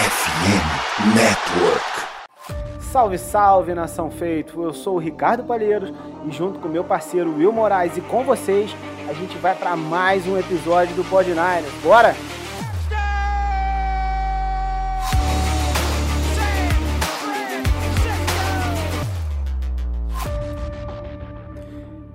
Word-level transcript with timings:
FM 0.00 1.14
Network. 1.14 2.80
Salve, 2.80 3.18
salve, 3.18 3.74
nação 3.74 4.10
feito! 4.10 4.62
Eu 4.62 4.72
sou 4.72 4.96
o 4.96 4.98
Ricardo 4.98 5.44
Palheiros 5.44 5.92
e 6.26 6.30
junto 6.30 6.58
com 6.58 6.68
meu 6.68 6.82
parceiro 6.82 7.36
Will 7.36 7.52
Moraes 7.52 7.98
e 7.98 8.00
com 8.00 8.24
vocês, 8.24 8.74
a 9.06 9.12
gente 9.12 9.36
vai 9.36 9.54
para 9.54 9.76
mais 9.76 10.26
um 10.26 10.38
episódio 10.38 10.96
do 10.96 11.04
Pod 11.04 11.28
Niners. 11.28 11.70
Bora? 11.82 12.14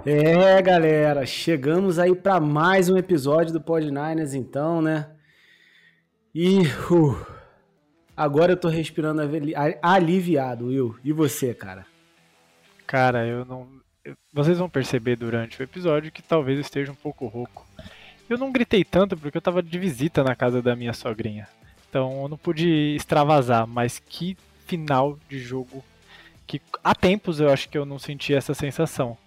É, 0.04 0.60
galera, 0.64 1.24
chegamos 1.28 2.00
aí 2.00 2.16
para 2.16 2.40
mais 2.40 2.90
um 2.90 2.98
episódio 2.98 3.54
do 3.54 3.62
Pod 3.62 3.86
Niners 3.86 4.34
então, 4.34 4.82
né? 4.82 5.12
E 6.34 6.62
uh, 6.92 7.35
agora 8.16 8.54
eu 8.54 8.58
tô 8.58 8.68
respirando 8.68 9.22
aliviado, 9.82 10.68
Will. 10.68 10.96
E 11.04 11.12
você, 11.12 11.54
cara? 11.54 11.86
Cara, 12.86 13.26
eu 13.26 13.46
não. 13.46 13.68
Vocês 14.32 14.58
vão 14.58 14.70
perceber 14.70 15.16
durante 15.16 15.60
o 15.60 15.64
episódio 15.64 16.12
que 16.12 16.22
talvez 16.22 16.58
eu 16.58 16.62
esteja 16.62 16.92
um 16.92 16.96
pouco 16.96 17.26
rouco. 17.28 17.66
Eu 18.30 18.38
não 18.38 18.52
gritei 18.52 18.84
tanto 18.84 19.18
porque 19.18 19.38
eu 19.38 19.42
tava 19.42 19.62
de 19.62 19.80
visita 19.80 20.24
na 20.24 20.36
casa 20.36 20.62
da 20.62 20.76
minha 20.76 20.94
sogrinha. 20.94 21.48
Então 21.90 22.22
eu 22.24 22.28
não 22.28 22.38
pude 22.38 22.96
extravasar, 22.96 23.66
mas 23.66 24.00
que 24.00 24.38
final 24.66 25.18
de 25.30 25.40
jogo 25.40 25.84
que 26.48 26.62
há 26.84 26.94
tempos 26.94 27.40
eu 27.40 27.50
acho 27.50 27.70
que 27.70 27.78
eu 27.78 27.86
não 27.86 27.98
senti 27.98 28.34
essa 28.34 28.54
sensação. 28.54 29.18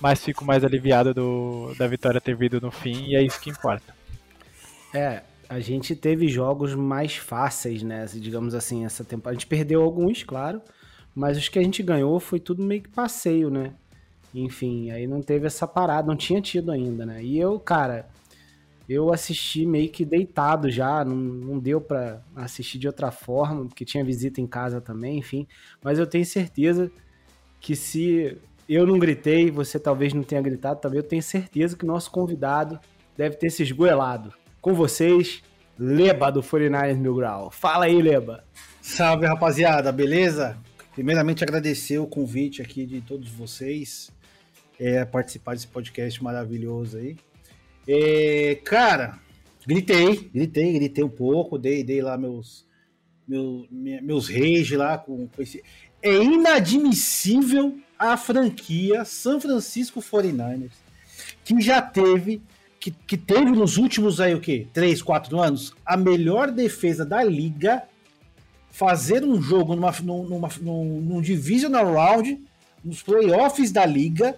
Mas 0.00 0.24
fico 0.24 0.44
mais 0.44 0.64
aliviado 0.64 1.14
do, 1.14 1.74
da 1.78 1.86
vitória 1.86 2.20
ter 2.20 2.34
vindo 2.34 2.60
no 2.60 2.70
fim 2.70 3.06
e 3.06 3.16
é 3.16 3.22
isso 3.22 3.40
que 3.40 3.50
importa. 3.50 3.94
É, 4.92 5.22
a 5.48 5.60
gente 5.60 5.94
teve 5.94 6.28
jogos 6.28 6.74
mais 6.74 7.16
fáceis, 7.16 7.82
né? 7.82 8.04
Digamos 8.06 8.54
assim, 8.54 8.84
essa 8.84 9.04
temporada. 9.04 9.36
A 9.36 9.38
gente 9.38 9.46
perdeu 9.46 9.82
alguns, 9.82 10.22
claro, 10.22 10.60
mas 11.14 11.36
os 11.36 11.48
que 11.48 11.58
a 11.58 11.62
gente 11.62 11.82
ganhou 11.82 12.18
foi 12.20 12.40
tudo 12.40 12.62
meio 12.62 12.82
que 12.82 12.88
passeio, 12.88 13.50
né? 13.50 13.72
Enfim, 14.34 14.90
aí 14.90 15.06
não 15.06 15.22
teve 15.22 15.46
essa 15.46 15.66
parada, 15.66 16.08
não 16.08 16.16
tinha 16.16 16.40
tido 16.40 16.72
ainda, 16.72 17.06
né? 17.06 17.22
E 17.22 17.38
eu, 17.38 17.58
cara, 17.60 18.08
eu 18.88 19.12
assisti 19.12 19.64
meio 19.64 19.88
que 19.88 20.04
deitado 20.04 20.70
já, 20.70 21.04
não, 21.04 21.16
não 21.16 21.58
deu 21.58 21.80
para 21.80 22.22
assistir 22.34 22.78
de 22.78 22.86
outra 22.86 23.10
forma, 23.10 23.66
porque 23.66 23.84
tinha 23.84 24.04
visita 24.04 24.40
em 24.40 24.46
casa 24.46 24.80
também, 24.80 25.18
enfim. 25.18 25.46
Mas 25.82 25.98
eu 25.98 26.06
tenho 26.06 26.26
certeza 26.26 26.90
que 27.60 27.76
se 27.76 28.36
eu 28.68 28.86
não 28.86 28.98
gritei, 28.98 29.50
você 29.50 29.78
talvez 29.78 30.12
não 30.12 30.22
tenha 30.22 30.42
gritado 30.42 30.80
também, 30.80 30.98
eu 30.98 31.04
tenho 31.04 31.22
certeza 31.22 31.76
que 31.76 31.86
nosso 31.86 32.10
convidado 32.10 32.80
deve 33.16 33.36
ter 33.36 33.50
se 33.50 33.62
esgoelado 33.62 34.34
com 34.64 34.72
vocês, 34.72 35.42
Leba 35.78 36.32
do 36.32 36.42
49ers 36.42 36.96
Mil 36.96 37.14
Grau. 37.14 37.50
Fala 37.50 37.84
aí, 37.84 38.00
Leba. 38.00 38.42
Salve, 38.80 39.26
rapaziada, 39.26 39.92
beleza? 39.92 40.56
Primeiramente, 40.94 41.44
agradecer 41.44 41.98
o 41.98 42.06
convite 42.06 42.62
aqui 42.62 42.86
de 42.86 43.02
todos 43.02 43.28
vocês 43.28 44.10
é, 44.80 45.04
participar 45.04 45.52
desse 45.52 45.66
podcast 45.66 46.24
maravilhoso 46.24 46.96
aí. 46.96 47.14
É, 47.86 48.58
cara, 48.64 49.18
gritei, 49.66 50.30
gritei, 50.32 50.72
gritei 50.72 51.04
um 51.04 51.10
pouco, 51.10 51.58
dei, 51.58 51.84
dei 51.84 52.00
lá 52.00 52.16
meus, 52.16 52.66
meus, 53.28 53.68
meus 53.70 54.30
rage 54.30 54.78
lá 54.78 54.96
com, 54.96 55.28
com 55.28 55.42
esse. 55.42 55.62
É 56.00 56.14
inadmissível 56.14 57.78
a 57.98 58.16
franquia 58.16 59.04
San 59.04 59.38
Francisco 59.38 60.00
49ers, 60.00 60.72
que 61.44 61.60
já 61.60 61.82
teve 61.82 62.40
que, 62.84 62.90
que 62.90 63.16
teve 63.16 63.50
nos 63.50 63.78
últimos 63.78 64.20
aí 64.20 64.34
o 64.34 64.40
quê? 64.40 64.66
3, 64.74 65.00
4 65.00 65.40
anos, 65.40 65.72
a 65.86 65.96
melhor 65.96 66.50
defesa 66.50 67.02
da 67.02 67.24
liga, 67.24 67.82
fazer 68.70 69.24
um 69.24 69.40
jogo 69.40 69.74
numa, 69.74 69.90
numa, 70.02 70.50
num, 70.60 71.00
num 71.00 71.22
divisional 71.22 71.90
round, 71.94 72.38
nos 72.84 73.02
playoffs 73.02 73.72
da 73.72 73.86
liga, 73.86 74.36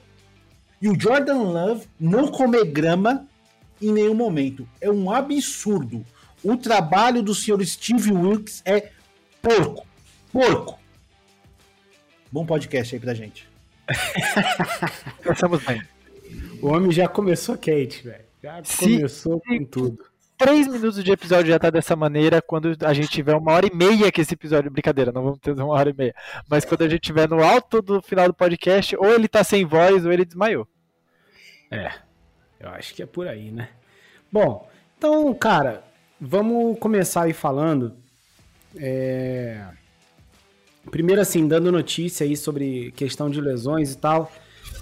e 0.81 0.89
o 0.89 0.97
Jordan 0.97 1.43
Love 1.43 1.89
não 1.99 2.29
comer 2.29 2.67
grama 2.67 3.27
em 3.83 3.91
nenhum 3.91 4.15
momento. 4.15 4.69
É 4.81 4.89
um 4.89 5.11
absurdo. 5.11 6.07
O 6.45 6.57
trabalho 6.57 7.25
do 7.25 7.35
senhor 7.35 7.65
Steve 7.67 8.13
Wilkes 8.13 8.63
é 8.65 8.93
porco. 9.43 9.85
Porco. 10.31 10.79
Bom 12.31 12.47
podcast 12.47 12.95
aí 12.95 13.01
pra 13.01 13.13
gente. 13.13 13.49
Começamos 15.25 15.65
bem. 15.65 15.83
O 16.63 16.69
homem 16.69 16.93
já 16.93 17.09
começou 17.09 17.59
quente, 17.59 18.05
velho. 18.05 18.26
Já 18.47 18.63
começou 18.79 19.41
com 19.41 19.65
tudo. 19.65 20.05
Três 20.39 20.69
minutos 20.69 21.03
de 21.03 21.11
episódio 21.11 21.51
já 21.51 21.59
tá 21.59 21.69
dessa 21.69 21.97
maneira. 21.97 22.41
Quando 22.41 22.77
a 22.81 22.95
gente 22.95 23.09
tiver 23.09 23.35
uma 23.35 23.51
hora 23.51 23.67
e 23.67 23.75
meia 23.75 24.13
que 24.13 24.21
esse 24.21 24.35
episódio. 24.35 24.71
Brincadeira, 24.71 25.11
não 25.11 25.25
vamos 25.25 25.41
ter 25.41 25.51
uma 25.51 25.75
hora 25.75 25.91
e 25.91 25.93
meia. 25.93 26.15
Mas 26.49 26.65
quando 26.65 26.83
a 26.83 26.89
gente 26.89 27.01
tiver 27.01 27.29
no 27.29 27.43
alto 27.43 27.83
do 27.83 28.01
final 28.01 28.29
do 28.29 28.35
podcast, 28.35 28.97
ou 28.99 29.13
ele 29.13 29.27
tá 29.27 29.43
sem 29.43 29.65
voz 29.65 30.07
ou 30.07 30.13
ele 30.13 30.25
desmaiou. 30.25 30.69
É, 31.73 31.91
eu 32.61 32.69
acho 32.69 32.95
que 32.95 33.03
é 33.03 33.07
por 33.07 33.27
aí, 33.27 33.51
né? 33.51 33.69
Bom, 34.31 34.71
então, 34.97 35.35
cara, 35.35 35.83
vamos 36.21 36.79
começar 36.79 37.23
aí 37.23 37.33
falando. 37.33 37.97
É... 38.77 39.61
Primeiro, 40.89 41.21
assim, 41.21 41.49
dando 41.49 41.73
notícia 41.73 42.25
aí 42.25 42.37
sobre 42.37 42.93
questão 42.93 43.29
de 43.29 43.41
lesões 43.41 43.93
e 43.95 43.99
tal. 43.99 44.31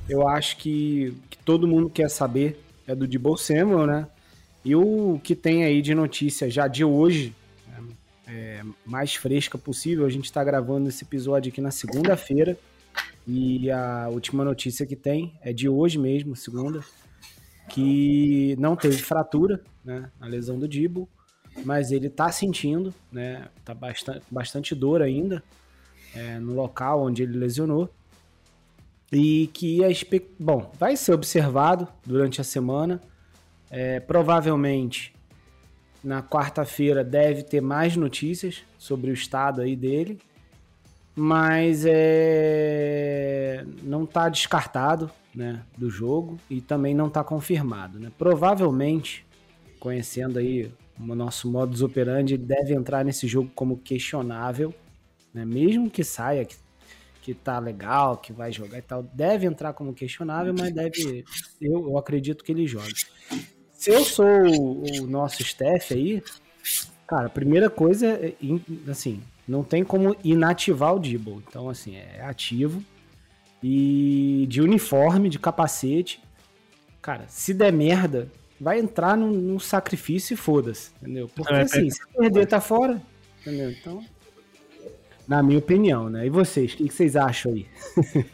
Eu 0.07 0.29
acho 0.29 0.59
que, 0.59 1.17
que 1.31 1.39
todo 1.39 1.67
mundo 1.67 1.89
quer 1.89 2.11
saber 2.11 2.63
é 2.87 2.95
do 2.95 3.07
Debo 3.07 3.37
Samuel, 3.37 3.87
né? 3.87 4.07
E 4.65 4.75
o 4.75 5.21
que 5.23 5.35
tem 5.35 5.65
aí 5.65 5.83
de 5.83 5.95
notícia 5.95 6.51
já 6.51 6.67
de 6.67 6.85
hoje, 6.85 7.35
é, 8.27 8.63
mais 8.85 9.15
fresca 9.15 9.59
possível, 9.59 10.07
a 10.07 10.11
gente 10.11 10.25
está 10.25 10.43
gravando 10.43 10.89
esse 10.89 11.05
episódio 11.05 11.53
aqui 11.53 11.61
na 11.61 11.71
segunda-feira. 11.71 12.57
E 13.27 13.71
a 13.71 14.09
última 14.11 14.45
notícia 14.45 14.87
que 14.87 14.97
tem 14.97 15.35
é 15.43 15.53
de 15.53 15.69
hoje 15.69 15.99
mesmo, 15.99 16.37
segunda, 16.37 16.81
que 17.69 18.55
não 18.59 18.77
teve 18.77 18.99
fratura, 18.99 19.63
né? 19.85 20.11
A 20.21 20.27
lesão 20.27 20.59
do 20.59 20.69
Dibo, 20.69 21.09
mas 21.65 21.91
ele 21.91 22.11
tá 22.11 22.31
sentindo, 22.31 22.95
né? 23.11 23.49
Tá 23.65 23.75
bastante, 23.75 24.23
bastante 24.31 24.75
dor 24.75 25.03
ainda 25.03 25.43
é, 26.15 26.39
no 26.39 26.55
local 26.55 27.03
onde 27.03 27.23
ele 27.23 27.37
lesionou 27.37 27.91
e 29.15 29.47
que 29.47 29.85
a 29.85 29.89
bom 30.39 30.73
vai 30.79 30.97
ser 30.97 31.13
observado 31.13 31.87
durante 32.05 32.41
a 32.41 32.45
semana. 32.45 33.01
É, 33.71 33.99
provavelmente 34.01 35.15
na 36.03 36.23
quarta-feira 36.23 37.03
deve 37.03 37.43
ter 37.43 37.61
mais 37.61 37.97
notícias 37.97 38.63
sobre 38.79 39.11
o 39.11 39.15
estado 39.15 39.63
aí 39.63 39.75
dele, 39.75 40.21
mas 41.17 41.85
é, 41.87 43.65
não 43.83 44.05
está 44.05 44.29
descartado 44.29 45.11
né, 45.35 45.63
do 45.79 45.89
jogo 45.89 46.39
e 46.51 46.61
também 46.61 46.95
não 46.95 47.07
está 47.07 47.25
confirmado. 47.25 47.99
Né? 47.99 48.13
Provavelmente, 48.19 49.27
conhecendo 49.81 50.39
aí 50.39 50.71
o 50.99 51.15
nosso 51.15 51.51
modus 51.51 51.83
operandi, 51.83 52.35
ele 52.35 52.45
deve 52.45 52.75
entrar 52.75 53.05
nesse 53.05 53.27
jogo 53.27 53.51
como 53.55 53.79
questionável, 53.79 54.75
né? 55.33 55.45
mesmo 55.45 55.91
que 55.91 56.05
saia, 56.05 56.45
que 56.45 56.57
que 57.25 57.33
tá 57.33 57.59
legal, 57.59 58.19
que 58.19 58.35
vai 58.35 58.53
jogar 58.53 58.77
e 58.77 58.83
tal, 58.83 59.03
deve 59.03 59.47
entrar 59.47 59.73
como 59.73 59.95
questionável, 59.95 60.55
mas 60.57 60.75
deve. 60.75 61.25
Eu, 61.59 61.89
eu 61.89 61.97
acredito 61.97 62.45
que 62.45 62.53
ele 62.53 62.67
jogue. 62.67 62.93
Se 63.73 63.91
eu 63.91 64.05
sou 64.05 64.27
o, 64.27 65.01
o 65.01 65.07
nosso 65.07 65.41
staff 65.41 65.95
aí, 65.95 66.23
cara, 67.07 67.29
a 67.29 67.31
primeira 67.31 67.71
coisa 67.71 68.09
é, 68.09 68.35
assim, 68.91 69.23
não 69.49 69.65
tem 69.65 69.83
como 69.83 70.15
inativar 70.23 70.95
o 70.95 70.99
Dibble. 70.99 71.43
Então, 71.49 71.71
assim, 71.71 71.97
é 71.97 72.21
ativo. 72.21 72.85
E 73.63 74.45
de 74.51 74.61
uniforme, 74.61 75.31
de 75.31 75.39
capacete. 75.39 76.23
Cara, 77.01 77.25
se 77.27 77.55
der 77.55 77.73
merda, 77.73 78.31
vai 78.61 78.79
entrar 78.79 79.17
num, 79.17 79.59
sacrifício 79.59 80.35
e 80.35 80.37
foda-se, 80.37 80.91
entendeu? 81.01 81.31
Porque 81.35 81.55
é, 81.55 81.63
assim, 81.63 81.89
se 81.89 82.07
perder, 82.15 82.47
tá 82.47 82.61
fora. 82.61 83.01
Entendeu? 83.41 83.71
Então. 83.71 84.05
Na 85.27 85.43
minha 85.43 85.59
opinião, 85.59 86.09
né? 86.09 86.27
E 86.27 86.31
vocês, 86.31 86.75
o 86.75 86.77
que, 86.77 86.91
vocês 86.91 87.17
acham 87.17 87.53
aí? 87.53 87.67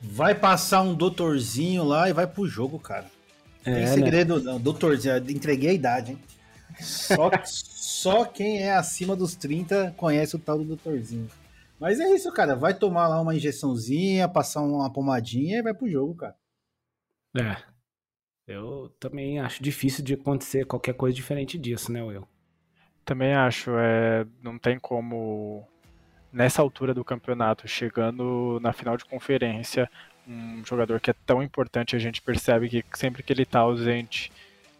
vai 0.00 0.34
passar 0.34 0.82
um 0.82 0.94
doutorzinho 0.94 1.84
lá 1.84 2.08
e 2.08 2.12
vai 2.12 2.26
pro 2.26 2.46
jogo, 2.46 2.78
cara. 2.78 3.06
É, 3.64 3.74
Tem 3.74 3.84
né? 3.84 3.86
segredo, 3.94 4.38
né? 4.38 4.44
não. 4.44 4.60
Doutorzinho, 4.60 5.16
entreguei 5.30 5.70
a 5.70 5.74
idade, 5.74 6.12
hein? 6.12 6.18
Só, 6.80 7.30
só 7.44 8.24
quem 8.24 8.62
é 8.62 8.74
acima 8.74 9.16
dos 9.16 9.34
30 9.34 9.94
conhece 9.96 10.36
o 10.36 10.38
tal 10.38 10.58
do 10.58 10.64
doutorzinho. 10.64 11.28
Mas 11.78 12.00
é 12.00 12.10
isso, 12.10 12.32
cara. 12.32 12.56
Vai 12.56 12.72
tomar 12.72 13.08
lá 13.08 13.20
uma 13.20 13.34
injeçãozinha, 13.34 14.28
passar 14.28 14.62
uma 14.62 14.90
pomadinha 14.90 15.58
e 15.58 15.62
vai 15.62 15.74
pro 15.74 15.88
jogo, 15.88 16.14
cara. 16.14 16.36
É. 17.36 17.56
Eu 18.46 18.94
também 19.00 19.40
acho 19.40 19.62
difícil 19.62 20.04
de 20.04 20.14
acontecer 20.14 20.64
qualquer 20.64 20.94
coisa 20.94 21.14
diferente 21.14 21.58
disso, 21.58 21.90
né, 21.90 22.02
Will? 22.02 22.26
Também 23.04 23.34
acho. 23.34 23.72
É, 23.76 24.24
não 24.42 24.58
tem 24.58 24.78
como 24.78 25.68
nessa 26.36 26.60
altura 26.60 26.92
do 26.92 27.02
campeonato, 27.02 27.66
chegando 27.66 28.60
na 28.60 28.70
final 28.70 28.94
de 28.94 29.06
conferência, 29.06 29.90
um 30.28 30.62
jogador 30.66 31.00
que 31.00 31.10
é 31.10 31.14
tão 31.24 31.42
importante, 31.42 31.96
a 31.96 31.98
gente 31.98 32.20
percebe 32.20 32.68
que 32.68 32.84
sempre 32.92 33.22
que 33.22 33.32
ele 33.32 33.42
está 33.42 33.60
ausente, 33.60 34.30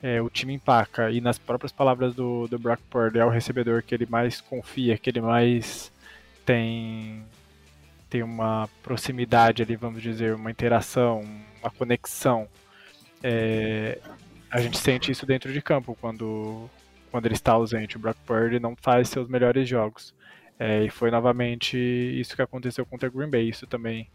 é, 0.02 0.20
o 0.20 0.28
time 0.28 0.52
empaca, 0.52 1.10
e 1.10 1.18
nas 1.18 1.38
próprias 1.38 1.72
palavras 1.72 2.14
do, 2.14 2.46
do 2.46 2.58
Brock 2.58 2.80
Purdy, 2.90 3.20
é 3.20 3.24
o 3.24 3.30
recebedor 3.30 3.82
que 3.82 3.94
ele 3.94 4.04
mais 4.04 4.38
confia, 4.42 4.98
que 4.98 5.08
ele 5.08 5.22
mais 5.22 5.90
tem, 6.44 7.24
tem 8.10 8.22
uma 8.22 8.68
proximidade 8.82 9.62
ali, 9.62 9.76
vamos 9.76 10.02
dizer, 10.02 10.34
uma 10.34 10.50
interação, 10.50 11.24
uma 11.62 11.70
conexão. 11.70 12.46
É, 13.22 13.98
a 14.50 14.60
gente 14.60 14.76
sente 14.76 15.10
isso 15.10 15.24
dentro 15.24 15.50
de 15.50 15.62
campo 15.62 15.96
quando, 15.98 16.68
quando 17.10 17.24
ele 17.24 17.34
está 17.34 17.52
ausente. 17.52 17.96
O 17.96 17.98
Brock 17.98 18.18
Purdy 18.26 18.60
não 18.60 18.76
faz 18.76 19.08
seus 19.08 19.26
melhores 19.26 19.66
jogos. 19.66 20.14
É, 20.58 20.84
e 20.84 20.90
foi 20.90 21.10
novamente 21.10 21.76
isso 21.76 22.34
que 22.34 22.42
aconteceu 22.42 22.86
contra 22.86 23.08
Green 23.08 23.30
Bay. 23.30 23.48
Isso 23.48 23.66
também 23.66 24.08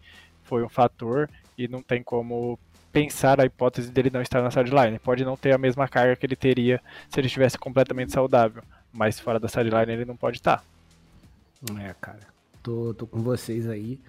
foi 0.44 0.64
um 0.64 0.70
fator 0.70 1.30
e 1.58 1.68
não 1.68 1.82
tem 1.82 2.02
como 2.02 2.58
pensar 2.92 3.40
a 3.40 3.46
hipótese 3.46 3.92
dele 3.92 4.10
não 4.12 4.22
estar 4.22 4.42
na 4.42 4.52
sideline. 4.52 5.00
Pode 5.00 5.24
não 5.24 5.38
ter 5.38 5.54
a 5.54 5.58
mesma 5.58 5.88
carga 5.88 6.16
que 6.16 6.26
ele 6.26 6.36
teria 6.36 6.82
se 7.10 7.20
ele 7.20 7.28
estivesse 7.28 7.58
completamente 7.58 8.12
saudável, 8.12 8.64
mas 8.92 9.20
fora 9.20 9.40
da 9.40 9.48
sideline 9.48 9.92
ele 9.92 10.06
não 10.06 10.18
pode 10.18 10.38
estar. 10.38 10.64
É, 11.80 11.94
cara, 12.02 12.28
tô, 12.62 12.94
tô 12.94 13.06
com 13.06 13.22
vocês 13.22 13.70
aí. 13.70 14.00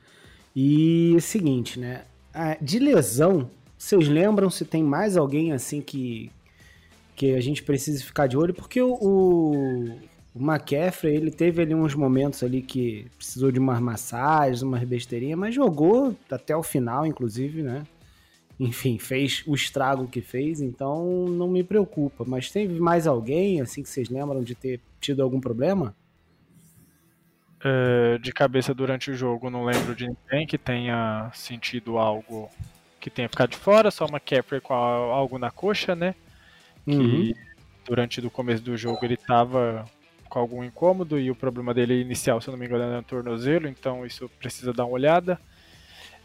E 0.57 1.17
seguinte, 1.21 1.79
né? 1.79 2.05
De 2.61 2.79
lesão, 2.79 3.51
vocês 3.77 4.09
lembram 4.09 4.49
se 4.49 4.65
tem 4.65 4.83
mais 4.83 5.17
alguém 5.17 5.53
assim 5.53 5.81
que, 5.81 6.31
que 7.15 7.35
a 7.35 7.41
gente 7.41 7.63
precisa 7.63 8.03
ficar 8.03 8.27
de 8.27 8.37
olho? 8.37 8.55
Porque 8.55 8.81
o, 8.81 9.99
o 10.35 10.41
McCaffrey, 10.41 11.15
ele 11.15 11.31
teve 11.31 11.61
ali 11.61 11.75
uns 11.75 11.95
momentos 11.95 12.43
ali 12.43 12.63
que 12.63 13.07
precisou 13.17 13.53
de 13.53 13.59
umas 13.59 13.81
massagens, 13.81 14.63
umas 14.63 14.83
besteirinhas, 14.83 15.39
mas 15.39 15.55
jogou 15.55 16.17
até 16.31 16.57
o 16.57 16.63
final, 16.63 17.05
inclusive, 17.05 17.63
né? 17.63 17.85
Enfim, 18.59 18.99
fez 18.99 19.43
o 19.47 19.55
estrago 19.55 20.09
que 20.09 20.23
fez, 20.23 20.61
então 20.61 21.27
não 21.29 21.49
me 21.49 21.63
preocupa. 21.63 22.25
Mas 22.27 22.51
teve 22.51 22.79
mais 22.81 23.07
alguém, 23.07 23.61
assim, 23.61 23.83
que 23.83 23.89
vocês 23.89 24.09
lembram 24.09 24.43
de 24.43 24.55
ter 24.55 24.81
tido 25.01 25.23
algum 25.23 25.41
problema? 25.41 25.95
É, 27.63 28.19
de 28.19 28.33
cabeça 28.33 28.73
durante 28.73 29.11
o 29.11 29.15
jogo, 29.15 29.51
não 29.51 29.65
lembro 29.65 29.95
de 29.95 30.07
ninguém 30.07 30.47
que 30.47 30.57
tenha 30.57 31.31
sentido 31.35 31.99
algo 31.99 32.49
que 33.01 33.11
tenha 33.11 33.29
ficado 33.29 33.51
de 33.51 33.57
fora, 33.57 33.91
só 33.91 34.07
uma 34.07 34.17
McCaffrey 34.17 34.61
com 34.61 34.73
algo 34.73 35.39
na 35.39 35.51
coxa, 35.51 35.95
né? 35.95 36.15
Que 36.85 36.97
uhum. 36.97 37.33
durante 37.85 38.21
o 38.21 38.31
começo 38.31 38.63
do 38.63 38.77
jogo 38.77 39.05
ele 39.05 39.15
estava 39.15 39.85
com 40.33 40.39
algum 40.39 40.65
incômodo 40.65 41.21
e 41.21 41.31
o 41.31 41.35
problema 41.35 41.75
dele 41.75 42.01
inicial, 42.01 42.41
se 42.41 42.49
eu 42.49 42.53
não 42.53 42.59
me 42.59 42.65
engano, 42.65 42.85
é 42.85 42.97
no 42.97 43.03
tornozelo, 43.03 43.69
então 43.69 44.07
isso 44.07 44.31
precisa 44.39 44.73
dar 44.73 44.87
uma 44.87 44.95
olhada. 44.95 45.39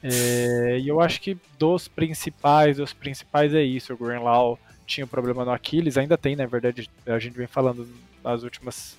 É, 0.02 0.80
e 0.80 0.88
eu 0.88 1.02
acho 1.02 1.20
que 1.20 1.38
dos 1.60 1.90
principais, 1.90 2.78
dos 2.78 2.94
principais 2.94 3.54
é 3.54 3.62
isso. 3.62 3.94
O 3.94 3.98
Greenlaw 3.98 4.58
tinha 4.86 5.04
um 5.04 5.10
problema 5.10 5.44
no 5.44 5.52
Aquiles, 5.52 5.98
ainda 5.98 6.18
tem, 6.18 6.38
na 6.38 6.46
verdade, 6.46 6.90
a 7.06 7.20
gente 7.20 7.36
vem 7.36 7.48
falando 7.48 7.86
nas 8.24 8.44
últimas. 8.44 8.98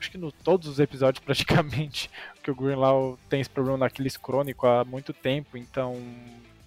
Acho 0.00 0.10
que 0.10 0.16
no 0.16 0.32
todos 0.32 0.68
os 0.68 0.80
episódios 0.80 1.20
praticamente, 1.22 2.10
que 2.42 2.50
o 2.50 2.54
Greenlaw 2.54 3.18
tem 3.28 3.42
esse 3.42 3.50
problema 3.50 3.76
no 3.76 3.84
Aquiles 3.84 4.16
crônico 4.16 4.66
há 4.66 4.86
muito 4.86 5.12
tempo, 5.12 5.58
então 5.58 6.02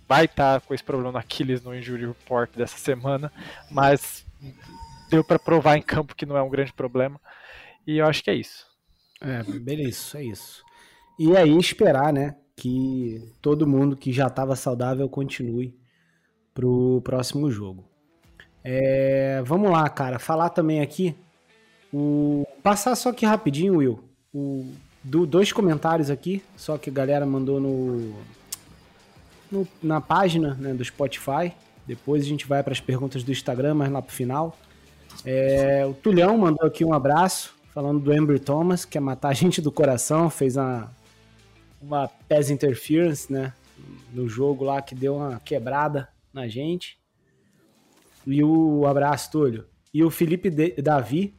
vai 0.07 0.25
estar 0.25 0.59
tá 0.59 0.67
com 0.67 0.75
esse 0.75 0.83
problema 0.83 1.13
no 1.13 1.17
Aquiles 1.17 1.63
no 1.63 1.75
Injury 1.75 2.05
Report 2.05 2.51
dessa 2.55 2.77
semana, 2.77 3.33
mas 3.71 4.23
deu 5.09 5.23
para 5.23 5.39
provar 5.39 5.75
em 5.75 5.81
campo 5.81 6.13
que 6.13 6.27
não 6.27 6.37
é 6.37 6.43
um 6.43 6.49
grande 6.49 6.71
problema. 6.71 7.19
E 7.89 7.97
eu 7.97 8.05
acho 8.05 8.23
que 8.23 8.29
é 8.29 8.35
isso. 8.35 8.67
É, 9.19 9.41
beleza, 9.41 10.19
é 10.19 10.23
isso. 10.23 10.63
E 11.17 11.35
aí 11.35 11.57
esperar, 11.57 12.13
né, 12.13 12.35
que 12.55 13.33
todo 13.41 13.65
mundo 13.65 13.97
que 13.97 14.13
já 14.13 14.27
estava 14.27 14.55
saudável 14.55 15.09
continue 15.09 15.75
pro 16.53 17.01
próximo 17.03 17.49
jogo. 17.49 17.89
É, 18.63 19.41
vamos 19.43 19.71
lá, 19.71 19.89
cara, 19.89 20.19
falar 20.19 20.51
também 20.51 20.81
aqui 20.81 21.15
o 21.91 22.45
passar 22.61 22.95
só 22.95 23.09
aqui 23.09 23.25
rapidinho, 23.25 23.77
Will. 23.77 24.03
O 24.31 24.71
do, 25.03 25.25
dois 25.25 25.51
comentários 25.51 26.11
aqui, 26.11 26.43
só 26.55 26.77
que 26.77 26.91
a 26.91 26.93
galera 26.93 27.25
mandou 27.25 27.59
no, 27.59 28.13
no 29.51 29.67
na 29.81 29.99
página 29.99 30.53
né, 30.53 30.75
do 30.75 30.85
Spotify. 30.85 31.53
Depois 31.87 32.23
a 32.23 32.27
gente 32.27 32.45
vai 32.45 32.61
para 32.61 32.71
as 32.71 32.79
perguntas 32.79 33.23
do 33.23 33.31
Instagram, 33.31 33.73
mas 33.73 33.91
lá 33.91 33.99
pro 33.99 34.13
final. 34.13 34.55
É, 35.25 35.83
o 35.87 35.93
Tulhão 35.95 36.37
mandou 36.37 36.67
aqui 36.67 36.85
um 36.85 36.93
abraço 36.93 37.57
falando 37.73 37.99
do 37.99 38.11
Amber 38.11 38.39
Thomas, 38.39 38.85
que 38.85 38.97
é 38.97 39.01
matar 39.01 39.29
a 39.29 39.33
gente 39.33 39.61
do 39.61 39.71
coração, 39.71 40.29
fez 40.29 40.57
uma, 40.57 40.91
uma 41.81 42.07
pass 42.07 42.49
interference, 42.49 43.31
né, 43.31 43.53
no 44.13 44.27
jogo 44.27 44.63
lá 44.63 44.81
que 44.81 44.95
deu 44.95 45.15
uma 45.15 45.39
quebrada 45.39 46.09
na 46.33 46.47
gente. 46.47 46.97
E 48.25 48.43
o 48.43 48.85
abraço, 48.85 49.31
Túlio. 49.31 49.65
E 49.93 50.03
o 50.03 50.09
Felipe 50.09 50.49
de 50.49 50.71
Davi 50.81 51.33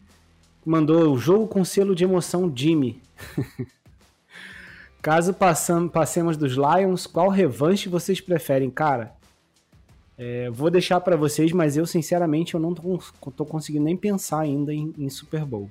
mandou 0.65 1.13
o 1.13 1.19
jogo 1.19 1.47
com 1.47 1.65
selo 1.65 1.95
de 1.95 2.05
emoção 2.05 2.53
Jimmy. 2.55 3.01
Caso 5.03 5.33
passam, 5.33 5.89
passemos 5.89 6.37
dos 6.37 6.53
Lions, 6.53 7.07
qual 7.07 7.29
revanche 7.29 7.89
vocês 7.89 8.21
preferem, 8.21 8.71
cara? 8.71 9.15
É, 10.19 10.51
vou 10.51 10.71
deixar 10.71 11.01
para 11.01 11.17
vocês, 11.17 11.51
mas 11.53 11.79
eu 11.79 11.87
sinceramente 11.87 12.55
eu 12.55 12.61
não 12.61 12.75
tô, 12.75 12.99
tô 13.31 13.47
conseguindo 13.47 13.85
nem 13.85 13.97
pensar 13.97 14.41
ainda 14.41 14.75
em, 14.75 14.93
em 14.99 15.09
Super 15.09 15.47
Bowl. 15.47 15.71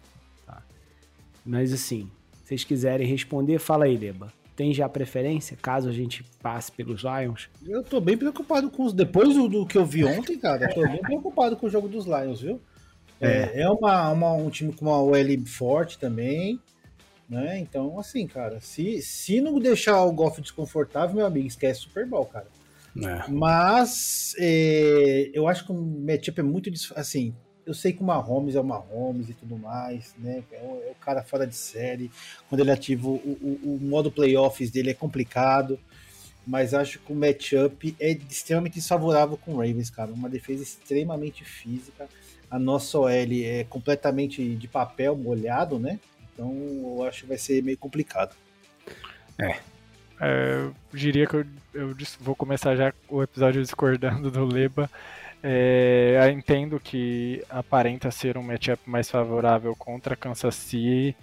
Mas 1.49 1.73
assim, 1.73 2.07
se 2.43 2.49
vocês 2.49 2.63
quiserem 2.63 3.07
responder, 3.07 3.57
fala 3.57 3.85
aí, 3.85 3.97
Leba. 3.97 4.31
Tem 4.55 4.71
já 4.71 4.87
preferência, 4.87 5.57
caso 5.59 5.89
a 5.89 5.91
gente 5.91 6.23
passe 6.43 6.71
pelos 6.71 7.01
Lions? 7.01 7.49
Eu 7.65 7.81
tô 7.81 7.99
bem 7.99 8.15
preocupado 8.15 8.69
com 8.69 8.83
os. 8.83 8.93
Depois 8.93 9.33
do, 9.33 9.47
do 9.47 9.65
que 9.65 9.75
eu 9.75 9.85
vi 9.85 10.05
ontem, 10.05 10.37
cara, 10.37 10.65
eu 10.65 10.75
tô 10.75 10.81
bem 10.87 11.01
preocupado 11.01 11.55
com 11.55 11.65
o 11.65 11.69
jogo 11.69 11.87
dos 11.87 12.05
Lions, 12.05 12.41
viu? 12.41 12.61
É, 13.19 13.61
é 13.61 13.69
uma, 13.69 14.11
uma, 14.11 14.33
um 14.33 14.49
time 14.49 14.71
com 14.73 14.85
uma 14.85 15.01
OL 15.01 15.45
forte 15.47 15.97
também, 15.97 16.59
né? 17.27 17.57
Então, 17.57 17.97
assim, 17.99 18.27
cara, 18.27 18.59
se, 18.59 19.01
se 19.01 19.41
não 19.41 19.57
deixar 19.59 20.03
o 20.03 20.11
Golf 20.11 20.37
desconfortável, 20.39 21.15
meu 21.15 21.25
amigo, 21.25 21.47
esquece 21.47 21.81
Super 21.81 22.05
Bowl, 22.05 22.25
cara. 22.25 22.47
É. 22.95 23.31
Mas 23.31 24.35
é, 24.37 25.31
eu 25.33 25.47
acho 25.47 25.65
que 25.65 25.71
o 25.71 25.75
matchup 25.75 26.39
é 26.41 26.43
muito 26.43 26.69
assim 26.95 27.33
eu 27.69 27.73
sei 27.75 27.93
que 27.93 28.01
o 28.01 28.05
Mahomes 28.05 28.55
é 28.55 28.59
o 28.59 28.63
Mahomes 28.63 29.29
e 29.29 29.33
tudo 29.33 29.55
mais, 29.57 30.15
né? 30.17 30.43
É 30.51 30.57
o, 30.57 30.83
é 30.87 30.91
o 30.91 30.95
cara 30.95 31.21
fora 31.23 31.45
de 31.45 31.55
série. 31.55 32.11
Quando 32.49 32.61
ele 32.61 32.71
ativa 32.71 33.07
o, 33.07 33.13
o, 33.13 33.75
o, 33.75 33.79
modo 33.79 34.11
playoffs 34.11 34.71
dele 34.71 34.89
é 34.89 34.93
complicado. 34.93 35.79
Mas 36.47 36.73
acho 36.73 36.97
que 36.97 37.11
o 37.11 37.15
matchup 37.15 37.95
é 37.99 38.11
extremamente 38.11 38.75
desfavorável 38.75 39.37
com 39.37 39.53
o 39.53 39.57
Ravens, 39.57 39.91
cara. 39.91 40.11
Uma 40.11 40.27
defesa 40.27 40.63
extremamente 40.63 41.45
física. 41.45 42.09
A 42.49 42.57
nossa 42.57 42.97
OL 42.97 43.09
é 43.11 43.63
completamente 43.69 44.55
de 44.55 44.67
papel 44.67 45.15
molhado, 45.15 45.77
né? 45.77 45.99
Então 46.33 46.51
eu 46.97 47.03
acho 47.03 47.21
que 47.21 47.27
vai 47.27 47.37
ser 47.37 47.61
meio 47.61 47.77
complicado. 47.77 48.35
É. 49.37 49.59
é 50.19 50.55
eu 50.55 50.75
diria 50.91 51.27
que 51.27 51.35
eu, 51.35 51.45
eu 51.71 51.95
vou 52.19 52.35
começar 52.35 52.75
já 52.75 52.91
o 53.07 53.21
episódio 53.21 53.61
discordando 53.61 54.31
do 54.31 54.43
Leba. 54.43 54.89
É, 55.41 56.29
entendo 56.33 56.79
que 56.79 57.43
aparenta 57.49 58.11
ser 58.11 58.37
um 58.37 58.43
matchup 58.43 58.89
mais 58.89 59.09
favorável 59.09 59.73
contra 59.75 60.15
Kansas 60.15 60.55
City, 60.55 61.15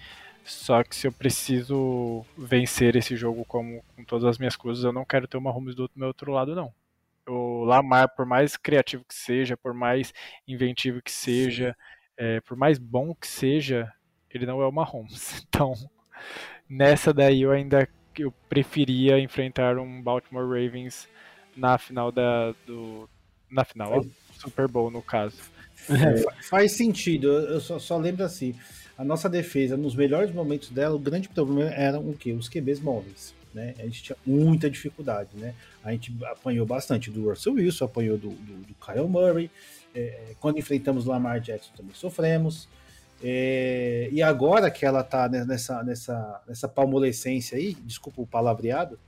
só 0.43 0.83
que 0.83 0.97
se 0.97 1.07
eu 1.07 1.13
preciso 1.13 2.25
vencer 2.37 2.97
esse 2.97 3.17
jogo 3.17 3.45
como, 3.45 3.83
com 3.95 4.05
todas 4.05 4.25
as 4.25 4.39
minhas 4.39 4.57
cruzes, 4.57 4.85
eu 4.85 4.93
não 4.93 5.05
quero 5.05 5.27
ter 5.27 5.37
uma 5.37 5.51
Mahomes 5.51 5.75
do 5.75 5.91
meu 5.95 6.09
outro 6.09 6.33
lado, 6.33 6.55
não. 6.55 6.73
O 7.29 7.65
Lamar, 7.65 8.09
por 8.15 8.25
mais 8.25 8.57
criativo 8.57 9.05
que 9.05 9.15
seja, 9.15 9.57
por 9.57 9.75
mais 9.75 10.15
inventivo 10.47 11.03
que 11.03 11.11
seja, 11.11 11.77
é, 12.17 12.41
por 12.41 12.57
mais 12.57 12.79
bom 12.79 13.15
que 13.15 13.27
seja, 13.27 13.93
ele 14.31 14.47
não 14.47 14.63
é 14.63 14.67
o 14.67 14.73
Mahomes. 14.73 15.45
Então, 15.49 15.75
nessa 16.69 17.13
daí 17.13 17.43
eu 17.43 17.51
ainda 17.51 17.89
eu 18.17 18.33
preferia 18.49 19.19
enfrentar 19.19 19.79
um 19.79 20.03
Baltimore 20.03 20.45
Ravens 20.45 21.09
na 21.57 21.79
final 21.79 22.13
da, 22.13 22.53
do, 22.67 23.09
na 23.51 23.65
final, 23.65 23.99
ó, 23.99 24.05
Super 24.39 24.69
Bowl 24.69 24.91
no 24.91 25.03
caso. 25.03 25.37
É, 25.89 26.43
faz 26.43 26.73
sentido, 26.73 27.29
eu 27.29 27.61
só, 27.61 27.79
só, 27.79 27.97
lembro 27.97 28.25
assim, 28.25 28.55
a 28.97 29.05
nossa 29.05 29.29
defesa, 29.29 29.77
nos 29.77 29.95
melhores 29.95 30.33
momentos 30.33 30.71
dela, 30.71 30.95
o 30.97 30.99
grande 30.99 31.29
problema 31.29 31.71
era 31.71 31.99
o 31.99 32.15
quê? 32.15 32.33
Os 32.33 32.49
QBs 32.49 32.81
móveis. 32.81 33.35
Né? 33.55 33.75
A 33.79 33.85
gente 33.85 34.03
tinha 34.03 34.17
muita 34.27 34.69
dificuldade, 34.69 35.31
né? 35.35 35.55
A 35.83 35.91
gente 35.91 36.15
apanhou 36.25 36.67
bastante 36.67 37.11
do 37.11 37.31
Russell 37.31 37.55
Wilson, 37.55 37.85
apanhou 37.87 38.19
do, 38.19 38.29
do, 38.29 38.67
do 38.67 38.75
Kyle 38.75 39.09
Murray, 39.09 39.51
é, 39.95 40.35
quando 40.39 40.59
enfrentamos 40.59 41.07
Lamar 41.07 41.41
Jackson 41.41 41.73
também 41.75 41.95
sofremos. 41.95 42.69
É, 43.23 44.11
e 44.13 44.23
agora 44.23 44.71
que 44.71 44.85
ela 44.85 45.03
tá 45.03 45.27
nessa, 45.29 45.83
nessa, 45.83 46.43
nessa 46.47 46.69
palmolescência 46.69 47.57
aí, 47.57 47.75
desculpa 47.75 48.21
o 48.21 48.27
palavreado, 48.27 48.99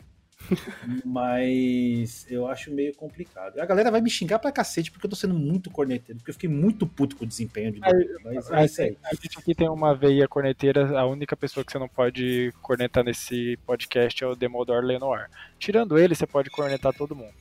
mas 1.04 2.26
eu 2.30 2.46
acho 2.46 2.72
meio 2.72 2.94
complicado. 2.94 3.58
A 3.58 3.66
galera 3.66 3.90
vai 3.90 4.00
me 4.00 4.10
xingar 4.10 4.38
pra 4.38 4.52
cacete 4.52 4.90
porque 4.90 5.06
eu 5.06 5.10
tô 5.10 5.16
sendo 5.16 5.34
muito 5.34 5.70
corneteiro, 5.70 6.18
porque 6.18 6.30
eu 6.30 6.34
fiquei 6.34 6.48
muito 6.48 6.86
puto 6.86 7.16
com 7.16 7.24
o 7.24 7.28
desempenho 7.28 7.72
de 7.72 7.80
mas 7.80 8.50
é 8.50 8.64
isso 8.64 8.82
aí. 8.82 8.96
A 9.04 9.14
gente 9.14 9.38
aqui 9.38 9.54
tem 9.54 9.68
uma 9.68 9.94
veia 9.94 10.28
corneteira, 10.28 10.98
a 10.98 11.06
única 11.06 11.36
pessoa 11.36 11.64
que 11.64 11.72
você 11.72 11.78
não 11.78 11.88
pode 11.88 12.52
cornetar 12.62 13.04
nesse 13.04 13.58
podcast 13.66 14.22
é 14.22 14.26
o 14.26 14.36
Demodor 14.36 14.82
Lenoir. 14.82 15.28
Tirando 15.58 15.98
ele, 15.98 16.14
você 16.14 16.26
pode 16.26 16.50
cornetar 16.50 16.92
todo 16.94 17.16
mundo. 17.16 17.34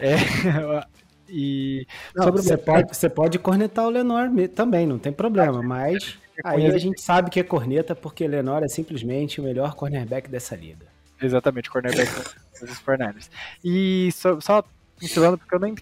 É, 0.00 0.16
E 1.34 1.86
não, 2.14 2.30
você, 2.30 2.58
pode, 2.58 2.94
você 2.94 3.08
pode 3.08 3.38
cornetar 3.38 3.86
o 3.86 3.88
Lenor 3.88 4.28
também, 4.54 4.86
não 4.86 4.98
tem 4.98 5.10
problema, 5.10 5.62
mas 5.62 6.18
aí 6.44 6.66
a 6.66 6.76
gente 6.76 7.00
sabe 7.00 7.30
que 7.30 7.40
é 7.40 7.42
corneta 7.42 7.94
porque 7.94 8.28
Lenor 8.28 8.62
é 8.62 8.68
simplesmente 8.68 9.40
o 9.40 9.44
melhor 9.44 9.74
cornerback 9.74 10.28
dessa 10.28 10.54
liga. 10.54 10.91
Exatamente, 11.22 11.70
cornerback 11.70 12.10
dos 12.60 12.78
49 12.78 13.20
E 13.64 14.10
só, 14.12 14.40
só 14.40 14.64
pincelando, 14.98 15.38
porque 15.38 15.54
eu 15.54 15.60
nem 15.60 15.74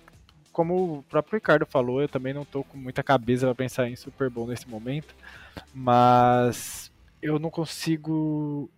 como 0.52 0.99
o 0.99 1.02
próprio 1.04 1.37
Ricardo 1.37 1.64
falou, 1.64 2.02
eu 2.02 2.09
também 2.09 2.35
não 2.35 2.44
tô 2.44 2.64
com 2.64 2.76
muita 2.76 3.02
cabeça 3.02 3.47
para 3.47 3.54
pensar 3.54 3.88
em 3.88 3.97
Super 3.97 4.28
Bowl 4.28 4.47
nesse 4.47 4.68
momento, 4.68 5.14
mas 5.73 6.90
eu 7.23 7.38
não 7.38 7.50
consigo 7.50 8.68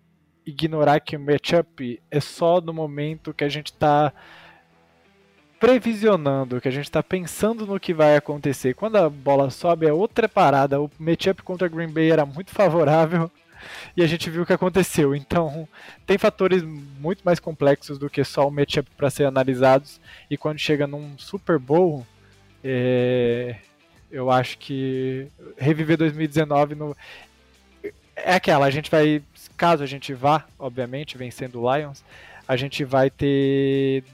ignorar 0.44 1.00
que 1.00 1.16
o 1.16 1.20
matchup 1.20 2.00
é 2.10 2.20
só 2.20 2.60
no 2.60 2.72
momento 2.72 3.32
que 3.32 3.44
a 3.44 3.48
gente 3.48 3.72
tá 3.72 4.12
previsionando, 5.58 6.60
que 6.60 6.66
a 6.66 6.72
gente 6.72 6.86
está 6.86 7.02
pensando 7.02 7.64
no 7.64 7.78
que 7.78 7.94
vai 7.94 8.16
acontecer. 8.16 8.74
Quando 8.74 8.96
a 8.96 9.08
bola 9.08 9.48
sobe 9.48 9.86
é 9.86 9.92
outra 9.92 10.28
parada. 10.28 10.80
O 10.80 10.90
matchup 10.98 11.42
contra 11.44 11.68
Green 11.68 11.88
Bay 11.88 12.10
era 12.10 12.26
muito 12.26 12.50
favorável 12.50 13.30
e 13.96 14.02
a 14.02 14.06
gente 14.06 14.28
viu 14.30 14.42
o 14.42 14.46
que 14.46 14.52
aconteceu. 14.52 15.14
Então, 15.14 15.68
tem 16.06 16.18
fatores 16.18 16.62
muito 16.62 17.22
mais 17.24 17.38
complexos 17.38 17.98
do 17.98 18.10
que 18.10 18.24
só 18.24 18.46
o 18.46 18.50
matchup 18.50 18.88
para 18.96 19.10
ser 19.10 19.24
analisados. 19.24 20.00
E 20.30 20.36
quando 20.36 20.58
chega 20.58 20.86
num 20.86 21.16
Super 21.18 21.58
Bowl, 21.58 22.06
é... 22.62 23.56
eu 24.10 24.30
acho 24.30 24.58
que 24.58 25.26
reviver 25.56 25.96
2019 25.96 26.74
no... 26.74 26.96
é 28.16 28.34
aquela. 28.34 28.66
A 28.66 28.70
gente 28.70 28.90
vai, 28.90 29.22
caso 29.56 29.82
a 29.82 29.86
gente 29.86 30.14
vá, 30.14 30.44
obviamente, 30.58 31.18
vencendo 31.18 31.60
o 31.60 31.76
Lions, 31.76 32.04
a 32.46 32.56
gente 32.56 32.84
vai 32.84 33.10
ter 33.10 34.04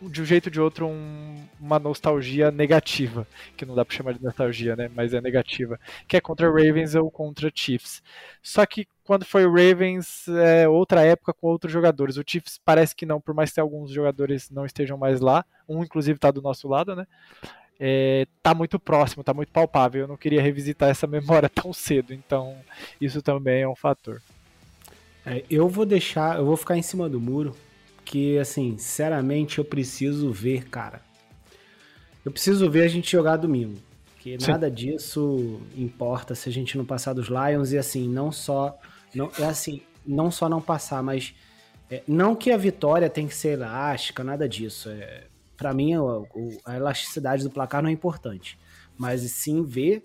de 0.00 0.20
um 0.20 0.24
jeito 0.24 0.46
ou 0.46 0.50
de 0.52 0.60
outro 0.60 0.86
um, 0.86 1.36
uma 1.58 1.78
nostalgia 1.78 2.50
negativa, 2.50 3.26
que 3.56 3.64
não 3.64 3.74
dá 3.74 3.84
para 3.84 3.96
chamar 3.96 4.12
de 4.12 4.22
nostalgia, 4.22 4.76
né, 4.76 4.90
mas 4.94 5.14
é 5.14 5.20
negativa, 5.20 5.80
que 6.06 6.16
é 6.16 6.20
contra 6.20 6.48
Ravens 6.48 6.94
ou 6.94 7.10
contra 7.10 7.50
Chiefs. 7.54 8.02
Só 8.42 8.64
que 8.66 8.86
quando 9.02 9.24
foi 9.24 9.44
Ravens, 9.44 10.26
é 10.28 10.68
outra 10.68 11.02
época 11.02 11.32
com 11.32 11.46
outros 11.46 11.72
jogadores. 11.72 12.16
O 12.16 12.24
Chiefs 12.26 12.60
parece 12.64 12.94
que 12.94 13.06
não, 13.06 13.20
por 13.20 13.34
mais 13.34 13.52
que 13.52 13.60
alguns 13.60 13.90
jogadores 13.90 14.50
não 14.50 14.66
estejam 14.66 14.98
mais 14.98 15.20
lá, 15.20 15.44
um 15.68 15.82
inclusive 15.82 16.16
está 16.16 16.30
do 16.30 16.42
nosso 16.42 16.68
lado, 16.68 16.94
né? 16.94 17.06
É, 17.78 18.26
tá 18.42 18.54
muito 18.54 18.78
próximo, 18.78 19.22
tá 19.22 19.34
muito 19.34 19.52
palpável. 19.52 20.02
Eu 20.02 20.08
não 20.08 20.16
queria 20.16 20.42
revisitar 20.42 20.88
essa 20.88 21.06
memória 21.08 21.48
tão 21.48 21.72
cedo, 21.72 22.12
então 22.12 22.56
isso 23.00 23.22
também 23.22 23.62
é 23.62 23.68
um 23.68 23.76
fator. 23.76 24.20
É, 25.24 25.44
eu 25.50 25.68
vou 25.68 25.86
deixar, 25.86 26.38
eu 26.38 26.44
vou 26.44 26.56
ficar 26.56 26.76
em 26.76 26.82
cima 26.82 27.08
do 27.08 27.20
muro 27.20 27.54
porque, 28.06 28.38
assim, 28.40 28.78
sinceramente, 28.78 29.58
eu 29.58 29.64
preciso 29.64 30.30
ver, 30.30 30.68
cara. 30.68 31.00
Eu 32.24 32.30
preciso 32.30 32.70
ver 32.70 32.84
a 32.84 32.88
gente 32.88 33.10
jogar 33.10 33.36
domingo. 33.36 33.78
Porque 34.14 34.38
Sim. 34.38 34.52
nada 34.52 34.70
disso 34.70 35.60
importa 35.76 36.32
se 36.36 36.48
a 36.48 36.52
gente 36.52 36.78
não 36.78 36.84
passar 36.84 37.14
dos 37.14 37.26
Lions 37.26 37.72
e 37.72 37.78
assim, 37.78 38.08
não 38.08 38.30
só. 38.30 38.78
Não, 39.12 39.28
é 39.40 39.44
assim, 39.44 39.82
não 40.06 40.30
só 40.30 40.48
não 40.48 40.62
passar, 40.62 41.02
mas. 41.02 41.34
É, 41.90 42.04
não 42.06 42.36
que 42.36 42.52
a 42.52 42.56
vitória 42.56 43.10
tem 43.10 43.26
que 43.26 43.34
ser 43.34 43.54
elástica, 43.54 44.22
nada 44.22 44.48
disso. 44.48 44.88
É, 44.88 45.24
para 45.56 45.74
mim, 45.74 45.94
a, 45.94 46.00
a 46.64 46.76
elasticidade 46.76 47.42
do 47.42 47.50
placar 47.50 47.82
não 47.82 47.90
é 47.90 47.92
importante. 47.92 48.56
Mas 48.96 49.22
sim 49.22 49.64
ver 49.64 50.04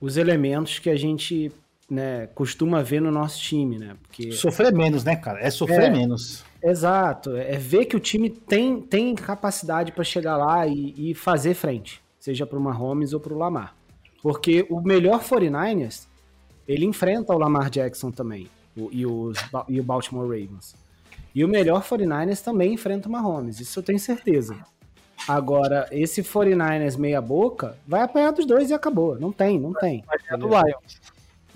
os 0.00 0.16
elementos 0.16 0.80
que 0.80 0.90
a 0.90 0.96
gente 0.96 1.52
né, 1.88 2.26
costuma 2.34 2.82
ver 2.82 3.00
no 3.00 3.12
nosso 3.12 3.40
time, 3.40 3.78
né? 3.78 3.96
Porque... 4.02 4.32
Sofrer 4.32 4.72
menos, 4.72 5.04
né, 5.04 5.14
cara? 5.14 5.40
É 5.40 5.50
sofrer 5.50 5.84
é, 5.84 5.90
menos. 5.90 6.44
Exato, 6.62 7.36
é 7.36 7.58
ver 7.58 7.86
que 7.86 7.96
o 7.96 8.00
time 8.00 8.30
tem, 8.30 8.80
tem 8.80 9.14
capacidade 9.16 9.90
para 9.90 10.04
chegar 10.04 10.36
lá 10.36 10.66
e, 10.66 10.94
e, 10.96 11.14
fazer 11.14 11.54
frente, 11.54 12.00
seja 12.20 12.46
para 12.46 12.58
o 12.58 12.62
Mahomes 12.62 13.12
ou 13.12 13.18
para 13.18 13.34
o 13.34 13.38
Lamar. 13.38 13.74
Porque 14.22 14.64
o 14.70 14.80
melhor 14.80 15.20
49ers, 15.20 16.06
ele 16.68 16.86
enfrenta 16.86 17.34
o 17.34 17.38
Lamar 17.38 17.68
Jackson 17.68 18.12
também, 18.12 18.48
o, 18.76 18.88
e, 18.92 19.04
os, 19.04 19.36
e 19.68 19.80
o 19.80 19.82
Baltimore 19.82 20.28
Ravens. 20.28 20.76
E 21.34 21.44
o 21.44 21.48
melhor 21.48 21.82
49ers 21.82 22.44
também 22.44 22.74
enfrenta 22.74 23.08
o 23.08 23.12
Mahomes, 23.12 23.58
isso 23.58 23.80
eu 23.80 23.82
tenho 23.82 23.98
certeza. 23.98 24.56
Agora, 25.26 25.88
esse 25.90 26.22
49ers 26.22 26.96
meia 26.96 27.20
boca, 27.20 27.76
vai 27.86 28.02
apanhar 28.02 28.32
dos 28.32 28.46
dois 28.46 28.70
e 28.70 28.74
acabou. 28.74 29.18
Não 29.18 29.32
tem, 29.32 29.58
não 29.58 29.72
tem. 29.72 30.04
Vai 30.06 30.18
ganhar 30.18 30.36
do 30.36 30.48
Lions. 30.48 31.00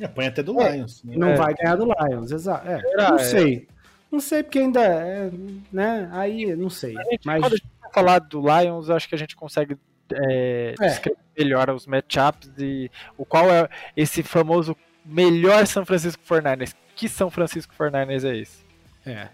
Apanha 0.03 0.29
até 0.29 0.43
do 0.43 0.61
é, 0.61 0.73
Lions. 0.73 1.03
Não 1.05 1.29
é. 1.29 1.37
vai 1.37 1.55
ganhar 1.55 1.77
do 1.77 1.85
Lions, 1.85 2.31
exato. 2.31 2.69
É, 2.69 2.81
não 3.09 3.19
sei. 3.19 3.67
Não 4.11 4.21
sei 4.21 4.43
porque 4.43 4.59
ainda 4.59 4.83
é, 4.83 5.31
né? 5.73 6.09
Aí 6.13 6.55
não 6.55 6.71
sei. 6.71 6.95
Gente, 6.95 7.27
mas 7.27 7.41
quando 7.41 7.53
a 7.53 7.57
gente 7.57 7.71
falar 7.93 8.19
do 8.21 8.41
Lions, 8.41 8.91
acho 8.91 9.09
que 9.09 9.15
a 9.15 9.19
gente 9.19 9.35
consegue 9.35 9.77
é, 10.13 10.75
é. 10.79 10.87
descrever 10.87 11.19
melhor 11.37 11.71
os 11.71 11.87
matchups 11.87 12.51
e 12.59 12.91
o 13.17 13.25
qual 13.25 13.51
é 13.51 13.69
esse 13.97 14.23
famoso 14.23 14.77
melhor 15.05 15.67
São 15.67 15.85
Francisco 15.85 16.23
49ers. 16.27 16.75
Que 16.95 17.09
São 17.09 17.31
Francisco 17.31 17.75
49ers 17.79 18.25
é 18.25 18.37
esse? 18.37 18.59
É. 19.05 19.29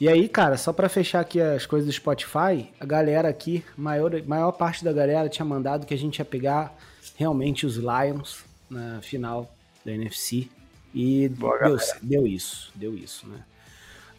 E 0.00 0.08
aí, 0.08 0.28
cara, 0.28 0.56
só 0.56 0.72
para 0.72 0.88
fechar 0.88 1.20
aqui 1.20 1.40
as 1.40 1.66
coisas 1.66 1.86
do 1.86 1.92
Spotify, 1.92 2.70
a 2.80 2.86
galera 2.86 3.28
aqui, 3.28 3.62
maior, 3.76 4.10
maior 4.22 4.52
parte 4.52 4.82
da 4.82 4.92
galera 4.92 5.28
tinha 5.28 5.44
mandado 5.44 5.84
que 5.86 5.92
a 5.92 5.98
gente 5.98 6.18
ia 6.18 6.24
pegar 6.24 6.74
realmente 7.16 7.66
os 7.66 7.76
Lions 7.76 8.44
na 8.68 9.02
final 9.02 9.54
da 9.84 9.92
NFC. 9.92 10.48
E 10.94 11.28
Boa, 11.28 11.58
deu, 11.58 11.76
deu 12.02 12.26
isso, 12.26 12.72
deu 12.74 12.96
isso, 12.96 13.26
né? 13.28 13.40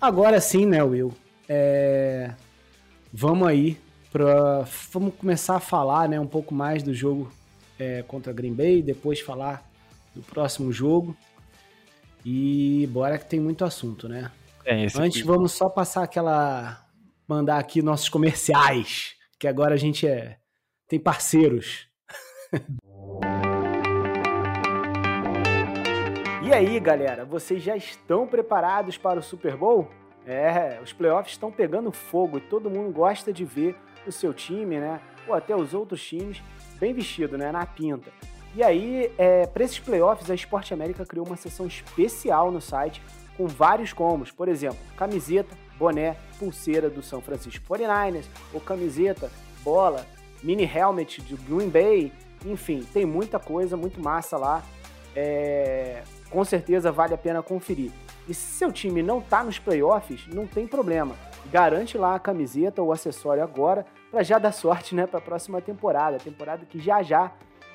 Agora 0.02 0.42
sim, 0.42 0.66
né, 0.66 0.82
Will? 0.82 1.14
É... 1.48 2.34
Vamos 3.14 3.48
aí 3.48 3.78
para 4.12 4.66
vamos 4.92 5.14
começar 5.16 5.56
a 5.56 5.60
falar, 5.60 6.10
né, 6.10 6.20
um 6.20 6.28
pouco 6.28 6.54
mais 6.54 6.82
do 6.82 6.94
jogo 6.94 7.32
é, 7.80 8.04
contra 8.04 8.34
Green 8.34 8.54
Bay, 8.54 8.82
depois 8.82 9.22
falar 9.22 9.64
do 10.14 10.22
próximo 10.22 10.72
jogo 10.72 11.16
e 12.26 12.88
bora 12.92 13.18
que 13.18 13.26
tem 13.26 13.40
muito 13.40 13.64
assunto, 13.64 14.10
né? 14.10 14.32
É, 14.66 14.84
Antes 14.84 14.98
aqui. 14.98 15.24
vamos 15.24 15.54
só 15.54 15.70
passar 15.70 16.04
aquela 16.04 16.86
mandar 17.28 17.58
aqui 17.58 17.82
nossos 17.82 18.10
comerciais, 18.10 19.14
que 19.40 19.48
agora 19.48 19.76
a 19.76 19.78
gente 19.78 20.06
é 20.06 20.38
tem 20.88 21.00
parceiros. 21.00 21.88
E 26.52 26.54
aí, 26.54 26.82
galera, 26.82 27.24
vocês 27.24 27.64
já 27.64 27.78
estão 27.78 28.28
preparados 28.28 28.98
para 28.98 29.18
o 29.18 29.24
Super 29.24 29.56
Bowl? 29.56 29.88
É, 30.28 30.82
os 30.84 30.92
playoffs 30.92 31.32
estão 31.32 31.50
pegando 31.50 31.94
fogo 31.94 32.40
e 32.40 32.42
todo 32.42 32.70
mundo 32.70 32.92
gosta 32.92 33.32
de 33.32 33.46
ver 33.46 33.74
o 34.06 34.12
seu 34.12 34.34
time, 34.34 34.78
né? 34.78 35.00
Ou 35.26 35.34
até 35.34 35.56
os 35.56 35.74
outros 35.74 36.06
times 36.06 36.44
bem 36.78 36.94
vestido, 36.94 37.38
né? 37.38 37.54
Na 37.54 37.66
pinta. 37.66 38.12
E 38.54 38.62
aí, 38.62 39.10
é, 39.18 39.48
para 39.48 39.64
esses 39.64 39.80
playoffs, 39.80 40.30
a 40.30 40.36
Esporte 40.36 40.74
América 40.74 41.06
criou 41.06 41.26
uma 41.26 41.38
seção 41.38 41.66
especial 41.66 42.52
no 42.52 42.60
site 42.60 43.02
com 43.38 43.48
vários 43.48 43.94
combos. 43.94 44.30
Por 44.30 44.50
exemplo, 44.50 44.80
camiseta, 44.98 45.56
boné, 45.80 46.18
pulseira 46.38 46.90
do 46.90 47.02
São 47.02 47.22
Francisco 47.22 47.66
49ers, 47.66 48.26
ou 48.54 48.60
camiseta, 48.60 49.32
bola, 49.64 50.06
mini 50.44 50.66
helmet 50.66 51.22
de 51.22 51.34
Green 51.38 51.70
Bay, 51.70 52.12
enfim, 52.46 52.86
tem 52.92 53.06
muita 53.06 53.40
coisa, 53.40 53.78
muito 53.78 54.04
massa 54.04 54.36
lá. 54.38 54.62
É, 55.16 56.04
com 56.32 56.44
certeza 56.44 56.92
vale 56.92 57.14
a 57.14 57.18
pena 57.18 57.44
conferir. 57.44 57.92
E 58.28 58.34
se 58.34 58.42
seu 58.42 58.72
time 58.72 59.04
não 59.04 59.20
está 59.20 59.44
nos 59.44 59.60
playoffs, 59.60 60.26
não 60.28 60.48
tem 60.48 60.66
problema. 60.66 61.16
Garante 61.52 61.98
lá 61.98 62.16
a 62.16 62.20
camiseta 62.20 62.82
ou 62.82 62.92
acessório 62.92 63.44
agora 63.44 63.86
para 64.10 64.24
já 64.24 64.40
dar 64.40 64.52
sorte 64.52 64.96
né, 64.96 65.06
para 65.06 65.20
a 65.20 65.22
próxima 65.22 65.62
temporada, 65.62 66.18
temporada 66.18 66.66
que 66.66 66.80
já 66.80 67.04
já 67.04 67.32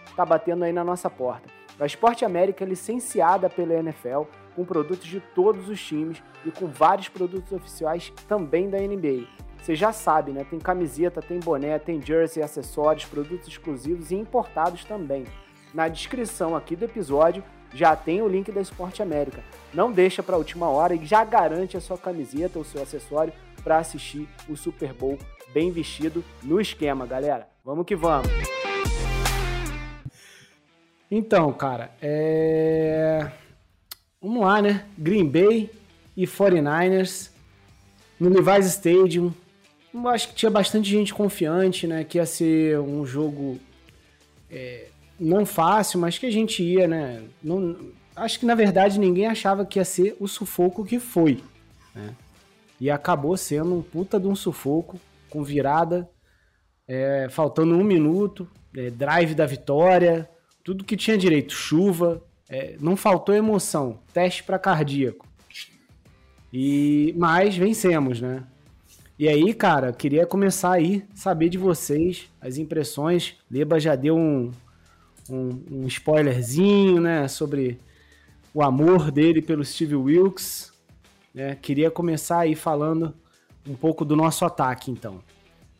está 0.07 0.25
batendo 0.25 0.65
aí 0.65 0.73
na 0.73 0.83
nossa 0.83 1.11
porta. 1.11 1.49
A 1.79 1.85
Esporte 1.85 2.25
América 2.25 2.65
é 2.65 2.67
licenciada 2.67 3.51
pela 3.51 3.75
NFL, 3.75 4.23
com 4.55 4.65
produtos 4.65 5.07
de 5.07 5.21
todos 5.21 5.69
os 5.69 5.83
times 5.85 6.23
e 6.45 6.51
com 6.51 6.67
vários 6.67 7.11
produtos 7.11 7.53
oficiais 7.53 8.11
também 8.27 8.71
da 8.71 8.79
NBA. 8.79 9.27
Você 9.61 9.75
já 9.75 9.93
sabe, 9.93 10.33
né? 10.33 10.47
Tem 10.49 10.59
camiseta, 10.59 11.21
tem 11.21 11.39
boné, 11.39 11.79
tem 11.79 12.01
jersey, 12.01 12.43
acessórios, 12.43 13.05
produtos 13.05 13.49
exclusivos 13.49 14.11
e 14.11 14.15
importados 14.15 14.85
também. 14.85 15.25
Na 15.75 15.89
descrição 15.89 16.57
aqui 16.57 16.75
do 16.75 16.87
episódio 16.87 17.45
já 17.77 17.95
tem 17.95 18.23
o 18.23 18.29
link 18.29 18.51
da 18.51 18.61
Esporte 18.63 19.03
América. 19.03 19.45
Não 19.75 19.93
deixa 19.93 20.23
para 20.23 20.35
a 20.35 20.39
última 20.39 20.67
hora 20.69 20.95
e 20.95 21.05
já 21.05 21.23
garante 21.25 21.77
a 21.77 21.81
sua 21.81 21.99
camiseta 21.99 22.59
ou 22.59 22.65
seu 22.65 22.83
acessório 22.83 23.35
para 23.63 23.77
assistir 23.77 24.27
o 24.49 24.57
Super 24.57 24.95
Bowl 24.95 25.19
bem 25.53 25.71
vestido 25.71 26.25
no 26.43 26.59
esquema, 26.59 27.07
galera. 27.07 27.47
Vamos 27.63 27.85
que 27.85 27.95
vamos. 27.95 28.29
Então, 31.11 31.53
cara, 31.53 31.91
é... 32.01 33.31
vamos 34.21 34.41
lá, 34.41 34.63
né? 34.63 34.87
Green 34.97 35.29
Bay 35.29 35.71
e 36.17 36.27
49ers 36.27 37.31
no 38.19 38.31
Levi's 38.31 38.67
Stadium. 38.67 39.35
Eu 39.93 40.09
acho 40.09 40.29
que 40.29 40.35
tinha 40.35 40.51
bastante 40.51 40.89
gente 40.89 41.13
confiante, 41.13 41.87
né? 41.87 42.05
Que 42.05 42.17
ia 42.17 42.27
ser 42.27 42.79
um 42.81 43.05
jogo 43.05 43.59
é, 44.51 44.89
não 45.19 45.47
fácil, 45.47 45.99
mas 46.01 46.19
que 46.19 46.27
a 46.27 46.31
gente 46.31 46.63
ia, 46.63 46.87
né? 46.87 47.23
Não, 47.43 47.77
acho 48.15 48.39
que 48.39 48.47
na 48.47 48.55
verdade 48.55 48.99
ninguém 48.99 49.27
achava 49.27 49.65
que 49.65 49.79
ia 49.79 49.85
ser 49.85 50.17
o 50.21 50.29
sufoco 50.29 50.85
que 50.85 50.99
foi, 50.99 51.43
né? 51.95 52.15
E 52.81 52.91
acabou 52.91 53.37
sendo 53.37 53.75
um 53.75 53.83
puta 53.83 54.21
de 54.21 54.27
um 54.27 54.37
sufoco 54.37 55.01
com 55.31 55.43
virada 55.43 56.09
é, 56.87 57.27
faltando 57.31 57.75
um 57.75 57.83
minuto, 57.83 58.49
é, 58.77 58.91
drive 58.91 59.35
da 59.35 59.47
vitória, 59.47 60.29
tudo 60.63 60.85
que 60.85 60.97
tinha 60.97 61.17
direito, 61.17 61.53
chuva, 61.53 62.23
é, 62.49 62.77
não 62.81 62.97
faltou 62.97 63.35
emoção, 63.35 63.99
teste 64.13 64.45
para 64.45 64.59
cardíaco. 64.59 65.27
E 66.53 67.15
mas 67.17 67.57
vencemos, 67.57 68.21
né? 68.21 68.45
E 69.19 69.29
aí, 69.29 69.55
cara, 69.55 69.93
queria 69.93 70.27
começar 70.27 70.73
aí, 70.73 71.03
saber 71.15 71.49
de 71.49 71.57
vocês 71.57 72.29
as 72.41 72.59
impressões. 72.59 73.37
Leba 73.51 73.81
já 73.81 73.97
deu 73.97 74.17
um, 74.17 74.51
um, 75.31 75.63
um 75.71 75.87
spoilerzinho, 75.87 77.01
né, 77.01 77.29
sobre 77.29 77.79
o 78.53 78.63
amor 78.63 79.11
dele 79.11 79.43
pelo 79.43 79.65
Steve 79.65 79.95
Wilkes. 79.95 80.73
Né? 81.35 81.57
Queria 81.57 81.91
começar 81.91 82.41
aí 82.41 82.55
falando 82.55 83.15
um 83.69 83.75
pouco 83.75 84.05
do 84.05 84.17
nosso 84.17 84.45
ataque, 84.45 84.91
então. 84.91 85.21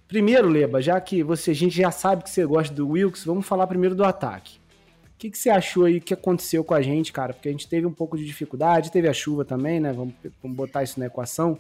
Primeiro, 0.09 0.49
Leba, 0.49 0.81
já 0.81 1.01
que 1.01 1.23
você, 1.23 1.51
a 1.51 1.55
gente 1.55 1.77
já 1.77 1.91
sabe 1.91 2.23
que 2.23 2.31
você 2.31 2.45
gosta 2.45 2.75
do 2.75 2.89
Wilkes, 2.89 3.25
vamos 3.25 3.47
falar 3.47 3.67
primeiro 3.67 3.95
do 3.95 4.05
ataque. 4.05 4.59
O 5.07 5.19
que, 5.19 5.31
que 5.31 5.39
você 5.39 5.51
achou 5.51 5.87
aí 5.87 6.01
que 6.01 6.13
aconteceu 6.13 6.63
com 6.63 6.75
a 6.75 6.83
gente, 6.83 7.13
cara? 7.13 7.33
Porque 7.33 7.49
a 7.49 7.53
gente 7.53 7.67
teve 7.67 7.87
um 7.87 7.93
pouco 7.93 8.19
de 8.19 8.25
dificuldade, 8.25 8.93
teve 8.93 9.09
a 9.09 9.13
chuva 9.15 9.45
também, 9.45 9.81
né? 9.81 9.93
Vamos, 9.93 10.15
vamos 10.43 10.57
botar 10.57 10.83
isso 10.83 11.01
na 11.01 11.07
equação 11.07 11.59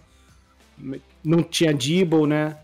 não 1.25 1.43
tinha 1.43 1.73
Dibble, 1.73 2.27
né? 2.27 2.57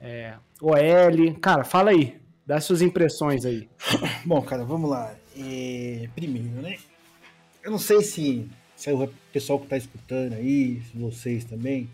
É, 0.00 0.34
OL. 0.60 1.34
Cara, 1.40 1.64
fala 1.64 1.90
aí. 1.90 2.20
Dá 2.46 2.60
suas 2.60 2.82
impressões 2.82 3.44
aí. 3.44 3.68
Bom, 4.26 4.42
cara, 4.42 4.64
vamos 4.64 4.90
lá. 4.90 5.14
É, 5.36 6.08
primeiro, 6.14 6.60
né? 6.60 6.76
Eu 7.62 7.70
não 7.70 7.78
sei 7.78 8.02
se, 8.02 8.48
se 8.74 8.90
é 8.90 8.92
o 8.92 9.08
pessoal 9.32 9.60
que 9.60 9.68
tá 9.68 9.76
escutando 9.76 10.34
aí, 10.34 10.82
se 10.82 10.98
vocês 10.98 11.44
também. 11.44 11.88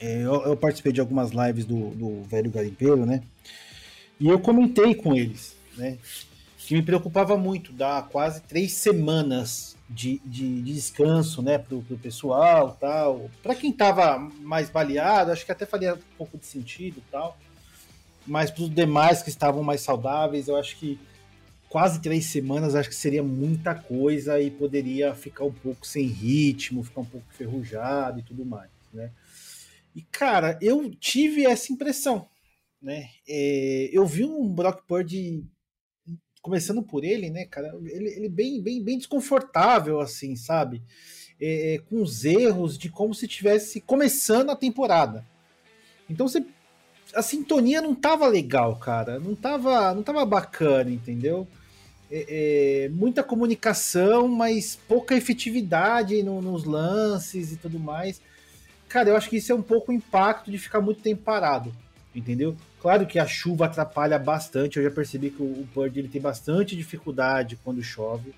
É, 0.00 0.22
eu, 0.22 0.42
eu, 0.42 0.56
participei 0.56 0.92
de 0.92 1.00
algumas 1.00 1.30
lives 1.30 1.64
do, 1.64 1.90
do 1.90 2.22
Velho 2.24 2.50
Garimpeiro, 2.50 3.06
né? 3.06 3.22
E 4.18 4.28
eu 4.28 4.38
comentei 4.38 4.94
com 4.94 5.14
eles, 5.14 5.56
né? 5.76 5.96
Que 6.58 6.74
me 6.74 6.82
preocupava 6.82 7.36
muito, 7.36 7.72
dá 7.72 8.02
quase 8.02 8.42
três 8.42 8.72
semanas 8.72 9.76
de, 9.88 10.20
de, 10.24 10.62
de 10.62 10.74
descanso, 10.74 11.40
né, 11.40 11.58
pro, 11.58 11.80
pro 11.82 11.96
pessoal 11.96 12.76
tal. 12.80 13.30
Para 13.42 13.54
quem 13.54 13.72
tava 13.72 14.18
mais 14.40 14.68
baleado, 14.68 15.30
acho 15.30 15.46
que 15.46 15.52
até 15.52 15.64
faria 15.64 15.94
um 15.94 16.16
pouco 16.18 16.36
de 16.36 16.44
sentido 16.44 17.00
tal. 17.10 17.38
Mas 18.26 18.50
para 18.50 18.64
os 18.64 18.74
demais 18.74 19.22
que 19.22 19.28
estavam 19.28 19.62
mais 19.62 19.80
saudáveis, 19.80 20.48
eu 20.48 20.56
acho 20.56 20.76
que 20.76 20.98
quase 21.68 22.00
três 22.00 22.26
semanas 22.26 22.74
acho 22.74 22.88
que 22.88 22.94
seria 22.94 23.22
muita 23.22 23.74
coisa 23.74 24.40
e 24.40 24.50
poderia 24.50 25.14
ficar 25.14 25.44
um 25.44 25.52
pouco 25.52 25.86
sem 25.86 26.06
ritmo, 26.06 26.82
ficar 26.82 27.02
um 27.02 27.06
pouco 27.06 27.26
enferrujado 27.32 28.18
e 28.18 28.22
tudo 28.22 28.44
mais, 28.44 28.70
né? 28.92 29.10
E 29.94 30.02
cara, 30.02 30.58
eu 30.60 30.90
tive 30.94 31.46
essa 31.46 31.72
impressão, 31.72 32.28
né? 32.80 33.08
É, 33.28 33.90
eu 33.92 34.06
vi 34.06 34.24
um 34.24 34.48
Brock 34.48 34.82
Purdy 34.86 35.44
começando 36.46 36.80
por 36.80 37.02
ele, 37.02 37.28
né, 37.28 37.44
cara, 37.44 37.76
ele, 37.86 38.08
ele 38.08 38.28
bem, 38.28 38.62
bem, 38.62 38.80
bem 38.80 38.98
desconfortável, 38.98 39.98
assim, 39.98 40.36
sabe? 40.36 40.80
É, 41.40 41.74
é, 41.74 41.78
com 41.78 42.00
os 42.00 42.24
erros 42.24 42.78
de 42.78 42.88
como 42.88 43.12
se 43.14 43.26
tivesse 43.26 43.80
começando 43.80 44.50
a 44.50 44.56
temporada. 44.56 45.26
Então 46.08 46.28
você, 46.28 46.44
a 47.16 47.22
sintonia 47.22 47.80
não 47.80 47.94
tava 47.94 48.26
legal, 48.28 48.76
cara, 48.76 49.18
não 49.18 49.34
tava, 49.34 49.94
não 49.94 50.02
tava 50.02 50.24
bacana, 50.24 50.90
entendeu? 50.90 51.48
É, 52.10 52.84
é 52.84 52.88
muita 52.90 53.24
comunicação, 53.24 54.28
mas 54.28 54.78
pouca 54.86 55.14
efetividade 55.16 56.22
no, 56.22 56.42
nos 56.42 56.64
lances 56.64 57.52
e 57.52 57.56
tudo 57.56 57.78
mais. 57.78 58.20
Cara, 58.86 59.08
eu 59.08 59.16
acho 59.16 59.30
que 59.30 59.38
isso 59.38 59.50
é 59.50 59.54
um 59.54 59.62
pouco 59.62 59.90
o 59.90 59.94
impacto 59.94 60.50
de 60.50 60.58
ficar 60.58 60.80
muito 60.80 61.00
tempo 61.00 61.22
parado, 61.22 61.72
entendeu? 62.14 62.54
Claro 62.80 63.06
que 63.06 63.18
a 63.18 63.26
chuva 63.26 63.64
atrapalha 63.64 64.18
bastante. 64.18 64.78
Eu 64.78 64.84
já 64.84 64.90
percebi 64.90 65.30
que 65.30 65.42
o 65.42 65.66
Bird 65.74 65.98
ele 65.98 66.08
tem 66.08 66.20
bastante 66.20 66.76
dificuldade 66.76 67.58
quando 67.64 67.82
chove. 67.82 68.32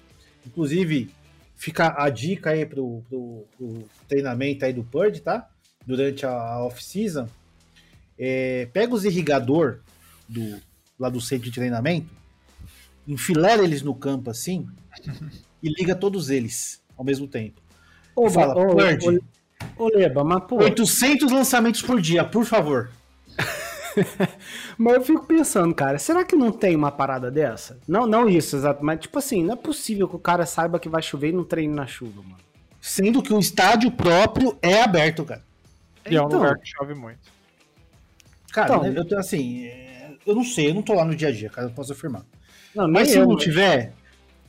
Inclusive, 0.47 1.11
fica 1.55 1.95
a 1.99 2.09
dica 2.09 2.51
aí 2.51 2.65
pro, 2.65 3.03
pro, 3.09 3.45
pro 3.59 3.85
treinamento 4.09 4.65
aí 4.65 4.73
do 4.73 4.83
Bird, 4.83 5.21
tá? 5.21 5.51
Durante 5.85 6.25
a 6.25 6.65
off-season. 6.65 7.29
É, 8.19 8.69
pega 8.73 8.95
os 8.95 9.05
irrigador 9.05 9.81
do, 10.29 10.61
lá 10.99 11.09
do 11.09 11.21
centro 11.21 11.45
de 11.45 11.53
treinamento, 11.53 12.09
enfilera 13.07 13.63
eles 13.63 13.83
no 13.83 13.95
campo 13.95 14.31
assim 14.31 14.67
e 15.63 15.69
liga 15.69 15.95
todos 15.95 16.31
eles 16.31 16.83
ao 16.97 17.05
mesmo 17.05 17.29
tempo. 17.29 17.61
Ô, 18.15 18.29
fala, 18.29 18.55
ô, 18.57 18.73
ô, 18.73 19.85
ô, 19.85 19.89
Leba, 19.89 20.25
mas, 20.25 20.45
pô... 20.45 20.57
800 20.57 21.31
lançamentos 21.31 21.81
por 21.81 22.01
dia, 22.01 22.25
por 22.25 22.45
favor. 22.45 22.91
mas 24.77 24.95
eu 24.95 25.03
fico 25.03 25.25
pensando, 25.25 25.73
cara, 25.75 25.99
será 25.99 26.25
que 26.25 26.35
não 26.35 26.51
tem 26.51 26.75
uma 26.75 26.91
parada 26.91 27.31
dessa? 27.31 27.79
Não, 27.87 28.07
não 28.07 28.29
isso, 28.29 28.57
exato, 28.57 28.85
mas 28.85 29.01
tipo 29.01 29.19
assim, 29.19 29.45
não 29.45 29.55
é 29.55 29.57
possível 29.57 30.09
que 30.09 30.17
o 30.17 30.21
cara 30.21 30.45
saiba 30.45 30.81
que 30.81 30.89
vai 30.89 31.01
chover 31.01 31.29
e 31.29 31.33
não 31.33 31.45
treine 31.45 31.73
na 31.73 31.87
chuva, 31.87 32.23
mano. 32.23 32.39
Sendo 32.81 33.23
que 33.23 33.33
o 33.33 33.39
estádio 33.39 33.91
próprio 33.91 34.57
é 34.61 34.83
aberto, 34.83 35.25
cara. 35.25 35.43
E 36.05 36.11
então, 36.11 36.19
é 36.19 36.23
um 36.23 36.27
então. 36.27 36.41
lugar 36.41 36.59
que 36.59 36.67
chove 36.67 36.95
muito. 36.95 37.38
Cara, 38.53 38.77
então, 38.77 38.83
né, 38.83 39.05
eu, 39.11 39.19
assim, 39.19 39.67
é, 39.67 40.11
eu 40.27 40.35
não 40.35 40.45
sei, 40.45 40.71
eu 40.71 40.75
não 40.75 40.83
tô 40.83 40.95
lá 40.95 41.05
no 41.05 41.15
dia 41.15 41.29
a 41.29 41.33
dia, 41.33 41.51
cara, 41.51 41.69
eu 41.69 41.73
posso 41.73 41.93
afirmar. 41.93 42.25
Não, 42.75 42.89
mas 42.89 43.11
se 43.11 43.19
eu, 43.19 43.27
não 43.27 43.37
tiver, 43.37 43.93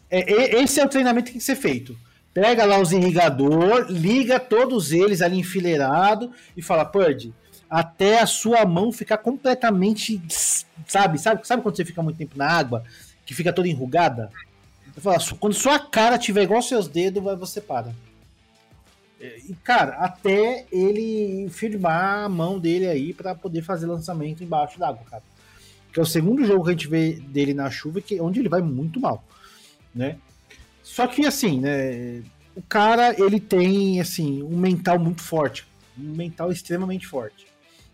é, 0.10 0.20
é, 0.20 0.62
esse 0.62 0.80
é 0.80 0.86
o 0.86 0.90
treinamento 0.90 1.26
que 1.26 1.32
tem 1.34 1.40
que 1.40 1.46
ser 1.46 1.56
feito. 1.56 1.98
Pega 2.34 2.66
lá 2.66 2.80
os 2.80 2.92
irrigador, 2.92 3.88
liga 3.90 4.40
todos 4.40 4.92
eles 4.92 5.22
ali 5.22 5.40
enfileirado 5.40 6.32
e 6.56 6.62
fala, 6.62 6.86
Purdy, 6.86 7.34
até 7.70 8.22
a 8.22 8.26
sua 8.26 8.66
mão 8.66 8.92
ficar 8.92 9.18
completamente, 9.18 10.22
sabe, 10.88 11.18
sabe, 11.20 11.46
sabe 11.46 11.62
quando 11.62 11.76
você 11.76 11.86
fica 11.86 12.02
muito 12.02 12.18
tempo 12.18 12.38
na 12.38 12.48
água, 12.48 12.84
que 13.26 13.34
fica 13.34 13.52
toda 13.52 13.68
enrugada? 13.68 14.32
Eu 14.96 15.02
falo, 15.02 15.18
quando 15.40 15.54
sua 15.54 15.80
cara 15.80 16.18
tiver 16.18 16.44
igual 16.44 16.62
seus 16.62 16.88
dedos, 16.88 17.24
você 17.38 17.62
para. 17.62 17.94
E, 19.20 19.54
cara, 19.64 19.94
até 19.98 20.66
ele 20.72 21.50
firmar 21.50 22.26
a 22.26 22.30
mão 22.30 22.58
dele 22.58 22.88
aí 22.88 23.14
para 23.14 23.36
poder 23.36 23.62
fazer 23.62 23.86
lançamento 23.86 24.44
embaixo 24.44 24.80
d'água, 24.80 25.04
cara. 25.10 25.24
Que 25.92 26.00
é 26.00 26.04
o 26.04 26.06
segundo 26.06 26.46
jogo 26.46 26.64
que 26.64 26.70
a 26.70 26.74
gente 26.74 26.88
vê 26.88 27.14
dele 27.14 27.54
na 27.54 27.70
chuva, 27.70 28.00
que 28.00 28.20
onde 28.22 28.40
ele 28.40 28.50
vai 28.50 28.62
muito 28.62 29.00
mal, 29.00 29.24
né? 29.94 30.18
Só 30.84 31.06
que 31.08 31.26
assim, 31.26 31.60
né, 31.60 32.24
o 32.56 32.62
cara 32.62 33.14
ele 33.20 33.40
tem 33.40 34.00
assim 34.00 34.42
um 34.42 34.58
mental 34.58 34.98
muito 34.98 35.22
forte, 35.22 35.68
um 35.98 36.16
mental 36.16 36.52
extremamente 36.52 37.06
forte 37.06 37.50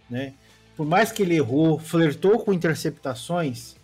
né? 0.10 0.34
Por 0.76 0.86
mais 0.86 1.12
que 1.12 1.24
ele 1.24 1.36
errou, 1.36 1.80
flertou 1.80 2.40
com 2.40 2.54
interceptações, 2.54 3.76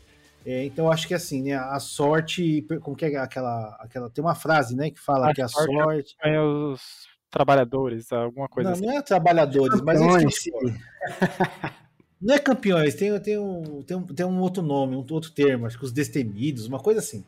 é, 0.46 0.66
então 0.66 0.92
acho 0.92 1.08
que 1.08 1.14
assim, 1.14 1.44
né? 1.44 1.56
A 1.56 1.80
sorte, 1.80 2.66
como 2.82 2.96
que 2.96 3.06
é 3.06 3.18
aquela, 3.18 3.78
aquela 3.80 4.10
tem 4.10 4.24
uma 4.24 4.36
frase, 4.36 4.76
né, 4.76 4.90
que 4.90 5.00
fala 5.00 5.30
a 5.30 5.34
que 5.34 5.42
a 5.42 5.48
sorte, 5.48 5.74
sorte 5.74 6.16
é 6.24 6.42
os 6.42 7.08
trabalhadores, 7.32 8.12
alguma 8.12 8.48
coisa 8.48 8.70
não, 8.70 8.76
assim. 8.76 8.86
Não 8.86 8.98
é 8.98 9.02
trabalhadores, 9.02 9.82
mas 9.82 10.00
é 10.00 10.06
Não 12.22 12.36
é 12.36 12.40
campeões, 12.40 12.94
tem, 12.94 13.20
tem, 13.20 13.40
um, 13.40 13.82
tem, 13.82 13.98
um, 13.98 14.04
tem 14.04 14.26
um 14.26 14.40
outro 14.40 14.62
nome, 14.62 14.96
um 14.96 15.00
outro 15.00 15.32
termo, 15.32 15.66
acho 15.66 15.80
que 15.80 15.86
os 15.86 15.92
destemidos, 15.92 16.68
uma 16.68 16.80
coisa 16.80 17.00
assim. 17.00 17.24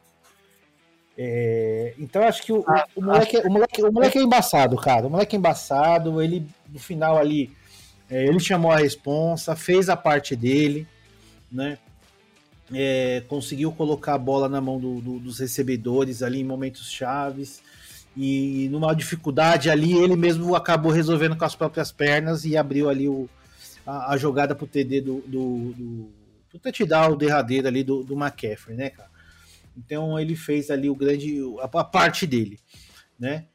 É, 1.18 1.96
então 1.98 2.24
acho 2.24 2.44
que 2.44 2.54
o, 2.54 2.64
ah, 2.68 2.86
o, 2.96 3.02
moleque, 3.02 3.38
o, 3.38 3.50
moleque, 3.50 3.84
o 3.84 3.92
moleque 3.92 4.20
é 4.20 4.22
embaçado, 4.22 4.76
cara. 4.78 5.08
O 5.08 5.10
moleque 5.10 5.36
é 5.36 5.40
embaçado, 5.40 6.22
ele 6.22 6.48
no 6.70 6.80
final 6.80 7.18
ali 7.18 7.52
é, 8.10 8.26
ele 8.26 8.40
chamou 8.40 8.72
a 8.72 8.78
responsa, 8.78 9.56
fez 9.56 9.90
a 9.90 9.98
parte 9.98 10.36
dele, 10.36 10.88
né? 11.52 11.78
É, 12.72 13.24
conseguiu 13.28 13.72
colocar 13.72 14.14
a 14.16 14.18
bola 14.18 14.48
na 14.48 14.62
mão 14.62 14.80
do, 14.80 15.02
do, 15.02 15.20
dos 15.20 15.40
recebedores 15.40 16.24
ali 16.24 16.42
em 16.42 16.44
momentos 16.44 16.92
chaves. 16.92 17.62
E 18.16 18.70
numa 18.72 18.94
dificuldade 18.94 19.70
ali, 19.70 19.94
ele 19.94 20.16
mesmo 20.16 20.56
acabou 20.56 20.92
resolvendo 20.92 21.36
com 21.36 21.46
as 21.46 21.56
próprias 21.56 21.92
pernas 21.92 22.46
e 22.46 22.56
abriu 22.56 22.90
ali 22.90 23.08
o, 23.08 23.28
a, 23.86 24.14
a 24.14 24.18
jogada 24.18 24.54
pro 24.54 24.68
TD 24.68 25.02
do, 25.02 25.22
do, 25.22 25.74
do 25.74 26.14
pro 26.50 26.60
touchdown 26.60 27.18
derradeiro 27.18 27.68
ali 27.68 27.84
do, 27.84 28.04
do 28.04 28.14
McCaffrey, 28.14 28.78
né, 28.78 28.92
cara? 28.92 29.10
Então 29.76 30.20
ele 30.20 30.36
fez 30.36 30.70
ali 30.70 30.90
o 30.90 30.96
grande 30.96 31.40
a, 31.60 31.80
a 31.80 31.84
parte 31.84 32.28
dele, 32.28 32.60
né? 33.20 33.46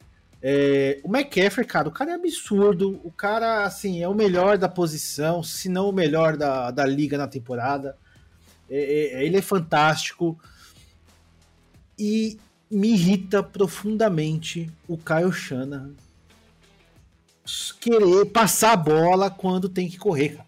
É, 0.40 1.00
o 1.02 1.08
McCaffrey, 1.08 1.66
cara, 1.66 1.88
o 1.88 1.92
cara 1.92 2.12
é 2.12 2.14
absurdo. 2.14 3.00
O 3.02 3.10
cara, 3.10 3.64
assim, 3.64 4.02
é 4.02 4.08
o 4.08 4.14
melhor 4.14 4.56
da 4.56 4.68
posição, 4.68 5.42
se 5.42 5.68
não 5.68 5.88
o 5.88 5.92
melhor 5.92 6.36
da, 6.36 6.70
da 6.70 6.84
liga 6.84 7.18
na 7.18 7.26
temporada. 7.26 7.96
É, 8.70 9.20
é, 9.20 9.24
ele 9.24 9.36
é 9.36 9.42
fantástico. 9.42 10.38
E 11.98 12.38
me 12.70 12.90
irrita 12.90 13.42
profundamente 13.42 14.70
o 14.86 14.96
Kyle 14.96 15.32
Shanahan 15.32 15.94
querer 17.80 18.26
passar 18.26 18.72
a 18.72 18.76
bola 18.76 19.30
quando 19.30 19.68
tem 19.68 19.88
que 19.88 19.96
correr. 19.96 20.38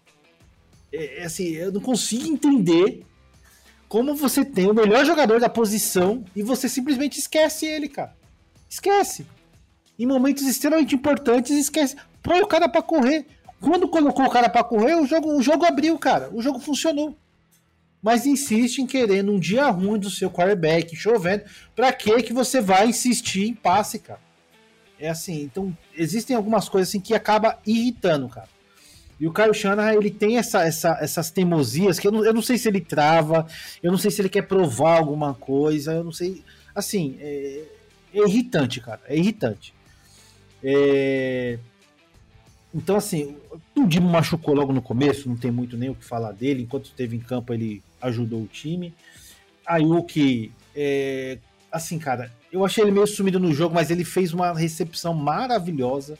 É, 0.93 1.21
é, 1.21 1.25
assim, 1.25 1.47
eu 1.49 1.71
não 1.71 1.81
consigo 1.81 2.27
entender 2.27 3.05
como 3.89 4.15
você 4.15 4.45
tem 4.45 4.69
o 4.69 4.73
melhor 4.73 5.05
jogador 5.05 5.39
da 5.39 5.49
posição 5.49 6.23
e 6.35 6.43
você 6.43 6.69
simplesmente 6.69 7.19
esquece 7.19 7.65
ele, 7.65 7.89
cara. 7.89 8.15
Esquece 8.69 9.25
em 9.97 10.05
momentos 10.05 10.43
extremamente 10.43 10.95
importantes, 10.95 11.51
esquece. 11.51 11.95
Põe 12.23 12.41
o 12.41 12.47
cara 12.47 12.69
para 12.69 12.81
correr. 12.81 13.25
Quando 13.59 13.87
colocou 13.87 14.25
o 14.25 14.29
cara 14.29 14.49
para 14.49 14.63
correr, 14.63 14.95
o 14.95 15.05
jogo, 15.05 15.35
o 15.35 15.41
jogo 15.41 15.65
abriu, 15.65 15.97
cara. 15.97 16.29
O 16.33 16.41
jogo 16.41 16.59
funcionou. 16.59 17.15
Mas 18.01 18.25
insiste 18.25 18.79
em 18.79 18.87
querer 18.87 19.23
num 19.23 19.39
dia 19.39 19.69
ruim 19.69 19.99
do 19.99 20.09
seu 20.09 20.29
quarterback, 20.29 20.95
chovendo. 20.95 21.43
Pra 21.75 21.93
que 21.93 22.23
que 22.23 22.33
você 22.33 22.59
vai 22.59 22.87
insistir 22.87 23.47
em 23.47 23.53
passe, 23.53 23.99
cara? 23.99 24.19
É 24.99 25.09
assim, 25.09 25.41
então 25.43 25.75
existem 25.95 26.35
algumas 26.35 26.69
coisas 26.69 26.89
assim 26.89 26.99
que 26.99 27.13
acaba 27.13 27.59
irritando, 27.65 28.29
cara. 28.29 28.49
E 29.19 29.27
o 29.27 29.31
Caio 29.31 29.53
Shanahan, 29.53 29.93
ele 29.93 30.09
tem 30.09 30.37
essa, 30.37 30.63
essa, 30.63 30.97
essas 30.99 31.29
teimosias 31.29 31.99
que 31.99 32.07
eu 32.07 32.11
não, 32.11 32.25
eu 32.25 32.33
não 32.33 32.41
sei 32.41 32.57
se 32.57 32.67
ele 32.67 32.81
trava, 32.81 33.45
eu 33.81 33.91
não 33.91 33.97
sei 33.97 34.09
se 34.09 34.19
ele 34.19 34.29
quer 34.29 34.41
provar 34.41 34.97
alguma 34.97 35.35
coisa, 35.35 35.93
eu 35.93 36.03
não 36.03 36.11
sei. 36.11 36.43
Assim, 36.73 37.17
é, 37.19 37.63
é 38.15 38.19
irritante, 38.27 38.81
cara. 38.81 38.99
É 39.07 39.15
irritante. 39.15 39.75
É... 40.63 41.59
Então, 42.73 42.95
assim, 42.95 43.37
o 43.83 43.87
Dimo 43.87 44.09
machucou 44.09 44.53
logo 44.53 44.71
no 44.71 44.81
começo, 44.81 45.27
não 45.27 45.35
tem 45.35 45.51
muito 45.51 45.77
nem 45.77 45.89
o 45.89 45.95
que 45.95 46.05
falar 46.05 46.31
dele. 46.31 46.63
Enquanto 46.63 46.85
esteve 46.85 47.15
em 47.15 47.19
campo, 47.19 47.53
ele 47.53 47.81
ajudou 48.01 48.41
o 48.41 48.47
time. 48.47 48.93
Ayuki, 49.65 50.51
é... 50.75 51.37
assim, 51.71 51.99
cara, 51.99 52.31
eu 52.51 52.65
achei 52.65 52.83
ele 52.83 52.91
meio 52.91 53.07
sumido 53.07 53.39
no 53.39 53.53
jogo, 53.53 53.73
mas 53.73 53.89
ele 53.91 54.03
fez 54.03 54.33
uma 54.33 54.53
recepção 54.53 55.13
maravilhosa. 55.13 56.17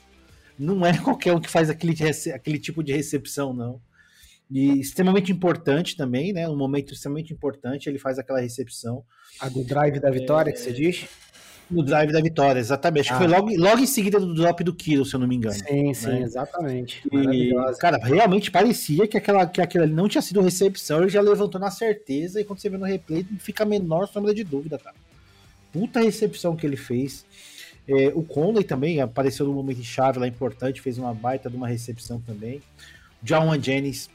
Não 0.57 0.85
é 0.85 0.97
qualquer 0.99 1.33
um 1.33 1.39
que 1.39 1.49
faz 1.49 1.69
aquele, 1.69 1.95
aquele 2.33 2.59
tipo 2.59 2.83
de 2.83 2.93
recepção, 2.93 3.53
não. 3.53 3.81
E 4.49 4.79
extremamente 4.79 5.31
importante 5.31 5.95
também, 5.95 6.33
né? 6.33 6.47
Um 6.49 6.57
momento 6.57 6.93
extremamente 6.93 7.33
importante, 7.33 7.87
ele 7.87 7.97
faz 7.97 8.19
aquela 8.19 8.41
recepção. 8.41 9.03
A 9.39 9.47
do 9.47 9.63
drive 9.63 9.99
da 9.99 10.11
vitória 10.11 10.49
é... 10.49 10.53
que 10.53 10.59
você 10.59 10.73
diz? 10.73 11.07
No 11.71 11.83
drive 11.83 12.11
da 12.11 12.21
vitória, 12.21 12.59
exatamente. 12.59 13.11
Acho 13.11 13.13
ah. 13.13 13.17
que 13.17 13.23
foi 13.23 13.33
logo, 13.33 13.55
logo 13.57 13.79
em 13.79 13.87
seguida 13.87 14.19
do 14.19 14.33
drop 14.33 14.63
do 14.63 14.73
Kiro, 14.73 15.05
se 15.05 15.15
eu 15.15 15.19
não 15.19 15.27
me 15.27 15.35
engano. 15.35 15.55
Sim, 15.55 15.87
né? 15.87 15.93
sim, 15.93 16.23
exatamente. 16.23 17.01
E, 17.11 17.53
cara, 17.79 17.97
realmente 17.97 18.51
parecia 18.51 19.07
que 19.07 19.17
aquela, 19.17 19.45
que 19.45 19.61
aquela 19.61 19.87
não 19.87 20.07
tinha 20.07 20.21
sido 20.21 20.41
recepção, 20.41 21.01
ele 21.01 21.09
já 21.09 21.21
levantou 21.21 21.59
na 21.59 21.71
certeza, 21.71 22.41
e 22.41 22.43
quando 22.43 22.59
você 22.59 22.69
vê 22.69 22.77
no 22.77 22.85
replay, 22.85 23.25
fica 23.39 23.63
a 23.63 23.65
menor 23.65 24.07
sombra 24.07 24.33
de 24.33 24.43
dúvida, 24.43 24.77
cara. 24.77 24.95
Puta 25.71 26.01
recepção 26.01 26.55
que 26.55 26.65
ele 26.65 26.75
fez. 26.75 27.25
É, 27.87 28.11
o 28.13 28.21
Conley 28.23 28.63
também 28.63 29.01
apareceu 29.01 29.45
no 29.45 29.53
momento 29.53 29.83
chave 29.83 30.19
lá 30.19 30.27
importante, 30.27 30.81
fez 30.81 30.97
uma 30.97 31.13
baita 31.13 31.49
de 31.49 31.55
uma 31.55 31.67
recepção 31.67 32.19
também. 32.19 32.61
O 33.21 33.25
John 33.25 33.59
Jennings, 33.59 34.09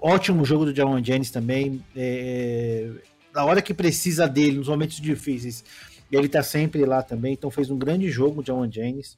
ótimo 0.00 0.44
jogo 0.44 0.66
do 0.66 0.72
John 0.72 1.02
Jennings 1.02 1.30
também. 1.30 1.82
É, 1.96 2.90
na 3.34 3.44
hora 3.44 3.62
que 3.62 3.72
precisa 3.72 4.28
dele, 4.28 4.58
nos 4.58 4.68
momentos 4.68 5.00
difíceis, 5.00 5.64
ele 6.12 6.28
tá 6.28 6.42
sempre 6.42 6.84
lá 6.84 7.02
também, 7.02 7.32
então 7.32 7.50
fez 7.50 7.70
um 7.70 7.78
grande 7.78 8.10
jogo 8.10 8.42
John 8.42 8.70
Jennings. 8.70 9.16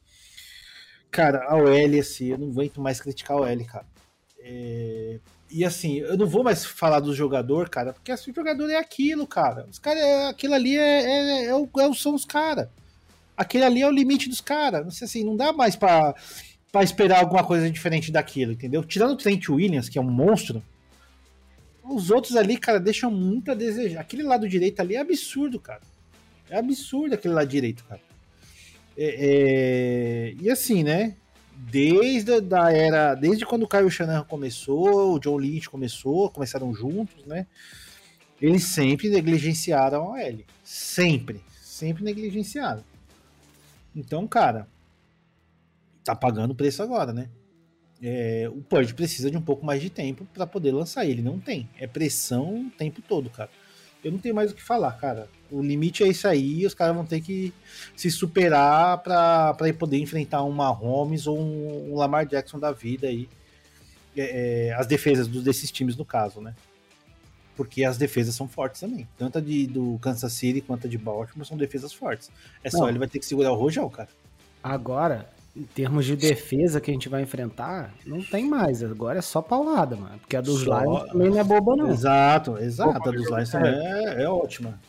Cara, 1.11 1.44
a 1.48 1.57
OL, 1.57 2.00
assim, 2.00 2.26
eu 2.26 2.38
não 2.38 2.48
aguento 2.48 2.80
mais 2.80 3.00
criticar 3.00 3.37
a 3.37 3.40
OL, 3.40 3.64
cara. 3.64 3.87
É... 4.38 5.18
E 5.50 5.64
assim, 5.64 5.98
eu 5.98 6.16
não 6.16 6.26
vou 6.26 6.42
mais 6.42 6.64
falar 6.64 7.00
do 7.00 7.14
jogador, 7.14 7.68
cara, 7.68 7.92
porque 7.92 8.11
assim, 8.11 8.30
o 8.30 8.35
jogador 8.35 8.68
é 8.70 8.76
aquilo, 8.76 9.26
cara. 9.26 9.66
Os 9.70 9.78
caras, 9.78 10.02
aquilo 10.28 10.54
ali 10.54 10.76
é, 10.76 11.02
é, 11.02 11.44
é, 11.46 11.54
o, 11.54 11.68
é, 11.78 11.94
são 11.94 12.14
os 12.14 12.24
caras. 12.24 12.68
Aquele 13.37 13.64
ali 13.64 13.83
é 13.83 13.87
o 13.87 13.92
limite 13.92 14.28
dos 14.28 14.40
caras. 14.40 14.83
Não 14.83 14.90
sei 14.90 15.04
assim, 15.04 15.24
não 15.24 15.37
dá 15.37 15.52
mais 15.52 15.76
pra 15.76 16.14
esperar 16.83 17.20
alguma 17.20 17.44
coisa 17.44 17.70
diferente 17.70 18.11
daquilo, 18.11 18.52
entendeu? 18.52 18.83
Tirando 18.83 19.12
o 19.12 19.16
Trent 19.16 19.48
Williams, 19.48 19.88
que 19.88 19.98
é 19.98 20.00
um 20.00 20.11
monstro, 20.11 20.62
os 21.85 22.11
outros 22.11 22.37
ali, 22.37 22.57
cara, 22.57 22.80
deixam 22.80 23.11
muito 23.11 23.50
a 23.50 23.54
desejar. 23.54 24.00
Aquele 24.00 24.22
lado 24.22 24.48
direito 24.48 24.80
ali 24.80 24.96
é 24.96 25.00
absurdo, 25.00 25.61
cara. 25.61 25.83
É 26.48 26.59
absurdo 26.59 27.14
aquele 27.14 27.35
lado 27.35 27.48
direito, 27.48 27.85
cara. 27.85 28.00
É, 28.96 30.33
é... 30.33 30.35
E 30.40 30.50
assim, 30.50 30.83
né? 30.83 31.16
Desde 31.57 32.40
da 32.40 32.72
era, 32.72 33.14
desde 33.14 33.46
quando 33.46 33.62
o 33.62 33.68
Caio 33.68 33.90
Shanahan 33.90 34.24
começou, 34.24 35.14
o 35.14 35.18
John 35.18 35.38
Lynch 35.38 35.70
começou, 35.70 36.30
começaram 36.30 36.74
juntos, 36.74 37.24
né? 37.24 37.46
Eles 38.40 38.64
sempre 38.64 39.09
negligenciaram 39.09 40.02
a 40.02 40.11
OL. 40.11 40.44
Sempre, 40.62 41.40
sempre 41.62 42.04
negligenciaram. 42.04 42.85
Então, 43.94 44.26
cara, 44.26 44.66
tá 46.04 46.14
pagando 46.14 46.50
o 46.50 46.54
preço 46.54 46.83
agora, 46.83 47.12
né? 47.12 47.30
É, 48.02 48.50
o 48.52 48.61
Purge 48.61 48.92
precisa 48.92 49.30
de 49.30 49.37
um 49.37 49.42
pouco 49.42 49.64
mais 49.64 49.80
de 49.80 49.88
tempo 49.88 50.26
para 50.35 50.46
poder 50.46 50.72
lançar 50.72 51.07
ele. 51.07 51.22
Não 51.22 51.38
tem. 51.38 51.68
É 51.78 51.87
pressão 51.87 52.66
o 52.66 52.70
tempo 52.70 53.00
todo, 53.00 53.30
cara. 53.30 53.50
Eu 54.02 54.12
não 54.12 54.18
tenho 54.18 54.35
mais 54.35 54.50
o 54.50 54.54
que 54.54 54.62
falar, 54.62 54.92
cara. 54.92 55.28
O 55.54 55.62
limite 55.62 56.02
é 56.02 56.08
isso 56.08 56.26
aí. 56.26 56.66
Os 56.66 56.74
caras 56.74 56.96
vão 56.96 57.06
ter 57.06 57.20
que 57.20 57.54
se 57.96 58.10
superar 58.10 58.98
para 58.98 59.54
poder 59.78 59.98
enfrentar 59.98 60.42
um 60.42 60.50
Mahomes 60.50 61.28
ou 61.28 61.38
um, 61.38 61.92
um 61.92 61.96
Lamar 61.96 62.26
Jackson 62.26 62.58
da 62.58 62.72
vida 62.72 63.06
aí. 63.06 63.28
É, 64.16 64.68
é, 64.68 64.74
as 64.74 64.86
defesas 64.86 65.28
dos, 65.28 65.44
desses 65.44 65.70
times, 65.70 65.96
no 65.96 66.04
caso, 66.04 66.40
né? 66.40 66.54
Porque 67.56 67.84
as 67.84 67.96
defesas 67.96 68.34
são 68.34 68.48
fortes 68.48 68.80
também. 68.80 69.06
Tanto 69.16 69.38
a 69.38 69.40
de, 69.40 69.68
do 69.68 69.96
Kansas 70.00 70.32
City 70.32 70.60
quanto 70.60 70.88
a 70.88 70.90
de 70.90 70.98
Baltimore 70.98 71.46
são 71.46 71.56
defesas 71.56 71.92
fortes. 71.92 72.30
É 72.64 72.68
só 72.68 72.80
não. 72.80 72.88
ele 72.88 72.98
vai 72.98 73.06
ter 73.06 73.20
que 73.20 73.26
segurar 73.26 73.52
o 73.52 73.54
Rojão, 73.54 73.88
cara. 73.88 74.08
Agora, 74.60 75.30
em 75.56 75.62
termos 75.62 76.04
de 76.04 76.16
defesa 76.16 76.80
que 76.80 76.90
a 76.90 76.94
gente 76.94 77.08
vai 77.08 77.22
enfrentar, 77.22 77.94
não 78.04 78.20
tem 78.20 78.48
mais. 78.48 78.82
Agora 78.82 79.20
é 79.20 79.22
só 79.22 79.40
paulada, 79.40 79.94
mano. 79.94 80.18
Porque 80.18 80.36
a 80.36 80.40
dos 80.40 80.62
só... 80.62 80.80
Lions 80.80 81.12
também 81.12 81.30
não 81.30 81.38
é 81.38 81.44
boba, 81.44 81.76
não. 81.76 81.90
Exato, 81.90 82.58
exato. 82.58 83.08
a 83.08 83.12
dos 83.12 83.30
Lions 83.30 83.50
também 83.50 83.72
é, 83.72 84.22
é 84.24 84.28
ótima. 84.28 84.80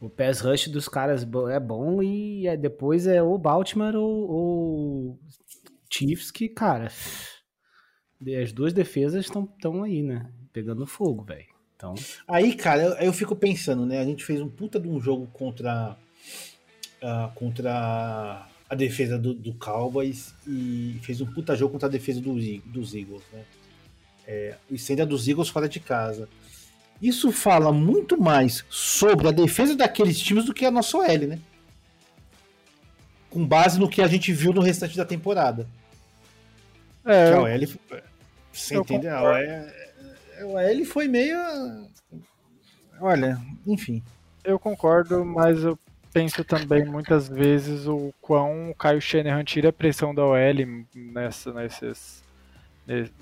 O 0.00 0.08
pass 0.08 0.40
rush 0.40 0.68
dos 0.68 0.88
caras 0.88 1.26
é 1.50 1.60
bom 1.60 2.02
e 2.02 2.46
é, 2.46 2.56
depois 2.56 3.06
é 3.06 3.22
o 3.22 3.36
Baltimore 3.36 3.96
ou 3.96 4.30
o 4.30 5.18
Chiefs 5.92 6.30
que, 6.30 6.48
cara, 6.48 6.90
as 8.42 8.52
duas 8.52 8.72
defesas 8.72 9.24
estão 9.26 9.82
aí, 9.82 10.02
né? 10.02 10.30
Pegando 10.52 10.86
fogo, 10.86 11.24
velho. 11.24 11.46
Então... 11.74 11.94
Aí, 12.26 12.54
cara, 12.54 12.82
eu, 12.82 12.92
eu, 12.94 13.12
fico 13.12 13.36
pensando, 13.36 13.86
né? 13.86 14.00
A 14.00 14.04
gente 14.04 14.24
fez 14.24 14.40
um 14.40 14.48
puta 14.48 14.80
de 14.80 14.88
um 14.88 15.00
jogo 15.00 15.28
contra 15.32 15.96
uh, 17.02 17.32
contra 17.34 18.48
a 18.68 18.74
defesa 18.74 19.18
do, 19.18 19.32
do, 19.32 19.54
Cowboys 19.54 20.34
e 20.46 20.98
fez 21.02 21.20
um 21.20 21.26
puta 21.26 21.56
jogo 21.56 21.72
contra 21.72 21.88
a 21.88 21.90
defesa 21.90 22.20
do, 22.20 22.34
dos 22.34 22.94
Eagles, 22.94 23.22
né? 23.32 23.44
É, 24.26 24.56
e 24.70 24.76
sendo 24.76 25.02
a 25.02 25.04
dos 25.04 25.26
Eagles 25.26 25.48
fora 25.48 25.68
de 25.68 25.80
casa. 25.80 26.28
Isso 27.00 27.30
fala 27.30 27.72
muito 27.72 28.20
mais 28.20 28.64
sobre 28.68 29.28
a 29.28 29.32
defesa 29.32 29.76
daqueles 29.76 30.18
times 30.18 30.44
do 30.44 30.54
que 30.54 30.66
a 30.66 30.70
nossa 30.70 30.96
OL, 30.96 31.18
né? 31.26 31.38
Com 33.30 33.46
base 33.46 33.78
no 33.78 33.88
que 33.88 34.02
a 34.02 34.08
gente 34.08 34.32
viu 34.32 34.52
no 34.52 34.60
restante 34.60 34.96
da 34.96 35.04
temporada. 35.04 35.66
É, 37.04 37.32
a 37.32 37.40
OL. 37.40 37.78
Você 38.52 38.76
entende? 38.76 39.06
A 39.08 39.22
OL, 39.22 39.32
a 39.32 40.46
OL 40.46 40.84
foi 40.84 41.06
meio. 41.06 41.38
Olha, 43.00 43.40
enfim. 43.66 44.02
Eu 44.42 44.58
concordo, 44.58 45.24
mas 45.24 45.62
eu 45.62 45.78
penso 46.12 46.42
também 46.42 46.84
muitas 46.84 47.28
vezes 47.28 47.86
o 47.86 48.12
quão 48.20 48.70
o 48.70 48.74
Caio 48.74 49.00
Shanahan 49.00 49.44
tira 49.44 49.68
a 49.68 49.72
pressão 49.72 50.14
da 50.14 50.24
OL 50.24 50.86
nessa, 50.94 51.52
nesses, 51.52 52.24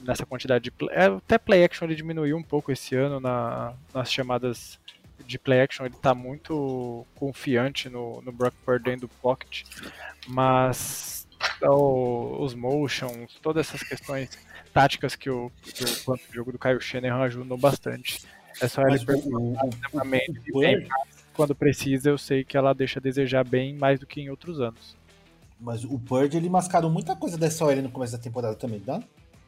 nessa 0.03 0.25
quantidade 0.25 0.65
de 0.65 0.71
play. 0.71 0.95
É, 0.97 1.07
até 1.07 1.39
play 1.39 1.65
action 1.65 1.87
ele 1.87 1.95
diminuiu 1.95 2.37
um 2.37 2.43
pouco 2.43 2.71
esse 2.71 2.95
ano 2.95 3.19
na, 3.19 3.75
nas 3.93 4.13
chamadas 4.13 4.79
de 5.25 5.39
play 5.39 5.61
action. 5.61 5.85
Ele 5.85 5.95
está 5.95 6.15
muito 6.15 7.05
confiante 7.15 7.89
no, 7.89 8.23
no 8.23 8.33
Brock 8.33 8.55
Purdy 8.65 8.85
dentro 8.85 9.09
do 9.09 9.15
pocket, 9.21 9.65
mas 10.29 11.27
o, 11.63 12.43
os 12.43 12.55
motions, 12.55 13.39
todas 13.43 13.67
essas 13.67 13.83
questões 13.83 14.31
táticas 14.73 15.17
que 15.17 15.29
o, 15.31 15.51
que 15.63 15.85
o, 15.85 16.19
jogo 16.33 16.53
do 16.53 16.59
Caio 16.59 16.81
Shanahan 16.81 17.25
ajudou 17.25 17.59
bastante. 17.59 18.25
É 18.61 18.69
só 18.69 18.83
ele 18.83 19.05
perguntar 19.05 19.69
quando 21.35 21.55
precisa, 21.55 22.09
eu 22.09 22.17
sei 22.17 22.43
que 22.43 22.57
ela 22.57 22.73
deixa 22.73 22.99
a 22.99 23.03
desejar 23.03 23.45
bem 23.45 23.75
mais 23.75 24.01
do 24.01 24.07
que 24.07 24.21
em 24.21 24.31
outros 24.31 24.59
anos. 24.61 24.97
Mas 25.61 25.85
o 25.85 25.99
Purge, 25.99 26.37
ele 26.37 26.49
mascarou 26.49 26.91
muita 26.91 27.15
coisa 27.15 27.37
dessa 27.37 27.65
OL 27.65 27.77
no 27.77 27.91
começo 27.91 28.13
da 28.13 28.19
temporada 28.19 28.55
também, 28.55 28.81
tá? 28.81 29.03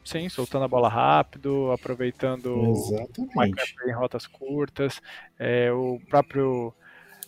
Sim, 0.09 0.27
soltando 0.27 0.65
a 0.65 0.67
bola 0.67 0.89
rápido, 0.89 1.71
aproveitando 1.71 2.65
Exatamente. 2.71 3.75
em 3.85 3.91
rotas 3.91 4.25
curtas. 4.25 4.99
É, 5.37 5.71
o 5.71 6.01
próprio 6.09 6.73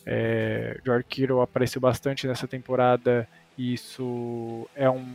é, 0.04 0.80
George 0.84 1.06
Kittle 1.08 1.41
apareceu 1.41 1.80
bastante 1.80 2.26
nessa 2.26 2.48
temporada 2.48 3.28
e 3.56 3.76
isso 3.76 4.67
é 4.76 4.89
um 4.89 5.06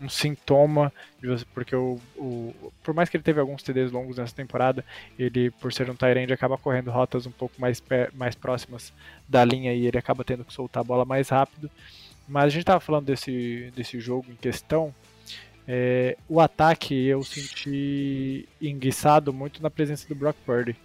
um 0.00 0.08
sintoma 0.08 0.92
de 1.20 1.28
você, 1.28 1.44
porque 1.54 1.76
o, 1.76 2.00
o, 2.16 2.72
por 2.82 2.92
mais 2.92 3.08
que 3.08 3.16
ele 3.16 3.22
teve 3.22 3.38
alguns 3.38 3.62
TDs 3.62 3.92
longos 3.92 4.16
nessa 4.16 4.34
temporada, 4.34 4.84
ele 5.16 5.52
por 5.52 5.72
ser 5.72 5.88
um 5.88 5.94
Tyrande 5.94 6.32
acaba 6.32 6.58
correndo 6.58 6.90
rotas 6.90 7.24
um 7.24 7.30
pouco 7.30 7.54
mais, 7.60 7.80
mais 8.12 8.34
próximas 8.34 8.92
da 9.28 9.44
linha 9.44 9.72
e 9.72 9.86
ele 9.86 9.96
acaba 9.96 10.24
tendo 10.24 10.44
que 10.44 10.52
soltar 10.52 10.80
a 10.80 10.84
bola 10.84 11.04
mais 11.04 11.28
rápido. 11.28 11.70
Mas 12.26 12.46
a 12.46 12.48
gente 12.48 12.62
estava 12.62 12.80
falando 12.80 13.04
desse, 13.04 13.72
desse 13.76 14.00
jogo 14.00 14.26
em 14.32 14.36
questão. 14.36 14.92
É, 15.66 16.16
o 16.28 16.40
ataque 16.40 16.94
eu 17.06 17.22
senti 17.22 18.48
enguiçado 18.60 19.32
muito 19.32 19.62
na 19.62 19.70
presença 19.70 20.08
do 20.08 20.14
Brock 20.14 20.36
Purdy. 20.44 20.76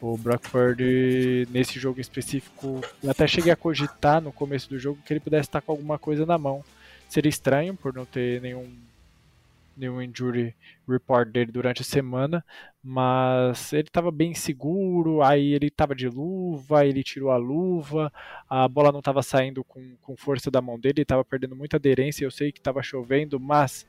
O 0.00 0.16
Brock 0.16 0.48
Purdy, 0.50 1.46
nesse 1.50 1.78
jogo 1.78 2.00
específico, 2.00 2.80
eu 3.02 3.10
até 3.10 3.26
cheguei 3.26 3.52
a 3.52 3.56
cogitar 3.56 4.20
no 4.20 4.32
começo 4.32 4.68
do 4.68 4.78
jogo 4.78 5.00
que 5.04 5.12
ele 5.12 5.20
pudesse 5.20 5.48
estar 5.48 5.60
com 5.60 5.72
alguma 5.72 5.98
coisa 5.98 6.26
na 6.26 6.36
mão 6.36 6.64
Seria 7.12 7.28
estranho 7.28 7.74
por 7.74 7.92
não 7.92 8.06
ter 8.06 8.40
nenhum 8.40 8.66
nenhum 9.76 10.02
injury 10.02 10.54
report 10.88 11.28
dele 11.28 11.52
durante 11.52 11.82
a 11.82 11.84
semana, 11.84 12.44
mas 12.82 13.72
ele 13.72 13.88
estava 13.88 14.10
bem 14.10 14.34
seguro, 14.34 15.22
aí 15.22 15.52
ele 15.52 15.66
estava 15.66 15.94
de 15.94 16.08
luva, 16.08 16.86
ele 16.86 17.02
tirou 17.02 17.30
a 17.30 17.36
luva, 17.36 18.12
a 18.48 18.66
bola 18.68 18.92
não 18.92 18.98
estava 18.98 19.22
saindo 19.22 19.64
com, 19.64 19.96
com 20.02 20.16
força 20.16 20.50
da 20.50 20.60
mão 20.60 20.78
dele, 20.78 21.02
estava 21.02 21.24
perdendo 21.24 21.56
muita 21.56 21.76
aderência, 21.76 22.24
eu 22.24 22.30
sei 22.30 22.52
que 22.52 22.58
estava 22.58 22.82
chovendo, 22.82 23.38
mas 23.38 23.86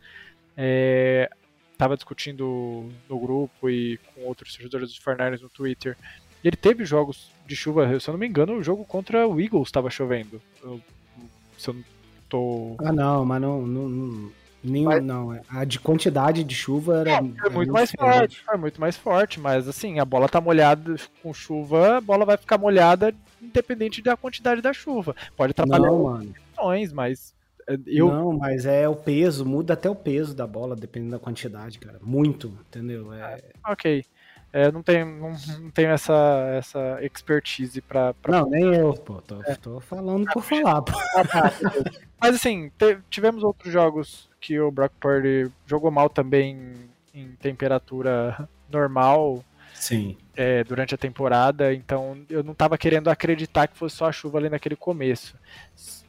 estava 1.72 1.94
é, 1.94 1.98
discutindo 1.98 2.90
no 3.10 3.20
grupo 3.20 3.70
e 3.70 3.98
com 4.14 4.22
outros 4.22 4.54
torcedores 4.54 4.90
dos 4.90 4.98
Fernandes 4.98 5.42
no 5.42 5.50
Twitter, 5.50 5.98
ele 6.44 6.58
teve 6.58 6.86
jogos 6.86 7.32
de 7.48 7.56
chuva, 7.56 8.00
se 8.00 8.10
eu 8.10 8.14
não 8.14 8.20
me 8.20 8.28
engano, 8.28 8.58
o 8.58 8.64
jogo 8.64 8.84
contra 8.86 9.28
o 9.28 9.40
Eagles 9.40 9.68
estava 9.68 9.90
chovendo. 9.90 10.42
Eu, 10.62 10.82
se 11.58 11.70
eu 11.70 11.74
não 11.76 11.84
tô... 12.28 12.76
Ah, 12.80 12.92
não, 12.92 13.26
mas 13.26 13.42
não, 13.42 13.66
não, 13.66 13.90
não 13.90 14.32
Nenhum, 14.64 14.86
mas... 14.86 15.04
não, 15.04 15.34
é, 15.34 15.42
a 15.50 15.66
de 15.66 15.80
quantidade 15.80 16.44
de 16.44 16.56
chuva 16.56 17.00
era, 17.00 17.12
é, 17.12 17.18
foi 17.18 17.50
muito, 17.50 17.74
mais 17.74 17.90
diferente. 17.90 18.18
forte, 18.18 18.42
foi 18.46 18.58
muito 18.58 18.80
mais 18.80 18.96
forte, 18.96 19.40
mas 19.40 19.68
assim, 19.68 20.00
a 20.00 20.06
bola 20.06 20.30
tá 20.30 20.40
molhada 20.40 20.96
com 21.22 21.34
chuva, 21.34 21.98
a 21.98 22.02
bola 22.02 22.26
vai 22.26 22.38
ficar 22.38 22.58
molhada 22.58 23.14
independente 23.42 24.02
da 24.02 24.16
quantidade 24.16 24.62
da 24.62 24.72
chuva. 24.72 25.16
Pode 25.36 25.52
atrapalhar 25.52 25.88
não, 25.88 26.04
mano. 26.04 26.34
mas 26.94 27.34
é, 27.68 27.78
eu... 27.86 28.08
Não, 28.08 28.34
mas 28.34 28.66
é 28.66 28.88
o 28.88 28.96
peso, 28.96 29.46
muda 29.46 29.74
até 29.74 29.90
o 29.90 29.96
peso 29.96 30.34
da 30.34 30.48
bola, 30.48 30.76
dependendo 30.76 31.12
da 31.12 31.20
quantidade, 31.20 31.80
cara. 31.80 32.00
Muito, 32.02 32.54
entendeu? 32.70 33.14
É... 33.14 33.42
Ok. 33.66 34.06
É, 34.54 34.72
não 34.72 34.84
tenho, 34.84 35.08
não, 35.08 35.32
não 35.60 35.72
tenho 35.72 35.90
essa, 35.90 36.14
essa 36.56 37.00
expertise 37.02 37.82
pra, 37.82 38.14
pra... 38.14 38.40
Não, 38.40 38.50
nem 38.52 38.76
eu, 38.76 38.94
pô. 38.94 39.20
Tô, 39.20 39.42
é. 39.42 39.56
tô 39.56 39.80
falando 39.80 40.32
por 40.32 40.44
falar, 40.44 40.80
pô. 40.84 40.94
Ah, 41.16 41.26
tá, 41.26 41.52
mas 42.22 42.36
assim, 42.36 42.72
tivemos 43.10 43.44
outros 43.44 43.74
jogos 43.74 44.30
que 44.40 44.60
o 44.60 44.70
Brock 44.70 44.94
Purdy 45.00 45.52
jogou 45.66 45.90
mal 45.90 46.08
também 46.08 46.72
em 47.12 47.30
temperatura 47.42 48.48
normal. 48.70 49.44
Sim. 49.74 50.16
É, 50.36 50.64
durante 50.64 50.94
a 50.94 51.00
temporada, 51.00 51.74
então 51.74 52.20
eu 52.30 52.44
não 52.44 52.54
estava 52.54 52.78
querendo 52.78 53.10
acreditar 53.10 53.68
que 53.68 53.78
fosse 53.78 53.96
só 53.96 54.06
a 54.06 54.12
chuva 54.12 54.38
ali 54.38 54.50
naquele 54.50 54.76
começo. 54.76 55.36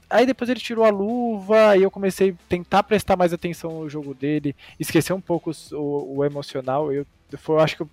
Aí 0.08 0.26
depois 0.26 0.50
ele 0.50 0.60
tirou 0.60 0.84
a 0.84 0.90
luva 0.90 1.78
e 1.78 1.82
eu 1.82 1.90
comecei 1.90 2.30
a 2.30 2.48
tentar 2.48 2.82
prestar 2.82 3.16
mais 3.16 3.32
atenção 3.32 3.80
no 3.80 3.88
jogo 3.88 4.12
dele, 4.14 4.54
esquecer 4.78 5.14
um 5.14 5.20
pouco 5.20 5.50
o, 5.72 6.18
o 6.18 6.24
emocional. 6.24 6.92
Eu, 6.92 7.06
foi, 7.38 7.56
eu 7.56 7.60
acho 7.60 7.78
que 7.78 7.86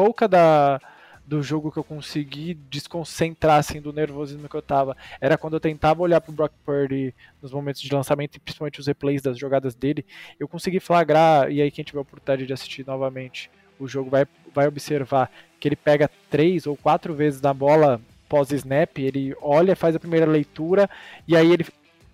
pouca 0.00 0.26
da, 0.26 0.80
do 1.26 1.42
jogo 1.42 1.70
que 1.70 1.76
eu 1.76 1.84
consegui 1.84 2.54
desconcentrar 2.54 3.58
assim 3.58 3.82
do 3.82 3.92
nervosismo 3.92 4.48
que 4.48 4.54
eu 4.54 4.62
tava. 4.62 4.96
Era 5.20 5.36
quando 5.36 5.54
eu 5.54 5.60
tentava 5.60 6.00
olhar 6.00 6.22
pro 6.22 6.32
Brock 6.32 6.52
Purdy 6.64 7.14
nos 7.42 7.52
momentos 7.52 7.82
de 7.82 7.94
lançamento 7.94 8.36
e 8.36 8.40
principalmente 8.40 8.80
os 8.80 8.86
replays 8.86 9.20
das 9.20 9.38
jogadas 9.38 9.74
dele, 9.74 10.06
eu 10.38 10.48
consegui 10.48 10.80
flagrar 10.80 11.52
e 11.52 11.60
aí 11.60 11.70
quem 11.70 11.84
tiver 11.84 11.98
a 11.98 12.02
oportunidade 12.02 12.46
de 12.46 12.52
assistir 12.54 12.86
novamente 12.86 13.50
o 13.78 13.86
jogo 13.86 14.08
vai, 14.08 14.26
vai 14.54 14.66
observar 14.66 15.30
que 15.58 15.68
ele 15.68 15.76
pega 15.76 16.10
três 16.30 16.66
ou 16.66 16.74
quatro 16.78 17.12
vezes 17.12 17.42
na 17.42 17.52
bola 17.52 18.00
pós 18.26 18.50
snap, 18.52 18.96
ele 18.96 19.34
olha, 19.42 19.76
faz 19.76 19.94
a 19.94 20.00
primeira 20.00 20.24
leitura 20.24 20.88
e 21.28 21.36
aí 21.36 21.52
ele 21.52 21.66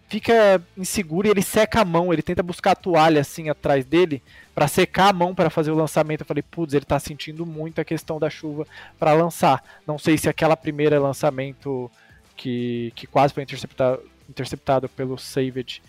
fica 0.09 0.63
inseguro 0.77 1.27
e 1.27 1.31
ele 1.31 1.43
seca 1.43 1.81
a 1.81 1.85
mão, 1.85 2.13
ele 2.13 2.23
tenta 2.23 2.43
buscar 2.43 2.73
a 2.73 2.77
toalha 2.77 3.21
assim 3.21 3.49
atrás 3.49 3.85
dele 3.85 4.23
para 4.55 4.69
secar 4.69 5.09
a 5.09 5.13
mão 5.13 5.35
para 5.35 5.51
fazer 5.51 5.71
o 5.71 5.77
lançamento. 5.77 6.21
Eu 6.21 6.27
falei, 6.27 6.43
putz, 6.43 6.75
ele 6.75 6.85
tá 6.85 6.99
sentindo 6.99 7.45
muito 7.45 7.81
a 7.81 7.85
questão 7.85 8.19
da 8.19 8.31
chuva 8.31 8.67
para 8.99 9.13
lançar. 9.13 9.63
Não 9.87 9.99
sei 9.99 10.17
se 10.17 10.29
aquela 10.29 10.57
primeira 10.57 11.01
lançamento 11.01 11.91
que, 12.37 12.93
que 12.95 13.07
quase 13.07 13.35
foi 13.35 13.43
interceptado, 13.43 14.01
interceptado 14.29 14.89
pelo 14.89 15.19
Savage 15.19 15.83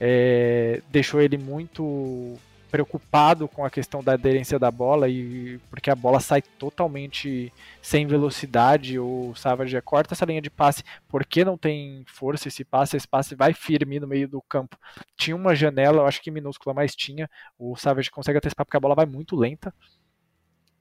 é, 0.00 0.82
deixou 0.90 1.20
ele 1.20 1.38
muito 1.38 2.38
preocupado 2.70 3.48
com 3.48 3.64
a 3.64 3.70
questão 3.70 4.02
da 4.02 4.12
aderência 4.12 4.58
da 4.58 4.70
bola 4.70 5.08
e 5.08 5.58
porque 5.70 5.90
a 5.90 5.94
bola 5.94 6.20
sai 6.20 6.42
totalmente 6.42 7.52
sem 7.80 8.06
velocidade, 8.06 8.98
o 8.98 9.34
Savage 9.34 9.80
corta 9.82 10.14
essa 10.14 10.24
linha 10.24 10.42
de 10.42 10.50
passe 10.50 10.82
porque 11.08 11.44
não 11.44 11.56
tem 11.56 12.04
força 12.06 12.48
esse 12.48 12.64
passe, 12.64 12.96
esse 12.96 13.08
passe 13.08 13.34
vai 13.34 13.54
firme 13.54 14.00
no 14.00 14.06
meio 14.06 14.28
do 14.28 14.42
campo. 14.42 14.76
Tinha 15.16 15.36
uma 15.36 15.54
janela, 15.54 15.98
eu 15.98 16.06
acho 16.06 16.20
que 16.20 16.30
minúscula, 16.30 16.74
mas 16.74 16.94
tinha. 16.94 17.30
O 17.58 17.76
Savage 17.76 18.10
consegue 18.10 18.38
antecipar 18.38 18.66
porque 18.66 18.76
a 18.76 18.80
bola 18.80 18.94
vai 18.94 19.06
muito 19.06 19.36
lenta. 19.36 19.72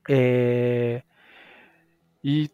É... 0.09 1.01
E 2.23 2.49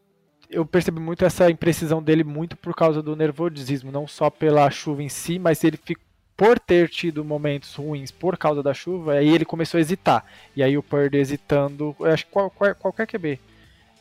eu 0.50 0.66
percebi 0.66 1.00
muito 1.00 1.24
essa 1.24 1.50
imprecisão 1.50 2.04
dele 2.04 2.24
muito 2.24 2.58
por 2.58 2.76
causa 2.76 3.02
do 3.02 3.16
nervosismo, 3.16 3.92
não 3.92 4.06
só 4.06 4.30
pela 4.30 4.70
chuva 4.70 5.02
em 5.02 5.10
si, 5.10 5.40
mas 5.40 5.64
ele 5.64 5.78
ficou 5.78 6.11
por 6.42 6.58
ter 6.58 6.90
tido 6.90 7.24
momentos 7.24 7.76
ruins 7.76 8.10
por 8.10 8.36
causa 8.36 8.64
da 8.64 8.74
chuva, 8.74 9.14
aí 9.14 9.30
ele 9.30 9.46
começou 9.46 9.78
a 9.78 9.82
hesitar. 9.82 10.26
E 10.56 10.64
aí 10.64 10.76
o 10.76 10.82
Purdy 10.82 11.20
hesitando, 11.20 11.96
acho 12.02 12.26
que 12.26 12.32
qual, 12.32 12.50
qual, 12.50 12.74
qualquer 12.74 13.06
QB 13.06 13.40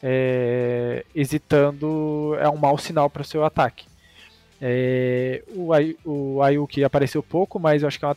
é, 0.02 1.04
hesitando 1.14 2.34
é 2.40 2.48
um 2.48 2.56
mau 2.56 2.78
sinal 2.78 3.10
para 3.10 3.20
o 3.20 3.26
seu 3.26 3.44
ataque. 3.44 3.84
É, 4.58 5.44
o, 5.48 5.68
o 6.02 6.42
Ayuki 6.42 6.82
apareceu 6.82 7.22
pouco, 7.22 7.60
mas 7.60 7.82
eu 7.82 7.88
acho 7.88 7.98
que 7.98 8.06
é 8.06 8.08
uma, 8.08 8.16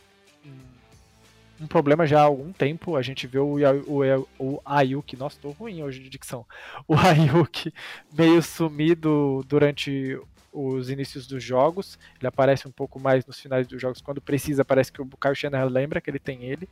um 1.60 1.66
problema 1.66 2.06
já 2.06 2.20
há 2.20 2.24
algum 2.24 2.50
tempo. 2.50 2.96
A 2.96 3.02
gente 3.02 3.26
vê 3.26 3.38
o, 3.38 3.58
o, 3.86 4.28
o 4.38 4.60
Ayuki, 4.64 5.18
nossa, 5.18 5.38
tô 5.38 5.50
ruim 5.50 5.82
hoje 5.82 6.00
de 6.00 6.08
dicção. 6.08 6.46
O 6.88 6.94
Ayuki 6.94 7.74
meio 8.16 8.40
sumido 8.40 9.44
durante 9.46 10.18
os 10.54 10.88
inícios 10.88 11.26
dos 11.26 11.42
jogos. 11.42 11.98
Ele 12.18 12.28
aparece 12.28 12.68
um 12.68 12.70
pouco 12.70 13.00
mais 13.00 13.26
nos 13.26 13.40
finais 13.40 13.66
dos 13.66 13.82
jogos. 13.82 14.00
Quando 14.00 14.22
precisa, 14.22 14.64
parece 14.64 14.92
que 14.92 15.02
o 15.02 15.06
Kyle 15.20 15.34
Shanahan 15.34 15.68
lembra 15.68 16.00
que 16.00 16.08
ele 16.08 16.20
tem 16.20 16.44
ele. 16.44 16.68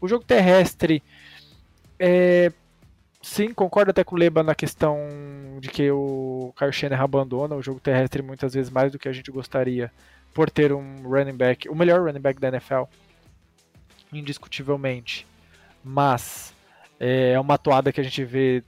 O 0.00 0.08
jogo 0.08 0.24
terrestre. 0.24 1.02
É, 1.98 2.50
sim, 3.20 3.52
concordo 3.52 3.90
até 3.90 4.02
com 4.02 4.16
o 4.16 4.18
Leba 4.18 4.42
na 4.42 4.54
questão 4.54 4.98
de 5.60 5.68
que 5.68 5.90
o 5.90 6.54
Kyle 6.56 6.72
Shanahan 6.72 7.04
abandona 7.04 7.54
o 7.54 7.62
jogo 7.62 7.78
terrestre 7.78 8.22
muitas 8.22 8.54
vezes 8.54 8.70
mais 8.70 8.90
do 8.90 8.98
que 8.98 9.08
a 9.08 9.12
gente 9.12 9.30
gostaria 9.30 9.92
por 10.32 10.48
ter 10.48 10.72
um 10.72 11.02
running 11.02 11.36
back, 11.36 11.68
o 11.68 11.74
melhor 11.74 12.00
running 12.00 12.20
back 12.20 12.40
da 12.40 12.48
NFL, 12.48 12.84
indiscutivelmente. 14.12 15.26
Mas 15.84 16.54
é 16.98 17.38
uma 17.38 17.58
toada 17.58 17.92
que 17.92 18.00
a 18.00 18.04
gente 18.04 18.24
vê 18.24 18.62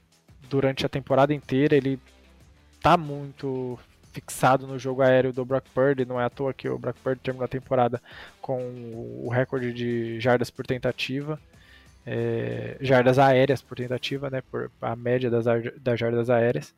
durante 0.49 0.85
a 0.85 0.89
temporada 0.89 1.33
inteira. 1.33 1.75
Ele 1.75 1.99
tá 2.81 2.97
muito 2.97 3.79
fixado 4.13 4.67
no 4.67 4.79
jogo 4.79 5.03
aéreo 5.03 5.33
do 5.33 5.45
Brock 5.45 5.65
Purdy, 5.75 6.05
não 6.05 6.21
é 6.21 6.25
à 6.25 6.31
toa 6.31 6.53
que 6.53 6.69
o 6.69 6.79
Brock 6.79 6.97
Purdy 7.03 7.21
terminou 7.21 7.45
a 7.45 7.49
temporada 7.49 8.01
com 8.41 8.61
o 9.25 9.29
recorde 9.31 9.73
de 9.73 10.21
jardas 10.21 10.51
por 10.51 10.67
tentativa, 10.67 11.41
é, 12.07 12.77
jardas 12.81 13.19
aéreas 13.19 13.63
por 13.63 13.77
tentativa, 13.77 14.29
né, 14.29 14.43
por 14.51 14.71
a 14.81 14.95
média 14.95 15.31
das, 15.31 15.45
das 15.81 15.99
jardas 15.99 16.29
aéreas. 16.29 16.75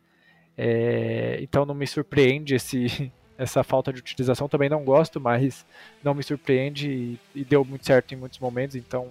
É, 0.56 1.38
então 1.40 1.66
não 1.66 1.74
me 1.74 1.86
surpreende 1.86 2.54
esse, 2.54 3.12
essa 3.36 3.64
falta 3.64 3.92
de 3.92 3.98
utilização, 3.98 4.48
também 4.48 4.68
não 4.68 4.84
gosto, 4.84 5.20
mas 5.20 5.66
não 6.02 6.14
me 6.14 6.22
surpreende 6.22 6.88
e, 6.88 7.20
e 7.34 7.44
deu 7.44 7.64
muito 7.64 7.84
certo 7.84 8.12
em 8.12 8.16
muitos 8.16 8.38
momentos, 8.38 8.76
então 8.76 9.08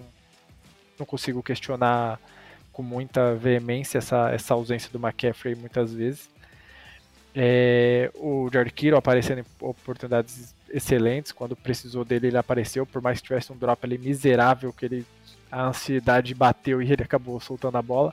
não 0.98 1.04
consigo 1.04 1.42
questionar 1.42 2.18
com 2.72 2.82
muita 2.82 3.34
veemência 3.34 3.98
essa, 3.98 4.30
essa 4.30 4.54
ausência 4.54 4.90
do 4.90 4.98
McCaffrey 4.98 5.54
muitas 5.54 5.92
vezes. 5.92 6.33
É, 7.34 8.10
o 8.14 8.48
Jared 8.52 8.72
Kittle 8.72 8.98
aparecendo 8.98 9.40
em 9.40 9.44
oportunidades 9.60 10.54
excelentes, 10.70 11.32
quando 11.32 11.56
precisou 11.56 12.04
dele 12.04 12.28
ele 12.28 12.36
apareceu, 12.36 12.86
por 12.86 13.02
mais 13.02 13.20
que 13.20 13.26
tivesse 13.26 13.52
um 13.52 13.56
drop 13.56 13.84
ali 13.84 13.98
miserável, 13.98 14.72
que 14.72 14.84
ele 14.84 15.06
a 15.50 15.68
ansiedade 15.68 16.34
bateu 16.34 16.82
e 16.82 16.90
ele 16.92 17.02
acabou 17.02 17.38
soltando 17.40 17.78
a 17.78 17.82
bola. 17.82 18.12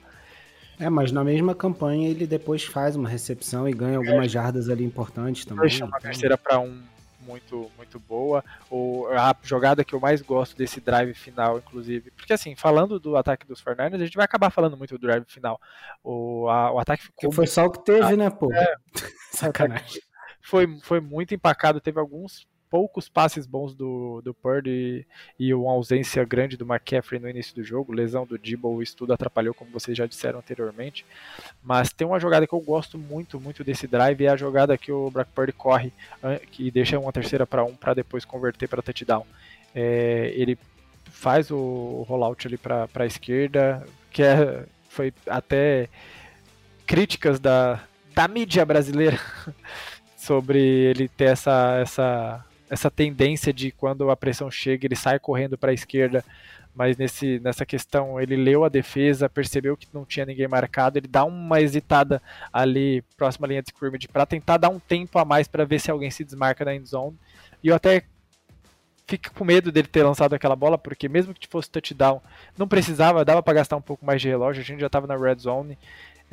É, 0.80 0.90
mas 0.90 1.12
na 1.12 1.24
mesma 1.24 1.54
campanha 1.54 2.10
ele 2.10 2.26
depois 2.26 2.64
faz 2.64 2.96
uma 2.96 3.08
recepção 3.08 3.70
e 3.70 3.74
ganha 3.74 3.98
algumas 3.98 4.26
é. 4.26 4.30
jardas 4.30 4.70
ali 4.70 4.84
importantes 4.84 5.46
também. 5.46 5.62
Deixa 5.62 5.86
uma 5.86 5.98
então... 5.98 6.10
terceira 6.10 6.38
para 6.38 6.60
um 6.60 6.82
muito, 7.26 7.70
muito 7.78 8.00
boa. 8.00 8.44
O, 8.70 9.08
a 9.08 9.36
jogada 9.44 9.84
que 9.84 9.94
eu 9.94 10.00
mais 10.00 10.22
gosto 10.22 10.56
desse 10.56 10.80
drive 10.80 11.14
final, 11.14 11.58
inclusive. 11.58 12.12
Porque 12.12 12.34
assim, 12.34 12.56
falando 12.56 13.00
do 13.00 13.16
ataque 13.16 13.46
dos 13.48 13.62
Fernandes, 13.62 14.02
a 14.02 14.06
gente 14.06 14.16
vai 14.16 14.26
acabar 14.26 14.50
falando 14.50 14.78
muito 14.78 14.98
do 14.98 15.08
drive 15.08 15.26
final. 15.28 15.60
O, 16.04 16.48
a, 16.50 16.72
o 16.72 16.80
ataque 16.80 17.04
ficou. 17.04 17.30
Que 17.30 17.36
foi 17.36 17.48
só 17.48 17.66
o 17.66 17.72
que 17.72 17.84
teve, 17.84 18.16
né, 18.16 18.30
pô? 18.30 18.52
É, 18.54 18.76
Sacanagem. 19.32 20.02
Foi, 20.42 20.68
foi 20.82 21.00
muito 21.00 21.34
empacado, 21.34 21.80
teve 21.80 22.00
alguns 22.00 22.48
poucos 22.72 23.10
passes 23.10 23.46
bons 23.46 23.76
do, 23.76 24.22
do 24.22 24.34
Purdy 24.34 25.06
e 25.38 25.54
uma 25.54 25.74
ausência 25.74 26.24
grande 26.24 26.56
do 26.56 26.66
McCaffrey 26.66 27.20
no 27.20 27.30
início 27.30 27.54
do 27.54 27.62
jogo, 27.62 27.92
lesão 27.92 28.26
do 28.26 28.40
Dibble, 28.40 28.82
isso 28.82 28.96
tudo 28.96 29.12
atrapalhou, 29.12 29.54
como 29.54 29.70
vocês 29.70 29.96
já 29.96 30.06
disseram 30.06 30.40
anteriormente. 30.40 31.06
Mas 31.62 31.92
tem 31.92 32.08
uma 32.08 32.18
jogada 32.18 32.48
que 32.48 32.54
eu 32.54 32.62
gosto 32.62 32.98
muito, 32.98 33.42
muito 33.42 33.62
desse 33.62 33.88
drive, 33.88 34.24
é 34.24 34.30
a 34.30 34.38
jogada 34.38 34.78
que 34.78 34.90
o 34.90 35.12
Brock 35.12 35.28
Purdy 35.36 35.52
corre, 35.52 35.92
que 36.50 36.72
deixa 36.72 36.98
uma 36.98 37.12
terceira 37.12 37.46
para 37.46 37.66
um, 37.66 37.76
para 37.76 37.94
depois 37.94 38.24
converter 38.24 38.70
para 38.70 38.82
touchdown. 38.82 39.26
É, 39.76 40.32
ele 40.34 40.58
faz 41.04 41.52
o 41.52 42.06
rollout 42.08 42.48
ali 42.48 42.58
para 42.58 42.88
a 42.96 43.06
esquerda, 43.06 43.86
que 44.10 44.24
é, 44.24 44.66
foi 44.88 45.14
até 45.28 45.90
críticas 46.88 47.38
da, 47.38 47.84
da 48.16 48.30
mídia 48.30 48.66
brasileira 48.66 49.20
sobre 50.16 50.60
ele 50.60 51.10
ter 51.10 51.26
essa, 51.26 51.80
essa 51.82 52.46
essa 52.72 52.90
tendência 52.90 53.52
de 53.52 53.70
quando 53.70 54.10
a 54.10 54.16
pressão 54.16 54.50
chega, 54.50 54.88
ele 54.88 54.96
sai 54.96 55.20
correndo 55.20 55.58
para 55.58 55.72
a 55.72 55.74
esquerda, 55.74 56.24
mas 56.74 56.96
nesse, 56.96 57.38
nessa 57.42 57.66
questão 57.66 58.18
ele 58.18 58.38
leu 58.38 58.64
a 58.64 58.70
defesa, 58.70 59.28
percebeu 59.28 59.76
que 59.76 59.90
não 59.94 60.06
tinha 60.06 60.26
ninguém 60.26 60.48
marcado, 60.48 60.98
ele 60.98 61.08
dá 61.08 61.26
uma 61.26 61.60
hesitada 61.60 62.22
ali 62.52 63.04
próxima 63.18 63.46
à 63.46 63.50
linha 63.50 63.62
de 63.62 63.72
scrimmage 63.72 64.08
para 64.08 64.26
tentar 64.26 64.56
dar 64.56 64.70
um 64.70 64.80
tempo 64.80 65.20
a 65.20 65.26
mais 65.26 65.50
para 65.50 65.66
ver 65.66 65.80
se 65.80 65.92
alguém 65.92 66.10
se 66.10 66.24
desmarca 66.24 66.64
na 66.64 66.74
end 66.74 66.88
zone. 66.88 67.20
E 67.62 67.68
eu 67.68 67.76
até 67.76 68.04
fico 69.06 69.34
com 69.34 69.44
medo 69.44 69.70
dele 69.70 69.90
ter 69.90 70.04
lançado 70.04 70.34
aquela 70.34 70.56
bola, 70.56 70.78
porque 70.78 71.10
mesmo 71.10 71.34
que 71.34 71.50
fosse 71.50 71.70
touchdown, 71.70 72.22
não 72.58 72.70
precisava, 72.70 73.26
dava 73.26 73.44
para 73.44 73.56
gastar 73.56 73.76
um 73.76 73.82
pouco 73.82 74.06
mais 74.06 74.22
de 74.22 74.30
relógio, 74.30 74.62
a 74.62 74.66
gente 74.66 74.80
já 74.80 74.88
estava 74.88 75.06
na 75.06 75.18
red 75.18 75.36
zone. 75.40 75.78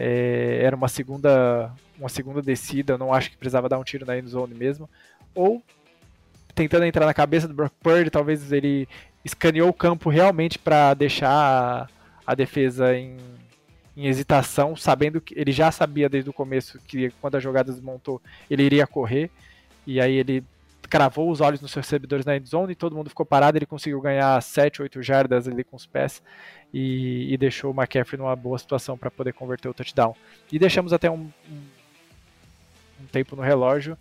É, 0.00 0.60
era 0.62 0.76
uma 0.76 0.86
segunda 0.86 1.74
uma 1.98 2.08
segunda 2.08 2.40
descida, 2.40 2.92
eu 2.92 2.98
não 2.98 3.12
acho 3.12 3.28
que 3.28 3.36
precisava 3.36 3.68
dar 3.68 3.80
um 3.80 3.82
tiro 3.82 4.06
na 4.06 4.16
end 4.16 4.28
zone 4.28 4.54
mesmo. 4.54 4.88
Ou 5.34 5.60
tentando 6.58 6.84
entrar 6.84 7.06
na 7.06 7.14
cabeça 7.14 7.46
do 7.46 7.54
Brock 7.54 7.72
Purdy, 7.80 8.10
talvez 8.10 8.50
ele 8.50 8.88
escaneou 9.24 9.68
o 9.68 9.72
campo 9.72 10.10
realmente 10.10 10.58
para 10.58 10.92
deixar 10.92 11.88
a, 12.26 12.34
defesa 12.34 12.96
em, 12.96 13.16
em, 13.96 14.06
hesitação, 14.06 14.74
sabendo 14.74 15.20
que 15.20 15.38
ele 15.38 15.52
já 15.52 15.70
sabia 15.70 16.08
desde 16.08 16.28
o 16.28 16.32
começo 16.32 16.80
que 16.80 17.10
quando 17.20 17.36
a 17.36 17.40
jogada 17.40 17.70
desmontou 17.70 18.20
ele 18.50 18.64
iria 18.64 18.88
correr, 18.88 19.30
e 19.86 20.00
aí 20.00 20.14
ele 20.14 20.42
cravou 20.90 21.30
os 21.30 21.40
olhos 21.40 21.60
nos 21.60 21.70
seus 21.70 21.86
recebedores 21.86 22.26
na 22.26 22.36
endzone 22.36 22.72
e 22.72 22.74
todo 22.76 22.96
mundo 22.96 23.08
ficou 23.08 23.24
parado, 23.24 23.56
ele 23.56 23.66
conseguiu 23.66 24.00
ganhar 24.00 24.42
7, 24.42 24.82
8 24.82 25.00
jardas 25.00 25.46
ali 25.46 25.62
com 25.62 25.76
os 25.76 25.86
pés 25.86 26.20
e, 26.74 27.32
e 27.32 27.36
deixou 27.36 27.70
o 27.70 27.74
McCaffrey 27.74 28.18
numa 28.18 28.34
boa 28.34 28.58
situação 28.58 28.98
para 28.98 29.12
poder 29.12 29.32
converter 29.32 29.68
o 29.68 29.74
touchdown. 29.74 30.16
E 30.50 30.58
deixamos 30.58 30.92
até 30.92 31.08
um, 31.08 31.30
um, 31.48 31.62
um 33.00 33.06
tempo 33.12 33.36
no 33.36 33.42
relógio, 33.42 33.96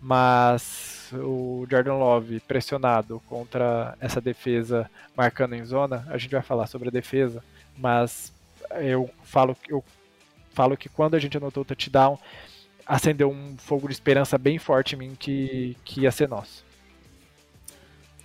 mas 0.00 1.10
o 1.12 1.66
Jordan 1.70 1.94
Love 1.94 2.40
pressionado 2.40 3.22
contra 3.26 3.96
essa 4.00 4.20
defesa 4.20 4.90
marcando 5.16 5.54
em 5.54 5.64
zona, 5.64 6.06
a 6.08 6.18
gente 6.18 6.32
vai 6.32 6.42
falar 6.42 6.66
sobre 6.66 6.88
a 6.88 6.92
defesa, 6.92 7.42
mas 7.76 8.32
eu 8.80 9.10
falo, 9.22 9.56
eu 9.68 9.84
falo 10.52 10.76
que 10.76 10.88
quando 10.88 11.14
a 11.14 11.18
gente 11.18 11.36
anotou 11.36 11.62
o 11.62 11.66
touchdown, 11.66 12.18
acendeu 12.86 13.30
um 13.30 13.56
fogo 13.58 13.88
de 13.88 13.94
esperança 13.94 14.38
bem 14.38 14.58
forte 14.58 14.94
em 14.94 14.98
mim 14.98 15.16
que, 15.18 15.76
que 15.84 16.02
ia 16.02 16.10
ser 16.10 16.28
nosso. 16.28 16.64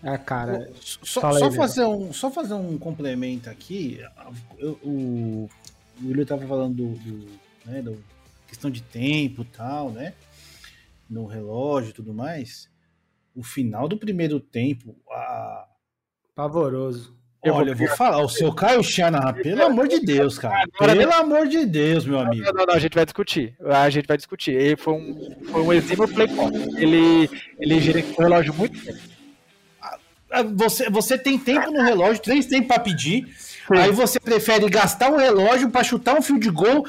É, 0.03 0.17
cara. 0.17 0.69
Só, 0.81 1.31
só 1.33 1.51
fazer 1.51 1.85
um, 1.85 2.11
só 2.11 2.31
fazer 2.31 2.55
um 2.55 2.77
complemento 2.77 3.49
aqui. 3.49 4.03
Eu, 4.57 4.71
o, 4.83 5.49
o 6.01 6.07
William 6.07 6.23
estava 6.23 6.45
falando 6.47 6.75
do, 6.75 6.89
do, 6.95 7.29
né, 7.65 7.81
do, 7.81 8.03
questão 8.47 8.71
de 8.71 8.81
tempo 8.81 9.43
e 9.43 9.45
tal, 9.45 9.91
né? 9.91 10.13
No 11.11 11.25
relógio 11.25 11.89
e 11.89 11.93
tudo 11.93 12.13
mais. 12.13 12.71
O 13.35 13.43
final 13.43 13.89
do 13.89 13.97
primeiro 13.97 14.39
tempo. 14.39 14.95
A... 15.11 15.67
Pavoroso. 16.33 17.19
Eu 17.43 17.55
Olha, 17.55 17.75
vou... 17.75 17.83
eu 17.83 17.89
vou 17.89 17.97
falar, 17.97 18.23
o 18.23 18.29
seu 18.29 18.53
Caio 18.53 18.81
Shanahan, 18.81 19.33
pelo 19.33 19.65
amor 19.65 19.87
de 19.87 19.99
Deus, 19.99 20.37
cara. 20.37 20.63
Pelo 20.77 21.13
amor 21.13 21.47
de 21.47 21.65
Deus, 21.65 22.05
meu 22.05 22.19
amigo. 22.19 22.45
Não, 22.45 22.53
não, 22.53 22.65
não, 22.67 22.73
a 22.75 22.79
gente 22.79 22.93
vai 22.93 23.03
discutir. 23.03 23.57
A 23.65 23.89
gente 23.89 24.07
vai 24.07 24.15
discutir. 24.15 24.51
Ele 24.51 24.77
foi 24.77 24.93
um, 24.93 25.37
foi 25.51 25.61
um 25.61 25.73
exímio 25.73 26.07
play 26.07 26.27
call. 26.27 26.49
Ele, 26.77 27.29
ele 27.59 27.79
gerenciou 27.81 28.19
o 28.19 28.21
relógio 28.21 28.53
muito 28.53 28.79
bem. 28.85 28.95
Ah, 30.31 30.43
você, 30.43 30.89
você 30.89 31.17
tem 31.17 31.37
tempo 31.37 31.71
no 31.71 31.81
relógio, 31.81 32.21
três 32.21 32.45
tempos 32.45 32.67
para 32.67 32.79
pedir. 32.79 33.27
Sim. 33.37 33.77
Aí 33.77 33.91
você 33.91 34.17
prefere 34.17 34.69
gastar 34.69 35.11
um 35.11 35.17
relógio 35.17 35.69
para 35.69 35.83
chutar 35.83 36.17
um 36.17 36.21
fio 36.21 36.39
de 36.39 36.49
gol 36.49 36.87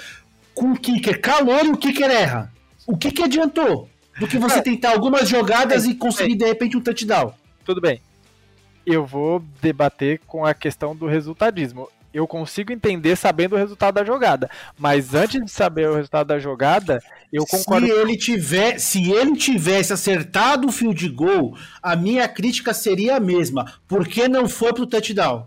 com 0.54 0.72
o 0.72 0.78
kicker 0.78 1.20
calor 1.20 1.64
e 1.64 1.70
o 1.70 1.76
kicker 1.76 2.08
erra. 2.08 2.52
O 2.86 2.96
que, 2.96 3.10
que 3.10 3.22
adiantou? 3.22 3.88
Do 4.18 4.28
que 4.28 4.38
você 4.38 4.62
tentar 4.62 4.92
algumas 4.92 5.28
jogadas 5.28 5.84
e 5.86 5.94
conseguir 5.94 6.36
de 6.36 6.44
repente 6.44 6.76
um 6.76 6.80
touchdown. 6.80 7.32
Tudo 7.64 7.80
bem 7.80 8.00
eu 8.86 9.06
vou 9.06 9.44
debater 9.60 10.20
com 10.26 10.44
a 10.44 10.54
questão 10.54 10.94
do 10.94 11.06
resultadismo. 11.06 11.88
Eu 12.12 12.26
consigo 12.26 12.72
entender 12.72 13.16
sabendo 13.16 13.54
o 13.54 13.58
resultado 13.58 13.94
da 13.94 14.04
jogada, 14.04 14.50
mas 14.78 15.14
antes 15.14 15.42
de 15.42 15.50
saber 15.50 15.88
o 15.88 15.94
resultado 15.94 16.26
da 16.26 16.38
jogada, 16.38 17.02
eu 17.32 17.46
concordo. 17.46 17.86
Se 17.86 17.92
ele 17.92 18.16
tiver, 18.18 18.78
se 18.78 19.10
ele 19.10 19.34
tivesse 19.34 19.94
acertado 19.94 20.68
o 20.68 20.72
fio 20.72 20.92
de 20.92 21.08
gol, 21.08 21.56
a 21.82 21.96
minha 21.96 22.28
crítica 22.28 22.74
seria 22.74 23.16
a 23.16 23.20
mesma. 23.20 23.72
Por 23.88 24.06
que 24.06 24.28
não 24.28 24.46
foi 24.46 24.74
pro 24.74 24.86
touchdown? 24.86 25.46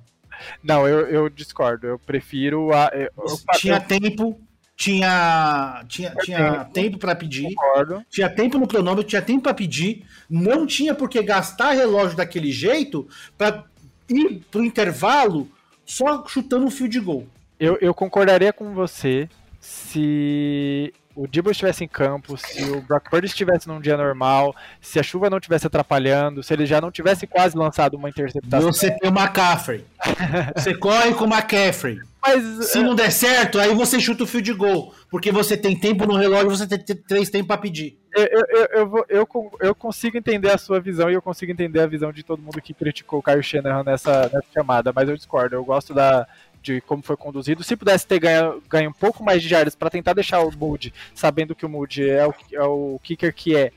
Não, 0.64 0.88
eu, 0.88 1.08
eu 1.08 1.30
discordo. 1.30 1.86
Eu 1.86 2.00
prefiro 2.00 2.74
a. 2.74 2.90
Eu, 2.94 3.10
Tinha 3.58 3.76
eu, 3.76 3.82
tempo, 3.82 4.40
tinha, 4.76 5.84
tinha, 5.88 6.14
tinha 6.22 6.66
tempo 6.66 6.98
para 6.98 7.16
pedir, 7.16 7.54
Concordo. 7.54 8.06
tinha 8.10 8.30
tempo 8.30 8.58
no 8.58 8.68
cronômetro, 8.68 9.08
tinha 9.08 9.22
tempo 9.22 9.44
para 9.44 9.54
pedir, 9.54 10.04
não 10.30 10.68
tinha 10.68 10.94
por 10.94 11.10
que 11.10 11.22
gastar 11.24 11.72
relógio 11.72 12.18
daquele 12.18 12.52
jeito 12.52 13.08
para 13.38 13.64
ir 14.10 14.42
pro 14.52 14.64
intervalo 14.64 15.50
só 15.86 16.26
chutando 16.28 16.66
um 16.66 16.72
fio 16.72 16.90
de 16.90 17.00
gol. 17.00 17.28
Eu, 17.60 17.78
eu 17.80 17.94
concordaria 17.94 18.52
com 18.52 18.74
você 18.74 19.30
se 19.62 20.94
o 21.16 21.28
Dibble 21.28 21.52
estivesse 21.52 21.84
em 21.84 21.88
campo, 21.88 22.38
se 22.38 22.62
o 22.64 22.82
Brock 22.82 23.10
Purdy 23.10 23.28
estivesse 23.28 23.68
num 23.68 23.80
dia 23.80 23.96
normal, 23.96 24.54
se 24.82 25.00
a 25.00 25.04
chuva 25.04 25.30
não 25.30 25.38
estivesse 25.38 25.66
atrapalhando, 25.66 26.44
se 26.44 26.54
ele 26.54 26.66
já 26.66 26.82
não 26.82 26.92
tivesse 26.92 27.26
quase 27.26 27.58
lançado 27.58 27.96
uma 27.96 28.10
interceptação. 28.10 28.74
Você 28.74 28.92
tem 28.92 29.10
o 29.10 29.14
McCaffrey. 29.14 29.86
você 30.56 30.76
corre 30.76 31.14
com 31.14 31.24
o 31.24 31.34
McCaffrey. 31.34 32.00
Mas, 32.22 32.70
se 32.72 32.80
não 32.82 32.96
der 32.96 33.12
certo, 33.12 33.60
aí 33.60 33.74
você 33.76 34.00
chuta 34.00 34.24
o 34.24 34.28
fio 34.28 34.42
de 34.42 34.52
gol. 34.52 34.94
Porque 35.12 35.32
você 35.32 35.56
tem 35.56 35.78
tempo 35.78 36.08
no 36.08 36.16
relógio, 36.18 36.50
você 36.50 36.68
tem 36.68 36.80
três 36.80 37.30
tempos 37.30 37.48
para 37.48 37.58
pedir. 37.58 38.00
Eu, 38.16 38.26
eu, 38.26 38.68
eu, 38.72 39.06
eu, 39.10 39.52
eu, 39.60 39.76
consigo 39.76 40.18
entender 40.18 40.50
a 40.50 40.58
sua 40.58 40.80
visão 40.80 41.12
e 41.12 41.14
eu 41.14 41.22
consigo 41.22 41.52
entender 41.52 41.82
a 41.82 41.88
visão 41.88 42.12
de 42.12 42.24
todo 42.24 42.42
mundo 42.42 42.62
que 42.62 42.74
criticou 42.74 43.20
o 43.20 43.24
Kyle 43.24 43.44
Shanahan 43.44 43.84
nessa, 43.84 44.22
nessa 44.24 44.46
chamada, 44.54 44.92
mas 44.94 45.08
eu 45.08 45.16
discordo. 45.16 45.56
Eu 45.56 45.64
gosto 45.64 45.94
da, 45.94 46.26
de 46.66 46.82
como 46.82 47.04
foi 47.04 47.16
conduzido. 47.16 47.64
Se 47.64 47.76
pudesse 47.76 48.08
ter 48.08 48.20
ganho, 48.20 48.62
ganho 48.68 48.90
um 48.90 48.94
pouco 48.94 49.24
mais 49.24 49.42
de 49.42 49.48
jardas 49.48 49.76
para 49.76 49.90
tentar 49.90 50.14
deixar 50.14 50.42
o 50.42 50.52
Moody, 50.52 50.94
sabendo 51.14 51.54
que 51.56 51.66
o 51.66 51.70
Moody 51.70 52.10
é 52.10 52.28
o, 52.28 52.34
é 52.52 52.64
o 52.64 53.00
kicker 53.04 53.34
que 53.34 53.56
é, 53.56 53.72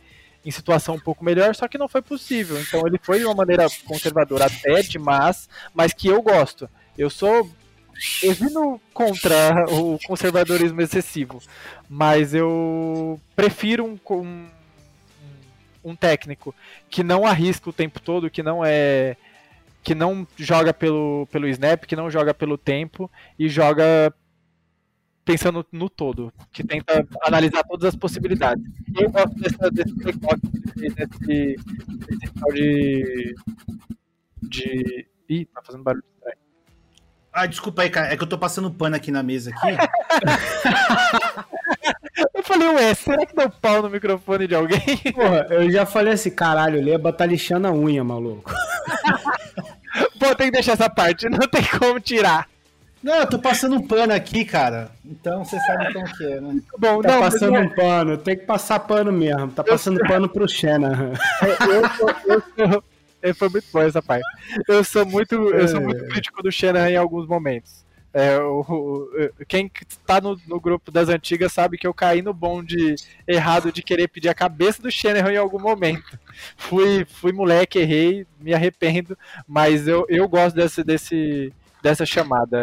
em 0.44 0.50
situação 0.50 0.94
um 0.94 1.00
pouco 1.00 1.24
melhor, 1.24 1.54
só 1.54 1.68
que 1.68 1.76
não 1.76 1.88
foi 1.88 2.00
possível. 2.00 2.58
Então 2.60 2.86
ele 2.86 2.98
foi 3.02 3.18
de 3.18 3.26
uma 3.26 3.34
maneira 3.34 3.66
conservadora 3.84 4.46
até 4.46 4.82
demais, 4.82 5.48
mas 5.74 5.92
que 5.92 6.08
eu 6.08 6.22
gosto. 6.22 6.68
Eu 6.96 7.10
sou 7.10 7.48
eu 8.22 8.32
vindo 8.32 8.80
contra 8.94 9.66
o 9.70 9.98
conservadorismo 10.06 10.80
excessivo, 10.80 11.42
mas 11.88 12.32
eu 12.32 13.20
prefiro 13.34 13.84
um, 13.84 14.14
um, 14.14 14.46
um 15.84 15.96
técnico 15.96 16.54
que 16.88 17.02
não 17.02 17.26
arrisca 17.26 17.68
o 17.68 17.72
tempo 17.72 17.98
todo, 17.98 18.30
que 18.30 18.42
não 18.42 18.64
é 18.64 19.16
que 19.82 19.94
não 19.94 20.26
joga 20.36 20.74
pelo, 20.74 21.26
pelo 21.30 21.48
snap, 21.48 21.84
que 21.84 21.96
não 21.96 22.10
joga 22.10 22.34
pelo 22.34 22.58
tempo 22.58 23.10
e 23.38 23.48
joga 23.48 24.12
pensando 25.24 25.64
no 25.70 25.88
todo, 25.90 26.32
que 26.50 26.64
tenta 26.64 27.06
analisar 27.22 27.62
todas 27.64 27.88
as 27.88 27.96
possibilidades. 27.96 28.64
E 28.88 29.04
eu 29.04 29.10
gosto 29.10 29.34
dessa, 29.34 29.70
desse 29.70 29.94
desse, 29.94 30.18
desse, 30.18 31.56
desse 32.16 32.32
de, 32.54 33.34
de. 34.42 35.06
Ih, 35.28 35.44
tá 35.44 35.62
fazendo 35.62 35.84
barulho 35.84 36.04
estranho. 36.14 36.38
Ah, 37.30 37.46
desculpa 37.46 37.82
aí, 37.82 37.90
cara. 37.90 38.12
É 38.12 38.16
que 38.16 38.22
eu 38.22 38.28
tô 38.28 38.38
passando 38.38 38.70
pano 38.70 38.96
aqui 38.96 39.10
na 39.10 39.22
mesa 39.22 39.50
aqui. 39.50 39.68
eu 42.34 42.42
falei, 42.42 42.68
ué, 42.68 42.94
será 42.94 43.24
que 43.24 43.34
deu 43.34 43.50
pau 43.50 43.82
no 43.82 43.90
microfone 43.90 44.46
de 44.46 44.54
alguém? 44.54 44.80
Porra, 45.14 45.46
eu 45.50 45.70
já 45.70 45.86
falei 45.86 46.14
assim, 46.14 46.30
caralho, 46.30 46.78
ele 46.78 46.90
é 46.90 46.98
batalhando 46.98 47.66
a 47.66 47.72
unha, 47.72 48.02
maluco. 48.02 48.52
Pô, 50.18 50.34
tem 50.34 50.48
que 50.48 50.52
deixar 50.52 50.72
essa 50.72 50.90
parte, 50.90 51.28
não 51.28 51.48
tem 51.48 51.64
como 51.78 52.00
tirar. 52.00 52.48
Não, 53.02 53.14
eu 53.14 53.26
tô 53.28 53.38
passando 53.38 53.76
um 53.76 53.86
pano 53.86 54.12
aqui, 54.12 54.44
cara. 54.44 54.90
Então 55.04 55.44
você 55.44 55.58
sabe 55.60 55.92
como 55.92 56.16
que 56.16 56.24
é, 56.24 56.40
né? 56.40 56.60
Bom, 56.78 57.00
tá 57.00 57.12
não, 57.12 57.20
passando 57.20 57.58
um 57.58 57.68
pano, 57.68 58.18
tem 58.18 58.36
que 58.36 58.44
passar 58.44 58.80
pano 58.80 59.12
mesmo. 59.12 59.48
Tá 59.52 59.62
passando 59.62 60.00
pano 60.00 60.28
pro 60.28 60.48
Xena. 60.48 61.12
Eu, 61.40 61.78
eu, 62.34 62.42
sou, 62.72 62.84
é, 63.22 63.32
foi 63.32 63.48
muito 63.48 63.66
bom 63.72 63.82
essa 63.82 64.02
parte. 64.02 64.26
Eu 64.66 64.82
sou 64.82 65.06
muito, 65.06 65.34
eu 65.34 65.68
sou 65.68 65.80
muito 65.80 66.04
é. 66.04 66.08
crítico 66.08 66.42
do 66.42 66.50
Shanahan 66.50 66.90
em 66.90 66.96
alguns 66.96 67.26
momentos. 67.26 67.84
É, 68.12 68.38
o, 68.38 68.60
o, 68.60 69.10
quem 69.46 69.70
está 69.86 70.20
no, 70.20 70.40
no, 70.46 70.58
grupo 70.58 70.90
das 70.90 71.08
antigas 71.08 71.52
sabe 71.52 71.76
que 71.76 71.86
eu 71.86 71.92
caí 71.92 72.22
no 72.22 72.32
bonde 72.32 72.94
errado 73.26 73.70
de 73.70 73.82
querer 73.82 74.08
pedir 74.08 74.30
a 74.30 74.34
cabeça 74.34 74.80
do 74.80 74.90
Shanahan 74.90 75.32
em 75.32 75.36
algum 75.36 75.60
momento. 75.60 76.18
Fui, 76.56 77.04
fui 77.04 77.32
moleque, 77.32 77.78
errei, 77.78 78.26
me 78.40 78.54
arrependo, 78.54 79.18
mas 79.46 79.88
eu, 79.88 80.06
eu 80.08 80.28
gosto 80.28 80.54
desse, 80.54 80.84
desse, 80.84 81.52
dessa 81.82 82.06
chamada. 82.06 82.56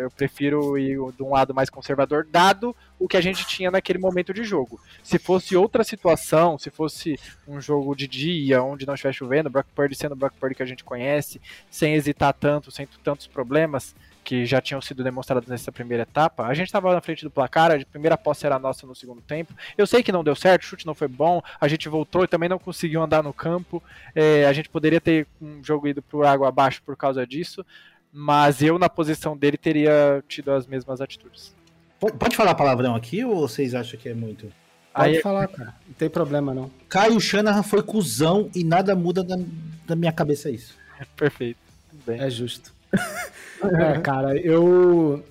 Eu 0.00 0.10
prefiro 0.10 0.78
ir 0.78 0.98
de 1.16 1.22
um 1.22 1.30
lado 1.30 1.54
mais 1.54 1.68
conservador, 1.68 2.26
dado 2.30 2.74
o 2.98 3.08
que 3.08 3.16
a 3.16 3.20
gente 3.20 3.46
tinha 3.46 3.70
naquele 3.70 3.98
momento 3.98 4.32
de 4.32 4.44
jogo. 4.44 4.80
Se 5.02 5.18
fosse 5.18 5.56
outra 5.56 5.84
situação, 5.84 6.58
se 6.58 6.70
fosse 6.70 7.18
um 7.46 7.60
jogo 7.60 7.94
de 7.94 8.06
dia, 8.06 8.62
onde 8.62 8.86
não 8.86 8.94
estivesse 8.94 9.18
chovendo, 9.18 9.50
Brock 9.50 9.66
Purdy 9.74 9.94
sendo 9.94 10.12
o 10.12 10.16
Brock 10.16 10.34
Purdy 10.38 10.54
que 10.54 10.62
a 10.62 10.66
gente 10.66 10.84
conhece, 10.84 11.40
sem 11.70 11.94
hesitar 11.94 12.32
tanto, 12.32 12.70
sem 12.70 12.86
tantos 13.02 13.26
problemas, 13.26 13.94
que 14.28 14.44
já 14.44 14.60
tinham 14.60 14.78
sido 14.82 15.02
demonstrados 15.02 15.48
nessa 15.48 15.72
primeira 15.72 16.02
etapa. 16.02 16.44
A 16.44 16.52
gente 16.52 16.66
estava 16.66 16.92
na 16.92 17.00
frente 17.00 17.24
do 17.24 17.30
placar, 17.30 17.72
a 17.72 17.82
primeira 17.86 18.14
posse 18.14 18.44
era 18.44 18.58
nossa 18.58 18.86
no 18.86 18.94
segundo 18.94 19.22
tempo. 19.22 19.54
Eu 19.76 19.86
sei 19.86 20.02
que 20.02 20.12
não 20.12 20.22
deu 20.22 20.36
certo, 20.36 20.64
o 20.64 20.66
chute 20.66 20.86
não 20.86 20.94
foi 20.94 21.08
bom, 21.08 21.40
a 21.58 21.66
gente 21.66 21.88
voltou 21.88 22.24
e 22.24 22.28
também 22.28 22.46
não 22.46 22.58
conseguiu 22.58 23.02
andar 23.02 23.22
no 23.22 23.32
campo. 23.32 23.82
É, 24.14 24.44
a 24.44 24.52
gente 24.52 24.68
poderia 24.68 25.00
ter 25.00 25.26
um 25.40 25.64
jogo 25.64 25.88
ido 25.88 26.02
por 26.02 26.26
água 26.26 26.46
abaixo 26.46 26.82
por 26.84 26.94
causa 26.94 27.26
disso, 27.26 27.64
mas 28.12 28.60
eu, 28.60 28.78
na 28.78 28.90
posição 28.90 29.34
dele, 29.34 29.56
teria 29.56 30.22
tido 30.28 30.52
as 30.52 30.66
mesmas 30.66 31.00
atitudes. 31.00 31.54
Pode 31.98 32.36
falar 32.36 32.54
palavrão 32.54 32.94
aqui 32.94 33.24
ou 33.24 33.48
vocês 33.48 33.74
acham 33.74 33.98
que 33.98 34.10
é 34.10 34.14
muito? 34.14 34.52
Pode 34.92 35.08
Aí, 35.08 35.22
falar, 35.22 35.48
cara. 35.48 35.74
Não 35.86 35.94
tem 35.94 36.10
problema, 36.10 36.52
não. 36.52 36.70
Caio 36.86 37.18
Shanahan 37.18 37.62
foi 37.62 37.82
cuzão 37.82 38.50
e 38.54 38.62
nada 38.62 38.94
muda 38.94 39.24
da, 39.24 39.38
da 39.86 39.96
minha 39.96 40.12
cabeça 40.12 40.50
isso. 40.50 40.76
Perfeito. 41.16 41.58
Bem. 42.04 42.20
É 42.20 42.28
justo. 42.28 42.76
É, 42.92 44.00
cara, 44.00 44.36
eu. 44.36 45.24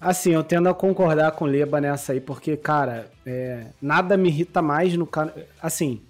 Assim, 0.00 0.30
eu 0.30 0.44
tendo 0.44 0.68
a 0.68 0.74
concordar 0.74 1.32
com 1.32 1.44
o 1.44 1.48
Leba 1.48 1.80
nessa 1.80 2.12
aí, 2.12 2.20
porque, 2.20 2.56
cara, 2.56 3.10
é, 3.26 3.66
nada 3.82 4.16
me 4.16 4.28
irrita 4.28 4.62
mais 4.62 4.96
no 4.96 5.06
cara. 5.06 5.48
Assim, 5.60 6.00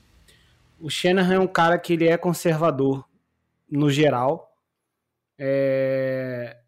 o 0.79 0.91
Shanahan 0.91 1.35
é 1.35 1.41
um 1.41 1.47
cara 1.47 1.79
que 1.79 1.95
ele 1.95 2.07
é 2.07 2.17
conservador 2.17 3.05
no 3.71 3.91
geral. 3.91 4.53
É, 5.39 6.59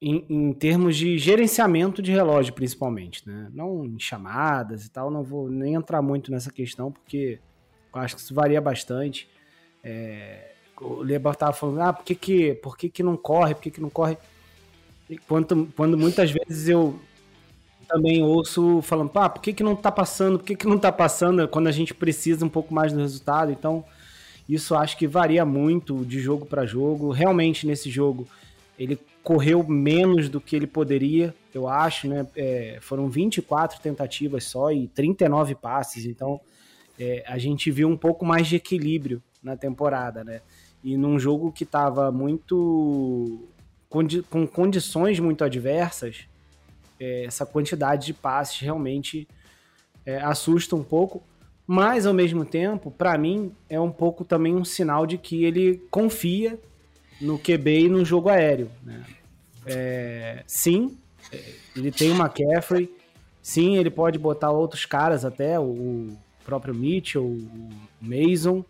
em, 0.00 0.26
em, 0.28 0.52
termos 0.52 0.96
de 0.96 1.16
gerenciamento 1.16 2.02
de 2.02 2.12
relógio, 2.12 2.52
principalmente, 2.52 3.26
né? 3.26 3.48
Não 3.52 3.84
em 3.84 3.98
chamadas 3.98 4.84
e 4.84 4.90
tal, 4.90 5.10
não 5.10 5.22
vou 5.22 5.48
nem 5.48 5.74
entrar 5.74 6.02
muito 6.02 6.30
nessa 6.30 6.52
questão, 6.52 6.92
porque 6.92 7.38
eu 7.94 8.00
acho 8.00 8.14
que 8.14 8.20
isso 8.20 8.34
varia 8.34 8.60
bastante. 8.60 9.28
É, 9.82 10.55
o 10.80 11.02
Lebar 11.02 11.32
estava 11.32 11.52
falando, 11.52 11.80
ah, 11.80 11.92
por 11.92 12.04
que 12.04 12.14
que, 12.14 12.54
por 12.54 12.76
que 12.76 12.88
que 12.88 13.02
não 13.02 13.16
corre, 13.16 13.54
por 13.54 13.62
que 13.62 13.70
que 13.70 13.80
não 13.80 13.90
corre? 13.90 14.16
quando, 15.28 15.68
quando 15.76 15.96
muitas 15.96 16.30
vezes 16.30 16.68
eu 16.68 16.98
também 17.88 18.22
ouço 18.22 18.82
falando, 18.82 19.10
pá, 19.10 19.28
por 19.28 19.40
que 19.40 19.52
que 19.52 19.62
não 19.62 19.76
tá 19.76 19.92
passando, 19.92 20.38
por 20.38 20.44
que 20.44 20.56
que 20.56 20.66
não 20.66 20.78
tá 20.78 20.90
passando? 20.90 21.46
Quando 21.46 21.68
a 21.68 21.72
gente 21.72 21.94
precisa 21.94 22.44
um 22.44 22.48
pouco 22.48 22.74
mais 22.74 22.92
do 22.92 22.98
resultado, 22.98 23.52
então 23.52 23.84
isso 24.48 24.74
acho 24.74 24.96
que 24.96 25.06
varia 25.06 25.44
muito 25.44 26.04
de 26.04 26.20
jogo 26.20 26.46
para 26.46 26.66
jogo, 26.66 27.10
realmente 27.10 27.66
nesse 27.66 27.90
jogo 27.90 28.26
ele 28.78 28.98
correu 29.22 29.64
menos 29.66 30.28
do 30.28 30.40
que 30.40 30.54
ele 30.54 30.66
poderia, 30.66 31.34
eu 31.54 31.68
acho, 31.68 32.06
né, 32.06 32.26
é, 32.36 32.78
foram 32.80 33.08
24 33.08 33.80
tentativas 33.80 34.44
só 34.44 34.70
e 34.70 34.88
39 34.88 35.54
passes, 35.54 36.04
então 36.04 36.40
é, 36.98 37.24
a 37.26 37.38
gente 37.38 37.70
viu 37.70 37.88
um 37.88 37.96
pouco 37.96 38.24
mais 38.24 38.46
de 38.46 38.56
equilíbrio 38.56 39.22
na 39.42 39.56
temporada, 39.56 40.22
né, 40.22 40.42
e 40.86 40.96
num 40.96 41.18
jogo 41.18 41.50
que 41.50 41.64
estava 41.64 42.12
muito. 42.12 43.48
com 44.30 44.46
condições 44.46 45.18
muito 45.18 45.42
adversas, 45.42 46.28
é, 47.00 47.24
essa 47.24 47.44
quantidade 47.44 48.06
de 48.06 48.14
passes 48.14 48.60
realmente 48.60 49.26
é, 50.06 50.18
assusta 50.18 50.76
um 50.76 50.84
pouco. 50.84 51.24
Mas, 51.66 52.06
ao 52.06 52.14
mesmo 52.14 52.44
tempo, 52.44 52.92
para 52.92 53.18
mim, 53.18 53.52
é 53.68 53.80
um 53.80 53.90
pouco 53.90 54.24
também 54.24 54.54
um 54.54 54.64
sinal 54.64 55.04
de 55.08 55.18
que 55.18 55.44
ele 55.44 55.82
confia 55.90 56.56
no 57.20 57.36
QB 57.36 57.80
e 57.80 57.88
no 57.88 58.04
jogo 58.04 58.28
aéreo. 58.28 58.70
Né? 58.84 59.04
É, 59.66 60.44
sim, 60.46 60.96
ele 61.74 61.90
tem 61.90 62.12
uma 62.12 62.26
McCaffrey. 62.26 62.88
Sim, 63.42 63.76
ele 63.76 63.90
pode 63.90 64.20
botar 64.20 64.52
outros 64.52 64.84
caras 64.84 65.24
até, 65.24 65.58
o 65.58 66.16
próprio 66.44 66.72
Mitchell, 66.72 67.24
o 67.24 67.70
Mason 68.00 68.64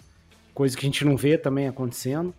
coisa 0.57 0.75
que 0.75 0.87
a 0.87 0.89
gente 0.89 1.05
não 1.05 1.19
vê 1.19 1.37
também 1.37 1.69
acontecendo. 1.69 2.35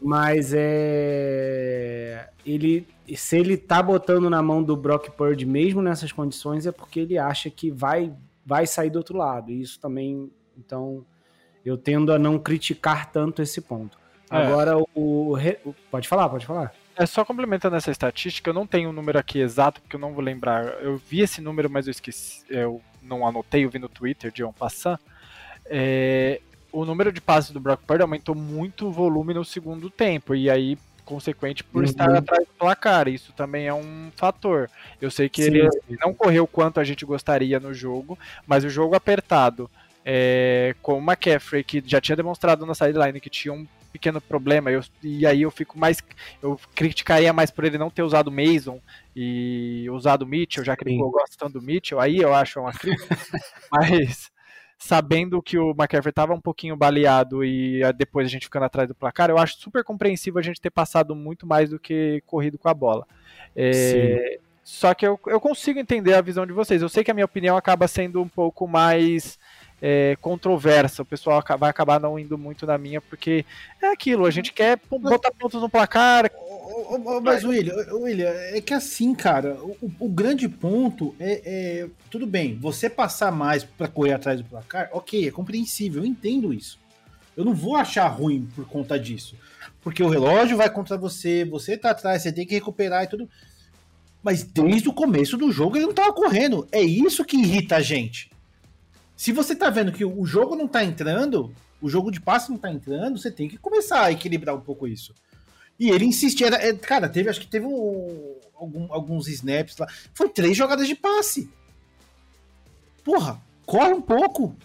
Mas 0.00 0.52
é. 0.54 2.28
Ele. 2.46 2.86
Se 3.16 3.36
ele 3.36 3.56
tá 3.56 3.82
botando 3.82 4.30
na 4.30 4.40
mão 4.40 4.62
do 4.62 4.76
Brock 4.76 5.10
Purdy 5.10 5.44
mesmo 5.44 5.82
nessas 5.82 6.12
condições, 6.12 6.66
é 6.66 6.72
porque 6.72 7.00
ele 7.00 7.18
acha 7.18 7.50
que 7.50 7.70
vai, 7.70 8.12
vai 8.46 8.66
sair 8.66 8.90
do 8.90 8.96
outro 8.96 9.18
lado. 9.18 9.50
E 9.50 9.60
isso 9.60 9.78
também. 9.80 10.30
Então, 10.56 11.04
eu 11.64 11.76
tendo 11.76 12.12
a 12.12 12.18
não 12.18 12.38
criticar 12.38 13.10
tanto 13.10 13.42
esse 13.42 13.60
ponto. 13.60 13.98
É. 14.30 14.36
Agora, 14.36 14.78
o, 14.78 15.34
o, 15.34 15.74
Pode 15.90 16.08
falar, 16.08 16.28
pode 16.28 16.46
falar. 16.46 16.72
É 16.96 17.06
só 17.06 17.24
complementando 17.24 17.74
essa 17.74 17.90
estatística, 17.90 18.50
eu 18.50 18.54
não 18.54 18.66
tenho 18.66 18.90
o 18.90 18.92
um 18.92 18.94
número 18.94 19.18
aqui 19.18 19.40
exato, 19.40 19.80
porque 19.80 19.96
eu 19.96 20.00
não 20.00 20.12
vou 20.12 20.22
lembrar. 20.22 20.64
Eu 20.82 20.96
vi 20.96 21.20
esse 21.20 21.40
número, 21.40 21.68
mas 21.68 21.86
eu 21.86 21.90
esqueci. 21.90 22.44
Eu 22.48 22.80
não 23.02 23.26
anotei, 23.26 23.64
eu 23.64 23.70
vi 23.70 23.78
no 23.78 23.88
Twitter 23.88 24.30
de 24.30 24.44
um 24.44 24.52
passant. 24.52 24.98
É, 25.66 26.40
o 26.72 26.84
número 26.84 27.12
de 27.12 27.20
passes 27.20 27.50
do 27.50 27.60
Brock 27.60 27.82
Purdy 27.86 28.02
aumentou 28.02 28.34
muito 28.34 28.86
o 28.88 28.92
volume 28.92 29.34
no 29.34 29.44
segundo 29.44 29.90
tempo, 29.90 30.34
e 30.34 30.48
aí, 30.48 30.78
consequente, 31.04 31.62
por 31.62 31.80
uhum. 31.80 31.84
estar 31.84 32.08
atrás 32.14 32.46
do 32.46 32.54
placar, 32.58 33.06
isso 33.08 33.32
também 33.34 33.66
é 33.66 33.74
um 33.74 34.10
fator. 34.16 34.70
Eu 35.00 35.10
sei 35.10 35.28
que 35.28 35.44
Sim. 35.44 35.50
ele 35.50 35.68
não 36.00 36.14
correu 36.14 36.46
quanto 36.46 36.80
a 36.80 36.84
gente 36.84 37.04
gostaria 37.04 37.60
no 37.60 37.74
jogo, 37.74 38.18
mas 38.46 38.64
o 38.64 38.70
jogo 38.70 38.94
apertado, 38.94 39.70
é, 40.04 40.74
com 40.80 40.98
o 40.98 41.02
McCaffrey, 41.02 41.62
que 41.62 41.82
já 41.84 42.00
tinha 42.00 42.16
demonstrado 42.16 42.64
na 42.64 42.74
sideline 42.74 43.20
que 43.20 43.30
tinha 43.30 43.52
um 43.52 43.66
pequeno 43.92 44.20
problema, 44.22 44.70
eu, 44.70 44.82
e 45.02 45.26
aí 45.26 45.42
eu 45.42 45.50
fico 45.50 45.78
mais. 45.78 45.98
Eu 46.42 46.58
criticaria 46.74 47.32
mais 47.32 47.50
por 47.50 47.64
ele 47.64 47.76
não 47.76 47.90
ter 47.90 48.02
usado 48.02 48.32
Mason 48.32 48.80
e 49.14 49.86
usado 49.90 50.26
Mitchell, 50.26 50.64
já 50.64 50.74
que 50.74 50.88
ele 50.88 50.96
gosta 50.96 51.36
tanto 51.38 51.60
do 51.60 51.62
Mitchell, 51.62 52.00
aí 52.00 52.16
eu 52.16 52.32
acho 52.32 52.58
uma 52.58 52.72
crítica. 52.72 53.18
mas 53.70 54.31
sabendo 54.82 55.40
que 55.40 55.56
o 55.56 55.70
McCaffrey 55.70 56.10
estava 56.10 56.34
um 56.34 56.40
pouquinho 56.40 56.76
baleado 56.76 57.44
e 57.44 57.84
ah, 57.84 57.92
depois 57.92 58.26
a 58.26 58.28
gente 58.28 58.46
ficando 58.46 58.64
atrás 58.64 58.88
do 58.88 58.96
placar, 58.96 59.30
eu 59.30 59.38
acho 59.38 59.56
super 59.56 59.84
compreensível 59.84 60.40
a 60.40 60.42
gente 60.42 60.60
ter 60.60 60.70
passado 60.70 61.14
muito 61.14 61.46
mais 61.46 61.70
do 61.70 61.78
que 61.78 62.20
corrido 62.26 62.58
com 62.58 62.68
a 62.68 62.74
bola. 62.74 63.06
É, 63.54 64.40
só 64.64 64.92
que 64.92 65.06
eu, 65.06 65.20
eu 65.28 65.40
consigo 65.40 65.78
entender 65.78 66.14
a 66.14 66.20
visão 66.20 66.44
de 66.44 66.52
vocês. 66.52 66.82
Eu 66.82 66.88
sei 66.88 67.04
que 67.04 67.12
a 67.12 67.14
minha 67.14 67.24
opinião 67.24 67.56
acaba 67.56 67.86
sendo 67.86 68.20
um 68.20 68.26
pouco 68.26 68.66
mais 68.66 69.38
é, 69.82 70.16
controversa. 70.20 71.02
O 71.02 71.04
pessoal 71.04 71.42
vai 71.58 71.68
acabar 71.68 71.98
não 71.98 72.16
indo 72.16 72.38
muito 72.38 72.64
na 72.64 72.78
minha, 72.78 73.00
porque 73.00 73.44
é 73.82 73.88
aquilo, 73.88 74.24
a 74.24 74.30
gente 74.30 74.52
quer 74.52 74.78
botar 74.88 75.32
pontos 75.32 75.60
no 75.60 75.68
placar. 75.68 76.30
Mas, 77.22 77.44
William, 77.44 77.74
William, 77.92 78.30
é 78.30 78.60
que 78.60 78.72
assim, 78.72 79.12
cara, 79.14 79.54
o, 79.54 79.90
o 79.98 80.08
grande 80.08 80.48
ponto 80.48 81.14
é, 81.18 81.42
é, 81.44 81.88
Tudo 82.08 82.26
bem, 82.26 82.56
você 82.56 82.88
passar 82.88 83.32
mais 83.32 83.64
para 83.64 83.88
correr 83.88 84.12
atrás 84.12 84.40
do 84.40 84.44
placar, 84.44 84.88
ok, 84.92 85.26
é 85.26 85.30
compreensível, 85.30 86.02
eu 86.02 86.06
entendo 86.06 86.54
isso. 86.54 86.78
Eu 87.36 87.44
não 87.44 87.54
vou 87.54 87.76
achar 87.76 88.06
ruim 88.06 88.48
por 88.54 88.66
conta 88.66 88.98
disso. 88.98 89.34
Porque 89.80 90.02
o 90.02 90.08
relógio 90.08 90.56
vai 90.56 90.70
contra 90.70 90.96
você, 90.96 91.44
você 91.44 91.76
tá 91.76 91.90
atrás, 91.90 92.22
você 92.22 92.32
tem 92.32 92.46
que 92.46 92.54
recuperar 92.54 93.04
e 93.04 93.06
tudo. 93.08 93.28
Mas 94.22 94.44
desde 94.44 94.88
o 94.88 94.92
começo 94.92 95.36
do 95.36 95.50
jogo 95.50 95.76
ele 95.76 95.86
não 95.86 95.94
tava 95.94 96.12
correndo. 96.12 96.68
É 96.70 96.80
isso 96.80 97.24
que 97.24 97.36
irrita 97.36 97.76
a 97.76 97.80
gente. 97.80 98.31
Se 99.16 99.32
você 99.32 99.54
tá 99.54 99.70
vendo 99.70 99.92
que 99.92 100.04
o 100.04 100.24
jogo 100.24 100.56
não 100.56 100.66
tá 100.66 100.84
entrando, 100.84 101.54
o 101.80 101.88
jogo 101.88 102.10
de 102.10 102.20
passe 102.20 102.50
não 102.50 102.58
tá 102.58 102.70
entrando, 102.70 103.18
você 103.18 103.30
tem 103.30 103.48
que 103.48 103.58
começar 103.58 104.02
a 104.02 104.12
equilibrar 104.12 104.54
um 104.54 104.60
pouco 104.60 104.86
isso. 104.86 105.14
E 105.78 105.90
ele 105.90 106.04
insistia, 106.04 106.46
era, 106.46 106.56
é, 106.56 106.72
cara, 106.72 107.08
teve, 107.08 107.28
acho 107.28 107.40
que 107.40 107.46
teve 107.46 107.66
um, 107.66 108.36
algum, 108.54 108.92
alguns 108.92 109.28
snaps 109.28 109.76
lá. 109.76 109.86
Foi 110.14 110.28
três 110.28 110.56
jogadas 110.56 110.86
de 110.86 110.94
passe. 110.94 111.50
Porra, 113.04 113.40
corre 113.66 113.92
um 113.92 114.00
pouco. 114.00 114.56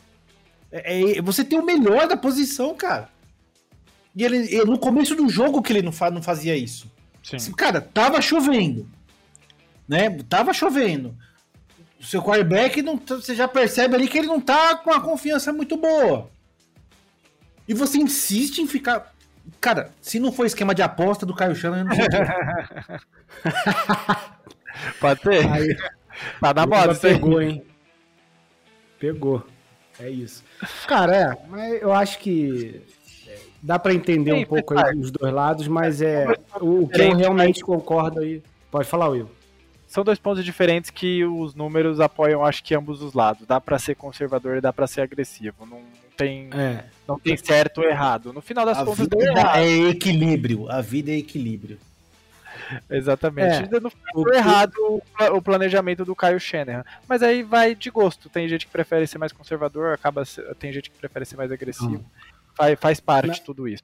É, 0.72 1.18
é, 1.18 1.22
você 1.22 1.44
tem 1.44 1.60
o 1.60 1.66
melhor 1.66 2.08
da 2.08 2.16
posição, 2.16 2.76
cara. 2.76 3.10
E 4.16 4.24
ele, 4.24 4.64
no 4.66 4.78
começo 4.78 5.16
do 5.16 5.30
jogo 5.30 5.62
que 5.62 5.72
ele 5.72 5.82
não, 5.82 5.92
fa, 5.92 6.12
não 6.12 6.22
fazia 6.22 6.56
isso. 6.56 6.92
Sim. 7.24 7.52
Cara, 7.54 7.82
tava 7.82 8.22
chovendo. 8.22 8.90
Né? 9.88 10.10
Tava 10.24 10.54
chovendo 10.54 11.16
o 12.00 12.04
seu 12.04 12.22
quarterback, 12.22 12.82
não, 12.82 12.98
tá, 12.98 13.16
você 13.16 13.34
já 13.34 13.48
percebe 13.48 13.96
ali 13.96 14.08
que 14.08 14.18
ele 14.18 14.28
não 14.28 14.40
tá 14.40 14.76
com 14.76 14.92
uma 14.92 15.02
confiança 15.02 15.52
muito 15.52 15.76
boa. 15.76 16.30
E 17.68 17.74
você 17.74 17.98
insiste 17.98 18.60
em 18.60 18.68
ficar. 18.68 19.14
Cara, 19.60 19.92
se 20.02 20.20
não 20.20 20.32
for 20.32 20.46
esquema 20.46 20.76
de 20.76 20.82
aposta 20.82 21.26
do 21.26 21.36
Caio 21.36 21.56
Chana, 21.56 21.80
eu 21.80 21.86
não 21.86 21.96
sei. 21.96 22.06
Pode 25.00 25.22
ter. 25.22 25.52
Aí, 25.52 25.76
tá 26.40 26.54
na 26.54 26.68
moda, 26.68 26.96
pegou, 26.96 27.42
hein? 27.42 27.64
Pegou. 29.00 29.46
É 30.00 30.10
isso. 30.10 30.44
Cara, 30.88 31.16
é, 31.16 31.38
mas 31.50 31.82
eu 31.82 31.92
acho 31.92 32.20
que 32.20 32.82
é, 33.28 33.40
dá 33.62 33.80
para 33.80 33.94
entender 33.94 34.34
Sim, 34.34 34.44
um 34.44 34.46
pouco 34.46 34.78
aí 34.78 34.96
os 34.96 35.10
dois 35.10 35.34
lados, 35.34 35.68
mas 35.68 36.02
é 36.02 36.28
o 36.62 36.88
que 36.88 37.02
eu 37.02 37.16
realmente 37.16 37.62
concordo 37.62 38.20
aí. 38.20 38.44
Pode 38.70 38.88
falar, 38.88 39.10
Will 39.10 39.37
são 39.88 40.04
dois 40.04 40.20
pontos 40.20 40.44
diferentes 40.44 40.90
que 40.90 41.24
os 41.24 41.56
números 41.56 42.00
apoiam, 42.00 42.46
acho 42.46 42.64
que 42.64 42.76
ambos 42.76 43.02
os 43.02 43.14
lados. 43.14 43.48
Dá 43.48 43.60
para 43.60 43.80
ser 43.80 43.96
conservador 43.96 44.58
e 44.58 44.62
dá 44.62 44.74
para 44.74 44.86
ser 44.86 45.02
agressivo. 45.02 45.66
Não 45.66 45.82
tem, 46.16 46.50
é. 46.54 46.84
não 47.08 47.18
tem 47.18 47.38
certo 47.38 47.80
ou 47.80 47.86
errado. 47.86 48.34
No 48.34 48.42
final 48.42 48.66
das 48.66 48.78
a 48.78 48.86
contas, 48.86 49.00
vida 49.00 49.18
é 49.56 49.90
equilíbrio. 49.90 50.70
A 50.70 50.82
vida 50.82 51.12
é 51.12 51.18
equilíbrio. 51.18 51.80
Exatamente. 52.90 53.74
É. 53.74 53.80
No 53.80 53.90
final, 53.90 54.34
errado 54.34 55.02
o 55.32 55.42
planejamento 55.42 56.04
do 56.04 56.16
Caio 56.16 56.40
Schenner. 56.40 56.84
Mas 57.08 57.24
aí 57.24 57.42
vai 57.42 57.74
de 57.74 57.90
gosto. 57.90 58.30
Tem 58.30 58.48
gente 58.50 58.66
que 58.66 58.72
prefere 58.72 59.08
ser 59.08 59.18
mais 59.18 59.32
conservador, 59.32 59.94
acaba 59.94 60.24
tem 60.60 60.74
gente 60.74 60.90
que 60.90 60.98
prefere 60.98 61.26
ser 61.26 61.38
mais 61.38 61.52
agressivo. 61.52 61.96
Hum. 61.96 62.04
Faz, 62.56 62.80
faz 62.80 63.00
parte 63.00 63.36
de 63.36 63.42
tudo 63.42 63.68
isso. 63.68 63.84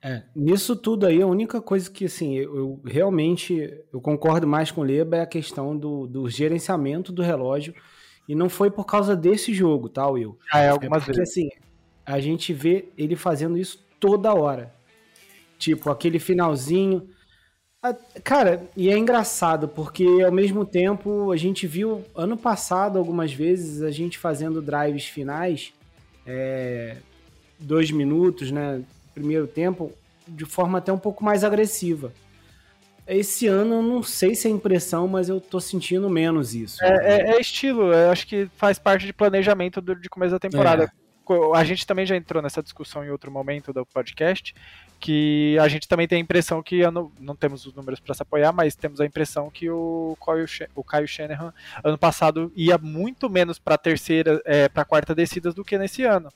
É, 0.00 0.22
nisso 0.34 0.76
tudo 0.76 1.06
aí, 1.06 1.20
a 1.20 1.26
única 1.26 1.60
coisa 1.60 1.90
que, 1.90 2.04
assim, 2.04 2.36
eu, 2.36 2.56
eu 2.56 2.80
realmente 2.84 3.74
eu 3.92 4.00
concordo 4.00 4.46
mais 4.46 4.70
com 4.70 4.80
o 4.80 4.84
Leba 4.84 5.16
é 5.16 5.20
a 5.22 5.26
questão 5.26 5.76
do, 5.76 6.06
do 6.06 6.28
gerenciamento 6.28 7.12
do 7.12 7.22
relógio. 7.22 7.74
E 8.28 8.34
não 8.34 8.48
foi 8.48 8.70
por 8.70 8.84
causa 8.84 9.16
desse 9.16 9.54
jogo, 9.54 9.88
tá, 9.88 10.06
Will? 10.06 10.38
Ah, 10.52 10.60
é 10.60 10.68
algumas 10.68 11.02
é 11.02 11.06
porque, 11.06 11.18
vezes. 11.18 11.32
assim, 11.32 11.48
a 12.04 12.20
gente 12.20 12.52
vê 12.52 12.88
ele 12.96 13.16
fazendo 13.16 13.56
isso 13.56 13.84
toda 13.98 14.34
hora. 14.34 14.72
Tipo, 15.58 15.90
aquele 15.90 16.18
finalzinho. 16.18 17.08
Cara, 18.22 18.68
e 18.76 18.90
é 18.90 18.98
engraçado, 18.98 19.66
porque 19.66 20.04
ao 20.24 20.32
mesmo 20.32 20.64
tempo 20.64 21.32
a 21.32 21.36
gente 21.36 21.66
viu 21.66 22.04
ano 22.14 22.36
passado 22.36 22.98
algumas 22.98 23.32
vezes 23.32 23.82
a 23.82 23.90
gente 23.90 24.18
fazendo 24.18 24.60
drives 24.60 25.06
finais, 25.06 25.72
é, 26.26 26.96
dois 27.58 27.90
minutos, 27.90 28.50
né? 28.50 28.82
Primeiro 29.18 29.46
tempo, 29.46 29.92
de 30.26 30.44
forma 30.44 30.78
até 30.78 30.92
um 30.92 30.98
pouco 30.98 31.24
mais 31.24 31.42
agressiva. 31.42 32.12
Esse 33.06 33.46
ano 33.46 33.76
eu 33.76 33.82
não 33.82 34.02
sei 34.02 34.34
se 34.34 34.46
é 34.46 34.50
impressão, 34.50 35.08
mas 35.08 35.28
eu 35.28 35.40
tô 35.40 35.58
sentindo 35.60 36.08
menos 36.10 36.54
isso. 36.54 36.84
É, 36.84 36.88
é- 36.88 37.30
é 37.36 37.40
estilo, 37.40 37.92
eu 37.92 38.10
acho 38.10 38.26
que 38.26 38.48
faz 38.56 38.78
parte 38.78 39.06
de 39.06 39.12
planejamento 39.12 39.80
do- 39.80 39.96
de 39.96 40.08
começo 40.08 40.32
da 40.32 40.38
temporada. 40.38 40.84
É. 40.84 41.08
A 41.54 41.62
gente 41.64 41.86
também 41.86 42.06
já 42.06 42.16
entrou 42.16 42.42
nessa 42.42 42.62
discussão 42.62 43.04
em 43.04 43.10
outro 43.10 43.30
momento 43.30 43.70
do 43.70 43.84
podcast, 43.84 44.54
que 44.98 45.58
a 45.60 45.68
gente 45.68 45.86
também 45.86 46.08
tem 46.08 46.16
a 46.16 46.20
impressão 46.22 46.62
que 46.62 46.80
ano, 46.80 47.12
não 47.20 47.36
temos 47.36 47.66
os 47.66 47.74
números 47.74 48.00
para 48.00 48.14
se 48.14 48.22
apoiar, 48.22 48.50
mas 48.50 48.74
temos 48.74 48.98
a 48.98 49.04
impressão 49.04 49.50
que 49.50 49.68
o 49.68 50.16
Caio, 50.24 50.46
o 50.74 50.82
Caio 50.82 51.06
Shanahan 51.06 51.52
ano 51.84 51.98
passado 51.98 52.50
ia 52.56 52.78
muito 52.78 53.28
menos 53.28 53.58
para 53.58 53.76
terceira, 53.76 54.40
é, 54.46 54.70
para 54.70 54.86
quarta 54.86 55.14
descidas 55.14 55.54
do 55.54 55.62
que 55.64 55.76
nesse 55.76 56.02
ano. 56.02 56.30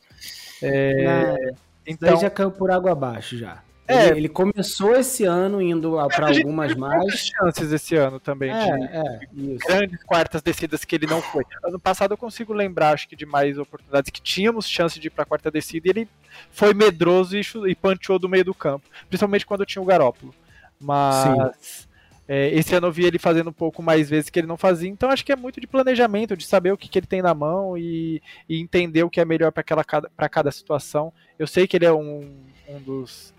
É, 0.63 1.53
Na- 1.87 1.97
Daí 2.01 2.11
então, 2.11 2.21
já 2.21 2.31
caiu 2.31 2.51
por 2.51 2.71
água 2.71 2.93
abaixo 2.93 3.37
já. 3.37 3.63
É. 3.89 4.07
Ele, 4.11 4.21
ele 4.21 4.29
começou 4.29 4.95
esse 4.95 5.25
ano 5.25 5.61
indo 5.61 5.97
para 6.15 6.29
algumas 6.29 6.75
mais. 6.75 7.19
chances 7.37 7.73
esse 7.73 7.97
ano 7.97 8.21
também 8.21 8.51
de, 8.53 8.59
É, 8.59 8.97
é, 9.03 9.21
isso. 9.35 9.67
grandes 9.67 10.03
quartas 10.05 10.41
descidas 10.41 10.85
que 10.85 10.95
ele 10.95 11.07
não 11.07 11.21
foi. 11.21 11.45
Ano 11.65 11.81
passado 11.81 12.13
eu 12.13 12.17
consigo 12.17 12.53
lembrar, 12.53 12.93
acho 12.95 13.09
que 13.09 13.17
de 13.17 13.27
mais 13.27 13.59
oportunidades 13.59 14.09
que 14.11 14.23
tínhamos 14.23 14.69
chance 14.69 14.99
de 15.01 15.09
ir 15.09 15.11
para 15.11 15.25
a 15.25 15.27
quarta 15.27 15.51
descida 15.51 15.89
e 15.89 15.91
ele 15.91 16.09
foi 16.53 16.73
medroso 16.73 17.37
e, 17.37 17.43
e 17.69 17.75
panteou 17.75 18.19
do 18.21 18.29
meio 18.29 18.45
do 18.45 18.55
campo, 18.55 18.87
principalmente 19.09 19.45
quando 19.45 19.67
tinha 19.67 19.83
o 19.83 19.87
Garópolo. 19.87 20.33
Mas 20.81 21.89
é, 22.35 22.49
esse 22.55 22.75
ano 22.75 22.87
eu 22.87 22.93
vi 22.93 23.05
ele 23.05 23.19
fazendo 23.19 23.51
um 23.51 23.53
pouco 23.53 23.83
mais 23.83 24.09
vezes 24.09 24.31
que 24.31 24.39
ele 24.39 24.47
não 24.47 24.57
fazia, 24.57 24.89
então 24.89 25.11
acho 25.11 25.23
que 25.23 25.33
é 25.33 25.37
muito 25.37 25.61
de 25.61 25.67
planejamento, 25.67 26.35
de 26.35 26.47
saber 26.47 26.73
o 26.73 26.79
que, 26.79 26.89
que 26.89 26.99
ele 26.99 27.07
tem 27.07 27.21
na 27.21 27.35
mão 27.35 27.77
e, 27.77 28.23
e 28.49 28.59
entender 28.59 29.03
o 29.03 29.11
que 29.11 29.21
é 29.21 29.25
melhor 29.27 29.53
para 29.53 29.63
cada, 29.63 29.85
cada 30.31 30.51
situação. 30.51 31.13
Eu 31.39 31.47
sei 31.47 31.67
que 31.67 31.77
ele 31.77 31.85
é 31.85 31.93
um, 31.93 32.35
um 32.67 32.81
dos 32.81 33.35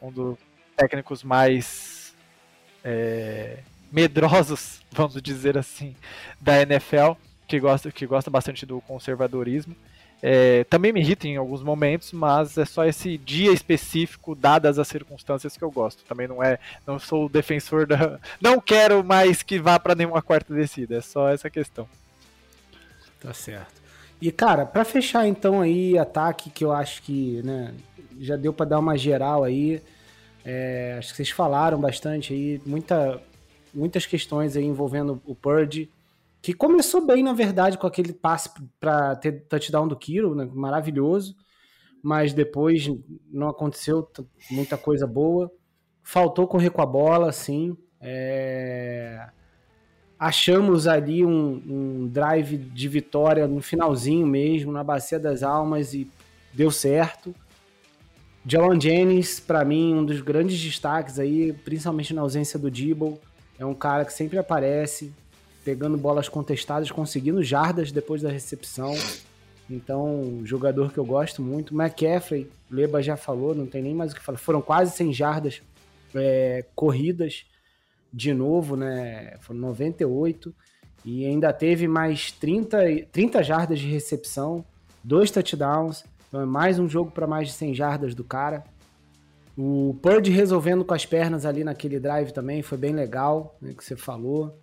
um 0.00 0.12
dos 0.12 0.38
técnicos 0.76 1.24
mais 1.24 2.14
é, 2.84 3.58
medrosos, 3.90 4.80
vamos 4.92 5.20
dizer 5.20 5.58
assim, 5.58 5.96
da 6.40 6.62
NFL, 6.62 7.14
que 7.48 7.58
gosta, 7.58 7.90
que 7.90 8.06
gosta 8.06 8.30
bastante 8.30 8.64
do 8.64 8.80
conservadorismo. 8.82 9.74
É, 10.24 10.62
também 10.64 10.92
me 10.92 11.00
irrita 11.00 11.26
em 11.26 11.36
alguns 11.36 11.64
momentos, 11.64 12.12
mas 12.12 12.56
é 12.56 12.64
só 12.64 12.84
esse 12.84 13.18
dia 13.18 13.50
específico, 13.52 14.36
dadas 14.36 14.78
as 14.78 14.86
circunstâncias, 14.86 15.56
que 15.56 15.64
eu 15.64 15.70
gosto. 15.70 16.04
Também 16.04 16.28
não 16.28 16.40
é, 16.40 16.60
não 16.86 16.96
sou 16.96 17.26
o 17.26 17.28
defensor 17.28 17.86
da, 17.86 18.20
não 18.40 18.60
quero 18.60 19.02
mais 19.02 19.42
que 19.42 19.58
vá 19.58 19.80
para 19.80 19.96
nenhuma 19.96 20.22
quarta 20.22 20.54
descida. 20.54 20.96
É 20.96 21.00
só 21.00 21.28
essa 21.28 21.50
questão. 21.50 21.88
Tá 23.20 23.34
certo. 23.34 23.82
E, 24.20 24.30
cara, 24.30 24.64
pra 24.64 24.84
fechar 24.84 25.26
então 25.26 25.60
aí, 25.60 25.98
ataque 25.98 26.50
que 26.50 26.64
eu 26.64 26.70
acho 26.70 27.02
que, 27.02 27.42
né, 27.42 27.74
já 28.20 28.36
deu 28.36 28.52
pra 28.52 28.64
dar 28.64 28.78
uma 28.78 28.96
geral 28.96 29.42
aí. 29.42 29.82
É, 30.44 30.94
acho 30.98 31.10
que 31.10 31.16
vocês 31.16 31.30
falaram 31.30 31.80
bastante 31.80 32.32
aí, 32.32 32.60
muita, 32.64 33.20
muitas 33.74 34.06
questões 34.06 34.56
aí 34.56 34.64
envolvendo 34.64 35.20
o 35.26 35.34
Purge, 35.34 35.88
que 36.42 36.52
começou 36.52 37.06
bem, 37.06 37.22
na 37.22 37.32
verdade, 37.32 37.78
com 37.78 37.86
aquele 37.86 38.12
passe 38.12 38.50
pra 38.80 39.14
ter 39.14 39.46
touchdown 39.46 39.86
do 39.86 39.96
Kiro, 39.96 40.34
né, 40.34 40.48
maravilhoso, 40.52 41.36
mas 42.02 42.34
depois 42.34 42.90
não 43.30 43.48
aconteceu 43.48 44.06
muita 44.50 44.76
coisa 44.76 45.06
boa. 45.06 45.50
Faltou 46.02 46.48
correr 46.48 46.70
com 46.70 46.82
a 46.82 46.86
bola, 46.86 47.30
sim. 47.30 47.76
É, 48.00 49.24
achamos 50.18 50.88
ali 50.88 51.24
um, 51.24 51.62
um 51.64 52.08
drive 52.08 52.56
de 52.56 52.88
vitória 52.88 53.46
no 53.46 53.62
finalzinho 53.62 54.26
mesmo, 54.26 54.72
na 54.72 54.82
Bacia 54.82 55.20
das 55.20 55.44
Almas, 55.44 55.94
e 55.94 56.10
deu 56.52 56.72
certo. 56.72 57.32
Jalon 58.44 58.80
Jennings, 58.80 59.38
para 59.38 59.64
mim, 59.64 59.94
um 59.94 60.04
dos 60.04 60.20
grandes 60.20 60.60
destaques 60.60 61.20
aí, 61.20 61.52
principalmente 61.52 62.12
na 62.12 62.22
ausência 62.22 62.58
do 62.58 62.68
Dibble. 62.68 63.20
É 63.56 63.64
um 63.64 63.74
cara 63.74 64.04
que 64.04 64.12
sempre 64.12 64.38
aparece, 64.38 65.14
pegando 65.64 65.96
bolas 65.96 66.28
contestadas, 66.28 66.90
conseguindo 66.90 67.42
jardas 67.42 67.92
depois 67.92 68.22
da 68.22 68.30
recepção. 68.30 68.94
Então, 69.70 70.40
jogador 70.44 70.92
que 70.92 70.98
eu 70.98 71.04
gosto 71.04 71.40
muito. 71.40 71.74
McCaffrey, 71.74 72.50
Leba 72.70 73.02
já 73.02 73.16
falou, 73.16 73.54
não 73.54 73.66
tem 73.66 73.82
nem 73.82 73.94
mais 73.94 74.12
o 74.12 74.14
que 74.14 74.22
falar. 74.22 74.38
Foram 74.38 74.60
quase 74.60 74.94
100 74.96 75.12
jardas 75.12 75.62
é, 76.14 76.64
corridas 76.74 77.46
de 78.12 78.34
novo, 78.34 78.76
né? 78.76 79.36
Foram 79.40 79.60
98. 79.60 80.54
E 81.04 81.24
ainda 81.24 81.52
teve 81.52 81.88
mais 81.88 82.30
30, 82.32 82.90
e- 82.90 83.06
30 83.06 83.42
jardas 83.42 83.78
de 83.78 83.88
recepção, 83.88 84.64
dois 85.02 85.30
touchdowns. 85.30 86.04
Então 86.28 86.40
é 86.40 86.46
mais 86.46 86.78
um 86.78 86.88
jogo 86.88 87.10
para 87.10 87.26
mais 87.26 87.48
de 87.48 87.54
100 87.54 87.74
jardas 87.74 88.14
do 88.14 88.24
cara. 88.24 88.64
O 89.56 89.96
Purdy 90.00 90.30
resolvendo 90.30 90.84
com 90.84 90.94
as 90.94 91.04
pernas 91.04 91.44
ali 91.44 91.62
naquele 91.62 92.00
drive 92.00 92.32
também 92.32 92.62
foi 92.62 92.78
bem 92.78 92.94
legal, 92.94 93.56
né, 93.60 93.74
que 93.76 93.84
você 93.84 93.96
falou. 93.96 94.58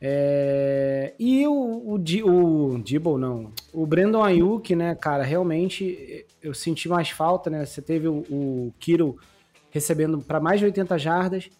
É, 0.00 1.12
E 1.18 1.46
o, 1.46 1.92
o, 1.94 1.98
Di- 1.98 2.22
o 2.22 2.78
Dibble, 2.82 3.18
não, 3.18 3.52
o 3.72 3.84
Brandon 3.86 4.22
Ayuk, 4.22 4.74
né, 4.76 4.94
cara, 4.94 5.24
realmente 5.24 6.24
eu 6.42 6.54
senti 6.54 6.88
mais 6.88 7.10
falta, 7.10 7.50
né? 7.50 7.64
Você 7.66 7.82
teve 7.82 8.06
o, 8.08 8.18
o 8.30 8.72
Kiro 8.78 9.16
recebendo 9.70 10.18
para 10.20 10.38
mais 10.40 10.60
de 10.60 10.66
80 10.66 10.96
jardas, 10.98 11.50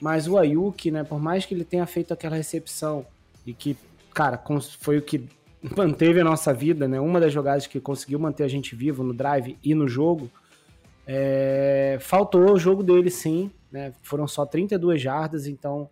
mas 0.00 0.28
o 0.28 0.38
Ayuk, 0.38 0.90
né, 0.90 1.02
por 1.04 1.20
mais 1.20 1.44
que 1.44 1.52
ele 1.54 1.64
tenha 1.64 1.86
feito 1.86 2.14
aquela 2.14 2.36
recepção 2.36 3.04
e 3.46 3.52
que, 3.52 3.76
cara, 4.14 4.40
foi 4.78 4.98
o 4.98 5.02
que 5.02 5.28
manteve 5.76 6.20
a 6.20 6.24
nossa 6.24 6.54
vida, 6.54 6.86
né? 6.88 7.00
Uma 7.00 7.18
das 7.20 7.32
jogadas 7.32 7.66
que 7.66 7.80
conseguiu 7.80 8.18
manter 8.18 8.44
a 8.44 8.48
gente 8.48 8.74
vivo 8.76 9.02
no 9.02 9.12
drive 9.12 9.58
e 9.64 9.74
no 9.74 9.88
jogo. 9.88 10.30
é, 11.06 11.98
faltou 12.00 12.52
o 12.52 12.58
jogo 12.58 12.82
dele, 12.82 13.10
sim. 13.10 13.50
Né? 13.70 13.92
Foram 14.02 14.26
só 14.28 14.46
32 14.46 15.00
jardas, 15.00 15.46
então, 15.46 15.88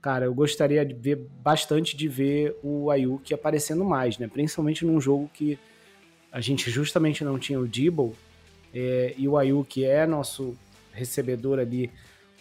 cara, 0.00 0.26
eu 0.26 0.34
gostaria 0.34 0.84
de 0.84 0.94
ver 0.94 1.16
bastante 1.42 1.96
de 1.96 2.08
ver 2.08 2.56
o 2.62 2.90
Ayuk 2.90 3.32
aparecendo 3.34 3.84
mais, 3.84 4.18
né? 4.18 4.28
Principalmente 4.28 4.84
num 4.84 5.00
jogo 5.00 5.30
que 5.32 5.58
a 6.32 6.40
gente 6.40 6.70
justamente 6.70 7.24
não 7.24 7.38
tinha 7.38 7.58
o 7.58 7.68
Dibble 7.68 8.12
é, 8.72 9.14
e 9.16 9.28
o 9.28 9.36
Ayuk 9.36 9.84
é 9.84 10.06
nosso 10.06 10.56
recebedor 10.92 11.58
ali 11.58 11.90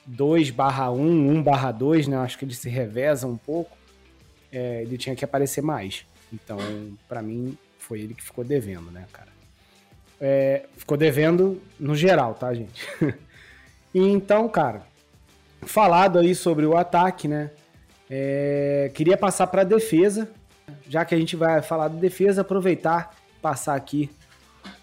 2 0.05 0.51
barra 0.51 0.91
1, 0.91 1.31
1 1.37 1.43
barra 1.43 1.71
2, 1.71 2.07
né? 2.07 2.17
Acho 2.17 2.37
que 2.37 2.45
ele 2.45 2.53
se 2.53 2.69
reveza 2.69 3.27
um 3.27 3.37
pouco. 3.37 3.77
É, 4.51 4.81
ele 4.81 4.97
tinha 4.97 5.15
que 5.15 5.25
aparecer 5.25 5.61
mais. 5.61 6.05
Então, 6.31 6.57
pra 7.07 7.21
mim, 7.21 7.57
foi 7.77 8.01
ele 8.01 8.13
que 8.13 8.23
ficou 8.23 8.43
devendo, 8.43 8.89
né, 8.91 9.05
cara? 9.11 9.29
É, 10.21 10.65
ficou 10.75 10.97
devendo 10.97 11.61
no 11.79 11.95
geral, 11.95 12.33
tá, 12.33 12.53
gente? 12.53 12.87
e 13.93 13.99
então, 13.99 14.47
cara, 14.49 14.85
falado 15.61 16.19
aí 16.19 16.33
sobre 16.33 16.65
o 16.65 16.77
ataque, 16.77 17.27
né? 17.27 17.51
é, 18.09 18.91
queria 18.93 19.15
passar 19.15 19.47
pra 19.47 19.63
defesa. 19.63 20.29
Já 20.87 21.05
que 21.05 21.13
a 21.13 21.17
gente 21.17 21.35
vai 21.35 21.61
falar 21.61 21.87
de 21.89 21.97
defesa, 21.97 22.41
aproveitar 22.41 23.15
passar 23.41 23.75
aqui 23.75 24.09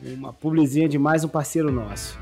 uma 0.01 0.33
publizinha 0.33 0.89
de 0.89 0.99
mais 0.99 1.25
um 1.25 1.29
parceiro 1.29 1.71
nosso. 1.71 2.19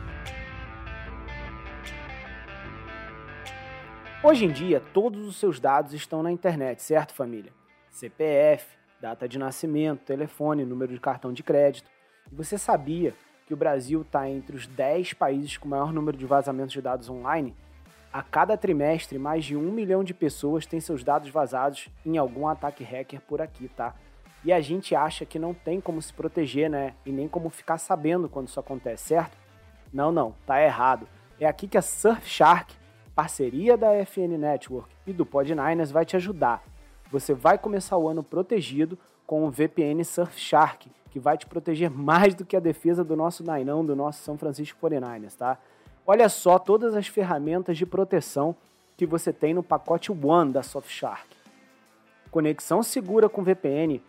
Hoje 4.23 4.47
em 4.47 4.51
dia, 4.51 4.81
todos 4.95 5.27
os 5.27 5.37
seus 5.37 5.61
dados 5.61 5.93
estão 5.93 6.23
na 6.23 6.33
internet, 6.33 6.83
certo, 6.83 7.13
família? 7.13 7.53
CPF, 7.91 8.67
data 9.01 9.29
de 9.29 9.39
nascimento, 9.39 10.01
telefone, 10.01 10.65
número 10.65 10.95
de 10.95 11.01
cartão 11.01 11.31
de 11.31 11.43
crédito. 11.43 11.91
E 12.33 12.35
você 12.35 12.57
sabia 12.57 13.13
que 13.47 13.53
o 13.53 13.57
Brasil 13.57 14.01
está 14.01 14.29
entre 14.29 14.57
os 14.57 14.67
10 14.67 15.13
países 15.13 15.59
com 15.59 15.69
maior 15.69 15.93
número 15.93 16.17
de 16.17 16.25
vazamentos 16.25 16.73
de 16.73 16.81
dados 16.81 17.11
online? 17.11 17.55
A 18.15 18.23
cada 18.23 18.57
trimestre, 18.57 19.19
mais 19.19 19.45
de 19.45 19.57
um 19.57 19.73
milhão 19.73 20.05
de 20.05 20.15
pessoas 20.15 20.65
têm 20.65 20.79
seus 20.79 21.03
dados 21.03 21.31
vazados 21.31 21.89
em 22.07 22.17
algum 22.17 22.47
ataque 22.47 22.85
hacker 22.85 23.21
por 23.21 23.43
aqui, 23.43 23.67
tá? 23.67 23.93
E 24.45 24.53
a 24.53 24.61
gente 24.61 24.95
acha 24.95 25.27
que 25.27 25.37
não 25.37 25.53
tem 25.53 25.81
como 25.81 26.01
se 26.01 26.15
proteger, 26.15 26.71
né? 26.71 26.95
E 27.05 27.11
nem 27.11 27.27
como 27.27 27.51
ficar 27.51 27.77
sabendo 27.77 28.29
quando 28.29 28.47
isso 28.47 28.61
acontece, 28.61 29.09
certo? 29.09 29.37
Não, 29.93 30.13
não, 30.13 30.33
tá 30.47 30.63
errado. 30.63 31.09
É 31.41 31.47
aqui 31.47 31.67
que 31.67 31.77
a 31.77 31.83
Surfshark, 31.83 32.73
parceria 33.17 33.77
da 33.77 33.93
FN 34.07 34.39
Network 34.39 34.95
e 35.05 35.13
do 35.13 35.27
Pod9ers, 35.27 35.91
vai 35.91 36.05
te 36.05 36.15
ajudar. 36.15 36.63
Você 37.11 37.35
vai 37.35 37.59
começar 37.59 37.97
o 37.97 38.07
ano 38.07 38.23
protegido 38.23 38.97
com 39.27 39.45
o 39.45 39.51
VPN 39.51 40.05
Surfshark, 40.05 40.89
que 41.11 41.19
vai 41.19 41.37
te 41.37 41.47
proteger 41.47 41.91
mais 41.91 42.33
do 42.33 42.45
que 42.45 42.57
a 42.57 42.61
defesa 42.61 43.03
do 43.03 43.17
nosso 43.17 43.43
Nainão, 43.43 43.85
do 43.85 43.97
nosso 43.97 44.23
São 44.23 44.39
Francisco 44.39 44.79
49ers, 44.81 45.35
tá? 45.35 45.59
Olha 46.07 46.29
só 46.29 46.59
todas 46.59 46.95
as 46.95 47.07
ferramentas 47.07 47.79
de 47.79 47.87
proteção 47.87 48.55
que 48.95 49.07
você 49.07 49.33
tem 49.33 49.55
no 49.55 49.63
pacote 49.63 50.13
One 50.13 50.53
da 50.53 50.63
Softshark. 50.63 51.27
Conexão 52.31 52.83
segura 52.83 53.27
com 53.27 53.43
VPN 53.43 54.03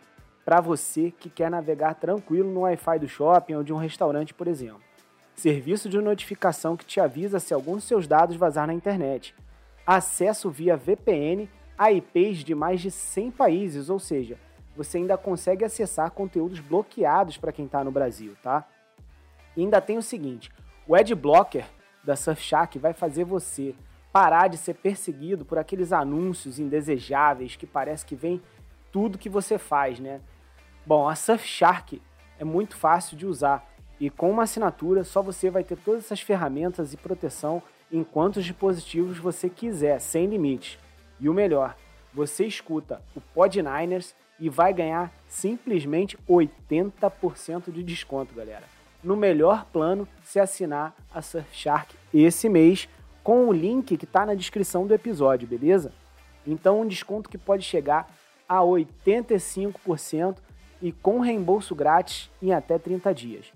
para 0.44 0.60
você 0.60 1.10
que 1.10 1.30
quer 1.30 1.50
navegar 1.50 1.94
tranquilo 1.94 2.52
no 2.52 2.60
Wi-Fi 2.60 2.98
do 2.98 3.08
shopping 3.08 3.54
ou 3.54 3.64
de 3.64 3.72
um 3.72 3.78
restaurante, 3.78 4.34
por 4.34 4.46
exemplo. 4.46 4.82
Serviço 5.34 5.88
de 5.88 5.98
notificação 5.98 6.76
que 6.76 6.84
te 6.84 7.00
avisa 7.00 7.40
se 7.40 7.54
algum 7.54 7.76
dos 7.76 7.84
seus 7.84 8.06
dados 8.06 8.36
vazar 8.36 8.66
na 8.66 8.74
internet. 8.74 9.34
Acesso 9.86 10.50
via 10.50 10.76
VPN 10.76 11.48
a 11.78 11.90
IPs 11.90 12.44
de 12.44 12.54
mais 12.54 12.80
de 12.80 12.90
100 12.90 13.30
países, 13.30 13.88
ou 13.88 13.98
seja, 13.98 14.38
você 14.76 14.98
ainda 14.98 15.16
consegue 15.16 15.64
acessar 15.64 16.10
conteúdos 16.10 16.60
bloqueados 16.60 17.38
para 17.38 17.52
quem 17.52 17.64
está 17.64 17.82
no 17.82 17.90
Brasil, 17.90 18.36
tá? 18.42 18.66
E 19.56 19.62
ainda 19.62 19.80
tem 19.80 19.96
o 19.96 20.02
seguinte, 20.02 20.50
o 20.86 20.94
Adblocker 20.94 21.64
da 22.06 22.14
Surfshark 22.14 22.78
vai 22.78 22.92
fazer 22.92 23.24
você 23.24 23.74
parar 24.12 24.48
de 24.48 24.56
ser 24.56 24.74
perseguido 24.74 25.44
por 25.44 25.58
aqueles 25.58 25.92
anúncios 25.92 26.58
indesejáveis 26.58 27.56
que 27.56 27.66
parece 27.66 28.06
que 28.06 28.14
vem 28.14 28.40
tudo 28.92 29.18
que 29.18 29.28
você 29.28 29.58
faz, 29.58 29.98
né? 29.98 30.20
Bom, 30.86 31.08
a 31.08 31.16
Surfshark 31.16 32.00
é 32.38 32.44
muito 32.44 32.76
fácil 32.76 33.16
de 33.16 33.26
usar 33.26 33.68
e 33.98 34.08
com 34.08 34.30
uma 34.30 34.44
assinatura 34.44 35.02
só 35.02 35.20
você 35.20 35.50
vai 35.50 35.64
ter 35.64 35.76
todas 35.76 36.04
essas 36.04 36.20
ferramentas 36.20 36.92
e 36.92 36.96
proteção 36.96 37.60
em 37.90 38.04
quantos 38.04 38.44
dispositivos 38.44 39.18
você 39.18 39.50
quiser, 39.50 40.00
sem 40.00 40.26
limites. 40.26 40.78
E 41.18 41.28
o 41.28 41.34
melhor, 41.34 41.76
você 42.14 42.46
escuta 42.46 43.02
o 43.14 43.20
Pod 43.20 43.60
Niners 43.60 44.14
e 44.38 44.48
vai 44.48 44.72
ganhar 44.72 45.12
simplesmente 45.26 46.16
80% 46.28 47.72
de 47.72 47.82
desconto, 47.82 48.34
galera 48.34 48.76
no 49.06 49.16
melhor 49.16 49.64
plano 49.66 50.08
se 50.24 50.40
assinar 50.40 50.92
a 51.14 51.22
Surfshark 51.22 51.95
esse 52.12 52.48
mês 52.48 52.88
com 53.22 53.48
o 53.48 53.52
link 53.52 53.96
que 53.96 54.04
está 54.04 54.24
na 54.24 54.34
descrição 54.34 54.86
do 54.86 54.94
episódio, 54.94 55.48
beleza? 55.48 55.92
Então 56.46 56.80
um 56.80 56.86
desconto 56.86 57.28
que 57.28 57.36
pode 57.36 57.64
chegar 57.64 58.08
a 58.48 58.60
85% 58.60 60.36
e 60.80 60.92
com 60.92 61.20
reembolso 61.20 61.74
grátis 61.74 62.30
em 62.40 62.52
até 62.52 62.78
30 62.78 63.12
dias. 63.12 63.46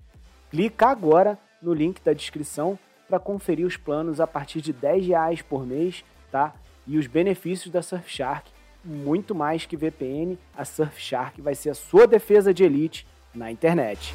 Clica 0.49 0.87
agora 0.87 1.39
no 1.61 1.73
link 1.73 2.01
da 2.01 2.13
descrição 2.13 2.77
para 3.07 3.19
conferir 3.19 3.65
os 3.65 3.77
planos 3.77 4.19
a 4.19 4.27
partir 4.27 4.61
de 4.61 4.73
10 4.73 5.07
reais 5.07 5.41
por 5.41 5.65
mês, 5.65 6.03
tá? 6.31 6.53
E 6.87 6.97
os 6.97 7.07
benefícios 7.07 7.71
da 7.71 7.81
Surfshark, 7.81 8.51
muito 8.83 9.35
mais 9.35 9.65
que 9.65 9.77
VPN, 9.77 10.37
a 10.57 10.65
Surfshark 10.65 11.41
vai 11.41 11.55
ser 11.55 11.69
a 11.69 11.75
sua 11.75 12.07
defesa 12.07 12.53
de 12.53 12.63
elite 12.63 13.07
na 13.33 13.51
internet. 13.51 14.13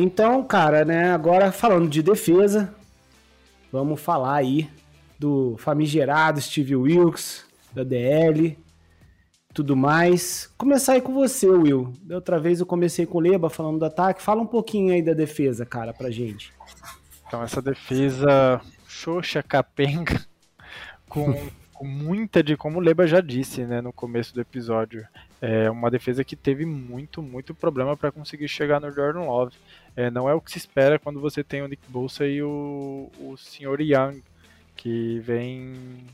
Então, 0.00 0.44
cara, 0.44 0.84
né, 0.84 1.10
agora 1.10 1.50
falando 1.50 1.88
de 1.88 2.04
defesa, 2.04 2.72
vamos 3.72 4.00
falar 4.00 4.36
aí 4.36 4.70
do 5.18 5.56
famigerado 5.58 6.40
Steve 6.40 6.76
Wilkes, 6.76 7.44
da 7.72 7.82
DL, 7.82 8.56
tudo 9.52 9.76
mais. 9.76 10.54
Começar 10.56 10.92
aí 10.92 11.00
com 11.00 11.12
você, 11.12 11.48
Will. 11.48 11.92
Da 12.00 12.14
outra 12.14 12.38
vez 12.38 12.60
eu 12.60 12.66
comecei 12.66 13.06
com 13.06 13.18
o 13.18 13.20
Leba 13.20 13.50
falando 13.50 13.80
do 13.80 13.86
ataque. 13.86 14.22
Fala 14.22 14.40
um 14.40 14.46
pouquinho 14.46 14.94
aí 14.94 15.02
da 15.02 15.14
defesa, 15.14 15.66
cara, 15.66 15.92
pra 15.92 16.12
gente. 16.12 16.52
Então, 17.26 17.42
essa 17.42 17.60
defesa 17.60 18.60
xoxa, 18.86 19.42
capenga, 19.42 20.24
com, 21.10 21.34
com 21.74 21.84
muita 21.84 22.40
de, 22.40 22.56
como 22.56 22.78
o 22.78 22.80
Leba 22.80 23.04
já 23.04 23.20
disse, 23.20 23.64
né, 23.64 23.80
no 23.80 23.92
começo 23.92 24.32
do 24.32 24.40
episódio, 24.40 25.04
é 25.40 25.70
uma 25.70 25.90
defesa 25.90 26.24
que 26.24 26.34
teve 26.34 26.66
muito, 26.66 27.22
muito 27.22 27.54
problema 27.54 27.96
para 27.96 28.10
conseguir 28.10 28.48
chegar 28.48 28.80
no 28.80 28.90
Jordan 28.90 29.22
Love. 29.22 29.54
É, 29.98 30.12
não 30.12 30.28
é 30.28 30.32
o 30.32 30.40
que 30.40 30.52
se 30.52 30.58
espera 30.58 30.96
quando 30.96 31.20
você 31.20 31.42
tem 31.42 31.60
o 31.60 31.66
Nick 31.66 31.82
Bolsa 31.90 32.24
e 32.24 32.40
o, 32.40 33.10
o 33.18 33.36
Sr. 33.36 33.80
Young, 33.80 34.22
que 34.76 35.18
vem 35.18 36.06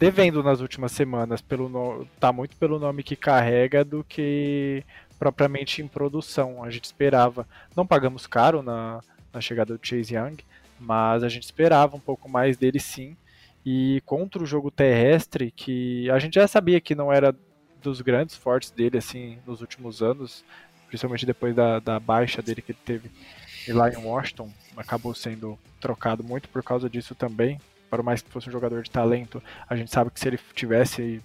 devendo 0.00 0.42
nas 0.42 0.60
últimas 0.60 0.90
semanas, 0.90 1.40
pelo 1.40 1.68
no... 1.68 2.04
tá 2.18 2.32
muito 2.32 2.56
pelo 2.56 2.76
nome 2.76 3.04
que 3.04 3.14
carrega 3.14 3.84
do 3.84 4.02
que 4.02 4.82
propriamente 5.16 5.80
em 5.80 5.86
produção. 5.86 6.64
A 6.64 6.70
gente 6.70 6.86
esperava. 6.86 7.46
Não 7.76 7.86
pagamos 7.86 8.26
caro 8.26 8.64
na, 8.64 9.00
na 9.32 9.40
chegada 9.40 9.78
do 9.78 9.86
Chase 9.86 10.16
Young, 10.16 10.38
mas 10.80 11.22
a 11.22 11.28
gente 11.28 11.44
esperava 11.44 11.94
um 11.94 12.00
pouco 12.00 12.28
mais 12.28 12.56
dele 12.56 12.80
sim. 12.80 13.16
E 13.64 14.02
contra 14.04 14.42
o 14.42 14.46
jogo 14.46 14.72
terrestre, 14.72 15.52
que 15.52 16.10
a 16.10 16.18
gente 16.18 16.34
já 16.34 16.48
sabia 16.48 16.80
que 16.80 16.96
não 16.96 17.12
era 17.12 17.32
dos 17.80 18.00
grandes 18.00 18.34
fortes 18.34 18.72
dele, 18.72 18.98
assim, 18.98 19.38
nos 19.46 19.60
últimos 19.60 20.02
anos, 20.02 20.44
principalmente 20.88 21.26
depois 21.26 21.54
da, 21.54 21.78
da 21.80 21.98
baixa 21.98 22.42
dele 22.42 22.62
que 22.62 22.72
ele 22.72 22.78
teve 22.84 23.10
lá 23.68 23.88
em 23.90 23.96
Washington, 23.96 24.50
acabou 24.76 25.14
sendo 25.14 25.58
trocado 25.80 26.22
muito 26.22 26.48
por 26.48 26.62
causa 26.62 26.88
disso 26.88 27.14
também. 27.14 27.60
Para 27.90 28.02
mais 28.02 28.22
que 28.22 28.30
fosse 28.30 28.48
um 28.48 28.52
jogador 28.52 28.82
de 28.82 28.90
talento, 28.90 29.42
a 29.68 29.76
gente 29.76 29.90
sabe 29.90 30.10
que 30.10 30.18
se 30.18 30.28
ele 30.28 30.38
tivesse 30.54 31.22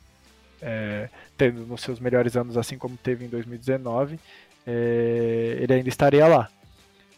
é, 0.62 1.10
tendo 1.38 1.66
nos 1.66 1.82
seus 1.82 1.99
melhores 1.99 2.36
anos, 2.36 2.57
assim 2.57 2.78
como 2.78 2.97
teve 2.97 3.26
em 3.26 3.30
2019, 3.30 4.20
é, 4.68 5.57
ele 5.60 5.74
ainda 5.74 5.89
estaria 5.89 6.28
lá. 6.28 6.49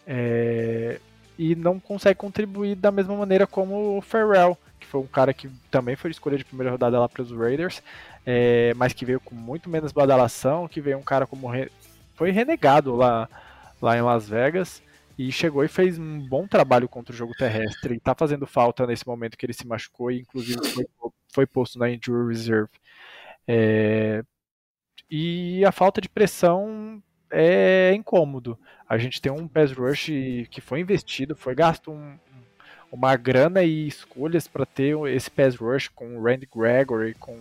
É, 0.08 1.00
e 1.38 1.56
não 1.56 1.80
consegue 1.80 2.16
contribuir 2.16 2.76
da 2.76 2.92
mesma 2.92 3.16
maneira 3.16 3.48
como 3.48 3.98
o 3.98 4.02
Ferrell, 4.02 4.58
que 4.80 4.86
foi 4.86 5.02
um 5.02 5.08
cara 5.08 5.34
que 5.34 5.50
também 5.70 5.96
foi 5.96 6.12
escolha 6.12 6.38
de 6.38 6.46
primeira 6.46 6.72
rodada 6.72 7.00
lá 7.00 7.10
para 7.10 7.22
os 7.22 7.32
Raiders, 7.32 7.82
é, 8.26 8.74
mas 8.76 8.94
que 8.94 9.06
veio 9.06 9.20
com 9.20 9.36
muito 9.36 9.70
menos 9.70 9.92
badalação, 9.92 10.68
que 10.68 10.82
veio 10.82 10.98
um 10.98 11.04
cara 11.04 11.26
como. 11.26 11.48
Foi 12.22 12.30
renegado 12.30 12.96
lá, 12.96 13.28
lá 13.82 13.98
em 13.98 14.02
Las 14.04 14.30
Vegas 14.30 14.84
e 15.18 15.32
chegou 15.32 15.64
e 15.64 15.68
fez 15.68 15.98
um 15.98 16.20
bom 16.20 16.46
trabalho 16.46 16.88
contra 16.88 17.12
o 17.12 17.18
jogo 17.18 17.34
terrestre. 17.36 17.96
E 17.96 18.00
tá 18.00 18.14
fazendo 18.14 18.46
falta 18.46 18.86
nesse 18.86 19.08
momento 19.08 19.36
que 19.36 19.44
ele 19.44 19.54
se 19.54 19.66
machucou 19.66 20.12
e 20.12 20.20
inclusive 20.20 20.60
foi, 20.68 20.86
foi 21.34 21.46
posto 21.48 21.80
na 21.80 21.90
injury 21.90 22.28
reserve. 22.28 22.70
É, 23.48 24.24
e 25.10 25.66
a 25.66 25.72
falta 25.72 26.00
de 26.00 26.08
pressão 26.08 27.02
é 27.32 27.92
incômodo. 27.96 28.56
A 28.88 29.00
gente 29.00 29.20
tem 29.20 29.32
um 29.32 29.48
pass 29.48 29.72
rush 29.72 30.12
que 30.52 30.62
foi 30.62 30.80
investido, 30.80 31.36
foi 31.36 31.56
gasto 31.56 31.90
um, 31.92 32.20
uma 32.92 33.16
grana 33.16 33.64
e 33.64 33.88
escolhas 33.88 34.48
para 34.48 34.68
ter 34.68 34.96
esse 35.08 35.32
pass 35.32 35.56
rush 35.56 35.88
com 35.88 36.20
o 36.20 36.24
Randy 36.24 36.48
Gregory, 36.56 37.16
com 37.16 37.36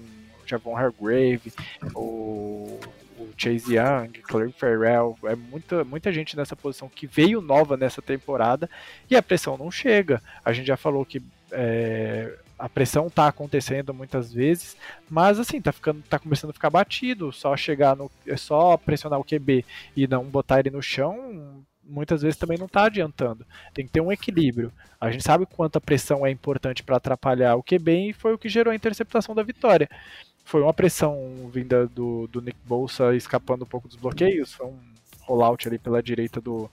Javon 0.46 0.74
Hargrave, 0.74 1.52
o, 1.94 2.80
o 2.80 2.99
Chase 3.36 3.76
Young, 3.76 4.12
Claire 4.22 4.52
Farrell, 4.52 5.16
é 5.24 5.34
muita, 5.34 5.84
muita 5.84 6.12
gente 6.12 6.36
nessa 6.36 6.56
posição 6.56 6.88
que 6.88 7.06
veio 7.06 7.40
nova 7.40 7.76
nessa 7.76 8.02
temporada 8.02 8.68
e 9.08 9.16
a 9.16 9.22
pressão 9.22 9.56
não 9.56 9.70
chega. 9.70 10.22
A 10.44 10.52
gente 10.52 10.66
já 10.66 10.76
falou 10.76 11.04
que 11.04 11.22
é, 11.52 12.36
a 12.58 12.68
pressão 12.68 13.06
está 13.06 13.26
acontecendo 13.26 13.94
muitas 13.94 14.32
vezes, 14.32 14.76
mas 15.08 15.38
assim, 15.38 15.60
tá 15.60 15.72
ficando, 15.72 16.02
tá 16.02 16.18
começando 16.18 16.50
a 16.50 16.54
ficar 16.54 16.70
batido, 16.70 17.32
só 17.32 17.56
chegar 17.56 17.96
no, 17.96 18.10
é 18.26 18.36
só 18.36 18.76
pressionar 18.76 19.18
o 19.18 19.24
QB 19.24 19.64
e 19.96 20.06
não 20.06 20.24
botar 20.24 20.60
ele 20.60 20.70
no 20.70 20.82
chão, 20.82 21.64
muitas 21.82 22.22
vezes 22.22 22.38
também 22.38 22.58
não 22.58 22.66
está 22.66 22.84
adiantando. 22.84 23.46
Tem 23.74 23.86
que 23.86 23.90
ter 23.90 24.00
um 24.00 24.12
equilíbrio. 24.12 24.72
A 25.00 25.10
gente 25.10 25.24
sabe 25.24 25.46
quanta 25.46 25.80
pressão 25.80 26.24
é 26.24 26.30
importante 26.30 26.82
para 26.82 26.96
atrapalhar 26.96 27.56
o 27.56 27.62
QB 27.62 28.10
e 28.10 28.12
foi 28.12 28.34
o 28.34 28.38
que 28.38 28.48
gerou 28.48 28.70
a 28.70 28.76
interceptação 28.76 29.34
da 29.34 29.42
vitória 29.42 29.88
foi 30.50 30.62
uma 30.62 30.74
pressão 30.74 31.48
vinda 31.54 31.86
do, 31.86 32.26
do 32.26 32.42
Nick 32.42 32.58
Bolsa 32.66 33.14
escapando 33.14 33.62
um 33.62 33.66
pouco 33.66 33.86
dos 33.86 33.96
bloqueios, 33.96 34.52
foi 34.52 34.66
um 34.66 34.76
rollout 35.20 35.68
ali 35.68 35.78
pela 35.78 36.02
direita 36.02 36.40
do, 36.40 36.68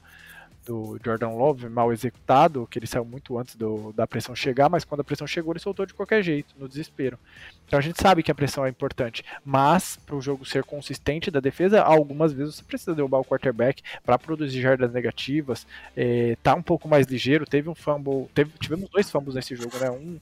do 0.66 1.00
Jordan 1.06 1.30
Love, 1.30 1.70
mal 1.70 1.94
executado, 1.94 2.68
que 2.72 2.80
ele 2.80 2.88
saiu 2.88 3.06
muito 3.06 3.38
antes 3.38 3.56
do, 3.56 3.94
da 3.94 4.08
pressão 4.08 4.36
chegar, 4.36 4.68
mas 4.68 4.84
quando 4.84 5.02
a 5.02 5.04
pressão 5.04 5.28
chegou 5.28 5.54
ele 5.54 5.60
soltou 5.60 5.86
de 5.86 5.94
qualquer 5.94 6.24
jeito, 6.24 6.56
no 6.58 6.68
desespero. 6.68 7.20
Então 7.68 7.78
a 7.78 7.82
gente 7.84 8.02
sabe 8.02 8.24
que 8.24 8.32
a 8.32 8.36
pressão 8.36 8.66
é 8.66 8.70
importante, 8.70 9.24
mas 9.46 9.96
para 10.08 10.16
o 10.16 10.22
jogo 10.22 10.44
ser 10.44 10.64
consistente 10.64 11.30
da 11.30 11.40
defesa, 11.40 11.84
algumas 11.84 12.34
vezes 12.34 12.56
você 12.56 12.64
precisa 12.64 12.96
derrubar 12.96 13.20
o 13.20 13.26
quarterback 13.26 13.84
para 14.04 14.18
produzir 14.18 14.60
jardas 14.60 14.92
negativas, 14.92 15.68
é, 15.96 16.36
tá 16.42 16.56
um 16.56 16.64
pouco 16.64 16.88
mais 16.88 17.06
ligeiro, 17.06 17.46
teve 17.46 17.70
um 17.70 17.76
fumble, 17.76 18.28
teve, 18.34 18.50
tivemos 18.60 18.90
dois 18.90 19.12
fumbles 19.12 19.36
nesse 19.36 19.56
jogo, 19.56 19.78
né, 19.78 19.92
um 19.92 20.20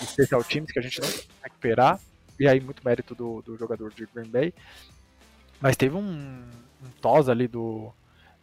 do 0.00 0.06
special 0.06 0.42
teams 0.42 0.72
que 0.72 0.78
a 0.78 0.82
gente 0.82 1.02
não 1.02 1.08
recuperar, 1.42 2.00
e 2.38 2.48
aí 2.48 2.60
muito 2.60 2.84
mérito 2.84 3.14
do, 3.14 3.42
do 3.42 3.56
jogador 3.56 3.92
de 3.92 4.06
Green 4.14 4.28
Bay. 4.28 4.54
Mas 5.60 5.76
teve 5.76 5.96
um, 5.96 6.42
um 6.82 6.90
tos 7.00 7.28
ali 7.28 7.48
do, 7.48 7.92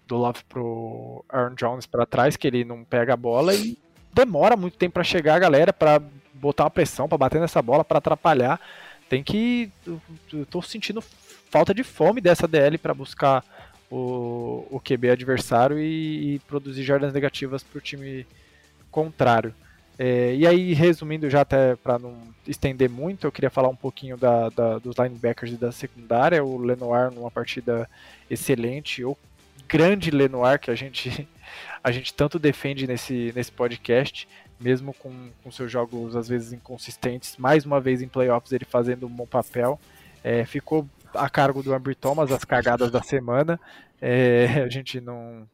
do 0.08 0.18
Love 0.18 0.44
pro 0.48 1.26
Aaron 1.30 1.56
Jones 1.56 1.86
para 1.86 2.06
trás, 2.06 2.36
que 2.36 2.48
ele 2.48 2.64
não 2.64 2.84
pega 2.84 3.14
a 3.14 3.18
bola 3.18 3.54
e 3.54 3.78
demora 4.14 4.56
muito 4.56 4.78
tempo 4.78 4.94
para 4.94 5.04
chegar 5.04 5.36
a 5.36 5.40
galera, 5.40 5.72
para 5.72 6.02
botar 6.34 6.64
uma 6.66 6.72
pressão, 6.72 7.08
para 7.08 7.18
bater 7.18 7.40
nessa 7.40 7.62
bola, 7.62 7.84
para 7.84 7.98
atrapalhar. 7.98 8.60
Tem 9.10 9.24
que. 9.24 9.72
Eu 10.32 10.46
tô 10.46 10.62
sentindo 10.62 11.02
falta 11.02 11.74
de 11.74 11.84
fome 11.84 12.22
dessa 12.22 12.48
DL 12.48 12.78
para 12.78 12.94
buscar 12.94 13.44
o, 13.90 14.66
o 14.72 14.80
QB 14.80 15.10
adversário 15.10 15.78
e, 15.78 16.36
e 16.36 16.40
produzir 16.40 16.84
jardas 16.84 17.14
negativas 17.14 17.62
para 17.62 17.78
o 17.78 17.82
time 17.82 18.26
contrário. 18.90 19.54
É, 19.98 20.34
e 20.36 20.48
aí, 20.48 20.74
resumindo 20.74 21.30
já 21.30 21.42
até 21.42 21.76
para 21.76 22.00
não 22.00 22.16
estender 22.48 22.90
muito, 22.90 23.28
eu 23.28 23.32
queria 23.32 23.50
falar 23.50 23.70
um 23.70 23.76
pouquinho 23.76 24.18
da, 24.18 24.50
da, 24.50 24.80
dos 24.80 24.96
linebackers 24.98 25.54
e 25.54 25.58
da 25.58 25.72
secundária. 25.72 26.44
O 26.44 26.58
Lenoir 26.58 27.12
numa 27.12 27.30
partida 27.30 27.88
excelente, 28.30 29.04
o 29.04 29.18
grande 29.68 30.12
Lenoir 30.12 30.60
que 30.60 30.72
a 30.72 30.76
gente 30.76 31.28
a 31.84 31.92
gente 31.92 32.14
tanto 32.14 32.38
defende 32.38 32.88
nesse, 32.88 33.32
nesse 33.36 33.52
podcast, 33.52 34.28
mesmo 34.60 34.94
com, 34.94 35.30
com 35.44 35.52
seus 35.52 35.72
jogos 35.72 36.16
às 36.16 36.28
vezes 36.28 36.54
inconsistentes, 36.54 37.38
mais 37.38 37.66
uma 37.66 37.80
vez 37.80 38.02
em 38.02 38.08
playoffs 38.08 38.52
ele 38.52 38.66
fazendo 38.66 39.08
um 39.08 39.10
bom 39.10 39.26
papel. 39.26 39.80
É, 40.24 40.46
ficou 40.46 40.88
a 41.14 41.30
cargo 41.30 41.64
do 41.64 41.74
Amber 41.74 41.96
Thomas 41.96 42.32
as 42.32 42.44
cagadas 42.44 42.92
da 42.92 43.02
semana. 43.02 43.60
É, 44.02 44.62
a 44.66 44.70
gente 44.70 45.00
não, 45.02 45.48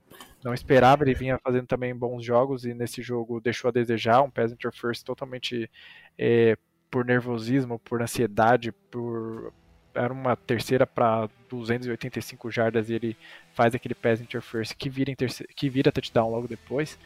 não 0.47 0.53
esperava, 0.53 1.03
ele 1.03 1.13
vinha 1.13 1.37
fazendo 1.43 1.67
também 1.67 1.93
bons 1.93 2.23
jogos 2.23 2.63
e 2.63 2.73
nesse 2.73 3.01
jogo 3.01 3.41
deixou 3.41 3.67
a 3.67 3.71
desejar, 3.71 4.21
um 4.21 4.31
pass 4.31 4.49
interference 4.49 5.03
totalmente 5.03 5.69
é, 6.17 6.57
por 6.89 7.03
nervosismo, 7.03 7.77
por 7.79 8.01
ansiedade, 8.01 8.71
por 8.71 9.51
era 9.93 10.13
uma 10.13 10.37
terceira 10.37 10.87
para 10.87 11.27
285 11.49 12.49
jardas 12.49 12.89
e 12.89 12.93
ele 12.93 13.17
faz 13.53 13.75
aquele 13.75 13.93
pass 13.93 14.21
interference 14.21 14.73
que 14.73 14.89
vira, 14.89 15.13
que 15.53 15.69
vira 15.69 15.91
touchdown 15.91 16.31
logo 16.31 16.47
depois. 16.47 16.97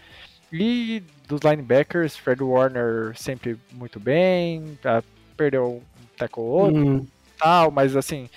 E 0.54 1.02
dos 1.28 1.42
linebackers, 1.42 2.16
Fred 2.16 2.44
Warner 2.44 3.18
sempre 3.18 3.58
muito 3.72 4.00
bem, 4.00 4.78
tá, 4.84 5.02
perdeu 5.36 5.78
um 5.78 5.82
tackle 6.16 6.44
outro, 6.44 6.88
hum. 6.88 7.08
tal, 7.40 7.72
mas 7.72 7.96
assim, 7.96 8.30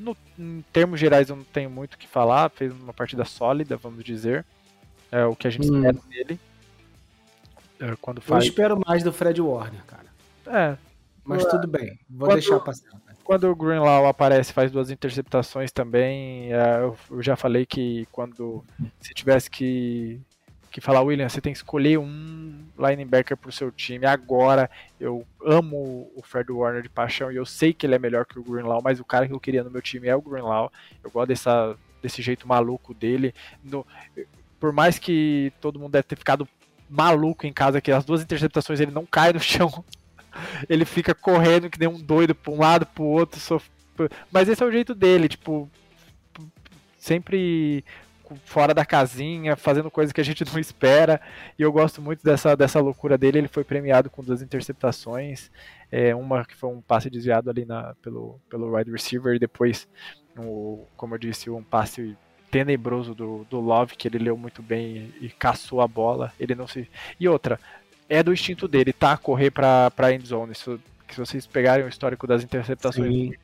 no, 0.00 0.16
em 0.38 0.64
termos 0.72 0.98
gerais 0.98 1.28
eu 1.28 1.36
não 1.36 1.44
tenho 1.44 1.70
muito 1.70 1.94
o 1.94 1.98
que 1.98 2.08
falar, 2.08 2.50
fez 2.50 2.72
uma 2.72 2.92
partida 2.92 3.24
sólida, 3.24 3.76
vamos 3.76 4.02
dizer, 4.02 4.44
é 5.12 5.24
o 5.24 5.36
que 5.36 5.46
a 5.46 5.50
gente 5.50 5.70
hum. 5.70 5.76
espera 5.76 5.98
dele. 6.08 6.40
É, 7.78 7.96
quando 8.00 8.20
faz... 8.20 8.44
Eu 8.44 8.50
espero 8.50 8.80
mais 8.86 9.02
do 9.02 9.12
Fred 9.12 9.40
Warner, 9.40 9.82
cara. 9.84 10.06
É. 10.46 10.76
Mas 11.24 11.44
tudo 11.44 11.68
bem, 11.68 11.98
vou 12.08 12.28
quando, 12.28 12.40
deixar 12.40 12.58
passar. 12.60 12.90
Quando 13.22 13.44
o 13.44 13.54
Greenlaw 13.54 14.06
aparece, 14.06 14.52
faz 14.52 14.72
duas 14.72 14.90
interceptações 14.90 15.70
também. 15.70 16.52
É, 16.52 16.80
eu 17.10 17.22
já 17.22 17.36
falei 17.36 17.64
que 17.64 18.08
quando 18.10 18.64
se 19.00 19.14
tivesse 19.14 19.48
que 19.48 20.20
que 20.70 20.80
falar, 20.80 21.02
William, 21.02 21.28
você 21.28 21.40
tem 21.40 21.52
que 21.52 21.58
escolher 21.58 21.98
um 21.98 22.64
linebacker 22.78 23.36
para 23.36 23.48
o 23.48 23.52
seu 23.52 23.70
time 23.72 24.06
agora. 24.06 24.70
Eu 24.98 25.26
amo 25.44 26.10
o 26.14 26.22
Fred 26.22 26.50
Warner 26.50 26.82
de 26.82 26.88
paixão 26.88 27.30
e 27.32 27.36
eu 27.36 27.44
sei 27.44 27.72
que 27.72 27.84
ele 27.84 27.96
é 27.96 27.98
melhor 27.98 28.24
que 28.24 28.38
o 28.38 28.42
Greenlaw, 28.42 28.80
mas 28.82 29.00
o 29.00 29.04
cara 29.04 29.26
que 29.26 29.32
eu 29.32 29.40
queria 29.40 29.64
no 29.64 29.70
meu 29.70 29.82
time 29.82 30.06
é 30.06 30.14
o 30.14 30.22
Greenlaw. 30.22 30.72
Eu 31.02 31.10
gosto 31.10 31.28
dessa, 31.28 31.76
desse 32.00 32.22
jeito 32.22 32.46
maluco 32.46 32.94
dele. 32.94 33.34
No, 33.64 33.84
por 34.60 34.72
mais 34.72 34.98
que 34.98 35.52
todo 35.60 35.78
mundo 35.78 35.92
deve 35.92 36.04
ter 36.04 36.16
ficado 36.16 36.48
maluco 36.88 37.46
em 37.46 37.52
casa, 37.52 37.80
que 37.80 37.90
as 37.90 38.04
duas 38.04 38.22
interceptações 38.22 38.78
ele 38.78 38.92
não 38.92 39.04
cai 39.04 39.32
no 39.32 39.40
chão. 39.40 39.84
ele 40.68 40.84
fica 40.84 41.14
correndo 41.14 41.68
que 41.68 41.80
nem 41.80 41.88
um 41.88 42.00
doido 42.00 42.34
para 42.34 42.52
um 42.52 42.58
lado, 42.58 42.86
para 42.86 43.02
o 43.02 43.06
outro. 43.06 43.40
Sof... 43.40 43.68
Mas 44.30 44.48
esse 44.48 44.62
é 44.62 44.66
o 44.66 44.72
jeito 44.72 44.94
dele, 44.94 45.28
tipo, 45.28 45.68
sempre 46.96 47.84
fora 48.44 48.74
da 48.74 48.84
casinha, 48.84 49.56
fazendo 49.56 49.90
coisas 49.90 50.12
que 50.12 50.20
a 50.20 50.24
gente 50.24 50.44
não 50.50 50.58
espera. 50.58 51.20
E 51.58 51.62
eu 51.62 51.72
gosto 51.72 52.00
muito 52.00 52.22
dessa, 52.22 52.56
dessa 52.56 52.80
loucura 52.80 53.16
dele. 53.16 53.38
Ele 53.38 53.48
foi 53.48 53.64
premiado 53.64 54.10
com 54.10 54.22
duas 54.22 54.42
interceptações. 54.42 55.50
É, 55.90 56.14
uma 56.14 56.44
que 56.44 56.54
foi 56.54 56.70
um 56.70 56.80
passe 56.80 57.10
desviado 57.10 57.50
ali 57.50 57.64
na, 57.64 57.94
pelo, 58.02 58.40
pelo 58.48 58.76
wide 58.76 58.90
receiver, 58.90 59.34
e 59.34 59.38
depois, 59.38 59.88
como 60.96 61.14
eu 61.14 61.18
disse, 61.18 61.50
um 61.50 61.62
passe 61.62 62.16
tenebroso 62.50 63.14
do, 63.14 63.46
do 63.48 63.60
Love, 63.60 63.96
que 63.96 64.08
ele 64.08 64.18
leu 64.18 64.36
muito 64.36 64.62
bem 64.62 65.12
e, 65.20 65.26
e 65.26 65.28
caçou 65.30 65.80
a 65.80 65.88
bola. 65.88 66.32
Ele 66.38 66.54
não 66.54 66.66
se. 66.66 66.88
E 67.18 67.28
outra, 67.28 67.58
é 68.08 68.22
do 68.22 68.32
instinto 68.32 68.68
dele, 68.68 68.92
tá? 68.92 69.16
Correr 69.16 69.50
pra, 69.50 69.90
pra 69.90 70.12
endzone. 70.12 70.54
Se, 70.54 70.64
se 71.10 71.16
vocês 71.16 71.46
pegarem 71.46 71.84
o 71.84 71.88
histórico 71.88 72.26
das 72.26 72.42
interceptações 72.44 73.12
Sim 73.12 73.34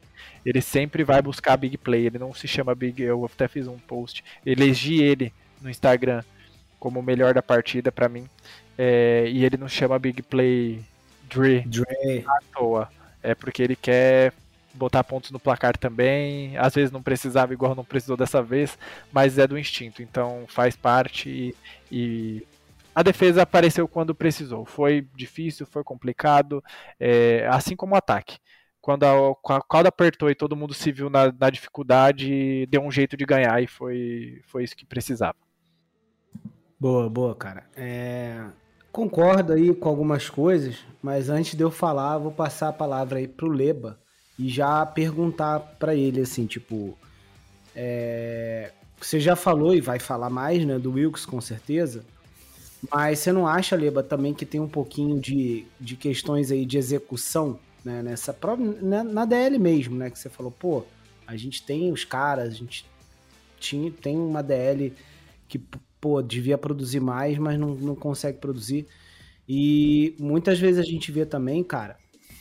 ele 0.44 0.60
sempre 0.60 1.04
vai 1.04 1.20
buscar 1.20 1.56
big 1.56 1.76
play, 1.78 2.06
ele 2.06 2.18
não 2.18 2.32
se 2.32 2.46
chama 2.46 2.74
big. 2.74 3.02
Eu 3.02 3.24
até 3.24 3.48
fiz 3.48 3.66
um 3.66 3.78
post, 3.78 4.24
elegi 4.44 5.02
ele 5.02 5.32
no 5.60 5.70
Instagram 5.70 6.22
como 6.78 7.00
o 7.00 7.02
melhor 7.02 7.34
da 7.34 7.42
partida 7.42 7.90
para 7.90 8.08
mim. 8.08 8.28
É, 8.78 9.24
e 9.28 9.44
ele 9.44 9.56
não 9.56 9.68
chama 9.68 9.98
big 9.98 10.22
play 10.22 10.82
Dre, 11.28 11.62
Dre 11.66 12.24
à 12.26 12.38
toa. 12.54 12.88
É 13.22 13.34
porque 13.34 13.62
ele 13.62 13.74
quer 13.74 14.32
botar 14.74 15.02
pontos 15.02 15.30
no 15.30 15.40
placar 15.40 15.76
também. 15.76 16.56
Às 16.58 16.74
vezes 16.74 16.92
não 16.92 17.02
precisava, 17.02 17.52
igual 17.52 17.74
não 17.74 17.84
precisou 17.84 18.16
dessa 18.16 18.42
vez, 18.42 18.78
mas 19.12 19.38
é 19.38 19.46
do 19.46 19.58
instinto, 19.58 20.02
então 20.02 20.44
faz 20.48 20.76
parte 20.76 21.28
e, 21.28 21.54
e 21.90 22.46
a 22.94 23.02
defesa 23.02 23.42
apareceu 23.42 23.88
quando 23.88 24.14
precisou. 24.14 24.64
Foi 24.64 25.06
difícil, 25.14 25.66
foi 25.66 25.82
complicado, 25.82 26.62
é, 27.00 27.46
assim 27.50 27.74
como 27.74 27.94
o 27.94 27.98
ataque 27.98 28.38
quando 28.86 29.02
a, 29.02 29.56
a 29.56 29.62
cauda 29.62 29.88
apertou 29.88 30.30
e 30.30 30.34
todo 30.36 30.54
mundo 30.54 30.72
se 30.72 30.92
viu 30.92 31.10
na, 31.10 31.34
na, 31.36 31.50
dificuldade, 31.50 32.66
deu 32.66 32.80
um 32.80 32.90
jeito 32.92 33.16
de 33.16 33.26
ganhar 33.26 33.60
e 33.60 33.66
foi, 33.66 34.40
foi 34.46 34.62
isso 34.62 34.76
que 34.76 34.86
precisava. 34.86 35.34
Boa, 36.78 37.10
boa, 37.10 37.34
cara. 37.34 37.64
É, 37.74 38.44
concordo 38.92 39.54
aí 39.54 39.74
com 39.74 39.88
algumas 39.88 40.30
coisas, 40.30 40.84
mas 41.02 41.28
antes 41.28 41.56
de 41.56 41.64
eu 41.64 41.70
falar, 41.72 42.16
vou 42.18 42.30
passar 42.30 42.68
a 42.68 42.72
palavra 42.72 43.18
aí 43.18 43.26
pro 43.26 43.48
Leba 43.48 43.98
e 44.38 44.48
já 44.48 44.86
perguntar 44.86 45.58
para 45.80 45.92
ele, 45.92 46.20
assim, 46.20 46.46
tipo, 46.46 46.96
é, 47.74 48.70
você 49.00 49.18
já 49.18 49.34
falou 49.34 49.74
e 49.74 49.80
vai 49.80 49.98
falar 49.98 50.30
mais, 50.30 50.64
né, 50.64 50.78
do 50.78 50.92
Wilkes 50.92 51.26
com 51.26 51.40
certeza, 51.40 52.04
mas 52.88 53.18
você 53.18 53.32
não 53.32 53.48
acha, 53.48 53.74
Leba, 53.74 54.04
também 54.04 54.32
que 54.32 54.46
tem 54.46 54.60
um 54.60 54.68
pouquinho 54.68 55.18
de, 55.18 55.66
de 55.80 55.96
questões 55.96 56.52
aí 56.52 56.64
de 56.64 56.78
execução 56.78 57.58
né, 57.86 58.02
nessa 58.02 58.36
na, 58.82 59.04
na 59.04 59.24
DL 59.24 59.60
mesmo, 59.60 59.96
né, 59.96 60.10
que 60.10 60.18
você 60.18 60.28
falou, 60.28 60.50
pô, 60.50 60.82
a 61.24 61.36
gente 61.36 61.62
tem 61.62 61.92
os 61.92 62.04
caras, 62.04 62.48
a 62.48 62.56
gente 62.56 62.84
tinha, 63.60 63.92
tem 63.92 64.16
uma 64.16 64.42
DL 64.42 64.92
que, 65.46 65.60
pô, 66.00 66.20
devia 66.20 66.58
produzir 66.58 66.98
mais, 66.98 67.38
mas 67.38 67.56
não, 67.56 67.76
não 67.76 67.94
consegue 67.94 68.38
produzir. 68.38 68.88
E 69.48 70.16
muitas 70.18 70.58
vezes 70.58 70.80
a 70.80 70.82
gente 70.82 71.12
vê 71.12 71.24
também, 71.24 71.62
cara, 71.62 71.96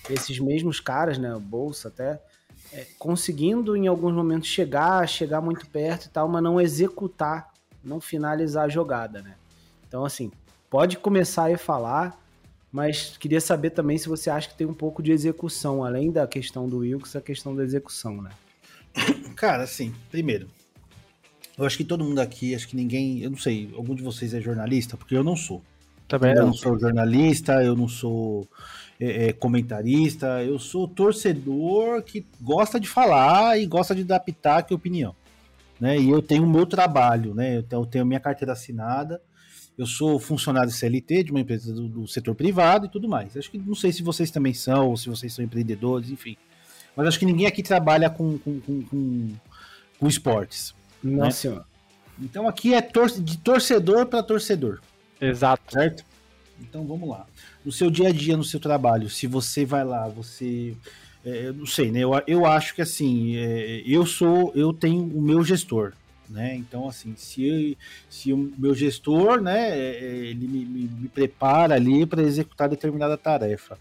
esses 0.10 0.40
mesmos 0.40 0.80
caras, 0.80 1.20
né, 1.20 1.38
Bolsa 1.40 1.90
até, 1.90 2.20
é, 2.74 2.88
conseguindo 2.98 3.78
em 3.78 3.86
alguns 3.86 4.14
momentos 4.16 4.50
chegar, 4.50 5.08
chegar 5.08 5.42
muito 5.42 5.68
perto 5.68 6.08
e 6.08 6.10
tal, 6.10 6.28
mas 6.28 6.42
não 6.42 6.60
executar, 6.60 7.54
não 7.84 8.02
finalizar 8.02 8.66
a 8.66 8.70
jogada, 8.70 9.22
né? 9.22 9.36
Então, 9.88 10.04
assim, 10.04 10.32
pode 10.72 10.98
começar 10.98 11.54
a 11.54 11.58
falar 11.58 12.20
mas 12.76 13.16
queria 13.18 13.40
saber 13.40 13.70
também 13.70 13.98
se 13.98 14.10
você 14.10 14.30
acha 14.30 14.50
que 14.50 14.56
tem 14.56 14.68
um 14.68 14.74
pouco 14.74 15.02
de 15.02 15.14
execução, 15.14 15.82
além 15.82 16.12
da 16.12 16.28
questão 16.28 16.68
do 16.68 16.80
Wilkes, 16.80 17.16
a 17.16 17.22
questão 17.22 17.56
da 17.56 17.64
execução, 17.64 18.22
né? 18.22 18.32
Cara, 19.34 19.64
assim, 19.64 19.96
primeiro, 20.12 20.50
eu 21.58 21.66
acho 21.66 21.78
que 21.78 21.86
todo 21.86 22.04
mundo 22.04 22.20
aqui, 22.20 22.54
acho 22.54 22.68
que 22.68 22.76
ninguém, 22.76 23.22
eu 23.22 23.30
não 23.30 23.38
sei, 23.38 23.74
algum 23.78 23.96
de 23.96 24.04
vocês 24.04 24.34
é 24.34 24.42
jornalista, 24.42 24.98
porque 24.98 25.16
eu 25.16 25.24
não 25.24 25.38
sou. 25.38 25.62
Também 26.06 26.34
eu 26.34 26.48
não, 26.48 26.54
sou 26.54 26.78
jornalista, 26.78 27.64
eu 27.64 27.78
não 27.78 27.88
sou 27.88 28.46
é, 29.00 29.28
é, 29.28 29.32
comentarista, 29.32 30.44
eu 30.44 30.60
sou 30.60 30.86
torcedor 30.86 32.02
que 32.04 32.26
gosta 32.42 32.78
de 32.78 32.90
falar 32.90 33.58
e 33.58 33.66
gosta 33.66 33.96
de 33.96 34.04
dar 34.04 34.20
pitaco 34.20 34.74
e 34.74 34.76
opinião. 34.76 35.16
Né? 35.80 35.98
E 35.98 36.10
eu 36.10 36.22
tenho 36.22 36.44
o 36.44 36.50
meu 36.50 36.66
trabalho, 36.66 37.34
né? 37.34 37.64
Eu 37.72 37.86
tenho 37.86 38.06
minha 38.06 38.20
carteira 38.20 38.52
assinada, 38.52 39.22
eu 39.78 39.86
sou 39.86 40.20
funcionário 40.20 40.72
CLT 40.72 41.24
de 41.24 41.32
uma 41.32 41.42
empresa 41.42 41.74
do, 41.74 41.88
do, 41.88 42.08
setor 42.08 42.34
privado 42.34 42.86
e 42.86 42.90
tudo 42.90 43.10
mais. 43.10 43.36
Acho 43.36 43.52
que 43.52 43.58
não 43.58 43.76
sei 43.76 43.92
se 43.92 44.02
vocês 44.02 44.32
também 44.32 44.54
são, 44.54 44.90
ou 44.90 44.98
se 44.98 45.10
vocês 45.10 45.34
são 45.34 45.44
empreendedores, 45.44 46.10
enfim. 46.10 46.38
Mas 46.96 47.08
acho 47.08 47.20
que 47.20 47.26
ninguém 47.26 47.46
aqui 47.46 47.62
trabalha 47.62 48.10
com, 48.10 48.38
com, 48.38 48.60
com, 48.62 48.82
com, 48.84 49.30
com 50.00 50.08
esportes. 50.08 50.74
Nossa 51.04 51.26
né? 51.26 51.32
senhora. 51.32 51.66
Então 52.20 52.48
aqui 52.48 52.74
é 52.74 52.82
tor 52.82 53.10
de 53.10 53.38
torcedor 53.38 54.06
para 54.06 54.24
torcedor. 54.24 54.80
Exato. 55.20 55.74
Certo? 55.74 56.06
Então 56.60 56.86
vamos 56.86 57.10
lá. 57.10 57.26
No 57.64 57.72
seu 57.72 57.92
dia 57.92 58.10
a 58.10 58.12
dia, 58.12 58.38
no 58.38 58.44
seu 58.44 58.60
trabalho, 58.60 59.10
se 59.10 59.28
você 59.28 59.66
vai 59.66 59.84
lá, 59.84 60.08
você. 60.08 60.76
É, 61.26 61.48
eu 61.48 61.54
não 61.54 61.66
sei, 61.66 61.92
né? 61.92 62.00
Eu, 62.00 62.12
eu 62.28 62.46
acho 62.46 62.74
que 62.76 62.82
assim, 62.82 63.36
é, 63.36 63.82
eu 63.86 64.06
sou, 64.06 64.54
eu 64.56 64.72
tenho 64.72 65.04
o 65.04 65.22
meu 65.22 65.44
gestor. 65.44 65.94
Né? 66.30 66.56
Então, 66.56 66.88
assim, 66.88 67.16
se, 67.16 67.78
se 68.10 68.34
o 68.34 68.52
meu 68.58 68.74
gestor, 68.74 69.42
né, 69.42 69.70
é, 69.70 69.92
é, 69.92 70.16
ele 70.28 70.48
me, 70.48 70.66
me, 70.66 70.88
me 70.88 71.08
prepara 71.08 71.76
ali 71.76 72.06
para 72.06 72.24
executar 72.24 72.68
determinada 72.68 73.16
tarefa. 73.16 73.78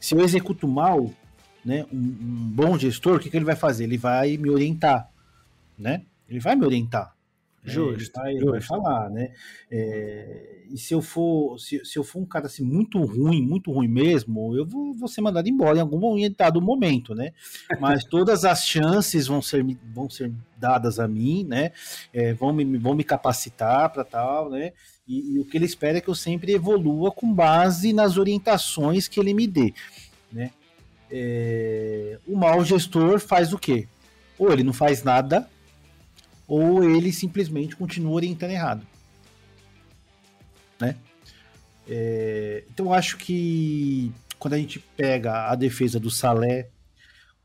Se 0.00 0.14
eu 0.14 0.20
executo 0.20 0.66
mal, 0.66 1.10
né, 1.64 1.86
um, 1.92 1.96
um 1.96 2.50
bom 2.52 2.78
gestor, 2.78 3.16
o 3.16 3.20
que, 3.20 3.30
que 3.30 3.36
ele 3.36 3.44
vai 3.44 3.56
fazer? 3.56 3.84
Ele 3.84 3.96
vai 3.96 4.36
me 4.36 4.50
orientar, 4.50 5.08
né? 5.78 6.02
Ele 6.28 6.40
vai 6.40 6.56
me 6.56 6.64
orientar. 6.64 7.14
Justo, 7.64 8.20
é, 8.20 8.32
ele 8.32 8.44
vai, 8.44 8.52
vai, 8.52 8.60
falar, 8.60 9.08
né? 9.08 9.32
É, 9.70 10.64
e 10.70 10.76
se 10.76 10.92
eu 10.92 11.00
for 11.00 11.58
se, 11.58 11.82
se 11.84 11.98
eu 11.98 12.04
for 12.04 12.20
um 12.20 12.26
cara 12.26 12.46
assim 12.46 12.62
muito 12.62 13.00
ruim, 13.02 13.40
muito 13.42 13.72
ruim 13.72 13.88
mesmo, 13.88 14.54
eu 14.54 14.66
vou, 14.66 14.94
vou 14.94 15.08
ser 15.08 15.22
mandado 15.22 15.48
embora 15.48 15.78
em 15.78 15.80
algum 15.80 16.00
dado 16.36 16.60
momento, 16.60 17.14
né? 17.14 17.32
Mas 17.80 18.04
todas 18.04 18.44
as 18.44 18.66
chances 18.66 19.26
vão 19.26 19.40
ser, 19.40 19.64
vão 19.94 20.10
ser 20.10 20.30
dadas 20.58 21.00
a 21.00 21.08
mim, 21.08 21.44
né? 21.44 21.72
É, 22.12 22.34
vão, 22.34 22.52
me, 22.52 22.76
vão 22.76 22.94
me 22.94 23.02
capacitar 23.02 23.90
para 23.90 24.04
tal, 24.04 24.50
né? 24.50 24.72
E, 25.08 25.34
e, 25.34 25.38
o 25.38 25.44
que 25.44 25.56
ele 25.56 25.66
espera 25.66 25.98
é 25.98 26.00
que 26.00 26.08
eu 26.08 26.14
sempre 26.14 26.52
evolua 26.52 27.10
com 27.10 27.32
base 27.32 27.92
nas 27.92 28.18
orientações 28.18 29.08
que 29.08 29.18
ele 29.18 29.32
me 29.32 29.46
dê, 29.46 29.72
né? 30.30 30.50
É, 31.10 32.18
o 32.26 32.36
mau 32.36 32.64
gestor 32.64 33.20
faz 33.20 33.52
o 33.52 33.58
quê? 33.58 33.86
Ou 34.38 34.52
ele 34.52 34.62
não 34.64 34.72
faz 34.72 35.02
nada, 35.02 35.48
ou 36.46 36.84
ele 36.84 37.12
simplesmente 37.12 37.76
continua 37.76 38.12
orientando 38.12 38.50
errado. 38.50 38.86
né? 40.80 40.96
É, 41.88 42.64
então 42.70 42.86
eu 42.86 42.92
acho 42.94 43.16
que 43.16 44.12
quando 44.38 44.54
a 44.54 44.58
gente 44.58 44.78
pega 44.78 45.50
a 45.50 45.54
defesa 45.54 46.00
do 46.00 46.10
Salé, 46.10 46.68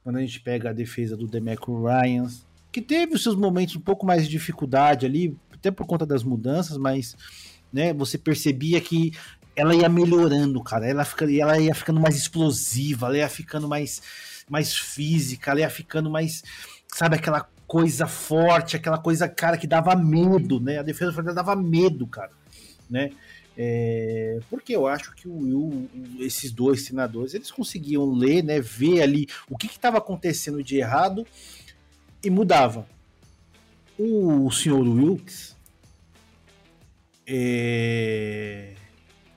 quando 0.04 0.18
a 0.18 0.22
gente 0.22 0.40
pega 0.40 0.70
a 0.70 0.74
defesa 0.74 1.16
do 1.16 1.28
Demeco 1.28 1.86
Ryan, 1.86 2.28
que 2.72 2.82
teve 2.82 3.16
os 3.16 3.24
seus 3.24 3.36
momentos 3.36 3.76
um 3.76 3.82
pouco 3.82 4.06
mais 4.06 4.24
de 4.24 4.30
dificuldade 4.30 5.06
ali, 5.06 5.38
até 5.54 5.72
por 5.72 5.86
conta 5.86 6.06
das 6.06 6.24
mudanças, 6.24 6.78
mas 6.78 7.16
né, 7.72 7.94
você 7.94 8.18
percebia 8.18 8.80
que 8.80 9.12
ela 9.56 9.76
ia 9.76 9.90
melhorando, 9.90 10.62
cara. 10.64 10.88
Ela, 10.88 11.04
fica, 11.04 11.26
ela 11.32 11.60
ia 11.60 11.76
ficando 11.76 12.00
mais 12.00 12.16
explosiva, 12.16 13.08
ela 13.08 13.18
ia 13.18 13.30
ficando 13.30 13.68
mais, 13.68 14.02
mais 14.50 14.74
física, 14.74 15.52
ela 15.52 15.60
ia 15.62 15.70
ficando 15.70 16.10
mais, 16.10 16.44
sabe, 16.88 17.16
aquela 17.16 17.48
coisa 17.70 18.08
forte, 18.08 18.76
aquela 18.76 18.98
coisa, 18.98 19.30
cara, 19.30 19.56
que 19.56 19.68
dava 19.68 19.96
medo, 19.96 20.60
né? 20.60 20.80
A 20.80 20.82
defesa 20.82 21.14
Fortaleza 21.14 21.36
dava 21.36 21.56
medo, 21.56 22.08
cara, 22.08 22.32
né? 22.90 23.12
É, 23.56 24.40
porque 24.50 24.76
eu 24.76 24.88
acho 24.88 25.14
que 25.14 25.28
o 25.28 25.88
esses 26.20 26.52
dois 26.52 26.82
senadores, 26.84 27.36
eles 27.36 27.52
conseguiam 27.52 28.12
ler, 28.12 28.44
né, 28.44 28.60
ver 28.60 29.04
ali 29.04 29.28
o 29.48 29.56
que 29.56 29.68
estava 29.68 30.00
acontecendo 30.00 30.64
de 30.64 30.78
errado 30.78 31.28
e 32.24 32.30
mudava. 32.32 32.88
O 34.00 34.50
senhor 34.50 34.88
Wilkes, 34.88 35.56
é, 37.28 38.74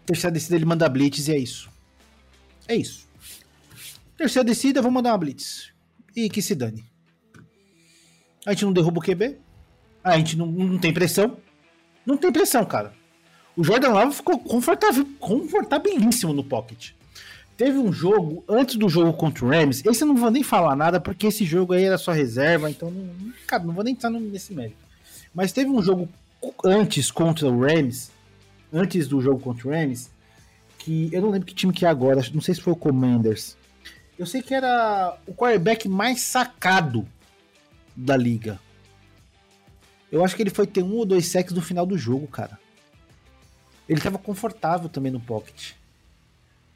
terceira 0.07 0.33
descida 0.33 0.57
ele 0.57 0.65
manda 0.65 0.89
blitz 0.89 1.29
e 1.29 1.33
é 1.33 1.39
isso. 1.39 1.69
É 2.67 2.75
isso. 2.75 3.07
Terceira 4.17 4.47
descida, 4.47 4.81
vou 4.81 4.91
mandar 4.91 5.11
uma 5.11 5.19
blitz. 5.19 5.71
E 6.17 6.31
que 6.31 6.41
se 6.41 6.55
dane. 6.55 6.92
A 8.45 8.53
gente 8.53 8.65
não 8.65 8.73
derruba 8.73 8.99
o 8.99 9.03
QB. 9.03 9.37
A 10.03 10.17
gente 10.19 10.37
não, 10.37 10.47
não 10.47 10.79
tem 10.79 10.93
pressão. 10.93 11.37
Não 12.05 12.17
tem 12.17 12.33
pressão, 12.33 12.65
cara. 12.65 12.93
O 13.57 13.63
Jordan 13.63 13.91
Love 13.91 14.15
ficou 14.15 14.39
confortável, 14.39 15.07
confortabilíssimo 15.21 16.33
no 16.33 16.43
pocket. 16.43 16.91
Teve 17.57 17.79
um 17.79 17.93
jogo, 17.93 18.43
antes 18.49 18.77
do 18.77 18.89
jogo 18.89 19.13
contra 19.13 19.45
o 19.45 19.49
Rams, 19.49 19.85
esse 19.85 20.03
eu 20.03 20.09
não 20.09 20.17
vou 20.17 20.31
nem 20.31 20.43
falar 20.43 20.75
nada, 20.75 20.99
porque 20.99 21.27
esse 21.27 21.45
jogo 21.45 21.75
aí 21.75 21.85
era 21.85 21.99
só 21.99 22.11
reserva, 22.11 22.71
então, 22.71 22.93
cara, 23.47 23.63
não 23.63 23.75
vou 23.75 23.85
nem 23.85 23.93
entrar 23.93 24.11
nesse 24.11 24.55
mérito. 24.55 24.83
Mas 25.35 25.53
teve 25.53 25.71
um 25.71 25.83
jogo 25.83 26.09
antes 26.65 27.11
contra 27.11 27.47
o 27.49 27.61
Rams, 27.61 28.11
antes 28.73 29.07
do 29.07 29.21
jogo 29.21 29.39
contra 29.39 29.69
o 29.69 29.71
Rams, 29.71 30.11
que 30.79 31.11
eu 31.13 31.21
não 31.21 31.31
lembro 31.31 31.47
que 31.47 31.55
time 31.55 31.73
que 31.73 31.85
é 31.85 31.89
agora, 31.89 32.23
não 32.33 32.41
sei 32.41 32.55
se 32.55 32.61
foi 32.61 32.73
o 32.73 32.77
Commanders. 32.77 33.57
Eu 34.19 34.27
sei 34.27 34.43
que 34.43 34.55
era 34.55 35.17
o 35.27 35.35
quarterback 35.35 35.89
mais 35.89 36.23
sacado 36.23 37.07
da 37.95 38.17
liga. 38.17 38.59
Eu 40.11 40.25
acho 40.25 40.37
que 40.37 40.43
ele 40.43 40.51
foi 40.51 40.67
ter 40.67 40.83
um 40.83 40.95
ou 40.95 41.07
dois 41.07 41.27
sacks 41.27 41.55
no 41.55 41.63
final 41.63 41.87
do 41.87 41.97
jogo, 41.97 42.27
cara. 42.27 42.59
Ele 43.89 44.01
tava 44.01 44.19
confortável 44.19 44.89
também 44.89 45.11
no 45.11 45.21
pocket. 45.21 45.73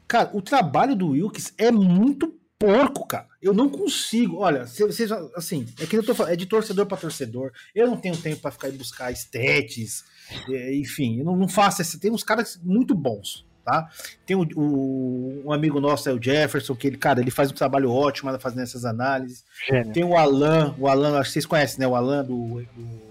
Cara, 0.07 0.29
o 0.33 0.41
trabalho 0.41 0.95
do 0.95 1.09
Wilkes 1.09 1.53
é 1.57 1.71
muito 1.71 2.33
porco, 2.57 3.05
cara. 3.05 3.27
Eu 3.41 3.53
não 3.53 3.69
consigo. 3.69 4.37
Olha, 4.37 4.65
vocês 4.65 5.11
assim, 5.35 5.67
é 5.79 5.85
que 5.85 5.95
eu 5.95 6.03
tô 6.03 6.15
falando, 6.15 6.33
é 6.33 6.35
de 6.35 6.45
torcedor 6.45 6.85
para 6.85 6.97
torcedor. 6.97 7.51
Eu 7.73 7.87
não 7.87 7.97
tenho 7.97 8.17
tempo 8.17 8.41
para 8.41 8.51
ficar 8.51 8.69
e 8.69 8.73
buscar 8.73 9.11
stats, 9.11 10.03
é, 10.49 10.75
enfim, 10.75 11.19
eu 11.19 11.25
não, 11.25 11.35
não 11.35 11.47
faço. 11.47 11.99
Tem 11.99 12.11
uns 12.11 12.23
caras 12.23 12.59
muito 12.63 12.95
bons, 12.95 13.45
tá? 13.67 13.89
Tem 14.25 14.33
o, 14.33 14.47
o, 14.55 15.43
um 15.45 15.51
amigo 15.51 15.81
nosso, 15.81 16.07
é 16.07 16.13
o 16.13 16.21
Jefferson, 16.21 16.73
que 16.73 16.87
ele, 16.87 16.97
cara, 16.97 17.19
ele 17.19 17.29
faz 17.29 17.51
um 17.51 17.53
trabalho 17.53 17.91
ótimo 17.91 18.31
fazendo 18.39 18.61
essas 18.61 18.85
análises. 18.85 19.43
Gênio. 19.67 19.91
Tem 19.91 20.05
o 20.05 20.15
Alan, 20.15 20.73
o 20.79 20.87
Alan, 20.87 21.19
acho 21.19 21.29
que 21.29 21.33
vocês 21.33 21.45
conhecem, 21.45 21.79
né? 21.79 21.87
O 21.87 21.93
Alan 21.93 22.23
do, 22.23 22.61
do 22.61 23.07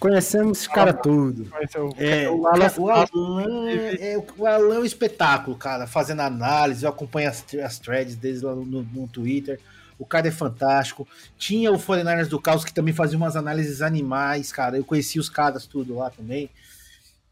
Conhecemos 0.00 0.58
esse 0.58 0.68
cara 0.68 0.92
tudo. 0.92 1.48
É, 1.96 2.28
o, 2.28 2.46
Alan, 2.48 2.72
o, 2.78 2.90
Alan, 2.90 3.70
é, 3.70 4.16
o 4.36 4.46
Alan 4.46 4.74
é 4.76 4.78
um 4.80 4.84
espetáculo, 4.84 5.56
cara, 5.56 5.86
fazendo 5.86 6.20
análise, 6.20 6.84
eu 6.84 6.90
acompanho 6.90 7.28
as, 7.28 7.44
as 7.64 7.78
threads 7.78 8.16
deles 8.16 8.42
lá 8.42 8.54
no, 8.54 8.64
no, 8.64 9.08
Twitter. 9.08 9.60
O 9.98 10.06
cara 10.06 10.28
é 10.28 10.32
fantástico. 10.32 11.06
Tinha 11.36 11.72
o 11.72 11.78
49ers 11.78 12.26
do 12.26 12.40
Caos 12.40 12.64
que 12.64 12.72
também 12.72 12.94
fazia 12.94 13.16
umas 13.16 13.36
análises 13.36 13.82
animais, 13.82 14.52
cara. 14.52 14.76
Eu 14.76 14.84
conheci 14.84 15.18
os 15.18 15.28
caras 15.28 15.66
tudo 15.66 15.96
lá 15.96 16.10
também. 16.10 16.48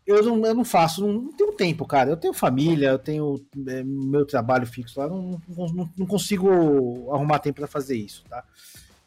Eu 0.06 0.22
não, 0.22 0.46
eu 0.46 0.54
não 0.54 0.64
faço, 0.64 1.04
não, 1.04 1.12
não 1.14 1.32
tenho 1.32 1.52
tempo, 1.52 1.84
cara. 1.84 2.10
Eu 2.10 2.16
tenho 2.16 2.32
família, 2.32 2.90
eu 2.90 2.98
tenho 2.98 3.44
é, 3.66 3.82
meu 3.82 4.24
trabalho 4.24 4.66
fixo 4.66 5.00
lá, 5.00 5.08
não, 5.08 5.40
não, 5.48 5.90
não 5.96 6.06
consigo 6.06 7.10
arrumar 7.12 7.40
tempo 7.40 7.58
para 7.60 7.66
fazer 7.66 7.96
isso, 7.96 8.22
tá? 8.28 8.44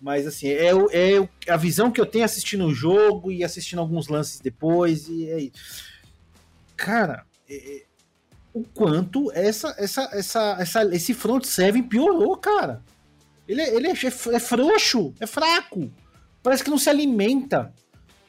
Mas 0.02 0.26
assim, 0.28 0.48
é, 0.48 0.72
é 0.92 1.52
a 1.52 1.58
visão 1.58 1.92
que 1.92 2.00
eu 2.00 2.06
tenho 2.06 2.26
assistindo 2.26 2.66
o 2.66 2.74
jogo 2.74 3.32
e 3.32 3.44
assistindo 3.44 3.80
alguns 3.80 4.08
lances 4.08 4.40
depois. 4.40 5.08
E 5.08 5.30
é 5.30 5.50
Cara, 6.80 7.26
é, 7.50 7.56
é, 7.56 7.84
o 8.54 8.64
quanto 8.64 9.30
essa, 9.34 9.76
essa, 9.78 10.10
essa, 10.14 10.58
essa, 10.60 10.96
esse 10.96 11.14
front 11.14 11.44
seven 11.44 11.84
piorou, 11.84 12.38
cara. 12.38 12.82
Ele, 13.46 13.62
é, 13.62 13.76
ele 13.76 13.88
é, 13.88 13.92
é, 13.92 14.36
é 14.36 14.40
frouxo, 14.40 15.14
é 15.20 15.28
fraco. 15.28 15.92
Parece 16.42 16.64
que 16.64 16.70
não 16.70 16.78
se 16.78 16.90
alimenta. 16.90 17.74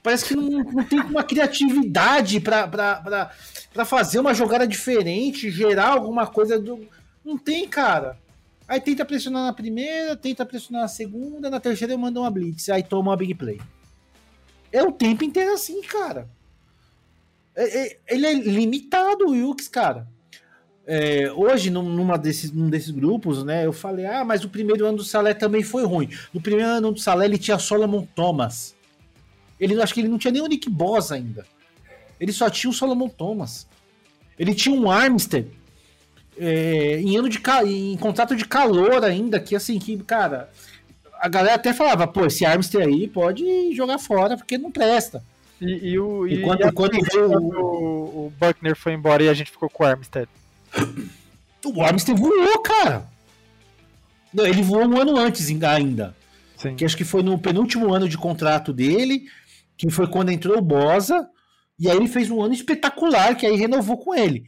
Parece 0.03 0.24
que 0.24 0.34
não, 0.34 0.62
não 0.64 0.84
tem 0.84 1.01
uma 1.01 1.22
criatividade 1.22 2.40
para 2.40 3.84
fazer 3.84 4.18
uma 4.18 4.32
jogada 4.32 4.66
diferente, 4.66 5.51
gerar 5.51 5.88
alguma 5.88 6.26
coisa. 6.26 6.59
Do... 6.59 6.86
Não 7.24 7.36
tem, 7.36 7.68
cara. 7.68 8.18
Aí 8.66 8.80
tenta 8.80 9.05
pressionar 9.05 9.44
na 9.44 9.53
primeira, 9.53 10.16
tenta 10.16 10.46
pressionar 10.46 10.82
na 10.82 10.88
segunda, 10.88 11.51
na 11.51 11.59
terceira 11.59 11.92
eu 11.92 11.98
mando 11.98 12.20
uma 12.20 12.30
blitz, 12.30 12.68
aí 12.68 12.82
toma 12.82 13.11
uma 13.11 13.16
big 13.16 13.34
play. 13.34 13.61
É 14.72 14.82
o 14.82 14.92
tempo 14.92 15.24
inteiro 15.24 15.53
assim, 15.53 15.82
cara. 15.82 16.28
É, 17.55 17.78
é, 17.78 17.98
ele 18.09 18.26
é 18.26 18.32
limitado, 18.32 19.26
o 19.26 19.32
Wilkes, 19.32 19.66
cara. 19.68 20.07
É, 20.86 21.30
hoje, 21.32 21.68
numa 21.68 22.16
desses, 22.16 22.53
num 22.53 22.70
desses 22.70 22.90
grupos, 22.90 23.44
né, 23.44 23.66
eu 23.66 23.72
falei, 23.72 24.07
ah, 24.07 24.24
mas 24.24 24.44
o 24.44 24.48
primeiro 24.48 24.86
ano 24.86 24.98
do 24.98 25.05
Salé 25.05 25.34
também 25.34 25.62
foi 25.62 25.84
ruim. 25.84 26.09
No 26.32 26.40
primeiro 26.40 26.70
ano 26.70 26.92
do 26.92 27.01
Salé 27.01 27.26
ele 27.26 27.38
tinha 27.38 27.59
Solomon 27.59 28.07
Thomas. 28.14 28.74
Ele, 29.61 29.80
acho 29.80 29.92
que 29.92 30.00
ele 30.00 30.08
não 30.08 30.18
tinha 30.18 30.32
nem 30.32 30.42
o 30.42 30.46
Nick 30.46 30.68
Boss 30.70 31.12
ainda. 31.12 31.46
Ele 32.18 32.32
só 32.32 32.48
tinha 32.48 32.70
o 32.70 32.74
Solomon 32.74 33.08
Thomas. 33.08 33.66
Ele 34.38 34.54
tinha 34.54 34.74
um 34.74 34.90
Armstead 34.90 35.48
é, 36.38 36.98
em 37.00 37.16
ano 37.18 37.28
de 37.28 37.40
em 37.66 37.96
contrato 37.98 38.34
de 38.34 38.46
calor 38.46 39.04
ainda, 39.04 39.38
que 39.38 39.54
assim, 39.54 39.78
que, 39.78 39.98
cara, 39.98 40.50
a 41.20 41.28
galera 41.28 41.56
até 41.56 41.74
falava, 41.74 42.06
pô, 42.06 42.24
esse 42.24 42.46
Armstrong 42.46 42.86
aí 42.86 43.06
pode 43.06 43.74
jogar 43.74 43.98
fora 43.98 44.38
porque 44.38 44.56
não 44.56 44.72
presta. 44.72 45.22
E, 45.61 45.90
e 45.90 45.98
o, 45.98 46.26
e, 46.26 46.40
quando, 46.40 46.66
e 46.66 46.72
quando, 46.72 46.94
o, 46.94 48.26
o 48.26 48.32
Buckner 48.40 48.74
foi 48.74 48.94
embora 48.94 49.22
e 49.22 49.28
a 49.28 49.34
gente 49.34 49.50
ficou 49.50 49.68
com 49.68 49.84
o 49.84 49.86
Armstead. 49.86 50.28
O 51.62 51.82
Armstead 51.82 52.18
voou, 52.18 52.58
cara. 52.61 53.06
Não, 54.32 54.46
ele 54.46 54.62
voou 54.62 54.86
um 54.86 54.98
ano 54.98 55.18
antes 55.18 55.50
ainda. 55.62 56.16
Sim. 56.56 56.74
Que 56.74 56.86
acho 56.86 56.96
que 56.96 57.04
foi 57.04 57.22
no 57.22 57.38
penúltimo 57.38 57.92
ano 57.92 58.08
de 58.08 58.16
contrato 58.16 58.72
dele, 58.72 59.26
que 59.81 59.91
foi 59.91 60.07
quando 60.07 60.31
entrou 60.31 60.59
o 60.59 60.62
Bosa, 60.62 61.26
e 61.78 61.89
aí 61.89 61.97
ele 61.97 62.07
fez 62.07 62.31
um 62.31 62.43
ano 62.43 62.53
espetacular, 62.53 63.35
que 63.35 63.47
aí 63.47 63.57
renovou 63.57 63.97
com 63.97 64.14
ele. 64.14 64.45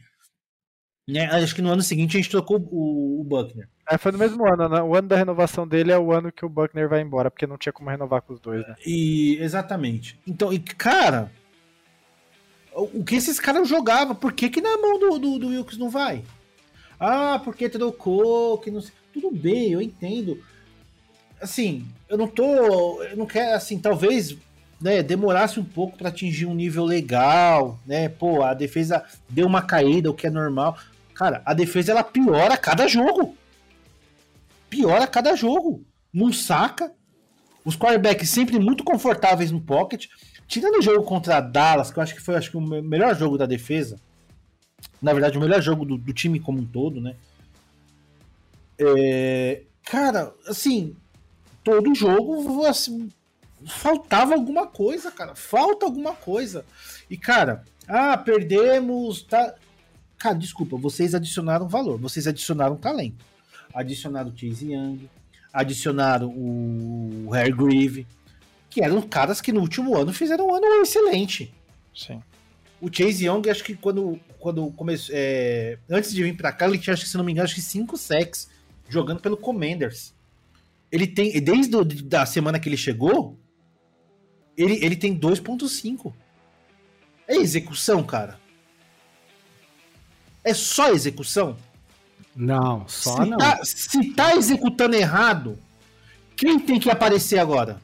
Né? 1.07 1.25
Acho 1.25 1.55
que 1.55 1.61
no 1.61 1.71
ano 1.71 1.81
seguinte 1.81 2.15
a 2.15 2.19
gente 2.21 2.29
trocou 2.29 2.59
o, 2.71 3.19
o 3.19 3.23
Buckner. 3.23 3.67
É, 3.89 3.97
foi 3.97 4.11
no 4.11 4.19
mesmo 4.19 4.45
ano, 4.47 4.69
né? 4.69 4.81
O 4.83 4.95
ano 4.95 5.07
da 5.07 5.17
renovação 5.17 5.67
dele 5.67 5.91
é 5.91 5.97
o 5.97 6.13
ano 6.13 6.31
que 6.31 6.45
o 6.45 6.49
Buckner 6.49 6.87
vai 6.87 7.01
embora, 7.01 7.31
porque 7.31 7.47
não 7.47 7.57
tinha 7.57 7.73
como 7.73 7.89
renovar 7.89 8.21
com 8.21 8.33
os 8.33 8.39
dois, 8.39 8.61
né? 8.67 8.75
E, 8.85 9.37
exatamente. 9.41 10.19
Então, 10.27 10.53
e, 10.53 10.59
cara, 10.59 11.31
o, 12.71 13.03
que 13.03 13.15
esses 13.15 13.39
caras 13.39 13.67
jogavam, 13.67 14.13
por 14.13 14.33
que, 14.33 14.51
que 14.51 14.61
na 14.61 14.77
mão 14.77 14.99
do, 14.99 15.17
do, 15.17 15.39
do 15.39 15.47
Wilkes 15.47 15.79
não 15.79 15.89
vai? 15.89 16.23
Ah, 16.99 17.41
porque 17.43 17.67
trocou, 17.67 18.59
que 18.59 18.69
não 18.69 18.81
sei. 18.81 18.93
Tudo 19.11 19.31
bem, 19.31 19.71
eu 19.71 19.81
entendo. 19.81 20.39
Assim, 21.41 21.87
eu 22.07 22.19
não 22.19 22.27
tô. 22.27 23.01
Eu 23.01 23.17
não 23.17 23.25
quero, 23.25 23.55
assim, 23.55 23.79
talvez 23.79 24.37
né, 24.83 25.01
demorasse 25.01 25.61
um 25.61 25.63
pouco 25.63 25.97
para 25.97 26.09
atingir 26.09 26.45
um 26.45 26.53
nível 26.53 26.83
legal, 26.83 27.79
né? 27.85 28.09
Pô, 28.09 28.43
a 28.43 28.53
defesa 28.53 29.01
deu 29.29 29.47
uma 29.47 29.61
caída, 29.61 30.11
o 30.11 30.13
que 30.13 30.27
é 30.27 30.29
normal. 30.29 30.77
Cara, 31.13 31.41
a 31.45 31.53
defesa 31.53 31.93
ela 31.93 32.03
piora 32.03 32.55
a 32.55 32.57
cada 32.57 32.85
jogo. 32.85 33.37
Piora 34.69 35.05
a 35.05 35.07
cada 35.07 35.37
jogo. 35.37 35.85
Não 36.13 36.33
saca. 36.33 36.91
Os 37.63 37.77
quarterbacks 37.77 38.29
sempre 38.29 38.59
muito 38.59 38.83
confortáveis 38.83 39.51
no 39.51 39.61
pocket. 39.61 40.07
Tirando 40.49 40.79
o 40.79 40.81
jogo 40.81 41.05
contra 41.05 41.37
a 41.37 41.41
Dallas, 41.41 41.89
que 41.89 41.97
eu 41.97 42.03
acho 42.03 42.13
que 42.13 42.21
foi 42.21 42.35
acho 42.35 42.51
que 42.51 42.57
o 42.57 42.61
melhor 42.61 43.15
jogo 43.15 43.37
da 43.37 43.45
defesa. 43.45 43.97
Na 45.01 45.13
verdade, 45.13 45.37
o 45.37 45.41
melhor 45.41 45.61
jogo 45.61 45.85
do, 45.85 45.97
do 45.97 46.11
time 46.11 46.41
como 46.41 46.59
um 46.59 46.65
todo, 46.65 46.99
né? 46.99 47.15
É, 48.77 49.61
cara, 49.85 50.33
assim, 50.45 50.93
todo 51.63 51.95
jogo 51.95 52.65
assim, 52.65 53.07
faltava 53.67 54.33
alguma 54.33 54.67
coisa, 54.67 55.11
cara. 55.11 55.35
Falta 55.35 55.85
alguma 55.85 56.13
coisa. 56.13 56.65
E, 57.09 57.17
cara, 57.17 57.63
ah, 57.87 58.17
perdemos. 58.17 59.23
Tá... 59.23 59.55
Cara, 60.17 60.35
desculpa, 60.35 60.77
vocês 60.77 61.13
adicionaram 61.13 61.67
valor, 61.67 61.99
vocês 61.99 62.27
adicionaram 62.27 62.77
talento. 62.77 63.25
Adicionaram 63.73 64.29
o 64.29 64.37
Chase 64.37 64.71
Young, 64.71 65.09
adicionaram 65.51 66.29
o 66.29 67.29
Harry 67.31 67.51
Grieve, 67.51 68.07
que 68.69 68.83
eram 68.83 69.01
caras 69.01 69.41
que 69.41 69.51
no 69.51 69.59
último 69.59 69.97
ano 69.97 70.13
fizeram 70.13 70.47
um 70.47 70.55
ano 70.55 70.65
excelente. 70.81 71.53
Sim. 71.93 72.21
o 72.81 72.89
Chase 72.91 73.25
Young, 73.25 73.49
acho 73.49 73.63
que 73.63 73.75
quando, 73.75 74.19
quando 74.39 74.71
começou. 74.71 75.13
É, 75.15 75.77
antes 75.89 76.13
de 76.13 76.23
vir 76.23 76.35
pra 76.35 76.51
cá, 76.51 76.67
ele 76.67 76.77
tinha, 76.77 76.93
acho 76.93 77.03
que, 77.03 77.09
se 77.09 77.17
não 77.17 77.23
me 77.23 77.31
engano, 77.31 77.45
acho 77.45 77.55
que 77.55 77.61
5 77.61 77.97
sacks 77.97 78.49
jogando 78.89 79.19
pelo 79.19 79.37
Commanders. 79.37 80.13
Ele 80.91 81.07
tem. 81.07 81.31
Desde 81.41 81.75
a 81.75 81.83
da 82.03 82.25
semana 82.25 82.59
que 82.59 82.69
ele 82.69 82.77
chegou, 82.77 83.37
ele, 84.57 84.83
ele 84.83 84.95
tem 84.95 85.17
2,5. 85.17 86.13
É 87.27 87.35
execução, 87.35 88.03
cara. 88.03 88.39
É 90.43 90.53
só 90.53 90.89
execução? 90.89 91.57
Não, 92.35 92.87
só 92.87 93.23
se 93.23 93.29
não. 93.29 93.37
Tá, 93.37 93.59
se 93.63 94.13
tá 94.13 94.35
executando 94.35 94.95
errado, 94.95 95.57
quem 96.35 96.59
tem 96.59 96.79
que 96.79 96.89
aparecer 96.89 97.39
agora? 97.39 97.81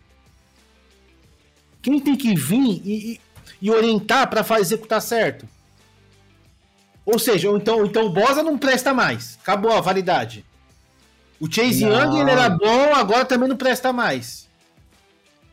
Quem 1.81 1.99
tem 1.99 2.15
que 2.15 2.35
vir 2.35 2.81
e, 2.83 3.13
e, 3.13 3.21
e 3.61 3.71
orientar 3.71 4.29
para 4.29 4.59
executar 4.59 5.01
certo? 5.01 5.47
Ou 7.05 7.17
seja, 7.17 7.47
então, 7.49 7.85
então 7.85 8.05
o 8.05 8.09
Bosa 8.09 8.43
não 8.43 8.57
presta 8.57 8.93
mais. 8.93 9.37
Acabou 9.41 9.71
a 9.71 9.81
validade. 9.81 10.45
O 11.39 11.51
Chase 11.51 11.85
não. 11.85 11.91
Young 11.91 12.19
ele 12.19 12.31
era 12.31 12.49
bom, 12.49 12.93
agora 12.93 13.23
também 13.23 13.47
não 13.47 13.55
presta 13.55 13.93
mais. 13.93 14.48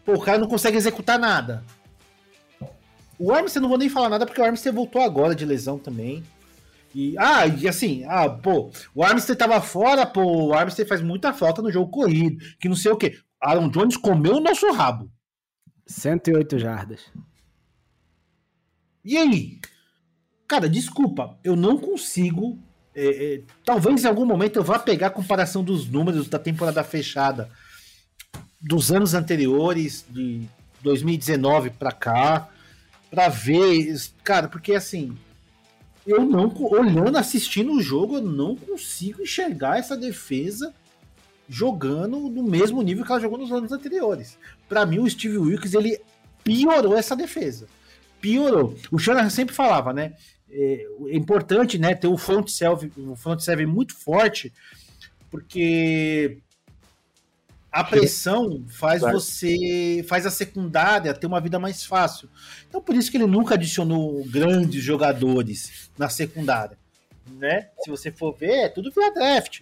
Pô, 0.06 0.14
o 0.14 0.20
cara 0.20 0.38
não 0.38 0.46
consegue 0.46 0.76
executar 0.76 1.18
nada. 1.18 1.64
O 3.18 3.32
Armstead 3.32 3.60
não 3.60 3.68
vou 3.68 3.76
nem 3.76 3.88
falar 3.88 4.08
nada 4.08 4.24
porque 4.24 4.40
o 4.40 4.44
Armstead 4.44 4.74
voltou 4.74 5.02
agora 5.02 5.34
de 5.34 5.44
lesão 5.44 5.78
também. 5.78 6.22
E, 6.94 7.18
ah, 7.18 7.44
e 7.46 7.66
assim, 7.66 8.04
ah, 8.04 8.30
pô, 8.30 8.70
o 8.94 9.02
Armstead 9.02 9.36
tava 9.36 9.60
fora, 9.60 10.06
pô, 10.06 10.46
o 10.46 10.54
Armstead 10.54 10.88
faz 10.88 11.00
muita 11.00 11.32
falta 11.32 11.60
no 11.60 11.72
jogo 11.72 11.90
corrido, 11.90 12.42
que 12.60 12.68
não 12.68 12.76
sei 12.76 12.92
o 12.92 12.96
quê. 12.96 13.18
Aaron 13.42 13.68
Jones 13.68 13.96
comeu 13.96 14.36
o 14.36 14.40
nosso 14.40 14.70
rabo. 14.72 15.10
108 15.86 16.58
jardas. 16.58 17.00
E 19.04 19.16
aí? 19.16 19.58
Cara, 20.46 20.68
desculpa, 20.68 21.36
eu 21.42 21.56
não 21.56 21.76
consigo. 21.76 22.58
É, 22.94 23.34
é, 23.34 23.42
talvez 23.64 24.04
em 24.04 24.08
algum 24.08 24.24
momento 24.24 24.56
eu 24.56 24.62
vá 24.62 24.78
pegar 24.78 25.08
a 25.08 25.10
comparação 25.10 25.62
dos 25.64 25.88
números 25.88 26.28
da 26.28 26.38
temporada 26.38 26.82
fechada 26.82 27.50
dos 28.66 28.90
anos 28.90 29.14
anteriores, 29.14 30.04
de 30.10 30.42
2019 30.82 31.70
para 31.70 31.92
cá, 31.92 32.48
para 33.08 33.28
ver, 33.28 33.96
cara, 34.24 34.48
porque 34.48 34.74
assim, 34.74 35.16
eu 36.04 36.24
não, 36.24 36.52
olhando, 36.64 37.16
assistindo 37.16 37.72
o 37.72 37.80
jogo, 37.80 38.16
eu 38.16 38.22
não 38.22 38.56
consigo 38.56 39.22
enxergar 39.22 39.78
essa 39.78 39.96
defesa 39.96 40.74
jogando 41.48 42.18
no 42.28 42.42
mesmo 42.42 42.82
nível 42.82 43.04
que 43.04 43.12
ela 43.12 43.20
jogou 43.20 43.38
nos 43.38 43.52
anos 43.52 43.70
anteriores. 43.70 44.36
Para 44.68 44.84
mim, 44.84 44.98
o 44.98 45.08
Steve 45.08 45.38
Wilkes 45.38 45.74
ele 45.74 46.00
piorou 46.42 46.96
essa 46.96 47.14
defesa. 47.14 47.68
Piorou. 48.20 48.76
O 48.90 48.98
Shanahan 48.98 49.30
sempre 49.30 49.54
falava, 49.54 49.92
né? 49.92 50.14
É, 50.50 50.86
é 51.06 51.16
importante, 51.16 51.78
né, 51.78 51.94
ter 51.94 52.08
o 52.08 52.16
front 52.16 52.48
serve, 52.48 52.90
o 52.96 53.14
front 53.14 53.38
serve 53.40 53.64
muito 53.64 53.94
forte, 53.94 54.52
porque 55.30 56.38
a 57.76 57.84
pressão 57.84 58.64
faz 58.68 59.02
você 59.02 60.02
faz 60.08 60.24
a 60.24 60.30
secundária 60.30 61.12
ter 61.12 61.26
uma 61.26 61.40
vida 61.40 61.58
mais 61.58 61.84
fácil. 61.84 62.26
Então 62.66 62.80
por 62.80 62.94
isso 62.94 63.10
que 63.10 63.18
ele 63.18 63.26
nunca 63.26 63.54
adicionou 63.54 64.24
grandes 64.24 64.82
jogadores 64.82 65.90
na 65.98 66.08
secundária, 66.08 66.78
né? 67.38 67.68
Se 67.84 67.90
você 67.90 68.10
for 68.10 68.34
ver, 68.34 68.64
é 68.64 68.68
tudo 68.70 68.90
via 68.90 69.12
draft. 69.12 69.60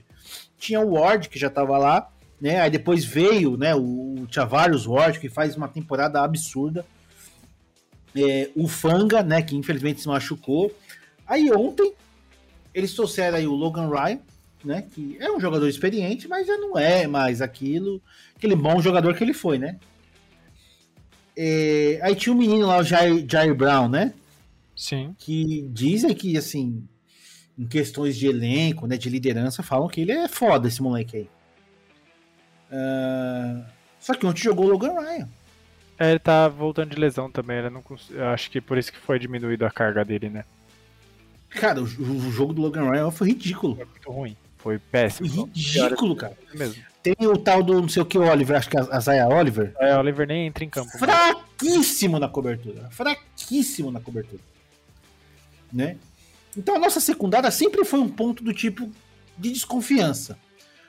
Tinha 0.56 0.80
o 0.80 0.92
Ward 0.92 1.28
que 1.28 1.38
já 1.38 1.48
estava 1.48 1.76
lá, 1.76 2.08
né? 2.40 2.60
Aí 2.60 2.70
depois 2.70 3.04
veio, 3.04 3.56
né, 3.56 3.74
o 3.74 4.28
Tavares 4.32 4.86
Ward 4.86 5.18
que 5.18 5.28
faz 5.28 5.56
uma 5.56 5.66
temporada 5.66 6.22
absurda. 6.22 6.86
É, 8.14 8.48
o 8.54 8.68
Fanga, 8.68 9.24
né, 9.24 9.42
que 9.42 9.56
infelizmente 9.56 10.00
se 10.00 10.06
machucou. 10.06 10.72
Aí 11.26 11.50
ontem 11.50 11.92
eles 12.72 12.94
trouxeram 12.94 13.38
aí 13.38 13.46
o 13.46 13.54
Logan 13.54 13.88
Ryan, 13.88 14.20
né? 14.66 14.82
Que 14.82 15.16
é 15.20 15.30
um 15.30 15.40
jogador 15.40 15.68
experiente, 15.68 16.28
mas 16.28 16.46
já 16.46 16.56
não 16.56 16.78
é 16.78 17.06
mais 17.06 17.40
aquilo, 17.42 18.02
aquele 18.36 18.56
bom 18.56 18.80
jogador 18.80 19.14
que 19.14 19.22
ele 19.22 19.34
foi, 19.34 19.58
né? 19.58 19.78
É, 21.36 21.98
aí 22.02 22.14
tinha 22.14 22.32
um 22.32 22.38
menino 22.38 22.66
lá, 22.66 22.78
o 22.78 22.84
Jair, 22.84 23.24
Jair 23.28 23.54
Brown, 23.54 23.88
né? 23.88 24.14
Sim. 24.76 25.14
Que 25.18 25.62
dizem 25.72 26.14
que, 26.14 26.36
assim, 26.36 26.86
em 27.58 27.66
questões 27.66 28.16
de 28.16 28.26
elenco, 28.26 28.86
né, 28.86 28.96
de 28.96 29.08
liderança, 29.08 29.62
falam 29.62 29.88
que 29.88 30.00
ele 30.00 30.12
é 30.12 30.28
foda, 30.28 30.68
esse 30.68 30.82
moleque 30.82 31.16
aí. 31.16 31.28
Uh, 32.70 33.64
só 34.00 34.14
que 34.14 34.26
ontem 34.26 34.42
jogou 34.42 34.66
o 34.66 34.68
Logan 34.70 35.00
Ryan. 35.00 35.28
É, 35.98 36.10
ele 36.10 36.18
tá 36.18 36.48
voltando 36.48 36.90
de 36.90 37.00
lesão 37.00 37.30
também, 37.30 37.58
ele 37.58 37.70
não 37.70 37.82
cons... 37.82 38.10
eu 38.10 38.26
acho 38.26 38.50
que 38.50 38.60
por 38.60 38.76
isso 38.76 38.92
que 38.92 38.98
foi 38.98 39.18
diminuído 39.18 39.64
a 39.64 39.70
carga 39.70 40.04
dele, 40.04 40.28
né? 40.28 40.44
Cara, 41.50 41.80
o, 41.80 41.84
o 41.84 42.32
jogo 42.32 42.52
do 42.52 42.62
Logan 42.62 42.90
Ryan 42.90 43.10
foi 43.12 43.28
ridículo. 43.28 43.76
Foi 43.76 43.84
muito 43.84 44.10
ruim. 44.10 44.36
Foi 44.64 44.78
péssimo. 44.78 45.28
Foi 45.28 45.44
ridículo, 45.44 46.16
cara. 46.16 46.34
Mesmo. 46.54 46.82
Tem 47.02 47.14
o 47.20 47.36
tal 47.36 47.62
do 47.62 47.82
não 47.82 47.88
sei 47.88 48.00
o 48.00 48.06
que 48.06 48.16
Oliver, 48.16 48.56
acho 48.56 48.70
que 48.70 48.78
a 48.78 48.98
Zaya 48.98 49.28
Oliver. 49.28 49.74
É, 49.78 49.94
Oliver 49.98 50.26
nem 50.26 50.46
entra 50.46 50.64
em 50.64 50.70
campo. 50.70 50.90
Fraquíssimo 50.96 52.18
na 52.18 52.30
cobertura. 52.30 52.88
Fraquíssimo 52.90 53.90
na 53.90 54.00
cobertura. 54.00 54.40
Né? 55.70 55.98
Então 56.56 56.76
a 56.76 56.78
nossa 56.78 56.98
secundária 56.98 57.50
sempre 57.50 57.84
foi 57.84 58.00
um 58.00 58.08
ponto 58.08 58.42
do 58.42 58.54
tipo 58.54 58.90
de 59.36 59.50
desconfiança. 59.52 60.38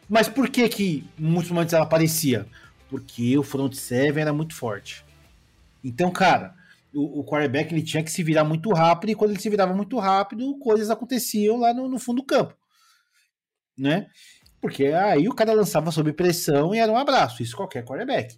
Mas 0.08 0.30
por 0.30 0.48
que 0.48 0.70
que 0.70 1.04
em 1.20 1.26
muitos 1.26 1.52
momentos 1.52 1.74
ela 1.74 1.84
aparecia? 1.84 2.48
Porque 2.90 3.38
o 3.38 3.44
front 3.44 3.74
seven 3.74 4.22
era 4.22 4.32
muito 4.32 4.56
forte. 4.56 5.04
Então, 5.84 6.10
cara, 6.12 6.56
o, 6.94 7.20
o 7.20 7.26
quarterback 7.26 7.74
ele 7.74 7.84
tinha 7.84 8.02
que 8.02 8.12
se 8.12 8.24
virar 8.24 8.46
muito 8.46 8.72
rápido 8.72 9.10
e 9.10 9.16
quando 9.16 9.32
ele 9.32 9.42
se 9.42 9.50
virava 9.50 9.74
muito 9.74 10.00
rápido, 10.00 10.58
coisas 10.60 10.90
aconteciam 10.90 11.58
lá 11.58 11.74
no, 11.74 11.90
no 11.90 12.00
fundo 12.00 12.22
do 12.22 12.26
campo 12.26 12.56
né? 13.78 14.08
Porque 14.62 14.88
aí 14.88 15.28
o 15.28 15.36
cara 15.36 15.54
lançava 15.54 15.92
sob 15.92 16.12
pressão 16.14 16.74
e 16.74 16.80
era 16.80 16.92
um 16.92 16.98
abraço, 16.98 17.44
isso 17.44 17.56
qualquer 17.56 17.84
quarterback. 17.84 18.38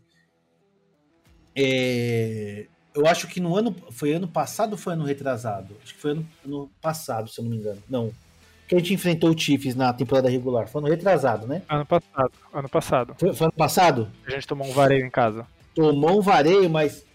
É, 1.56 2.68
eu 2.94 3.08
acho 3.08 3.28
que 3.28 3.40
no 3.40 3.56
ano. 3.56 3.76
Foi 3.92 4.14
ano 4.14 4.28
passado 4.28 4.74
ou 4.74 4.78
foi 4.78 4.94
ano 4.94 5.06
retrasado? 5.06 5.76
Acho 5.84 5.94
que 5.94 6.00
foi 6.00 6.12
ano, 6.12 6.28
ano 6.46 6.70
passado, 6.82 7.30
se 7.30 7.40
eu 7.40 7.44
não 7.44 7.52
me 7.52 7.58
engano. 7.58 7.82
Não. 7.90 8.12
Que 8.68 8.76
a 8.76 8.80
gente 8.80 8.94
enfrentou 8.94 9.32
o 9.32 9.38
Chiefs 9.38 9.76
na 9.76 9.94
temporada 9.94 10.30
regular. 10.30 10.68
Foi 10.68 10.82
ano 10.82 10.90
retrasado, 10.90 11.48
né? 11.48 11.62
Ano 11.70 11.86
passado. 11.86 12.32
Ano 12.54 12.70
passado. 12.70 13.16
Foi, 13.18 13.34
foi 13.34 13.46
ano 13.46 13.54
passado? 13.54 14.12
A 14.26 14.32
gente 14.32 14.48
tomou 14.48 14.68
um 14.68 14.74
vareio 14.74 15.06
em 15.06 15.10
casa. 15.10 15.48
Tomou 15.74 16.20
um 16.20 16.22
vareio, 16.22 16.70
mas 16.70 17.06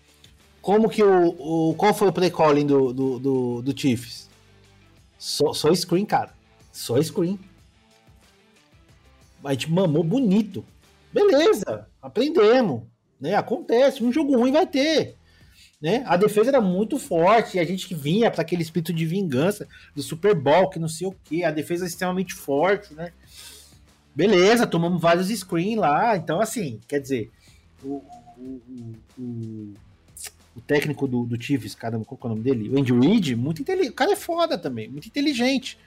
como 0.60 0.88
que 0.88 1.02
o. 1.02 1.70
o 1.70 1.74
qual 1.74 1.92
foi 1.92 2.08
o 2.08 2.12
play 2.12 2.30
calling 2.30 2.66
do, 2.66 2.92
do, 2.92 3.18
do, 3.18 3.62
do 3.62 3.78
Chiefs? 3.78 4.30
Só, 5.18 5.52
só 5.52 5.72
screen, 5.74 6.06
cara. 6.06 6.32
Só 6.72 7.00
screen 7.02 7.38
a 9.44 9.52
gente 9.52 9.70
mamou 9.70 10.04
bonito. 10.04 10.64
Beleza, 11.12 11.86
aprendemos. 12.00 12.82
Né? 13.20 13.34
Acontece, 13.34 14.02
um 14.02 14.12
jogo 14.12 14.36
ruim 14.36 14.52
vai 14.52 14.66
ter. 14.66 15.16
Né? 15.80 16.04
A 16.06 16.16
defesa 16.16 16.50
era 16.50 16.60
muito 16.60 16.98
forte 16.98 17.56
e 17.56 17.60
a 17.60 17.64
gente 17.64 17.88
que 17.88 17.94
vinha 17.94 18.30
para 18.30 18.42
aquele 18.42 18.62
espírito 18.62 18.92
de 18.92 19.04
vingança 19.04 19.66
do 19.94 20.02
Super 20.02 20.34
Bowl, 20.34 20.70
que 20.70 20.78
não 20.78 20.88
sei 20.88 21.08
o 21.08 21.16
que, 21.24 21.44
a 21.44 21.50
defesa 21.50 21.84
é 21.84 21.88
extremamente 21.88 22.34
forte, 22.34 22.94
né? 22.94 23.12
Beleza, 24.14 24.66
tomamos 24.66 25.00
vários 25.00 25.28
screen 25.28 25.76
lá, 25.76 26.16
então 26.16 26.40
assim, 26.40 26.78
quer 26.86 27.00
dizer, 27.00 27.30
o, 27.82 28.02
o, 28.38 28.60
o, 29.18 29.74
o 30.54 30.60
técnico 30.60 31.08
do, 31.08 31.24
do 31.24 31.42
Chiefs, 31.42 31.74
caramba, 31.74 32.04
qual 32.04 32.18
é 32.22 32.26
o 32.26 32.28
nome 32.28 32.42
dele? 32.42 32.68
O 32.68 32.78
Andy 32.78 32.92
Reid, 32.92 33.34
muito 33.34 33.62
inteligente, 33.62 33.92
o 33.92 33.96
cara 33.96 34.12
é 34.12 34.16
foda 34.16 34.56
também, 34.56 34.88
muito 34.88 35.08
inteligente 35.08 35.78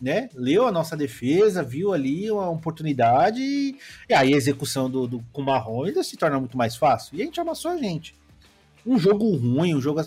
né? 0.00 0.28
Leu 0.34 0.66
a 0.66 0.72
nossa 0.72 0.96
defesa, 0.96 1.62
viu 1.62 1.92
ali 1.92 2.30
uma 2.30 2.50
oportunidade 2.50 3.40
e, 3.40 3.76
e 4.08 4.14
aí 4.14 4.34
a 4.34 4.36
execução 4.36 4.90
do, 4.90 5.06
do 5.06 5.24
com 5.32 5.44
ainda 5.84 6.02
se 6.02 6.16
torna 6.16 6.38
muito 6.38 6.56
mais 6.56 6.76
fácil. 6.76 7.16
E 7.16 7.22
a 7.22 7.24
gente 7.24 7.40
amassou 7.40 7.70
a 7.70 7.76
gente. 7.76 8.14
Um 8.86 8.98
jogo 8.98 9.34
ruim, 9.36 9.74
um 9.74 9.80
jogo. 9.80 10.00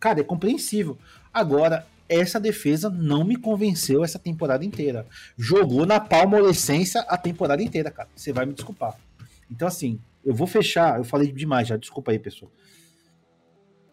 Cara, 0.00 0.20
é 0.20 0.24
compreensível. 0.24 0.98
Agora, 1.32 1.86
essa 2.08 2.40
defesa 2.40 2.88
não 2.88 3.24
me 3.24 3.36
convenceu 3.36 4.04
essa 4.04 4.18
temporada 4.18 4.64
inteira. 4.64 5.06
Jogou 5.36 5.86
na 5.86 6.00
palmolescência 6.00 7.02
a 7.02 7.16
temporada 7.16 7.62
inteira, 7.62 7.90
cara. 7.90 8.08
Você 8.14 8.32
vai 8.32 8.46
me 8.46 8.52
desculpar. 8.52 8.96
Então, 9.50 9.66
assim, 9.68 10.00
eu 10.24 10.34
vou 10.34 10.46
fechar. 10.46 10.98
Eu 10.98 11.04
falei 11.04 11.30
demais 11.32 11.68
já, 11.68 11.76
desculpa 11.76 12.10
aí, 12.10 12.18
pessoal. 12.18 12.50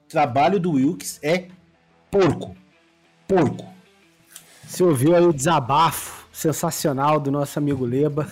Trabalho 0.07 0.59
do 0.59 0.71
Wilkes 0.71 1.19
é 1.21 1.47
porco. 2.09 2.55
Porco. 3.27 3.73
Você 4.68 4.84
ouviu 4.84 5.16
aí 5.16 5.24
o 5.24 5.34
desabafo 5.34 6.28
sensacional 6.32 7.20
do 7.20 7.32
nosso 7.32 7.59
amigo 7.59 7.86
Leba. 7.86 8.32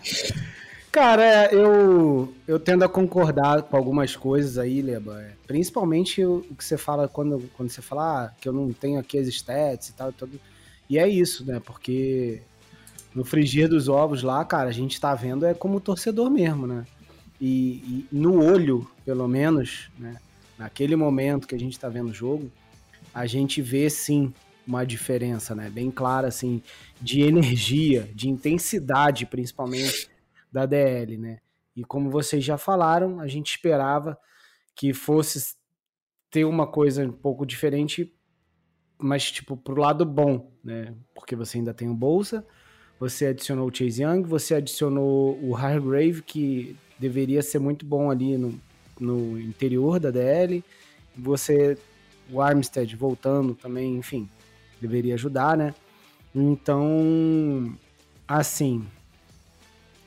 Cara, 0.92 1.52
eu, 1.52 2.32
eu 2.48 2.58
tendo 2.58 2.82
a 2.82 2.88
concordar 2.88 3.62
com 3.62 3.76
algumas 3.76 4.16
coisas 4.16 4.56
aí, 4.56 4.80
Leba. 4.80 5.20
É, 5.20 5.32
principalmente 5.46 6.24
o, 6.24 6.42
que 6.56 6.64
você 6.64 6.78
fala 6.78 7.06
quando, 7.06 7.50
quando 7.54 7.68
você 7.68 7.82
fala 7.82 8.24
ah, 8.24 8.32
que 8.40 8.48
eu 8.48 8.52
não 8.52 8.72
tenho 8.72 8.98
aqui 8.98 9.18
as 9.18 9.28
stats 9.28 9.90
e 9.90 9.92
tal. 9.92 10.12
Tudo. 10.12 10.40
E 10.88 10.98
é 10.98 11.08
isso, 11.08 11.44
né? 11.44 11.60
Porque 11.60 12.40
no 13.14 13.24
frigir 13.24 13.68
dos 13.68 13.88
ovos 13.88 14.22
lá, 14.22 14.44
cara, 14.44 14.68
a 14.68 14.72
gente 14.72 15.00
tá 15.00 15.14
vendo 15.14 15.44
é 15.44 15.54
como 15.54 15.80
torcedor 15.80 16.30
mesmo, 16.30 16.66
né? 16.66 16.86
E, 17.40 18.06
e 18.08 18.08
no 18.10 18.42
olho, 18.42 18.86
pelo 19.04 19.28
menos, 19.28 19.90
né? 19.98 20.16
Naquele 20.58 20.96
momento 20.96 21.46
que 21.46 21.54
a 21.54 21.58
gente 21.58 21.78
tá 21.78 21.88
vendo 21.88 22.08
o 22.08 22.14
jogo, 22.14 22.50
a 23.12 23.26
gente 23.26 23.60
vê 23.60 23.90
sim 23.90 24.32
uma 24.66 24.84
diferença, 24.84 25.54
né? 25.54 25.70
Bem 25.70 25.90
clara, 25.90 26.28
assim, 26.28 26.62
de 27.00 27.22
energia, 27.22 28.10
de 28.14 28.28
intensidade, 28.28 29.26
principalmente, 29.26 30.10
da 30.50 30.66
DL, 30.66 31.16
né? 31.16 31.38
E 31.74 31.84
como 31.84 32.10
vocês 32.10 32.44
já 32.44 32.58
falaram, 32.58 33.20
a 33.20 33.28
gente 33.28 33.50
esperava 33.50 34.18
que 34.74 34.92
fosse 34.92 35.54
ter 36.30 36.44
uma 36.44 36.66
coisa 36.66 37.04
um 37.04 37.12
pouco 37.12 37.46
diferente, 37.46 38.12
mas, 38.98 39.30
tipo, 39.30 39.56
pro 39.56 39.80
lado 39.80 40.04
bom, 40.04 40.50
né? 40.64 40.94
Porque 41.14 41.36
você 41.36 41.58
ainda 41.58 41.72
tem 41.72 41.88
o 41.88 41.94
Bolsa, 41.94 42.46
você 42.98 43.26
adicionou 43.26 43.68
o 43.68 43.74
Chase 43.74 44.02
Young, 44.02 44.22
você 44.22 44.54
adicionou 44.54 45.38
o 45.42 45.54
Hargrave, 45.54 46.22
que 46.22 46.76
deveria 46.98 47.42
ser 47.42 47.58
muito 47.58 47.84
bom 47.84 48.10
ali 48.10 48.38
no, 48.38 48.58
no 48.98 49.38
interior 49.38 50.00
da 50.00 50.10
DL, 50.10 50.64
você, 51.16 51.78
o 52.30 52.40
Armstead 52.40 52.94
voltando 52.96 53.54
também, 53.54 53.96
enfim, 53.96 54.28
deveria 54.80 55.14
ajudar, 55.14 55.56
né? 55.56 55.74
Então, 56.34 57.74
assim, 58.28 58.84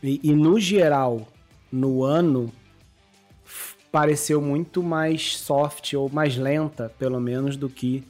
e, 0.01 0.19
e 0.23 0.33
no 0.33 0.59
geral, 0.59 1.27
no 1.71 2.03
ano, 2.03 2.51
pareceu 3.91 4.41
muito 4.41 4.81
mais 4.81 5.37
soft 5.37 5.93
ou 5.93 6.09
mais 6.09 6.37
lenta, 6.37 6.89
pelo 6.97 7.19
menos, 7.19 7.57
do 7.57 7.69
que 7.69 8.03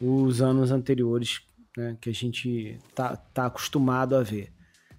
os 0.00 0.42
anos 0.42 0.70
anteriores 0.70 1.40
né, 1.76 1.96
que 2.00 2.10
a 2.10 2.14
gente 2.14 2.78
tá, 2.94 3.16
tá 3.16 3.46
acostumado 3.46 4.16
a 4.16 4.22
ver. 4.22 4.52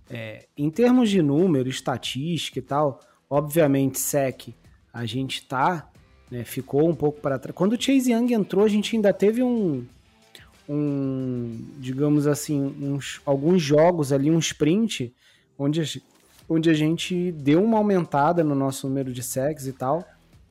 É, 0.09 0.47
em 0.57 0.69
termos 0.69 1.09
de 1.09 1.21
número, 1.21 1.67
estatística 1.67 2.59
e 2.59 2.61
tal, 2.61 3.01
obviamente, 3.29 3.99
SEC, 3.99 4.55
a 4.93 5.05
gente 5.05 5.45
tá, 5.45 5.91
né, 6.31 6.43
ficou 6.43 6.87
um 6.87 6.95
pouco 6.95 7.19
para 7.19 7.37
trás. 7.37 7.55
Quando 7.55 7.73
o 7.73 7.81
Chase 7.81 8.11
Young 8.11 8.33
entrou, 8.33 8.63
a 8.63 8.69
gente 8.69 8.95
ainda 8.95 9.11
teve 9.11 9.43
um, 9.43 9.85
um 10.67 11.57
digamos 11.77 12.27
assim, 12.27 12.75
uns, 12.81 13.21
alguns 13.25 13.61
jogos 13.61 14.11
ali, 14.11 14.29
um 14.29 14.39
sprint, 14.39 15.13
onde 15.57 15.81
a, 15.81 15.85
onde 16.49 16.69
a 16.69 16.73
gente 16.73 17.31
deu 17.31 17.63
uma 17.63 17.77
aumentada 17.77 18.43
no 18.43 18.55
nosso 18.55 18.87
número 18.87 19.11
de 19.11 19.23
sacks 19.23 19.67
e 19.67 19.73
tal. 19.73 20.05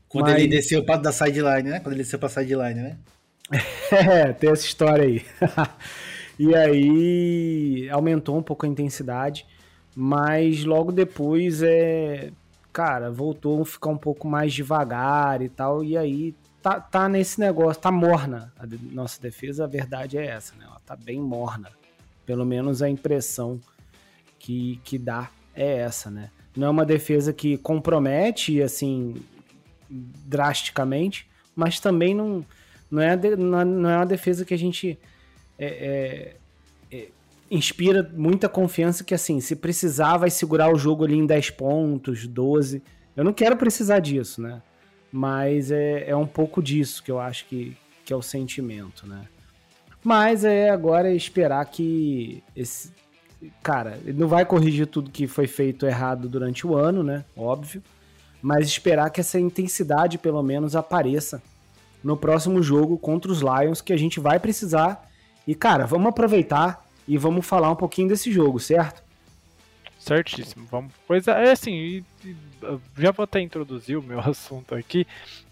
Quando 0.09 0.27
mas... 0.27 0.39
ele 0.39 0.49
desceu 0.49 0.85
para 0.85 1.01
da 1.01 1.12
sideline, 1.12 1.69
né? 1.69 1.81
Quando 1.81 1.95
ele 1.95 2.03
desceu 2.03 2.19
para 2.19 2.29
sideline, 2.29 2.81
né? 2.81 2.97
é, 3.93 4.33
tem 4.33 4.51
essa 4.51 4.64
história 4.64 5.05
aí. 5.05 5.25
e 6.39 6.55
aí 6.55 7.89
aumentou 7.91 8.37
um 8.37 8.43
pouco 8.43 8.67
a 8.67 8.69
intensidade, 8.69 9.47
mas 9.95 10.64
logo 10.64 10.93
depois 10.93 11.62
é, 11.62 12.31
cara, 12.73 13.11
voltou 13.11 13.62
a 13.62 13.67
ficar 13.67 13.91
um 13.91 13.97
pouco 13.97 14.29
mais 14.29 14.53
devagar 14.53 15.41
e 15.43 15.49
tal, 15.49 15.83
e 15.83 15.97
aí 15.97 16.35
tá, 16.67 16.81
tá 16.81 17.09
nesse 17.09 17.39
negócio, 17.39 17.81
tá 17.81 17.93
morna 17.93 18.53
a 18.59 18.67
nossa 18.93 19.23
defesa, 19.23 19.62
a 19.62 19.67
verdade 19.69 20.19
é 20.19 20.27
essa, 20.27 20.53
né? 20.57 20.64
Ela 20.64 20.81
tá 20.85 20.97
bem 20.97 21.21
morna. 21.21 21.71
Pelo 22.25 22.45
menos 22.45 22.83
a 22.83 22.91
impressão 22.91 23.61
que, 24.37 24.81
que 24.83 24.99
dá 24.99 25.31
é 25.55 25.79
essa, 25.79 26.11
né? 26.11 26.29
Não 26.57 26.67
é 26.67 26.71
uma 26.71 26.85
defesa 26.85 27.33
que 27.33 27.57
compromete, 27.57 28.61
assim, 28.61 29.14
drasticamente, 29.89 31.29
mas 31.55 31.79
também 31.79 32.17
não, 32.17 32.45
não, 32.91 33.01
é, 33.01 33.17
não 33.37 33.89
é 33.89 33.97
uma 33.99 34.07
defesa 34.07 34.45
que 34.45 34.53
a 34.53 34.59
gente 34.59 34.99
é, 35.57 36.37
é, 36.91 36.97
é, 36.97 37.09
inspira 37.49 38.11
muita 38.12 38.49
confiança 38.49 39.05
que, 39.05 39.14
assim, 39.14 39.41
se 39.41 39.55
precisar, 39.55 40.17
vai 40.17 40.31
segurar 40.31 40.75
o 40.75 40.77
jogo 40.77 41.05
ali 41.05 41.14
em 41.14 41.27
10 41.27 41.51
pontos, 41.51 42.27
12. 42.27 42.83
Eu 43.14 43.23
não 43.23 43.33
quero 43.33 43.57
precisar 43.57 44.01
disso, 44.01 44.43
né? 44.43 44.61
Mas 45.17 45.71
é, 45.71 46.11
é 46.11 46.14
um 46.14 46.27
pouco 46.27 46.62
disso 46.62 47.03
que 47.03 47.11
eu 47.11 47.19
acho 47.19 47.47
que, 47.47 47.75
que 48.05 48.12
é 48.12 48.17
o 48.17 48.21
sentimento, 48.21 49.07
né? 49.07 49.23
Mas 50.05 50.45
é 50.45 50.69
agora 50.69 51.11
esperar 51.11 51.64
que 51.64 52.45
esse. 52.55 52.93
Cara, 53.62 53.99
ele 54.05 54.19
não 54.21 54.29
vai 54.29 54.45
corrigir 54.45 54.87
tudo 54.87 55.11
que 55.11 55.27
foi 55.27 55.47
feito 55.47 55.87
errado 55.87 56.29
durante 56.29 56.67
o 56.67 56.75
ano, 56.75 57.03
né? 57.03 57.25
Óbvio. 57.35 57.83
Mas 58.43 58.67
esperar 58.67 59.09
que 59.09 59.19
essa 59.19 59.41
intensidade, 59.41 60.19
pelo 60.19 60.43
menos, 60.43 60.77
apareça 60.77 61.43
no 62.05 62.14
próximo 62.14 62.62
jogo 62.62 62.99
contra 62.99 63.33
os 63.33 63.41
Lions, 63.41 63.81
que 63.81 63.95
a 63.95 63.97
gente 63.97 64.21
vai 64.21 64.39
precisar. 64.39 65.09
E, 65.47 65.55
cara, 65.55 65.87
vamos 65.87 66.09
aproveitar 66.09 66.85
e 67.09 67.17
vamos 67.17 67.47
falar 67.47 67.71
um 67.71 67.77
pouquinho 67.77 68.09
desse 68.09 68.31
jogo, 68.31 68.61
certo? 68.61 69.03
Certíssimo. 70.07 70.67
Vamos. 70.71 70.93
Coisa. 71.07 71.33
É 71.33 71.51
assim, 71.51 72.05
já 72.97 73.11
vou 73.11 73.25
até 73.25 73.41
introduzir 73.41 73.99
o 73.99 74.03
meu 74.03 74.21
assunto 74.21 74.75
aqui. 74.75 75.07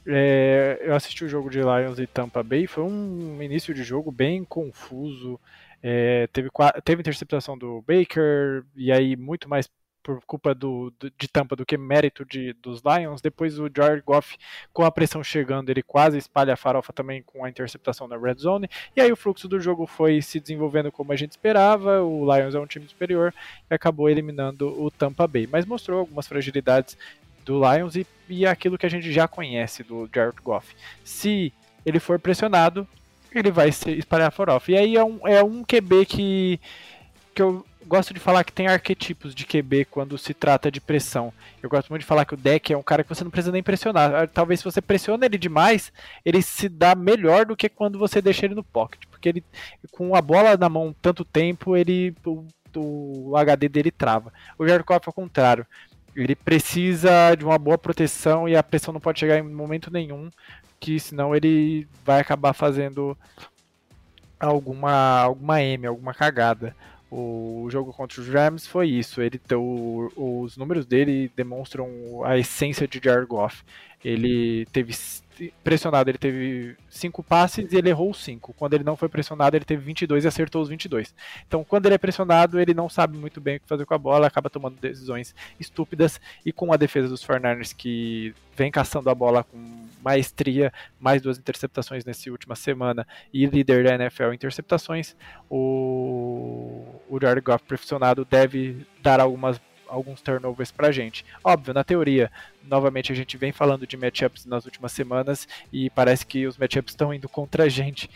É, 0.06 0.78
eu 0.80 0.94
assisti 0.94 1.24
o 1.24 1.28
jogo 1.28 1.50
de 1.50 1.58
Lions 1.58 1.98
e 1.98 2.06
Tampa 2.06 2.42
Bay. 2.42 2.66
Foi 2.66 2.84
um 2.84 3.42
início 3.42 3.74
de 3.74 3.82
jogo 3.82 4.12
bem 4.12 4.44
confuso. 4.44 5.40
É, 5.82 6.28
teve, 6.28 6.48
teve 6.84 7.00
interceptação 7.00 7.58
do 7.58 7.82
Baker, 7.82 8.64
e 8.74 8.90
aí 8.90 9.16
muito 9.16 9.48
mais 9.48 9.68
por 10.04 10.20
culpa 10.26 10.54
do, 10.54 10.92
de 11.18 11.26
Tampa 11.26 11.56
do 11.56 11.64
que 11.64 11.78
mérito 11.78 12.26
de, 12.26 12.52
dos 12.52 12.82
Lions. 12.84 13.22
Depois 13.22 13.58
o 13.58 13.70
Jared 13.74 14.02
Goff, 14.04 14.36
com 14.70 14.84
a 14.84 14.92
pressão 14.92 15.24
chegando, 15.24 15.70
ele 15.70 15.82
quase 15.82 16.18
espalha 16.18 16.52
a 16.52 16.56
farofa 16.56 16.92
também 16.92 17.22
com 17.22 17.42
a 17.42 17.48
interceptação 17.48 18.06
na 18.06 18.18
red 18.18 18.34
zone. 18.34 18.68
E 18.94 19.00
aí 19.00 19.10
o 19.10 19.16
fluxo 19.16 19.48
do 19.48 19.58
jogo 19.58 19.86
foi 19.86 20.20
se 20.20 20.38
desenvolvendo 20.38 20.92
como 20.92 21.10
a 21.10 21.16
gente 21.16 21.30
esperava. 21.30 22.02
O 22.02 22.22
Lions 22.32 22.54
é 22.54 22.60
um 22.60 22.66
time 22.66 22.86
superior 22.86 23.34
e 23.70 23.74
acabou 23.74 24.10
eliminando 24.10 24.68
o 24.80 24.90
Tampa 24.90 25.26
Bay. 25.26 25.48
Mas 25.50 25.64
mostrou 25.64 26.00
algumas 26.00 26.28
fragilidades 26.28 26.98
do 27.42 27.58
Lions 27.58 27.96
e, 27.96 28.06
e 28.28 28.46
aquilo 28.46 28.76
que 28.76 28.86
a 28.86 28.90
gente 28.90 29.10
já 29.10 29.26
conhece 29.26 29.82
do 29.82 30.08
Jared 30.14 30.36
Goff. 30.42 30.76
Se 31.02 31.50
ele 31.84 31.98
for 31.98 32.18
pressionado, 32.18 32.86
ele 33.34 33.50
vai 33.50 33.72
se 33.72 33.90
espalhar 33.92 34.28
a 34.28 34.30
farofa. 34.30 34.70
E 34.70 34.76
aí 34.76 34.96
é 34.96 35.04
um, 35.04 35.26
é 35.26 35.42
um 35.42 35.64
QB 35.64 36.04
que, 36.04 36.60
que 37.34 37.40
eu 37.40 37.64
gosto 37.84 38.14
de 38.14 38.20
falar 38.20 38.44
que 38.44 38.52
tem 38.52 38.66
arquetipos 38.66 39.34
de 39.34 39.44
QB 39.44 39.86
quando 39.86 40.16
se 40.18 40.34
trata 40.34 40.70
de 40.70 40.80
pressão. 40.80 41.32
Eu 41.62 41.70
gosto 41.70 41.88
muito 41.90 42.00
de 42.00 42.06
falar 42.06 42.24
que 42.24 42.34
o 42.34 42.36
deck 42.36 42.72
é 42.72 42.76
um 42.76 42.82
cara 42.82 43.02
que 43.02 43.08
você 43.08 43.24
não 43.24 43.30
precisa 43.30 43.52
nem 43.52 43.62
pressionar. 43.62 44.14
Ah, 44.14 44.26
talvez 44.26 44.60
se 44.60 44.64
você 44.64 44.80
pressiona 44.80 45.26
ele 45.26 45.38
demais, 45.38 45.92
ele 46.24 46.42
se 46.42 46.68
dá 46.68 46.94
melhor 46.94 47.46
do 47.46 47.56
que 47.56 47.68
quando 47.68 47.98
você 47.98 48.20
deixa 48.20 48.46
ele 48.46 48.54
no 48.54 48.64
pocket. 48.64 49.02
Porque 49.10 49.28
ele, 49.28 49.44
com 49.90 50.14
a 50.14 50.22
bola 50.22 50.56
na 50.56 50.68
mão 50.68 50.94
tanto 51.00 51.24
tempo, 51.24 51.76
ele 51.76 52.14
o, 52.24 52.46
o 52.76 53.36
HD 53.36 53.68
dele 53.68 53.90
trava. 53.90 54.32
O 54.58 54.66
Jared 54.66 54.84
Goff 54.84 55.06
é 55.06 55.10
o 55.10 55.14
contrário. 55.14 55.66
Ele 56.16 56.34
precisa 56.34 57.34
de 57.34 57.44
uma 57.44 57.58
boa 57.58 57.76
proteção 57.76 58.48
e 58.48 58.56
a 58.56 58.62
pressão 58.62 58.92
não 58.92 59.00
pode 59.00 59.18
chegar 59.18 59.38
em 59.38 59.42
momento 59.42 59.92
nenhum, 59.92 60.30
que 60.78 61.00
senão 61.00 61.34
ele 61.34 61.88
vai 62.04 62.20
acabar 62.20 62.52
fazendo 62.52 63.16
alguma, 64.38 65.22
alguma 65.22 65.62
M, 65.62 65.86
alguma 65.86 66.14
cagada. 66.14 66.74
O 67.16 67.68
jogo 67.70 67.92
contra 67.92 68.20
os 68.20 68.28
Rams 68.28 68.66
foi 68.66 68.88
isso. 68.88 69.22
Ele, 69.22 69.40
os 70.16 70.56
números 70.56 70.84
dele 70.84 71.30
demonstram 71.36 71.88
a 72.24 72.36
essência 72.36 72.88
de 72.88 73.00
Jared 73.02 73.28
Goff. 73.28 73.62
Ele 74.04 74.66
teve 74.72 74.92
pressionado, 75.62 76.10
ele 76.10 76.18
teve 76.18 76.76
5 76.88 77.22
passes 77.22 77.72
e 77.72 77.76
ele 77.76 77.90
errou 77.90 78.12
5. 78.12 78.52
Quando 78.54 78.74
ele 78.74 78.84
não 78.84 78.96
foi 78.96 79.08
pressionado, 79.08 79.56
ele 79.56 79.64
teve 79.64 79.82
22 79.84 80.24
e 80.24 80.28
acertou 80.28 80.62
os 80.62 80.68
22. 80.68 81.14
Então, 81.46 81.64
quando 81.64 81.86
ele 81.86 81.94
é 81.94 81.98
pressionado, 81.98 82.60
ele 82.60 82.74
não 82.74 82.88
sabe 82.88 83.16
muito 83.16 83.40
bem 83.40 83.56
o 83.56 83.60
que 83.60 83.68
fazer 83.68 83.84
com 83.84 83.94
a 83.94 83.98
bola, 83.98 84.26
acaba 84.26 84.50
tomando 84.50 84.76
decisões 84.80 85.34
estúpidas 85.58 86.20
e 86.44 86.52
com 86.52 86.72
a 86.72 86.76
defesa 86.76 87.08
dos 87.08 87.24
49ers 87.26 87.74
que 87.74 88.34
vem 88.56 88.70
caçando 88.70 89.10
a 89.10 89.14
bola 89.14 89.44
com 89.44 89.58
maestria, 90.02 90.72
mais 91.00 91.22
duas 91.22 91.38
interceptações 91.38 92.04
nessa 92.04 92.30
última 92.30 92.54
semana 92.54 93.06
e 93.32 93.46
líder 93.46 93.84
da 93.84 93.94
NFL 93.94 94.30
em 94.30 94.34
interceptações, 94.34 95.16
o, 95.50 96.84
o 97.08 97.18
Jared 97.20 97.44
Goff 97.44 97.64
pressionado 97.64 98.24
deve 98.24 98.86
dar 99.02 99.20
algumas 99.20 99.60
alguns 99.88 100.20
turnovers 100.20 100.70
pra 100.70 100.92
gente. 100.92 101.24
Óbvio, 101.42 101.74
na 101.74 101.84
teoria, 101.84 102.30
novamente 102.62 103.12
a 103.12 103.14
gente 103.14 103.36
vem 103.36 103.52
falando 103.52 103.86
de 103.86 103.96
matchups 103.96 104.46
nas 104.46 104.64
últimas 104.64 104.92
semanas 104.92 105.46
e 105.72 105.90
parece 105.90 106.26
que 106.26 106.46
os 106.46 106.56
matchups 106.56 106.92
estão 106.92 107.12
indo 107.12 107.28
contra 107.28 107.64
a 107.64 107.68
gente. 107.68 108.10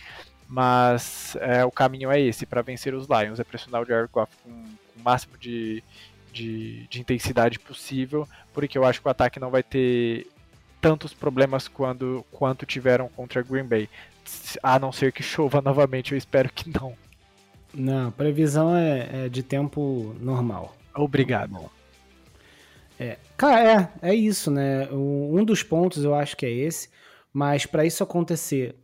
Mas 0.48 1.36
é, 1.40 1.64
o 1.64 1.70
caminho 1.70 2.10
é 2.10 2.18
esse 2.18 2.46
para 2.46 2.62
vencer 2.62 2.94
os 2.94 3.06
Lions, 3.06 3.38
é 3.38 3.44
pressionar 3.44 3.82
o 3.82 3.84
Jared 3.84 4.10
Goff 4.10 4.32
com, 4.42 4.50
com 4.50 5.00
o 5.00 5.02
máximo 5.04 5.36
de, 5.36 5.84
de, 6.32 6.86
de, 6.86 7.00
intensidade 7.00 7.58
possível, 7.58 8.26
porque 8.54 8.78
eu 8.78 8.84
acho 8.84 9.02
que 9.02 9.06
o 9.06 9.10
ataque 9.10 9.38
não 9.38 9.50
vai 9.50 9.62
ter 9.62 10.26
tantos 10.80 11.12
problemas 11.12 11.68
quando, 11.68 12.24
quanto 12.32 12.64
tiveram 12.64 13.08
contra 13.08 13.42
Green 13.42 13.64
Bay. 13.64 13.90
A 14.62 14.78
não 14.78 14.90
ser 14.90 15.12
que 15.12 15.22
chova 15.22 15.60
novamente, 15.62 16.12
eu 16.12 16.18
espero 16.18 16.50
que 16.50 16.70
não. 16.70 16.94
Não, 17.74 18.10
previsão 18.10 18.74
é, 18.74 19.26
é 19.26 19.28
de 19.28 19.42
tempo 19.42 20.16
normal. 20.20 20.74
Obrigado. 20.98 21.70
É, 22.98 23.16
cara, 23.36 23.90
é, 24.02 24.10
é 24.10 24.14
isso, 24.14 24.50
né? 24.50 24.88
Um 24.90 25.44
dos 25.44 25.62
pontos 25.62 26.04
eu 26.04 26.14
acho 26.14 26.36
que 26.36 26.44
é 26.44 26.50
esse, 26.50 26.88
mas 27.32 27.64
para 27.64 27.84
isso 27.84 28.02
acontecer, 28.02 28.74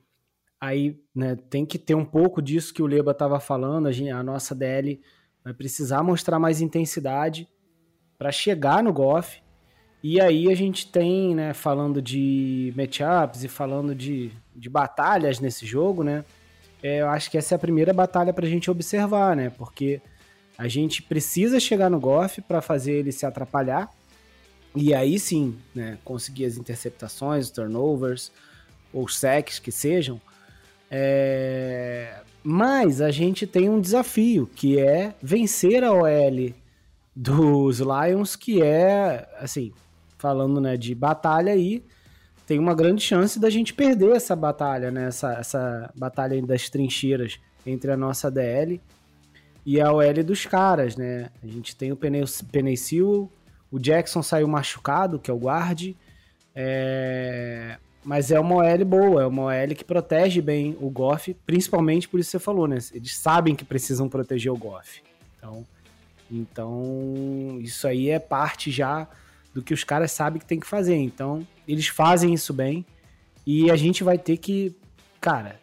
aí 0.61 1.01
né, 1.15 1.37
tem 1.51 1.67
que 1.67 1.79
ter 1.79 1.95
um 1.95 2.05
pouco 2.05 2.41
disso 2.41 2.73
que 2.73 2.83
o 2.83 2.87
Leba 2.87 3.11
estava 3.11 3.41
falando, 3.41 3.89
a, 3.89 3.93
gente, 3.93 4.11
a 4.11 4.23
nossa 4.23 4.55
DL 4.55 5.01
vai 5.43 5.53
precisar 5.53 6.03
mostrar 6.03 6.39
mais 6.39 6.61
intensidade 6.61 7.49
para 8.17 8.31
chegar 8.31 8.83
no 8.83 8.93
Goff, 8.93 9.43
e 10.03 10.21
aí 10.21 10.51
a 10.51 10.55
gente 10.55 10.91
tem, 10.91 11.35
né, 11.35 11.53
falando 11.53 12.01
de 12.01 12.73
matchups 12.77 13.43
e 13.43 13.49
falando 13.49 13.95
de 13.95 14.31
de 14.55 14.69
batalhas 14.69 15.41
nesse 15.41 15.67
jogo, 15.67 16.05
né? 16.05 16.25
É, 16.83 17.01
eu 17.01 17.09
acho 17.09 17.31
que 17.31 17.39
essa 17.39 17.55
é 17.55 17.57
a 17.57 17.59
primeira 17.59 17.93
batalha 17.93 18.33
para 18.33 18.47
a 18.47 18.49
gente 18.49 18.71
observar, 18.71 19.35
né? 19.35 19.51
Porque 19.51 20.01
a 20.57 20.69
gente 20.69 21.03
precisa 21.03 21.59
chegar 21.59 21.91
no 21.91 21.99
Goff 21.99 22.41
para 22.43 22.63
fazer 22.63 22.93
ele 22.93 23.13
se 23.13 23.27
atrapalhar 23.27 23.91
e 24.75 24.93
aí 24.93 25.19
sim, 25.19 25.57
né, 25.75 25.99
conseguir 26.05 26.47
as 26.47 26.57
interceptações, 26.57 27.47
os 27.47 27.51
turnovers, 27.51 28.33
ou 28.93 29.09
sacks 29.09 29.59
que 29.59 29.71
sejam. 29.71 30.21
É... 30.91 32.21
Mas 32.43 33.01
a 33.01 33.11
gente 33.11 33.47
tem 33.47 33.69
um 33.69 33.81
desafio, 33.81 34.49
que 34.55 34.79
é 34.79 35.15
vencer 35.23 35.83
a 35.85 35.93
OL 35.93 36.53
dos 37.15 37.79
Lions, 37.79 38.37
que 38.37 38.63
é, 38.63 39.29
assim, 39.39 39.73
falando 40.19 40.61
né, 40.61 40.77
de 40.77 40.95
batalha 40.95 41.53
aí, 41.53 41.83
tem 42.47 42.59
uma 42.59 42.75
grande 42.75 43.03
chance 43.03 43.39
da 43.39 43.49
gente 43.49 43.73
perder 43.73 44.15
essa 44.15 44.37
batalha, 44.37 44.91
né? 44.91 45.07
Essa, 45.07 45.33
essa 45.35 45.91
batalha 45.97 46.41
das 46.43 46.69
trincheiras 46.69 47.41
entre 47.65 47.91
a 47.91 47.97
nossa 47.97 48.31
DL 48.31 48.81
e 49.65 49.81
a 49.81 49.93
OL 49.93 50.25
dos 50.25 50.45
caras, 50.45 50.97
né? 50.97 51.31
A 51.43 51.47
gente 51.47 51.75
tem 51.75 51.91
o 51.91 51.97
Penecil, 51.97 53.31
o 53.71 53.79
Jackson 53.79 54.23
saiu 54.23 54.47
machucado, 54.47 55.19
que 55.19 55.31
é 55.31 55.35
o 55.35 55.39
guarde, 55.39 55.97
é... 56.55 57.79
mas 58.05 58.31
é 58.31 58.39
uma 58.39 58.57
OL 58.57 58.85
boa, 58.85 59.23
é 59.23 59.27
uma 59.27 59.45
OL 59.45 59.75
que 59.75 59.85
protege 59.85 60.41
bem 60.43 60.77
o 60.81 60.91
Goff, 60.91 61.35
principalmente 61.47 62.09
por 62.09 62.21
isso 62.21 62.29
que 62.29 62.39
você 62.39 62.45
falou, 62.45 62.69
né? 62.69 62.79
Eles 62.93 63.17
sabem 63.17 63.55
que 63.55 63.65
precisam 63.65 64.09
proteger 64.09 64.53
o 64.53 64.57
Goff. 64.57 65.03
Então, 65.39 65.67
então 66.31 67.59
isso 67.61 67.89
aí 67.89 68.11
é 68.11 68.19
parte 68.19 68.71
já 68.71 69.09
do 69.55 69.63
que 69.63 69.73
os 69.73 69.85
caras 69.85 70.13
sabem 70.13 70.41
que 70.41 70.47
tem 70.47 70.61
que 70.61 70.67
fazer. 70.67 70.97
Então, 70.97 71.47
eles 71.67 71.87
fazem 71.87 72.35
isso 72.35 72.53
bem 72.53 72.85
e 73.47 73.71
a 73.71 73.77
gente 73.77 74.05
vai 74.05 74.19
ter 74.19 74.37
que, 74.37 74.75
cara, 75.21 75.61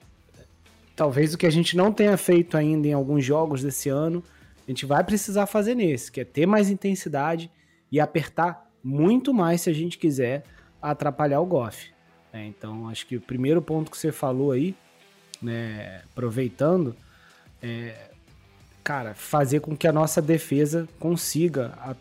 talvez 1.02 1.34
o 1.34 1.38
que 1.40 1.48
a 1.48 1.52
gente 1.52 1.76
não 1.76 1.92
tenha 1.92 2.16
feito 2.16 2.56
ainda 2.56 2.88
em 2.88 2.94
alguns 2.94 3.26
jogos 3.26 3.64
desse 3.64 3.90
ano, 3.90 4.24
a 4.68 4.70
gente 4.70 4.86
vai 4.86 5.04
precisar 5.04 5.48
fazer 5.48 5.74
nesse, 5.74 6.12
que 6.12 6.22
é 6.22 6.24
ter 6.24 6.46
mais 6.46 6.70
intensidade 6.70 7.50
e 7.92 8.00
apertar 8.00 8.70
muito 8.84 9.34
mais 9.34 9.62
se 9.62 9.70
a 9.72 9.74
gente 9.74 9.98
quiser 9.98 10.44
atrapalhar 10.80 11.40
o 11.40 11.46
Goff. 11.48 11.92
É, 12.32 12.46
então, 12.46 12.88
acho 12.88 13.08
que 13.08 13.16
o 13.16 13.20
primeiro 13.20 13.64
ponto 13.64 13.90
que 13.90 13.98
você 13.98 14.12
falou 14.12 14.52
aí, 14.52 14.76
né, 15.42 16.04
aproveitando, 16.12 16.96
é, 17.64 17.96
cara, 18.84 19.16
fazer 19.16 19.60
com 19.60 19.76
que 19.76 19.88
a 19.88 19.92
nossa 19.92 20.22
defesa 20.22 20.88
consiga 21.00 21.74
a, 21.80 21.96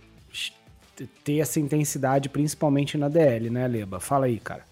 ter 1.24 1.38
essa 1.38 1.58
intensidade, 1.58 2.28
principalmente 2.28 2.98
na 2.98 3.08
DL, 3.08 3.48
né, 3.48 3.66
Leba? 3.66 3.98
Fala 3.98 4.26
aí, 4.26 4.38
cara. 4.38 4.69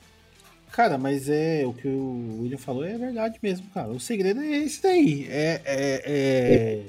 Cara, 0.73 0.99
mas 0.99 1.29
é 1.29 1.65
o 1.67 1.73
que 1.73 1.89
o 1.89 2.43
William 2.43 2.59
falou 2.59 2.85
é 2.85 2.97
verdade 2.97 3.39
mesmo, 3.43 3.67
cara. 3.71 3.89
O 3.89 3.99
segredo 3.99 4.41
é 4.41 4.59
esse 4.59 4.83
daí. 4.83 5.27
É, 5.29 5.61
é, 5.65 6.03
é, 6.05 6.83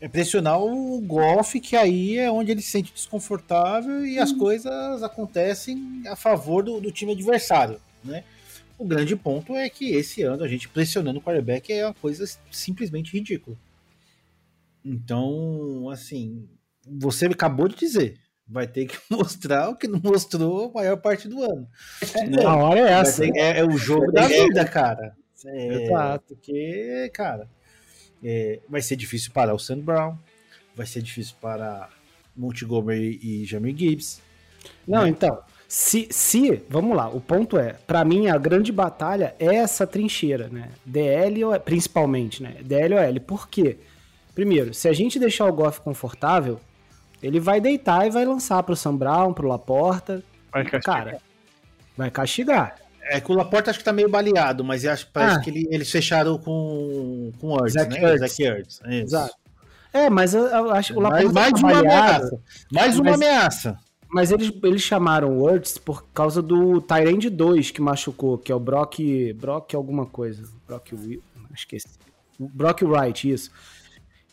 é 0.00 0.08
pressionar 0.08 0.60
o 0.60 1.00
Goff, 1.00 1.58
que 1.60 1.76
aí 1.76 2.18
é 2.18 2.30
onde 2.30 2.50
ele 2.50 2.60
se 2.60 2.70
sente 2.70 2.92
desconfortável 2.92 4.04
e 4.04 4.18
as 4.18 4.30
uhum. 4.32 4.38
coisas 4.38 5.02
acontecem 5.02 6.02
a 6.06 6.16
favor 6.16 6.62
do, 6.62 6.80
do 6.80 6.92
time 6.92 7.12
adversário, 7.12 7.80
né? 8.04 8.24
O 8.78 8.84
grande 8.84 9.16
ponto 9.16 9.56
é 9.56 9.70
que 9.70 9.94
esse 9.94 10.22
ano 10.22 10.44
a 10.44 10.48
gente 10.48 10.68
pressionando 10.68 11.18
o 11.18 11.22
quarterback 11.22 11.72
é 11.72 11.86
uma 11.86 11.94
coisa 11.94 12.24
simplesmente 12.50 13.12
ridícula. 13.12 13.56
Então, 14.84 15.88
assim, 15.90 16.46
você 16.86 17.26
acabou 17.26 17.68
de 17.68 17.76
dizer, 17.76 18.18
vai 18.46 18.66
ter 18.66 18.86
que 18.86 18.98
mostrar 19.10 19.70
o 19.70 19.76
que 19.76 19.88
não 19.88 20.00
mostrou 20.02 20.70
a 20.70 20.78
maior 20.78 20.96
parte 20.96 21.28
do 21.28 21.42
ano. 21.42 21.68
Né? 22.28 22.44
A 22.44 22.56
hora 22.56 22.80
é 22.80 22.92
essa. 22.92 23.22
Ter, 23.22 23.36
é, 23.36 23.58
é, 23.58 23.64
o 23.64 23.76
jogo 23.76 24.12
da 24.12 24.26
vida, 24.26 24.64
cara. 24.64 25.16
É, 25.44 25.84
Exato. 25.84 26.34
Porque, 26.34 27.10
cara, 27.12 27.48
é, 28.22 28.60
vai 28.68 28.82
ser 28.82 28.96
difícil 28.96 29.32
parar 29.32 29.54
o 29.54 29.58
Sam 29.58 29.80
Brown, 29.80 30.16
vai 30.74 30.86
ser 30.86 31.02
difícil 31.02 31.34
para 31.40 31.88
Montgomery 32.36 33.18
e 33.22 33.44
Jamie 33.44 33.76
Gibbs. 33.76 34.20
Não, 34.86 35.02
né? 35.02 35.08
então, 35.08 35.38
se, 35.68 36.08
se, 36.10 36.62
vamos 36.68 36.96
lá, 36.96 37.08
o 37.08 37.20
ponto 37.20 37.58
é, 37.58 37.74
para 37.86 38.04
mim 38.04 38.28
a 38.28 38.38
grande 38.38 38.70
batalha 38.72 39.34
é 39.38 39.56
essa 39.56 39.86
trincheira, 39.86 40.48
né? 40.48 40.70
DL 40.84 41.44
ou 41.44 41.60
principalmente, 41.60 42.42
né? 42.42 42.56
DL 42.62 42.94
ou 42.94 43.00
L. 43.00 43.20
Por 43.20 43.48
quê? 43.48 43.78
Primeiro, 44.34 44.74
se 44.74 44.88
a 44.88 44.92
gente 44.92 45.18
deixar 45.18 45.46
o 45.46 45.52
Goff 45.52 45.80
confortável, 45.80 46.60
ele 47.22 47.40
vai 47.40 47.60
deitar 47.60 48.06
e 48.06 48.10
vai 48.10 48.24
lançar 48.24 48.62
pro 48.62 48.76
Sam 48.76 48.96
Brown, 48.96 49.32
pro 49.32 49.48
Laporta. 49.48 50.22
Vai 50.52 50.64
castigar. 50.64 51.04
Cara, 51.04 51.18
vai 51.96 52.10
castigar. 52.10 52.76
É 53.08 53.20
que 53.20 53.30
o 53.30 53.34
Laporta 53.34 53.70
acho 53.70 53.78
que 53.78 53.84
tá 53.84 53.92
meio 53.92 54.08
baleado, 54.08 54.64
mas 54.64 54.84
acho, 54.84 55.08
parece 55.12 55.36
ah. 55.36 55.40
que 55.40 55.50
ele, 55.50 55.68
eles 55.70 55.90
fecharam 55.90 56.38
com, 56.38 57.32
com 57.40 57.48
o 57.48 57.58
Ertz, 57.60 57.74
Zach 57.74 57.90
né? 57.90 58.02
Ertz. 58.02 58.20
Zach 58.20 58.42
Ertz. 58.42 58.80
É 58.84 58.94
Exato. 59.00 59.34
É, 59.92 60.10
mas 60.10 60.34
eu, 60.34 60.42
eu 60.46 60.70
acho 60.72 60.92
que 60.92 60.98
o 60.98 61.02
Laporta 61.02 61.32
mais, 61.32 61.52
mais 61.52 61.60
tá 61.62 61.66
uma 61.66 61.78
ameaça. 61.78 62.40
Mais 62.72 62.98
uma 62.98 63.14
ameaça. 63.14 63.78
Mas 64.08 64.30
eles, 64.30 64.52
eles 64.62 64.82
chamaram 64.82 65.38
o 65.38 65.48
Ertz 65.48 65.78
por 65.78 66.04
causa 66.08 66.42
do 66.42 66.80
Tyrande 66.80 67.30
2 67.30 67.70
que 67.70 67.80
machucou, 67.80 68.38
que 68.38 68.50
é 68.50 68.54
o 68.54 68.60
Brock. 68.60 68.98
Brock 69.34 69.74
alguma 69.74 70.06
coisa. 70.06 70.42
Brock 70.66 70.92
Will. 70.92 71.22
Esqueci. 71.54 71.88
Brock 72.38 72.82
Wright, 72.82 73.30
isso. 73.30 73.50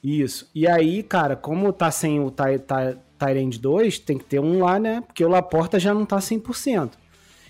Isso. 0.04 0.50
E 0.54 0.68
aí, 0.68 1.02
cara, 1.02 1.36
como 1.36 1.72
tá 1.72 1.90
sem 1.90 2.20
o 2.20 2.30
Ty, 2.30 2.60
Ty, 2.60 3.00
Tyrande 3.18 3.58
2, 3.58 4.00
tem 4.00 4.18
que 4.18 4.26
ter 4.26 4.40
um 4.40 4.60
lá, 4.60 4.78
né? 4.78 5.02
Porque 5.08 5.24
o 5.24 5.30
Laporta 5.30 5.80
já 5.80 5.94
não 5.94 6.06
tá 6.06 6.18
100%. 6.18 6.92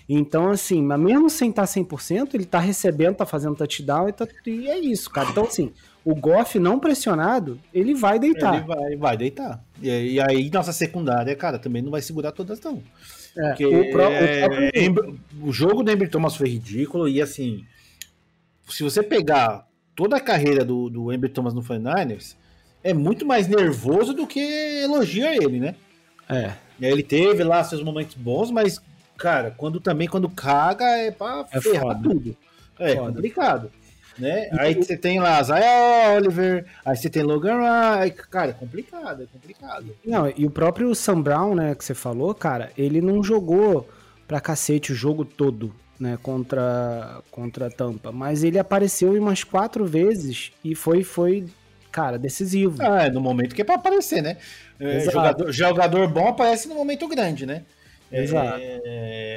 Então, 0.08 0.50
assim, 0.50 0.82
mas 0.82 1.00
mesmo 1.00 1.30
sem 1.30 1.50
estar 1.50 1.66
tá 1.66 1.68
100%, 1.68 2.34
ele 2.34 2.44
tá 2.44 2.58
recebendo, 2.58 3.16
tá 3.16 3.26
fazendo 3.26 3.56
touchdown 3.56 4.08
e, 4.08 4.12
tá, 4.12 4.28
e 4.46 4.68
é 4.68 4.78
isso, 4.78 5.10
cara. 5.10 5.30
Então, 5.30 5.44
assim, 5.44 5.72
o 6.04 6.14
Goff 6.14 6.58
não 6.58 6.78
pressionado, 6.78 7.58
ele 7.72 7.94
vai 7.94 8.18
deitar. 8.18 8.56
Ele 8.56 8.66
vai, 8.66 8.96
vai 8.96 9.16
deitar. 9.16 9.64
E, 9.82 9.88
e 9.88 10.20
aí, 10.20 10.50
nossa 10.50 10.72
secundária, 10.72 11.34
cara, 11.34 11.58
também 11.58 11.80
não 11.80 11.90
vai 11.90 12.02
segurar 12.02 12.32
todas, 12.32 12.60
não. 12.60 12.82
É, 13.36 13.48
Porque 13.48 13.66
o, 13.66 13.90
pro, 13.90 14.02
é, 14.02 14.44
o, 14.46 14.48
próprio... 14.94 15.20
o, 15.42 15.52
jogo 15.52 15.82
do 15.82 15.90
Ember 15.90 16.08
Thomas 16.08 16.36
foi 16.36 16.50
ridículo 16.50 17.08
e, 17.08 17.20
assim, 17.20 17.64
se 18.68 18.82
você 18.82 19.02
pegar 19.02 19.66
toda 19.96 20.16
a 20.16 20.20
carreira 20.20 20.64
do, 20.64 20.90
do 20.90 21.12
Ember 21.12 21.32
Thomas 21.32 21.54
no 21.54 21.62
49ers, 21.62 22.36
é 22.84 22.92
muito 22.92 23.24
mais 23.24 23.48
nervoso 23.48 24.12
do 24.12 24.26
que 24.26 24.38
elogia 24.38 25.34
ele, 25.34 25.58
né? 25.58 25.74
É. 26.28 26.52
Ele 26.80 27.02
teve 27.02 27.42
lá 27.42 27.64
seus 27.64 27.82
momentos 27.82 28.14
bons, 28.14 28.50
mas, 28.50 28.80
cara, 29.16 29.52
quando 29.56 29.80
também 29.80 30.06
quando 30.06 30.28
caga 30.28 30.84
é 30.84 31.10
pra 31.10 31.46
é 31.50 31.60
ferrar 31.60 31.96
foda. 31.96 32.00
tudo. 32.02 32.36
É 32.78 32.94
foda. 32.94 33.12
complicado. 33.12 33.70
Né? 34.18 34.48
E 34.52 34.60
aí 34.60 34.74
você 34.74 34.96
tem 34.96 35.18
lá 35.18 35.42
Zaya 35.42 36.14
Oliver, 36.14 36.66
aí 36.84 36.96
você 36.96 37.10
tem 37.10 37.22
Logan 37.24 37.56
Ray, 37.56 38.12
cara, 38.12 38.50
é 38.50 38.52
complicado, 38.52 39.22
é 39.24 39.26
complicado. 39.26 39.96
Não, 40.04 40.32
e 40.36 40.46
o 40.46 40.50
próprio 40.50 40.94
Sam 40.94 41.20
Brown, 41.20 41.54
né, 41.56 41.74
que 41.74 41.84
você 41.84 41.94
falou, 41.94 42.32
cara, 42.32 42.70
ele 42.78 43.00
não 43.00 43.24
jogou 43.24 43.88
pra 44.28 44.40
cacete 44.40 44.92
o 44.92 44.94
jogo 44.94 45.24
todo, 45.24 45.74
né, 45.98 46.16
contra, 46.22 47.22
contra 47.28 47.66
a 47.66 47.70
Tampa, 47.70 48.12
mas 48.12 48.44
ele 48.44 48.56
apareceu 48.56 49.12
umas 49.14 49.42
quatro 49.42 49.84
vezes 49.84 50.52
e 50.62 50.76
foi, 50.76 51.02
foi 51.02 51.48
cara, 51.94 52.18
decisivo. 52.18 52.82
Ah, 52.82 53.04
é 53.04 53.10
no 53.10 53.20
momento 53.20 53.54
que 53.54 53.62
é 53.62 53.64
pra 53.64 53.76
aparecer, 53.76 54.20
né? 54.20 54.36
É, 54.80 54.98
jogador, 54.98 55.52
jogador 55.52 56.08
bom 56.08 56.26
aparece 56.26 56.66
no 56.66 56.74
momento 56.74 57.06
grande, 57.06 57.46
né? 57.46 57.62
É, 58.10 58.22
Exato. 58.24 58.58
É, 58.60 58.80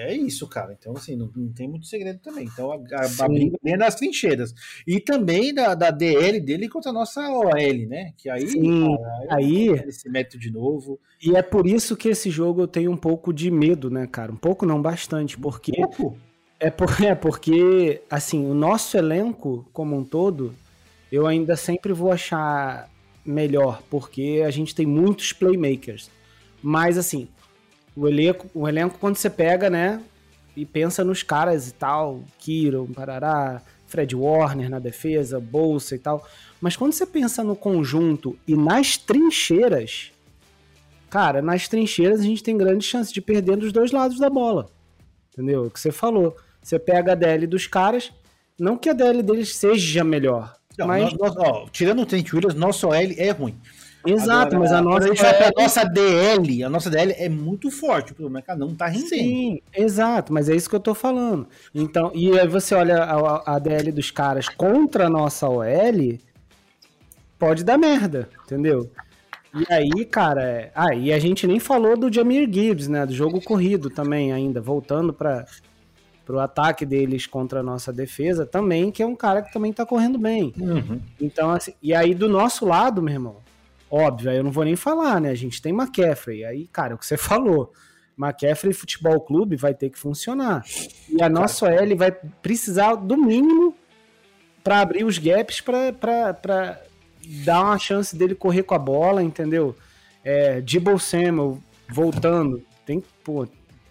é, 0.07 0.13
isso, 0.13 0.47
cara. 0.47 0.75
Então, 0.77 0.93
assim, 0.93 1.15
não, 1.15 1.29
não, 1.35 1.53
tem 1.53 1.67
muito 1.67 1.85
segredo 1.85 2.19
também. 2.19 2.45
Então, 2.45 2.71
a, 2.71 2.75
a, 2.75 3.25
a 3.25 3.27
briga 3.29 3.57
é 3.63 3.77
nas 3.77 3.93
trincheiras. 3.93 4.55
E 4.87 4.99
também 4.99 5.53
da, 5.53 5.75
da 5.75 5.91
DL 5.91 6.39
dele 6.39 6.67
contra 6.67 6.89
a 6.89 6.93
nossa 6.93 7.29
OL, 7.29 7.87
né? 7.87 8.13
Que 8.17 8.27
aí, 8.27 8.43
cara, 8.43 9.35
aí 9.35 9.67
ele 9.67 9.91
se 9.91 10.09
mete 10.09 10.35
de 10.39 10.49
novo. 10.49 10.99
E 11.23 11.35
é 11.35 11.43
por 11.43 11.67
isso 11.67 11.95
que 11.95 12.09
esse 12.09 12.31
jogo 12.31 12.61
eu 12.61 12.67
tenho 12.67 12.91
um 12.91 12.97
pouco 12.97 13.31
de 13.31 13.51
medo, 13.51 13.91
né, 13.91 14.07
cara? 14.07 14.31
Um 14.31 14.37
pouco 14.37 14.65
não, 14.65 14.81
bastante. 14.81 15.37
Porque. 15.37 15.73
Um 15.77 15.87
pouco? 15.87 16.17
É, 16.59 16.71
por, 16.71 16.89
é 17.05 17.13
porque, 17.13 18.01
assim, 18.09 18.49
o 18.49 18.55
nosso 18.55 18.97
elenco 18.97 19.69
como 19.71 19.95
um 19.95 20.03
todo 20.03 20.55
eu 21.11 21.25
ainda 21.25 21.55
sempre 21.55 21.93
vou 21.93 22.11
achar 22.11 22.89
melhor, 23.25 23.81
porque 23.89 24.43
a 24.45 24.51
gente 24.51 24.73
tem 24.73 24.85
muitos 24.85 25.33
playmakers. 25.33 26.09
Mas 26.61 26.97
assim, 26.97 27.27
o 27.95 28.07
elenco, 28.07 28.49
o 28.53 28.67
elenco 28.67 28.97
quando 28.99 29.15
você 29.15 29.29
pega, 29.29 29.69
né, 29.69 30.01
e 30.55 30.65
pensa 30.65 31.03
nos 31.03 31.21
caras 31.23 31.69
e 31.69 31.73
tal, 31.73 32.23
Kiro, 32.39 32.89
Parará, 32.95 33.61
Fred 33.85 34.15
Warner 34.15 34.69
na 34.69 34.79
defesa, 34.79 35.39
Bolsa 35.39 35.95
e 35.95 35.99
tal. 35.99 36.27
Mas 36.59 36.75
quando 36.75 36.93
você 36.93 37.05
pensa 37.05 37.43
no 37.43 37.55
conjunto 37.55 38.37
e 38.47 38.55
nas 38.55 38.97
trincheiras, 38.97 40.11
cara, 41.09 41.41
nas 41.41 41.67
trincheiras 41.67 42.19
a 42.21 42.23
gente 42.23 42.43
tem 42.43 42.57
grande 42.57 42.83
chance 42.83 43.13
de 43.13 43.21
perder 43.21 43.57
dos 43.57 43.71
dois 43.71 43.91
lados 43.91 44.19
da 44.19 44.29
bola. 44.29 44.69
Entendeu? 45.31 45.65
O 45.65 45.71
que 45.71 45.79
você 45.79 45.91
falou. 45.91 46.35
Você 46.61 46.79
pega 46.79 47.13
a 47.13 47.15
DL 47.15 47.47
dos 47.47 47.67
caras, 47.67 48.11
não 48.59 48.77
que 48.77 48.89
a 48.89 48.93
DL 48.93 49.21
deles 49.23 49.55
seja 49.55 50.03
melhor, 50.03 50.56
não, 50.77 50.87
mas... 50.87 51.13
Nós, 51.13 51.35
nós, 51.35 51.35
ó, 51.37 51.65
tirando 51.71 52.01
o 52.01 52.05
Trent 52.05 52.31
Williams, 52.33 52.55
nosso 52.55 52.87
OL 52.87 52.95
é 52.95 53.29
ruim. 53.31 53.55
Exato, 54.05 54.55
Agora, 54.55 54.59
mas 54.59 54.71
a 54.71 54.81
nossa. 54.81 55.05
A, 55.05 55.07
gente 55.07 55.25
é... 55.25 55.47
a 55.47 55.51
nossa 55.61 55.83
DL, 55.83 56.63
a 56.63 56.69
nossa 56.69 56.89
DL 56.89 57.13
é 57.17 57.27
muito 57.27 57.69
forte, 57.69 58.13
o 58.13 58.15
problema 58.15 58.39
é 58.39 58.41
que 58.41 58.51
ela 58.51 58.59
não 58.59 58.73
tá 58.73 58.87
rendendo. 58.87 59.09
Sim, 59.09 59.61
exato, 59.75 60.31
mas 60.31 60.47
é 60.47 60.55
isso 60.55 60.69
que 60.69 60.75
eu 60.75 60.79
tô 60.79 60.93
falando. 60.93 61.47
Então, 61.75 62.11
e 62.13 62.39
aí 62.39 62.47
você 62.47 62.73
olha 62.73 63.03
a, 63.03 63.55
a 63.55 63.59
DL 63.59 63.91
dos 63.91 64.09
caras 64.09 64.47
contra 64.47 65.07
a 65.07 65.09
nossa 65.09 65.49
OL, 65.49 66.17
pode 67.37 67.63
dar 67.63 67.77
merda, 67.77 68.29
entendeu? 68.45 68.89
E 69.53 69.73
aí, 69.73 70.05
cara, 70.05 70.43
é... 70.43 70.71
ah, 70.73 70.93
e 70.93 71.11
a 71.11 71.19
gente 71.19 71.45
nem 71.45 71.59
falou 71.59 71.97
do 71.97 72.13
Jamir 72.13 72.47
Gibbs, 72.51 72.87
né? 72.87 73.05
Do 73.05 73.13
jogo 73.13 73.41
corrido 73.41 73.89
também, 73.89 74.31
ainda, 74.31 74.61
voltando 74.61 75.11
para 75.11 75.45
o 76.35 76.39
ataque 76.39 76.85
deles 76.85 77.25
contra 77.25 77.61
a 77.61 77.63
nossa 77.63 77.93
defesa 77.93 78.45
também, 78.45 78.91
que 78.91 79.01
é 79.01 79.05
um 79.05 79.15
cara 79.15 79.41
que 79.41 79.51
também 79.51 79.71
tá 79.71 79.85
correndo 79.85 80.17
bem. 80.17 80.53
Uhum. 80.59 80.99
Então, 81.21 81.51
assim, 81.51 81.73
e 81.81 81.93
aí 81.93 82.13
do 82.13 82.27
nosso 82.27 82.65
lado, 82.65 83.01
meu 83.01 83.13
irmão, 83.13 83.37
óbvio, 83.89 84.29
aí 84.29 84.37
eu 84.37 84.43
não 84.43 84.51
vou 84.51 84.65
nem 84.65 84.75
falar, 84.75 85.21
né? 85.21 85.29
A 85.29 85.35
gente 85.35 85.61
tem 85.61 85.73
McCaffrey, 85.73 86.43
aí, 86.43 86.67
cara, 86.67 86.93
é 86.93 86.95
o 86.95 86.97
que 86.97 87.05
você 87.05 87.15
falou. 87.17 87.71
McCaffrey 88.17 88.73
Futebol 88.73 89.21
Clube 89.21 89.55
vai 89.55 89.73
ter 89.73 89.89
que 89.89 89.97
funcionar. 89.97 90.65
E 91.09 91.21
a 91.21 91.29
nossa 91.29 91.67
OL 91.67 91.95
vai 91.95 92.11
precisar 92.11 92.95
do 92.95 93.15
mínimo 93.15 93.75
para 94.63 94.81
abrir 94.81 95.05
os 95.05 95.17
gaps 95.17 95.61
para 95.61 96.81
dar 97.45 97.63
uma 97.63 97.77
chance 97.77 98.15
dele 98.15 98.35
correr 98.35 98.63
com 98.63 98.73
a 98.73 98.79
bola, 98.79 99.23
entendeu? 99.23 99.75
É, 100.23 100.59
Dibble 100.59 100.99
Samuel 100.99 101.59
voltando, 101.87 102.61
tem, 102.85 103.03
pô, 103.23 103.47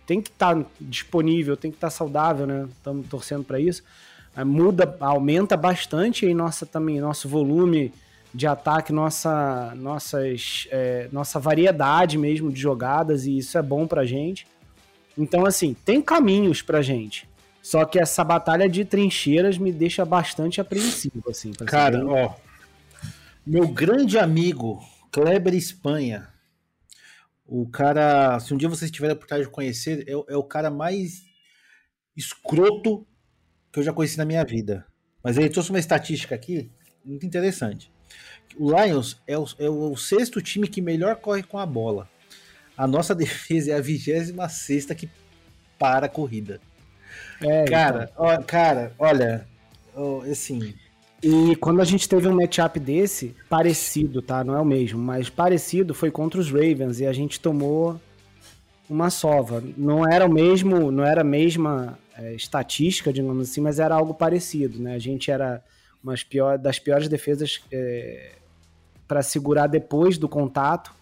tem 0.06 0.20
que 0.20 0.30
estar 0.30 0.54
tá 0.54 0.64
disponível, 0.80 1.56
tem 1.56 1.70
que 1.70 1.76
estar 1.76 1.88
tá 1.88 1.90
saudável, 1.90 2.46
né? 2.46 2.68
Estamos 2.76 3.06
torcendo 3.08 3.44
para 3.44 3.58
isso. 3.58 3.82
É, 4.36 4.44
muda, 4.44 4.96
aumenta 5.00 5.56
bastante 5.56 6.26
aí 6.26 6.34
nossa 6.34 6.64
também 6.64 7.00
nosso 7.00 7.28
volume 7.28 7.92
de 8.32 8.46
ataque, 8.46 8.92
nossa 8.92 9.74
nossas 9.76 10.68
é, 10.70 11.08
nossa 11.10 11.40
variedade 11.40 12.18
mesmo 12.18 12.52
de 12.52 12.60
jogadas 12.60 13.26
e 13.26 13.38
isso 13.38 13.58
é 13.58 13.62
bom 13.62 13.86
pra 13.86 14.04
gente. 14.04 14.46
Então 15.18 15.44
assim, 15.44 15.74
tem 15.84 16.00
caminhos 16.00 16.62
pra 16.62 16.82
gente. 16.82 17.28
Só 17.62 17.84
que 17.84 17.98
essa 17.98 18.22
batalha 18.22 18.68
de 18.68 18.84
trincheiras 18.84 19.58
me 19.58 19.72
deixa 19.72 20.04
bastante 20.04 20.60
apreensivo 20.60 21.24
assim, 21.28 21.50
Cara, 21.52 22.06
ó, 22.06 22.32
meu 23.44 23.66
grande 23.66 24.18
amigo, 24.18 24.80
Kleber 25.10 25.54
Espanha. 25.54 26.28
O 27.46 27.68
cara, 27.68 28.40
se 28.40 28.52
um 28.52 28.56
dia 28.56 28.68
vocês 28.68 28.90
tiverem 28.90 29.12
a 29.12 29.14
oportunidade 29.14 29.48
de 29.48 29.54
conhecer, 29.54 30.04
é, 30.08 30.12
é, 30.12 30.36
o 30.36 30.42
cara 30.42 30.70
mais 30.70 31.22
escroto 32.16 33.06
que 33.72 33.78
eu 33.78 33.84
já 33.84 33.92
conheci 33.92 34.18
na 34.18 34.24
minha 34.24 34.44
vida. 34.44 34.84
Mas 35.22 35.36
ele 35.36 35.48
trouxe 35.48 35.70
uma 35.70 35.78
estatística 35.78 36.34
aqui 36.34 36.70
muito 37.04 37.24
interessante. 37.24 37.90
O 38.56 38.70
Lions 38.70 39.20
é 39.26 39.38
o, 39.38 39.44
é 39.58 39.68
o 39.68 39.96
sexto 39.96 40.40
time 40.42 40.66
que 40.66 40.80
melhor 40.80 41.16
corre 41.16 41.42
com 41.42 41.58
a 41.58 41.66
bola. 41.66 42.08
A 42.76 42.86
nossa 42.86 43.14
defesa 43.16 43.72
é 43.72 43.74
a 43.74 43.80
vigésima 43.80 44.48
sexta 44.48 44.94
que 44.94 45.08
para 45.78 46.06
a 46.06 46.08
corrida. 46.08 46.60
É, 47.40 47.64
cara, 47.64 48.10
então. 48.12 48.24
ó, 48.24 48.42
cara, 48.42 48.92
olha, 48.98 49.46
assim, 50.30 50.74
e 51.28 51.56
quando 51.56 51.80
a 51.80 51.84
gente 51.84 52.08
teve 52.08 52.28
um 52.28 52.36
matchup 52.36 52.78
desse, 52.78 53.34
parecido, 53.48 54.22
tá? 54.22 54.44
Não 54.44 54.54
é 54.56 54.60
o 54.60 54.64
mesmo, 54.64 55.02
mas 55.02 55.28
parecido 55.28 55.92
foi 55.92 56.08
contra 56.08 56.38
os 56.38 56.52
Ravens 56.52 57.00
e 57.00 57.06
a 57.06 57.12
gente 57.12 57.40
tomou 57.40 58.00
uma 58.88 59.10
sova. 59.10 59.60
Não 59.76 60.08
era 60.08 60.24
o 60.24 60.32
mesmo, 60.32 60.92
não 60.92 61.04
era 61.04 61.22
a 61.22 61.24
mesma 61.24 61.98
é, 62.16 62.32
estatística, 62.34 63.12
digamos 63.12 63.50
assim, 63.50 63.60
mas 63.60 63.80
era 63.80 63.96
algo 63.96 64.14
parecido, 64.14 64.78
né? 64.78 64.94
A 64.94 65.00
gente 65.00 65.28
era 65.28 65.64
uma 66.00 66.14
das 66.56 66.78
piores 66.78 67.08
defesas 67.08 67.60
é, 67.72 68.34
para 69.08 69.20
segurar 69.20 69.66
depois 69.66 70.18
do 70.18 70.28
contato 70.28 70.94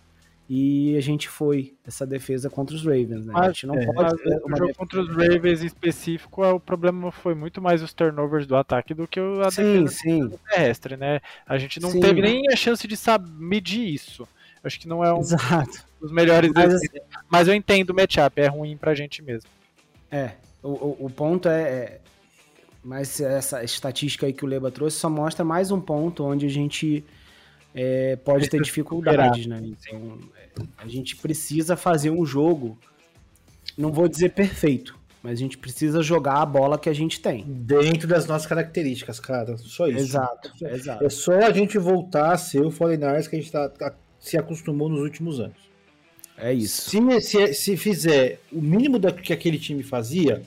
e 0.48 0.94
a 0.96 1.00
gente 1.00 1.28
foi 1.28 1.74
essa 1.86 2.06
defesa 2.06 2.50
contra 2.50 2.76
os 2.76 2.84
Ravens, 2.84 3.24
né? 3.24 3.32
Mas, 3.32 3.42
a 3.42 3.46
gente 3.48 3.66
não 3.66 3.76
é, 3.76 3.86
pode. 3.86 4.14
o 4.14 4.56
jogo 4.56 4.74
contra 4.74 5.00
os 5.00 5.08
Ravens 5.08 5.62
em 5.62 5.66
específico, 5.66 6.44
é, 6.44 6.52
o 6.52 6.60
problema 6.60 7.10
foi 7.10 7.34
muito 7.34 7.62
mais 7.62 7.82
os 7.82 7.94
turnovers 7.94 8.46
do 8.46 8.54
ataque 8.54 8.92
do 8.92 9.08
que 9.08 9.18
a 9.20 9.50
sim, 9.50 9.84
defesa 9.84 9.88
sim. 9.88 10.32
terrestre, 10.50 10.96
né? 10.96 11.20
A 11.46 11.56
gente 11.56 11.80
não 11.80 11.90
sim. 11.90 12.00
teve 12.00 12.20
nem 12.20 12.42
a 12.52 12.56
chance 12.56 12.86
de 12.86 12.96
saber 12.96 13.30
medir 13.30 13.88
isso. 13.88 14.28
Acho 14.62 14.80
que 14.80 14.88
não 14.88 15.04
é 15.04 15.12
um 15.12 15.20
Exato. 15.20 15.84
dos 16.00 16.12
melhores. 16.12 16.50
Mas, 16.54 16.74
assim, 16.74 16.88
mas 17.28 17.48
eu 17.48 17.54
entendo 17.54 17.90
o 17.90 17.94
matchup, 17.94 18.40
é 18.40 18.46
ruim 18.46 18.76
pra 18.76 18.94
gente 18.94 19.22
mesmo. 19.22 19.48
É, 20.10 20.32
o, 20.62 20.68
o, 20.68 20.96
o 21.06 21.10
ponto 21.10 21.48
é, 21.48 21.62
é. 21.62 22.00
Mas 22.82 23.18
essa 23.18 23.64
estatística 23.64 24.26
aí 24.26 24.32
que 24.32 24.44
o 24.44 24.48
Leba 24.48 24.70
trouxe 24.70 24.98
só 24.98 25.08
mostra 25.08 25.42
mais 25.42 25.70
um 25.70 25.80
ponto 25.80 26.22
onde 26.24 26.44
a 26.44 26.50
gente 26.50 27.02
é, 27.74 28.16
pode 28.16 28.48
ter 28.48 28.62
dificuldades, 28.62 29.46
né? 29.46 29.60
Então, 29.62 30.18
a 30.78 30.86
gente 30.86 31.16
precisa 31.16 31.76
fazer 31.76 32.10
um 32.10 32.24
jogo, 32.24 32.78
não 33.76 33.90
vou 33.90 34.06
dizer 34.06 34.30
perfeito, 34.30 34.96
mas 35.20 35.32
a 35.32 35.36
gente 35.36 35.58
precisa 35.58 36.02
jogar 36.02 36.34
a 36.34 36.46
bola 36.46 36.78
que 36.78 36.88
a 36.88 36.92
gente 36.92 37.20
tem. 37.20 37.44
Dentro 37.44 38.06
das 38.06 38.26
nossas 38.26 38.46
características, 38.46 39.18
cara. 39.18 39.56
Só 39.56 39.88
isso. 39.88 39.98
Exato, 39.98 40.52
é, 40.62 40.74
exato. 40.74 41.04
É 41.04 41.08
só 41.08 41.32
a 41.32 41.50
gente 41.50 41.76
voltar 41.78 42.32
a 42.32 42.36
ser 42.36 42.60
o 42.60 42.70
Foreigners 42.70 43.26
que 43.26 43.36
a 43.36 43.40
gente 43.40 43.50
tá, 43.50 43.68
tá, 43.68 43.92
se 44.20 44.38
acostumou 44.38 44.88
nos 44.88 45.00
últimos 45.00 45.40
anos. 45.40 45.56
É 46.36 46.52
isso. 46.52 46.90
Se, 46.90 47.20
se, 47.20 47.54
se 47.54 47.76
fizer 47.76 48.40
o 48.52 48.60
mínimo 48.60 48.98
do 48.98 49.12
que 49.14 49.32
aquele 49.32 49.58
time 49.58 49.82
fazia, 49.82 50.42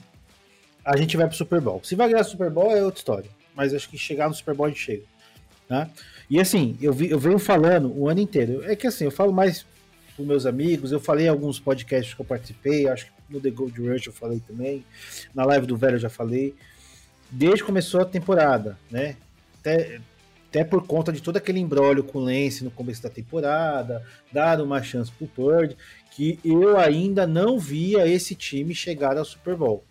a 0.84 0.96
gente 0.96 1.16
vai 1.16 1.26
pro 1.26 1.36
Super 1.36 1.60
Bowl. 1.60 1.80
Se 1.82 1.94
vai 1.94 2.08
ganhar 2.08 2.22
o 2.22 2.24
Super 2.24 2.50
Bowl 2.50 2.70
é 2.70 2.82
outra 2.82 2.98
história. 2.98 3.30
Mas 3.54 3.74
acho 3.74 3.88
que 3.88 3.98
chegar 3.98 4.28
no 4.28 4.34
Super 4.34 4.54
Bowl 4.54 4.66
a 4.66 4.68
gente 4.68 4.80
chega. 4.80 5.02
Tá? 5.66 5.90
E 6.30 6.38
assim, 6.38 6.76
eu, 6.80 6.92
vi, 6.92 7.10
eu 7.10 7.18
venho 7.18 7.38
falando 7.38 7.92
o 7.96 8.08
ano 8.08 8.20
inteiro. 8.20 8.62
É 8.64 8.76
que 8.76 8.86
assim, 8.86 9.04
eu 9.04 9.10
falo 9.10 9.32
mais 9.32 9.64
com 10.16 10.24
meus 10.24 10.46
amigos, 10.46 10.92
eu 10.92 11.00
falei 11.00 11.26
em 11.26 11.28
alguns 11.28 11.60
podcasts 11.60 12.12
que 12.12 12.20
eu 12.20 12.26
participei, 12.26 12.88
acho 12.88 13.06
que 13.06 13.12
no 13.30 13.40
The 13.40 13.50
Gold 13.50 13.80
Rush 13.80 14.06
eu 14.06 14.12
falei 14.12 14.40
também, 14.40 14.84
na 15.32 15.44
live 15.44 15.66
do 15.66 15.76
Velho 15.76 15.94
eu 15.94 16.00
já 16.00 16.10
falei. 16.10 16.54
Desde 17.30 17.60
que 17.60 17.66
começou 17.66 18.00
a 18.00 18.04
temporada, 18.04 18.76
né? 18.90 19.16
Até, 19.60 20.00
até 20.48 20.64
por 20.64 20.86
conta 20.86 21.12
de 21.12 21.22
todo 21.22 21.36
aquele 21.36 21.60
embrólio 21.60 22.02
com 22.02 22.18
o 22.18 22.22
Lance 22.22 22.64
no 22.64 22.70
começo 22.70 23.02
da 23.02 23.10
temporada, 23.10 24.04
dar 24.32 24.60
uma 24.60 24.82
chance 24.82 25.12
pro 25.12 25.26
Purdy, 25.26 25.76
que 26.10 26.40
eu 26.44 26.76
ainda 26.76 27.26
não 27.26 27.58
via 27.58 28.06
esse 28.06 28.34
time 28.34 28.74
chegar 28.74 29.16
ao 29.16 29.24
Super 29.24 29.54
Bowl, 29.54 29.84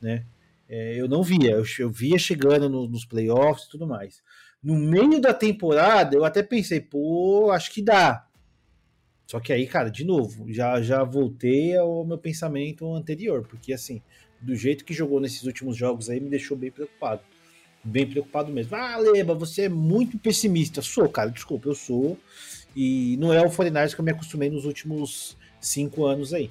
né? 0.00 0.24
É, 0.68 0.94
eu 0.94 1.08
não 1.08 1.22
via, 1.22 1.50
eu, 1.50 1.64
eu 1.78 1.90
via 1.90 2.18
chegando 2.18 2.68
no, 2.68 2.88
nos 2.88 3.04
playoffs 3.04 3.66
e 3.66 3.70
tudo 3.70 3.86
mais. 3.86 4.22
No 4.62 4.74
meio 4.74 5.20
da 5.20 5.32
temporada, 5.32 6.14
eu 6.14 6.24
até 6.24 6.42
pensei, 6.42 6.80
pô, 6.80 7.50
acho 7.50 7.72
que 7.72 7.80
dá. 7.80 8.26
Só 9.26 9.40
que 9.40 9.52
aí, 9.52 9.66
cara, 9.66 9.90
de 9.90 10.04
novo, 10.04 10.52
já, 10.52 10.82
já 10.82 11.02
voltei 11.04 11.76
ao 11.76 12.04
meu 12.04 12.18
pensamento 12.18 12.92
anterior, 12.94 13.46
porque 13.48 13.72
assim, 13.72 14.02
do 14.40 14.54
jeito 14.56 14.84
que 14.84 14.92
jogou 14.92 15.20
nesses 15.20 15.44
últimos 15.44 15.76
jogos 15.76 16.10
aí, 16.10 16.20
me 16.20 16.28
deixou 16.28 16.56
bem 16.56 16.70
preocupado. 16.70 17.22
Bem 17.82 18.06
preocupado 18.06 18.52
mesmo. 18.52 18.76
Ah, 18.76 18.98
Leba, 18.98 19.34
você 19.34 19.62
é 19.62 19.68
muito 19.68 20.18
pessimista. 20.18 20.82
Sou, 20.82 21.08
cara, 21.08 21.30
desculpa, 21.30 21.68
eu 21.68 21.74
sou. 21.74 22.18
E 22.76 23.16
não 23.18 23.32
é 23.32 23.40
o 23.40 23.50
Foreigners 23.50 23.94
que 23.94 24.00
eu 24.00 24.04
me 24.04 24.10
acostumei 24.10 24.50
nos 24.50 24.66
últimos 24.66 25.36
cinco 25.60 26.04
anos 26.04 26.34
aí. 26.34 26.50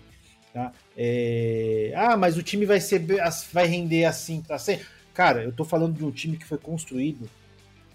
Tá? 0.51 0.71
É... 0.97 1.93
Ah, 1.95 2.17
mas 2.17 2.37
o 2.37 2.43
time 2.43 2.65
vai 2.65 2.79
ser 2.79 3.05
vai 3.53 3.67
render 3.67 4.05
assim 4.05 4.41
para 4.41 4.57
ser. 4.57 4.87
Cara, 5.13 5.43
eu 5.43 5.51
tô 5.51 5.63
falando 5.63 5.95
de 5.95 6.03
um 6.03 6.11
time 6.11 6.37
que 6.37 6.45
foi 6.45 6.57
construído 6.57 7.29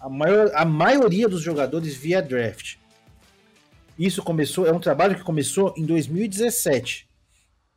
a, 0.05 0.09
maior, 0.11 0.51
a 0.55 0.67
maioria 0.67 1.27
dos 1.27 1.41
jogadores 1.41 1.97
via 1.97 2.21
draft. 2.21 2.77
Isso 3.99 4.23
começou, 4.23 4.67
é 4.67 4.73
um 4.73 4.79
trabalho 4.79 5.17
que 5.17 5.23
começou 5.23 5.73
em 5.79 5.87
2017. 5.87 7.09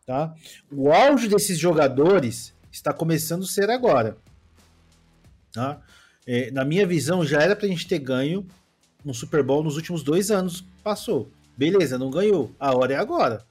Tá? 0.05 0.33
O 0.69 0.91
auge 0.91 1.29
desses 1.29 1.57
jogadores 1.57 2.53
está 2.69 2.91
começando 2.91 3.43
a 3.43 3.47
ser 3.47 3.69
agora. 3.69 4.17
Tá? 5.53 5.81
É, 6.25 6.51
na 6.51 6.65
minha 6.65 6.85
visão, 6.85 7.25
já 7.25 7.41
era 7.41 7.55
para 7.55 7.65
a 7.65 7.69
gente 7.69 7.87
ter 7.87 7.99
ganho 7.99 8.45
um 9.05 9.13
Super 9.13 9.41
Bowl 9.41 9.63
nos 9.63 9.77
últimos 9.77 10.03
dois 10.03 10.29
anos. 10.29 10.65
Passou. 10.83 11.31
Beleza, 11.55 11.97
não 11.97 12.11
ganhou. 12.11 12.51
A 12.59 12.75
hora 12.75 12.93
é 12.93 12.97
agora. 12.97 13.45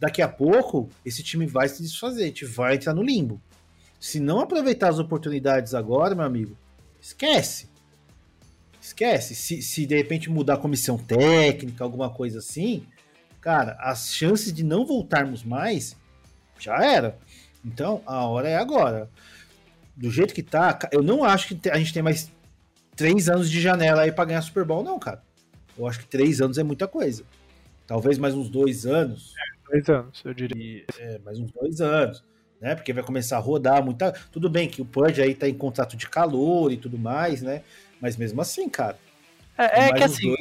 Daqui 0.00 0.22
a 0.22 0.28
pouco, 0.28 0.88
esse 1.04 1.22
time 1.22 1.46
vai 1.46 1.68
se 1.68 1.82
desfazer. 1.82 2.22
A 2.22 2.26
gente 2.28 2.46
vai 2.46 2.76
entrar 2.76 2.94
no 2.94 3.02
limbo. 3.02 3.42
Se 4.00 4.18
não 4.18 4.40
aproveitar 4.40 4.88
as 4.88 4.98
oportunidades 4.98 5.74
agora, 5.74 6.14
meu 6.14 6.24
amigo, 6.24 6.56
esquece. 6.98 7.75
Esquece. 8.86 9.34
Se, 9.34 9.60
se 9.62 9.84
de 9.84 9.96
repente 9.96 10.30
mudar 10.30 10.54
a 10.54 10.58
comissão 10.58 10.96
técnica, 10.96 11.82
alguma 11.82 12.08
coisa 12.08 12.38
assim, 12.38 12.86
cara, 13.40 13.76
as 13.80 14.14
chances 14.14 14.52
de 14.52 14.62
não 14.62 14.86
voltarmos 14.86 15.42
mais 15.42 15.96
já 16.56 16.76
era. 16.84 17.18
Então, 17.64 18.00
a 18.06 18.24
hora 18.24 18.48
é 18.48 18.56
agora. 18.56 19.10
Do 19.96 20.08
jeito 20.08 20.32
que 20.32 20.42
tá, 20.42 20.78
eu 20.92 21.02
não 21.02 21.24
acho 21.24 21.48
que 21.48 21.68
a 21.68 21.76
gente 21.78 21.92
tem 21.92 22.00
mais 22.00 22.30
três 22.94 23.28
anos 23.28 23.50
de 23.50 23.60
janela 23.60 24.02
aí 24.02 24.12
para 24.12 24.26
ganhar 24.26 24.42
Super 24.42 24.64
Bowl, 24.64 24.84
não, 24.84 25.00
cara. 25.00 25.20
Eu 25.76 25.88
acho 25.88 25.98
que 25.98 26.06
três 26.06 26.40
anos 26.40 26.56
é 26.56 26.62
muita 26.62 26.86
coisa. 26.86 27.24
Talvez 27.88 28.18
mais 28.18 28.34
uns 28.34 28.48
dois 28.48 28.86
anos. 28.86 29.34
É, 29.36 29.72
dois 29.72 29.88
anos, 29.88 30.22
eu 30.24 30.32
diria. 30.32 30.84
É, 30.96 31.18
mais 31.24 31.40
uns 31.40 31.50
dois 31.50 31.80
anos. 31.80 32.22
Né? 32.60 32.76
Porque 32.76 32.92
vai 32.92 33.02
começar 33.02 33.36
a 33.36 33.40
rodar 33.40 33.84
muita. 33.84 34.12
Tudo 34.30 34.48
bem 34.48 34.68
que 34.68 34.80
o 34.80 34.84
Purge 34.84 35.20
aí 35.20 35.34
tá 35.34 35.48
em 35.48 35.54
contrato 35.54 35.96
de 35.96 36.08
calor 36.08 36.70
e 36.70 36.76
tudo 36.76 36.96
mais, 36.96 37.42
né? 37.42 37.62
Mas 38.00 38.16
mesmo 38.16 38.40
assim, 38.40 38.68
cara, 38.68 38.98
É, 39.56 39.88
é 39.88 39.92
que 39.92 40.04
assim, 40.04 40.36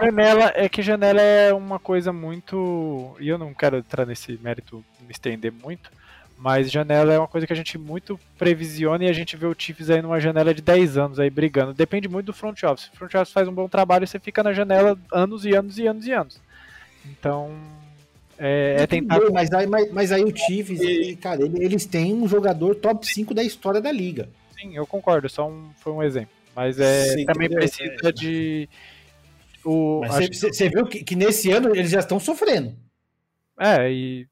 janela 0.00 0.52
é 0.54 0.68
que 0.68 0.82
janela 0.82 1.20
é 1.20 1.52
uma 1.52 1.78
coisa 1.78 2.12
muito 2.12 3.16
e 3.20 3.28
eu 3.28 3.38
não 3.38 3.54
quero 3.54 3.76
entrar 3.76 4.04
nesse 4.04 4.38
mérito, 4.42 4.84
me 5.00 5.12
estender 5.12 5.52
muito, 5.52 5.90
mas 6.36 6.70
janela 6.70 7.12
é 7.12 7.18
uma 7.18 7.28
coisa 7.28 7.46
que 7.46 7.52
a 7.52 7.56
gente 7.56 7.78
muito 7.78 8.18
previsiona 8.36 9.04
e 9.04 9.08
a 9.08 9.12
gente 9.12 9.36
vê 9.36 9.46
o 9.46 9.54
Chiefs 9.56 9.90
aí 9.90 10.02
numa 10.02 10.20
janela 10.20 10.52
de 10.52 10.60
10 10.60 10.98
anos 10.98 11.20
aí 11.20 11.30
brigando. 11.30 11.72
Depende 11.72 12.08
muito 12.08 12.26
do 12.26 12.32
front 12.32 12.62
office. 12.64 12.88
O 12.92 12.96
front 12.96 13.14
office 13.14 13.32
faz 13.32 13.48
um 13.48 13.52
bom 13.52 13.68
trabalho 13.68 14.06
você 14.06 14.18
fica 14.18 14.42
na 14.42 14.52
janela 14.52 14.98
anos 15.12 15.44
e 15.44 15.54
anos 15.54 15.78
e 15.78 15.86
anos 15.86 16.06
e 16.06 16.12
anos. 16.12 16.40
Então, 17.04 17.54
é, 18.38 18.76
é 18.80 18.86
tentar. 18.86 19.20
Mas 19.32 19.52
aí, 19.52 19.66
mas, 19.66 19.90
mas 19.92 20.12
aí 20.12 20.24
o 20.24 20.36
Chiefs, 20.36 20.80
ele, 20.80 21.16
cara, 21.16 21.42
ele, 21.42 21.64
eles 21.64 21.86
têm 21.86 22.12
um 22.12 22.28
jogador 22.28 22.74
top 22.74 23.06
5 23.06 23.32
da 23.32 23.42
história 23.42 23.80
da 23.80 23.90
liga. 23.90 24.28
Sim, 24.58 24.76
eu 24.76 24.86
concordo, 24.86 25.28
só 25.28 25.48
um, 25.48 25.70
foi 25.78 25.92
um 25.92 26.02
exemplo. 26.02 26.35
Mas 26.56 26.80
é, 26.80 27.12
Sim, 27.12 27.26
também 27.26 27.50
precisa 27.50 28.08
é. 28.08 28.12
de. 28.12 28.68
Você 29.62 30.68
viu 30.68 30.86
que, 30.86 31.04
que 31.04 31.14
nesse 31.14 31.50
ano 31.50 31.76
eles 31.76 31.90
já 31.90 32.00
estão 32.00 32.18
sofrendo. 32.18 32.74
É, 33.58 33.90
e 33.90 34.26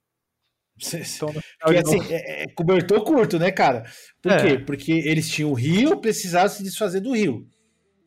porque, 1.60 1.78
assim, 1.78 2.12
é, 2.12 2.42
é, 2.42 2.48
cobertor 2.48 3.04
curto, 3.04 3.38
né, 3.38 3.50
cara? 3.52 3.84
Por 4.20 4.32
é. 4.32 4.42
quê? 4.42 4.58
Porque 4.58 4.92
eles 4.92 5.28
tinham 5.28 5.50
o 5.50 5.54
Rio, 5.54 5.98
precisavam 5.98 6.48
se 6.48 6.62
desfazer 6.62 7.00
do 7.00 7.12
Rio. 7.14 7.46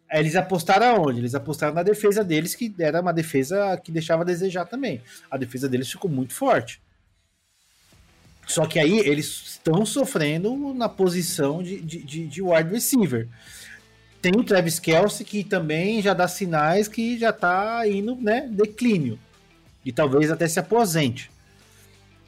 Aí 0.09 0.19
eles 0.19 0.35
apostaram 0.35 0.87
aonde? 0.87 1.19
Eles 1.19 1.35
apostaram 1.35 1.73
na 1.73 1.83
defesa 1.83 2.23
deles, 2.23 2.55
que 2.55 2.73
era 2.79 3.01
uma 3.01 3.13
defesa 3.13 3.77
que 3.77 3.91
deixava 3.91 4.23
a 4.23 4.25
desejar 4.25 4.65
também. 4.65 5.01
A 5.29 5.37
defesa 5.37 5.67
deles 5.69 5.89
ficou 5.89 6.09
muito 6.09 6.33
forte. 6.33 6.81
Só 8.45 8.65
que 8.65 8.79
aí 8.79 8.99
eles 8.99 9.27
estão 9.27 9.85
sofrendo 9.85 10.73
na 10.73 10.87
posição 10.87 11.61
de, 11.61 11.81
de, 11.81 12.03
de, 12.03 12.27
de 12.27 12.41
wide 12.41 12.69
receiver. 12.69 13.27
Tem 14.21 14.31
o 14.35 14.43
Travis 14.43 14.79
Kelsey, 14.79 15.25
que 15.25 15.43
também 15.43 16.01
já 16.01 16.13
dá 16.13 16.27
sinais 16.27 16.87
que 16.87 17.17
já 17.17 17.31
tá 17.31 17.87
indo, 17.87 18.15
né, 18.15 18.47
declínio. 18.51 19.19
E 19.85 19.91
talvez 19.91 20.31
até 20.31 20.47
se 20.47 20.59
aposente. 20.59 21.31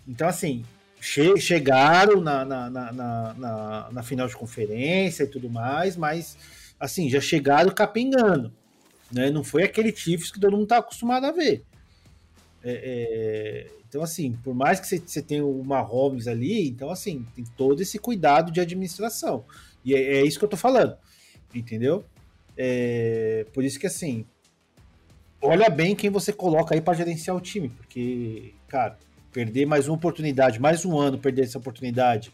Então, 0.07 0.28
assim, 0.28 0.64
che 0.99 1.38
chegaram 1.40 2.22
na, 2.22 2.45
na, 2.45 2.70
na, 2.70 2.91
na, 2.91 3.90
na 3.91 4.03
final 4.03 4.28
de 4.28 4.36
conferência 4.36 5.24
e 5.24 5.28
tudo 5.28 5.49
mais, 5.49 5.95
mas, 5.95 6.38
assim, 6.80 7.10
já 7.10 7.20
chegaram 7.20 7.72
capengando. 7.72 8.53
Né? 9.11 9.30
Não 9.30 9.44
foi 9.44 9.64
aquele 9.64 9.95
Chiefs 9.95 10.32
que 10.32 10.40
todo 10.40 10.52
mundo 10.52 10.64
está 10.64 10.78
acostumado 10.78 11.26
a 11.26 11.32
ver. 11.32 11.64
É, 12.64 13.68
é, 13.72 13.72
então, 13.88 14.03
assim, 14.03 14.34
por 14.44 14.53
mais 14.53 14.80
que 14.80 14.88
você, 14.88 15.22
tenha 15.22 15.45
uma 15.45 15.82
Holmes 15.82 16.28
ali, 16.28 16.68
então, 16.68 16.91
assim, 16.91 17.26
tem 17.36 17.44
todo 17.57 17.82
esse 17.82 17.98
cuidado 17.98 18.52
de 18.52 18.60
administração. 18.60 19.44
E 19.84 19.95
é, 19.95 20.18
é 20.18 20.26
isso 20.26 20.38
que 20.38 20.45
eu 20.45 20.49
tô 20.49 20.57
falando, 20.57 20.95
entendeu? 21.53 22.05
É, 22.57 23.45
por 23.53 23.63
isso 23.63 23.80
que, 23.80 23.88
assim, 23.88 24.26
olha 25.41 25.69
bem 25.69 25.95
quem 25.95 26.09
você 26.09 26.34
coloca 26.34 26.76
aí 26.76 26.81
para 26.81 26.93
gerenciar 26.93 27.35
o 27.35 27.41
time, 27.41 27.69
porque, 27.69 28.53
cara, 28.67 28.97
perder 29.31 29.65
mais 29.65 29.88
uma 29.88 29.95
oportunidade, 29.95 30.59
mais 30.59 30.85
um 30.85 30.97
ano 30.97 31.17
perder 31.17 31.43
essa 31.43 31.57
oportunidade, 31.57 32.34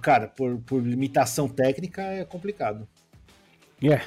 cara, 0.00 0.28
por, 0.28 0.58
por 0.58 0.82
limitação 0.82 1.48
técnica 1.48 2.02
é 2.02 2.24
complicado. 2.24 2.88
É. 3.82 3.86
Yeah. 3.86 4.04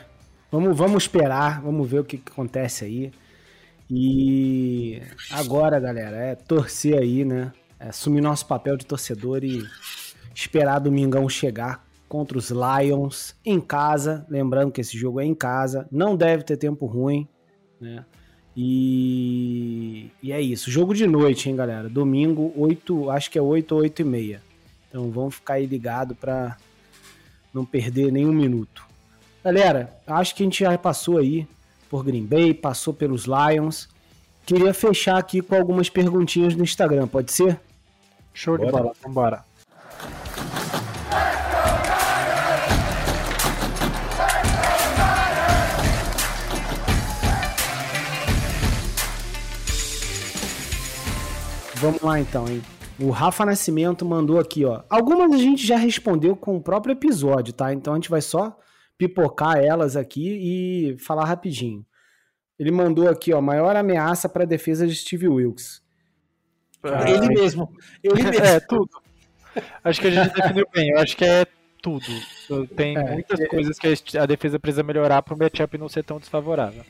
Vamos, 0.52 0.78
vamos 0.78 1.04
esperar, 1.04 1.62
vamos 1.62 1.90
ver 1.90 2.00
o 2.00 2.06
que, 2.06 2.18
que 2.18 2.32
acontece 2.32 2.86
aí. 2.86 3.12
E 3.90 5.02
agora, 5.30 5.80
galera, 5.80 6.16
é 6.16 6.36
torcer 6.36 6.98
aí, 6.98 7.26
né? 7.26 7.52
É 7.80 7.90
assumir 7.90 8.22
nosso 8.22 8.48
papel 8.48 8.78
de 8.78 8.86
torcedor 8.86 9.44
e 9.44 9.64
esperar 10.34 10.80
Domingão 10.80 11.28
chegar 11.28 11.85
contra 12.08 12.38
os 12.38 12.50
Lions 12.52 13.36
em 13.46 13.60
casa. 13.60 14.26
Lembrando 14.30 14.72
que 14.72 14.82
esse 14.82 14.98
jogo 14.98 15.20
é 15.20 15.26
em 15.26 15.36
casa, 15.36 15.88
não 15.92 16.16
deve 16.16 16.44
ter 16.44 16.58
tempo 16.58 16.86
ruim, 16.86 17.28
né? 17.80 18.06
E, 18.58 20.10
e 20.24 20.32
é 20.32 20.40
isso. 20.40 20.72
Jogo 20.72 20.94
de 20.94 21.06
noite, 21.06 21.50
hein, 21.50 21.56
galera? 21.56 21.90
Domingo, 21.90 22.54
8, 22.56 23.10
acho 23.10 23.30
que 23.30 23.38
é 23.38 23.42
8 23.42 23.76
ou 23.76 23.82
8 23.82 24.02
e 24.02 24.06
meia. 24.06 24.42
Então 24.88 25.12
vamos 25.12 25.36
ficar 25.36 25.56
aí 25.56 25.66
ligado 25.66 26.16
para 26.16 26.56
não 27.54 27.66
perder 27.66 28.12
nenhum 28.12 28.32
minuto. 28.32 28.86
Galera, 29.44 29.94
acho 30.08 30.34
que 30.34 30.42
a 30.42 30.46
gente 30.46 30.64
já 30.64 30.78
passou 30.78 31.18
aí 31.18 31.46
por 31.90 32.04
Green 32.04 32.26
Bay, 32.26 32.54
passou 32.54 32.94
pelos 32.94 33.26
Lions. 33.26 33.90
Queria 34.46 34.74
fechar 34.74 35.18
aqui 35.18 35.42
com 35.42 35.56
algumas 35.56 35.90
perguntinhas 35.90 36.56
no 36.56 36.64
Instagram, 36.64 37.08
pode 37.08 37.32
ser? 37.34 37.60
Show 38.34 38.58
Bora. 38.58 38.66
de 38.66 38.72
bola, 38.72 38.94
vambora. 39.04 39.55
Vamos 51.86 52.02
lá 52.02 52.20
então, 52.20 52.48
hein? 52.48 52.64
O 53.00 53.12
Rafa 53.12 53.46
Nascimento 53.46 54.04
mandou 54.04 54.40
aqui, 54.40 54.66
ó. 54.66 54.82
Algumas 54.90 55.32
a 55.32 55.38
gente 55.38 55.68
já 55.68 55.78
respondeu 55.78 56.36
com 56.36 56.58
o 56.58 56.62
próprio 56.62 56.94
episódio, 56.94 57.54
tá? 57.54 57.72
Então 57.72 57.94
a 57.94 57.96
gente 57.96 58.10
vai 58.10 58.22
só 58.22 58.58
pipocar 58.98 59.60
elas 59.60 59.96
aqui 59.96 60.26
e 60.26 60.98
falar 60.98 61.26
rapidinho. 61.26 61.86
Ele 62.58 62.72
mandou 62.72 63.08
aqui, 63.08 63.32
ó, 63.36 63.40
maior 63.40 63.76
ameaça 63.76 64.28
para 64.28 64.46
a 64.46 64.48
defesa 64.48 64.88
de 64.88 64.96
Steve 64.96 65.28
Wilkes. 65.28 65.84
Ah, 66.82 67.08
ele 67.08 67.28
mesmo. 67.28 67.72
Ele 68.04 68.16
mesmo. 68.24 68.44
É, 68.44 68.60
tudo. 68.60 68.90
Acho 69.84 70.02
que 70.02 70.08
a 70.08 70.12
gente 70.12 70.34
definiu 70.34 70.66
bem. 70.74 70.90
Eu 70.90 70.98
acho 70.98 71.16
que 71.16 71.24
é 71.24 71.46
tudo. 71.84 72.08
Tem 72.76 72.98
é, 72.98 73.12
muitas 73.12 73.40
é, 73.40 73.46
coisas 73.46 73.78
que 73.78 74.18
a 74.18 74.26
defesa 74.26 74.60
precisa 74.60 74.82
melhorar 74.82 75.22
para 75.22 75.36
o 75.36 75.38
matchup 75.38 75.78
não 75.78 75.88
ser 75.88 76.04
tão 76.04 76.18
desfavorável. 76.18 76.84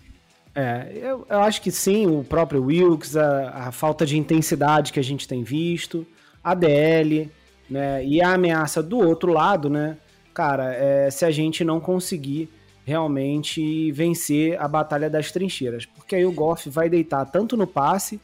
É, 0.56 0.90
eu, 0.96 1.28
eu, 1.30 1.40
acho 1.42 1.62
que 1.62 1.70
sim, 1.70 2.08
o 2.08 2.24
próprio 2.24 2.64
Wilkes, 2.64 3.18
a, 3.18 3.68
a, 3.68 3.72
falta 3.74 4.06
de 4.06 4.18
intensidade 4.18 4.94
que 4.94 5.00
a 5.00 5.04
gente 5.04 5.28
tem 5.28 5.44
visto, 5.44 6.08
a 6.42 6.54
DL, 6.54 7.30
né, 7.70 8.06
e 8.06 8.22
a 8.22 8.34
ameaça 8.34 8.82
do 8.82 8.98
outro 8.98 9.34
lado, 9.34 9.70
né, 9.70 9.98
cara, 10.34 10.74
é, 10.74 11.12
se 11.12 11.26
a 11.26 11.32
gente 11.32 11.66
não 11.66 11.82
conseguir 11.82 12.50
realmente 12.86 13.92
vencer 13.92 14.58
a 14.58 14.66
batalha 14.66 15.10
das 15.10 15.30
trincheiras, 15.30 15.86
porque 15.86 16.16
aí 16.16 16.26
o 16.26 16.32
Goff 16.32 16.70
vai 16.70 16.88
deitar 16.88 17.26
tanto 17.26 17.58
no 17.58 17.68
passe 17.68 18.22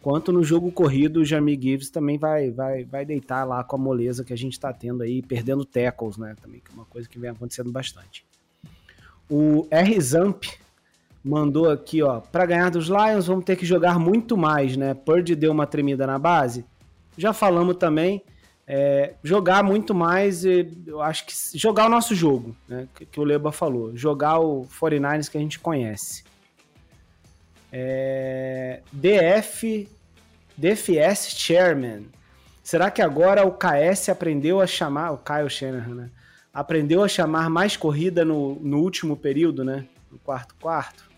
quanto 0.00 0.32
no 0.32 0.42
jogo 0.42 0.72
corrido, 0.72 1.20
o 1.20 1.24
Jamie 1.24 1.60
Gibbs 1.60 1.90
também 1.90 2.16
vai, 2.16 2.50
vai, 2.50 2.84
vai 2.84 3.04
deitar 3.04 3.44
lá 3.44 3.62
com 3.62 3.76
a 3.76 3.78
moleza 3.78 4.24
que 4.24 4.32
a 4.32 4.36
gente 4.38 4.52
está 4.52 4.72
tendo 4.72 5.02
aí, 5.02 5.20
perdendo 5.20 5.66
tackles, 5.66 6.16
né, 6.16 6.34
também, 6.40 6.60
que 6.60 6.70
é 6.70 6.74
uma 6.74 6.86
coisa 6.86 7.06
que 7.06 7.18
vem 7.18 7.28
acontecendo 7.28 7.70
bastante. 7.70 8.24
O 9.28 9.66
R 9.70 10.00
Zamp 10.00 10.44
mandou 11.24 11.70
aqui, 11.70 12.02
ó, 12.02 12.20
para 12.20 12.44
ganhar 12.44 12.70
dos 12.70 12.88
Lions 12.88 13.26
vamos 13.26 13.44
ter 13.44 13.56
que 13.56 13.64
jogar 13.64 13.98
muito 13.98 14.36
mais, 14.36 14.76
né? 14.76 14.92
Purdy 14.92 15.34
deu 15.34 15.50
uma 15.50 15.66
tremida 15.66 16.06
na 16.06 16.18
base. 16.18 16.66
Já 17.16 17.32
falamos 17.32 17.76
também, 17.76 18.22
é, 18.66 19.14
jogar 19.22 19.64
muito 19.64 19.94
mais, 19.94 20.44
eu 20.44 21.00
acho 21.00 21.24
que 21.24 21.32
jogar 21.58 21.86
o 21.86 21.88
nosso 21.88 22.14
jogo, 22.14 22.54
né? 22.68 22.86
Que, 22.94 23.06
que 23.06 23.18
o 23.20 23.24
Leba 23.24 23.50
falou, 23.50 23.96
jogar 23.96 24.38
o 24.38 24.66
49ers 24.66 25.30
que 25.30 25.38
a 25.38 25.40
gente 25.40 25.58
conhece. 25.58 26.24
É, 27.72 28.80
DF, 28.92 29.88
DFS 30.56 31.30
Chairman. 31.36 32.06
Será 32.62 32.90
que 32.90 33.02
agora 33.02 33.46
o 33.46 33.52
KS 33.52 34.10
aprendeu 34.10 34.60
a 34.60 34.66
chamar, 34.66 35.12
o 35.12 35.18
Kyle 35.18 35.50
Shanahan, 35.50 35.94
né? 35.94 36.10
Aprendeu 36.52 37.02
a 37.02 37.08
chamar 37.08 37.50
mais 37.50 37.76
corrida 37.76 38.24
no, 38.24 38.54
no 38.60 38.78
último 38.78 39.16
período, 39.16 39.64
né? 39.64 39.86
No 40.10 40.18
quarto 40.18 40.54
quarto? 40.60 41.13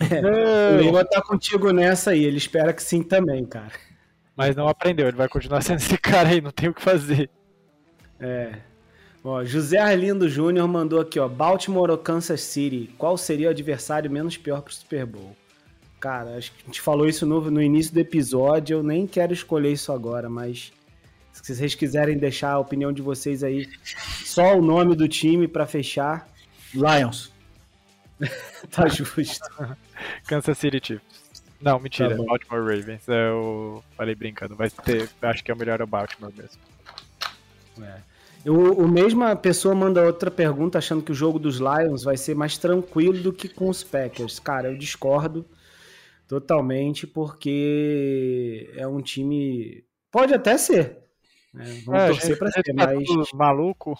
É, 0.00 0.76
o 0.76 0.80
Lima 0.80 1.04
tá 1.04 1.22
contigo 1.22 1.72
nessa 1.72 2.10
aí, 2.10 2.24
ele 2.24 2.36
espera 2.36 2.72
que 2.72 2.82
sim 2.82 3.02
também, 3.02 3.44
cara. 3.44 3.72
Mas 4.36 4.56
não 4.56 4.68
aprendeu, 4.68 5.06
ele 5.06 5.16
vai 5.16 5.28
continuar 5.28 5.62
sendo 5.62 5.78
esse 5.78 5.96
cara 5.96 6.28
aí, 6.28 6.40
não 6.40 6.50
tem 6.50 6.68
o 6.68 6.74
que 6.74 6.82
fazer. 6.82 7.30
É. 8.18 8.54
Ó, 9.22 9.44
José 9.44 9.78
Arlindo 9.78 10.28
Júnior 10.28 10.68
mandou 10.68 11.00
aqui, 11.00 11.18
ó, 11.18 11.28
Baltimore 11.28 11.90
ou 11.90 11.98
Kansas 11.98 12.42
City, 12.42 12.90
qual 12.98 13.16
seria 13.16 13.48
o 13.48 13.50
adversário 13.50 14.10
menos 14.10 14.36
pior 14.36 14.60
pro 14.60 14.74
Super 14.74 15.06
Bowl? 15.06 15.34
Cara, 15.98 16.36
acho 16.36 16.52
que 16.52 16.62
a 16.62 16.66
gente 16.66 16.82
falou 16.82 17.08
isso 17.08 17.24
no, 17.24 17.50
no 17.50 17.62
início 17.62 17.94
do 17.94 18.00
episódio, 18.00 18.78
eu 18.78 18.82
nem 18.82 19.06
quero 19.06 19.32
escolher 19.32 19.72
isso 19.72 19.90
agora, 19.92 20.28
mas 20.28 20.72
se 21.42 21.54
vocês 21.54 21.74
quiserem 21.74 22.16
deixar 22.16 22.52
a 22.52 22.58
opinião 22.58 22.92
de 22.92 23.02
vocês 23.02 23.42
aí, 23.42 23.68
só 24.24 24.56
o 24.56 24.62
nome 24.62 24.94
do 24.94 25.08
time 25.08 25.48
para 25.48 25.66
fechar. 25.66 26.28
Lions. 26.72 27.33
tá 28.70 28.88
justo. 28.88 29.48
Kansas 30.26 30.58
City 30.58 30.80
Chiefs. 30.82 31.24
Não, 31.60 31.78
mentira. 31.80 32.16
Tá 32.16 32.22
Baltimore 32.22 32.60
Ravens. 32.60 33.08
Eu 33.08 33.82
falei 33.96 34.14
brincando. 34.14 34.54
Vai 34.54 34.68
ter. 34.70 35.08
Acho 35.22 35.42
que 35.42 35.50
é 35.50 35.54
o 35.54 35.56
melhor 35.56 35.80
é 35.80 35.84
o 35.84 35.86
Baltimore 35.86 36.32
mesmo. 36.36 36.60
É. 37.80 38.14
O, 38.46 38.84
o 38.84 38.88
mesma 38.88 39.34
pessoa 39.34 39.74
manda 39.74 40.04
outra 40.04 40.30
pergunta 40.30 40.76
achando 40.76 41.02
que 41.02 41.12
o 41.12 41.14
jogo 41.14 41.38
dos 41.38 41.56
Lions 41.56 42.04
vai 42.04 42.16
ser 42.16 42.34
mais 42.34 42.58
tranquilo 42.58 43.18
do 43.22 43.32
que 43.32 43.48
com 43.48 43.70
os 43.70 43.82
Packers. 43.82 44.38
Cara, 44.38 44.68
eu 44.68 44.76
discordo 44.76 45.46
totalmente 46.28 47.06
porque 47.06 48.70
é 48.76 48.86
um 48.86 49.00
time. 49.00 49.84
Pode 50.10 50.34
até 50.34 50.58
ser. 50.58 50.98
Né? 51.52 51.82
Vamos 51.86 52.02
é, 52.02 52.06
torcer 52.08 52.38
pra 52.38 52.50
ser, 52.50 52.62
tá 52.62 52.72
mas. 52.74 53.32
Maluco. 53.32 53.98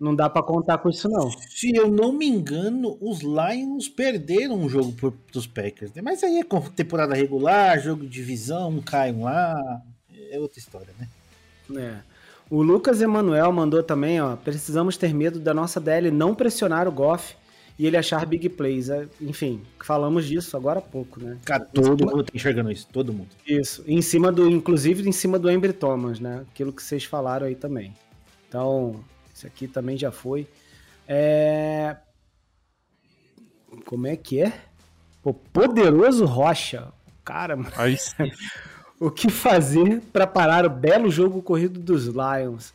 Não 0.00 0.14
dá 0.14 0.30
para 0.30 0.42
contar 0.42 0.78
com 0.78 0.88
isso, 0.88 1.08
não. 1.08 1.30
Se 1.30 1.74
eu 1.74 1.90
não 1.90 2.12
me 2.12 2.26
engano, 2.26 2.96
os 3.00 3.20
Lions 3.20 3.88
perderam 3.88 4.54
um 4.54 4.68
jogo 4.68 4.92
por, 4.92 5.12
dos 5.32 5.46
Packers. 5.46 5.92
Né? 5.92 6.00
Mas 6.00 6.22
aí 6.22 6.38
é 6.38 6.44
temporada 6.74 7.14
regular, 7.14 7.80
jogo 7.80 8.02
de 8.02 8.08
divisão, 8.08 8.70
um 8.70 8.80
cai 8.80 9.10
um 9.10 9.24
lá. 9.24 9.82
É 10.30 10.38
outra 10.38 10.58
história, 10.58 10.94
né? 10.98 11.08
É. 11.76 11.96
O 12.50 12.62
Lucas 12.62 13.02
Emanuel 13.02 13.52
mandou 13.52 13.82
também, 13.82 14.20
ó. 14.20 14.36
Precisamos 14.36 14.96
ter 14.96 15.12
medo 15.12 15.40
da 15.40 15.52
nossa 15.52 15.80
DL 15.80 16.10
não 16.10 16.34
pressionar 16.34 16.86
o 16.86 16.92
Goff 16.92 17.34
e 17.78 17.86
ele 17.86 17.96
achar 17.96 18.24
big 18.24 18.48
plays. 18.48 18.88
É, 18.88 19.06
enfim, 19.20 19.62
falamos 19.84 20.26
disso 20.26 20.56
agora 20.56 20.78
há 20.78 20.82
pouco, 20.82 21.20
né? 21.20 21.38
Cara, 21.44 21.64
todo 21.64 22.06
mundo 22.06 22.24
tá 22.24 22.32
enxergando 22.34 22.70
isso, 22.70 22.86
todo 22.92 23.12
mundo. 23.12 23.28
Isso. 23.46 23.84
Em 23.86 24.00
cima 24.00 24.32
do, 24.32 24.48
inclusive 24.48 25.08
em 25.08 25.12
cima 25.12 25.38
do 25.38 25.50
Embry 25.50 25.72
Thomas, 25.72 26.18
né? 26.20 26.44
Aquilo 26.50 26.72
que 26.72 26.82
vocês 26.82 27.04
falaram 27.04 27.46
aí 27.46 27.54
também. 27.54 27.94
Então, 28.48 29.04
esse 29.38 29.46
aqui 29.46 29.68
também 29.68 29.96
já 29.96 30.10
foi. 30.10 30.46
É... 31.06 31.96
Como 33.84 34.06
é 34.06 34.16
que 34.16 34.42
é? 34.42 34.52
O 35.22 35.32
poderoso 35.32 36.24
Rocha. 36.24 36.92
Cara, 37.24 37.56
o 38.98 39.10
que 39.10 39.30
fazer 39.30 40.00
para 40.12 40.26
parar 40.26 40.66
o 40.66 40.70
belo 40.70 41.10
jogo 41.10 41.40
corrido 41.42 41.78
dos 41.78 42.06
Lions? 42.06 42.74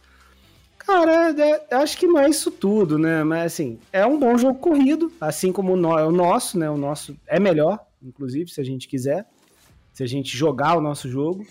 Cara, 0.78 1.32
é, 1.32 1.76
acho 1.76 1.98
que 1.98 2.06
não 2.06 2.20
é 2.20 2.30
isso 2.30 2.52
tudo, 2.52 2.98
né? 3.00 3.24
Mas 3.24 3.54
assim, 3.54 3.80
é 3.92 4.06
um 4.06 4.20
bom 4.20 4.38
jogo 4.38 4.60
corrido, 4.60 5.12
assim 5.20 5.52
como 5.52 5.74
o, 5.74 6.00
é 6.00 6.06
o 6.06 6.12
nosso, 6.12 6.60
né? 6.60 6.70
O 6.70 6.78
nosso 6.78 7.18
é 7.26 7.40
melhor, 7.40 7.80
inclusive, 8.02 8.52
se 8.52 8.62
a 8.62 8.64
gente 8.64 8.88
quiser. 8.88 9.26
Se 9.94 10.04
a 10.04 10.08
gente 10.08 10.36
jogar 10.36 10.78
o 10.78 10.82
nosso 10.82 11.10
jogo. 11.10 11.46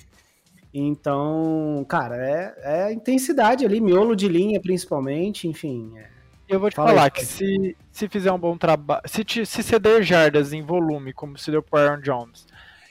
Então, 0.75 1.85
cara, 1.89 2.17
é, 2.17 2.55
é 2.89 2.93
intensidade 2.93 3.65
ali, 3.65 3.81
miolo 3.81 4.17
de 4.17 4.27
linha 4.27 4.59
principalmente, 4.61 5.47
enfim. 5.47 5.93
É... 5.97 6.07
Eu 6.49 6.61
vou 6.61 6.71
te 6.71 6.77
Fala 6.77 6.91
falar 6.91 7.05
aí, 7.05 7.11
que 7.11 7.25
se, 7.25 7.77
se 7.91 8.09
fizer 8.09 8.33
um 8.33 8.39
bom 8.39 8.57
trabalho, 8.57 9.03
se, 9.07 9.25
se 9.47 9.63
ceder 9.63 10.03
jardas 10.03 10.53
em 10.53 10.63
volume, 10.63 11.13
como 11.13 11.39
se 11.39 11.51
deu 11.51 11.63
pro 11.63 11.79
Aaron 11.79 12.01
Jones, 12.01 12.47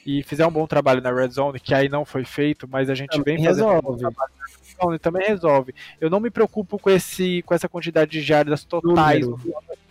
e 0.05 0.23
fizer 0.23 0.45
um 0.45 0.51
bom 0.51 0.65
trabalho 0.65 1.01
na 1.01 1.11
Red 1.11 1.29
Zone, 1.29 1.59
que 1.59 1.73
aí 1.73 1.87
não 1.87 2.05
foi 2.05 2.23
feito, 2.23 2.67
mas 2.67 2.89
a 2.89 2.95
gente 2.95 3.11
também 3.11 3.37
vem 3.37 3.45
fazendo 3.45 3.67
resolve. 3.67 3.89
um 3.89 3.97
trabalho 3.97 4.31
na 4.39 4.85
Zone, 4.85 4.99
também 4.99 5.27
resolve. 5.27 5.75
Eu 5.99 6.09
não 6.09 6.19
me 6.19 6.29
preocupo 6.29 6.79
com, 6.79 6.89
esse, 6.89 7.43
com 7.43 7.53
essa 7.53 7.69
quantidade 7.69 8.11
de 8.11 8.21
jardas 8.21 8.63
totais. 8.63 9.25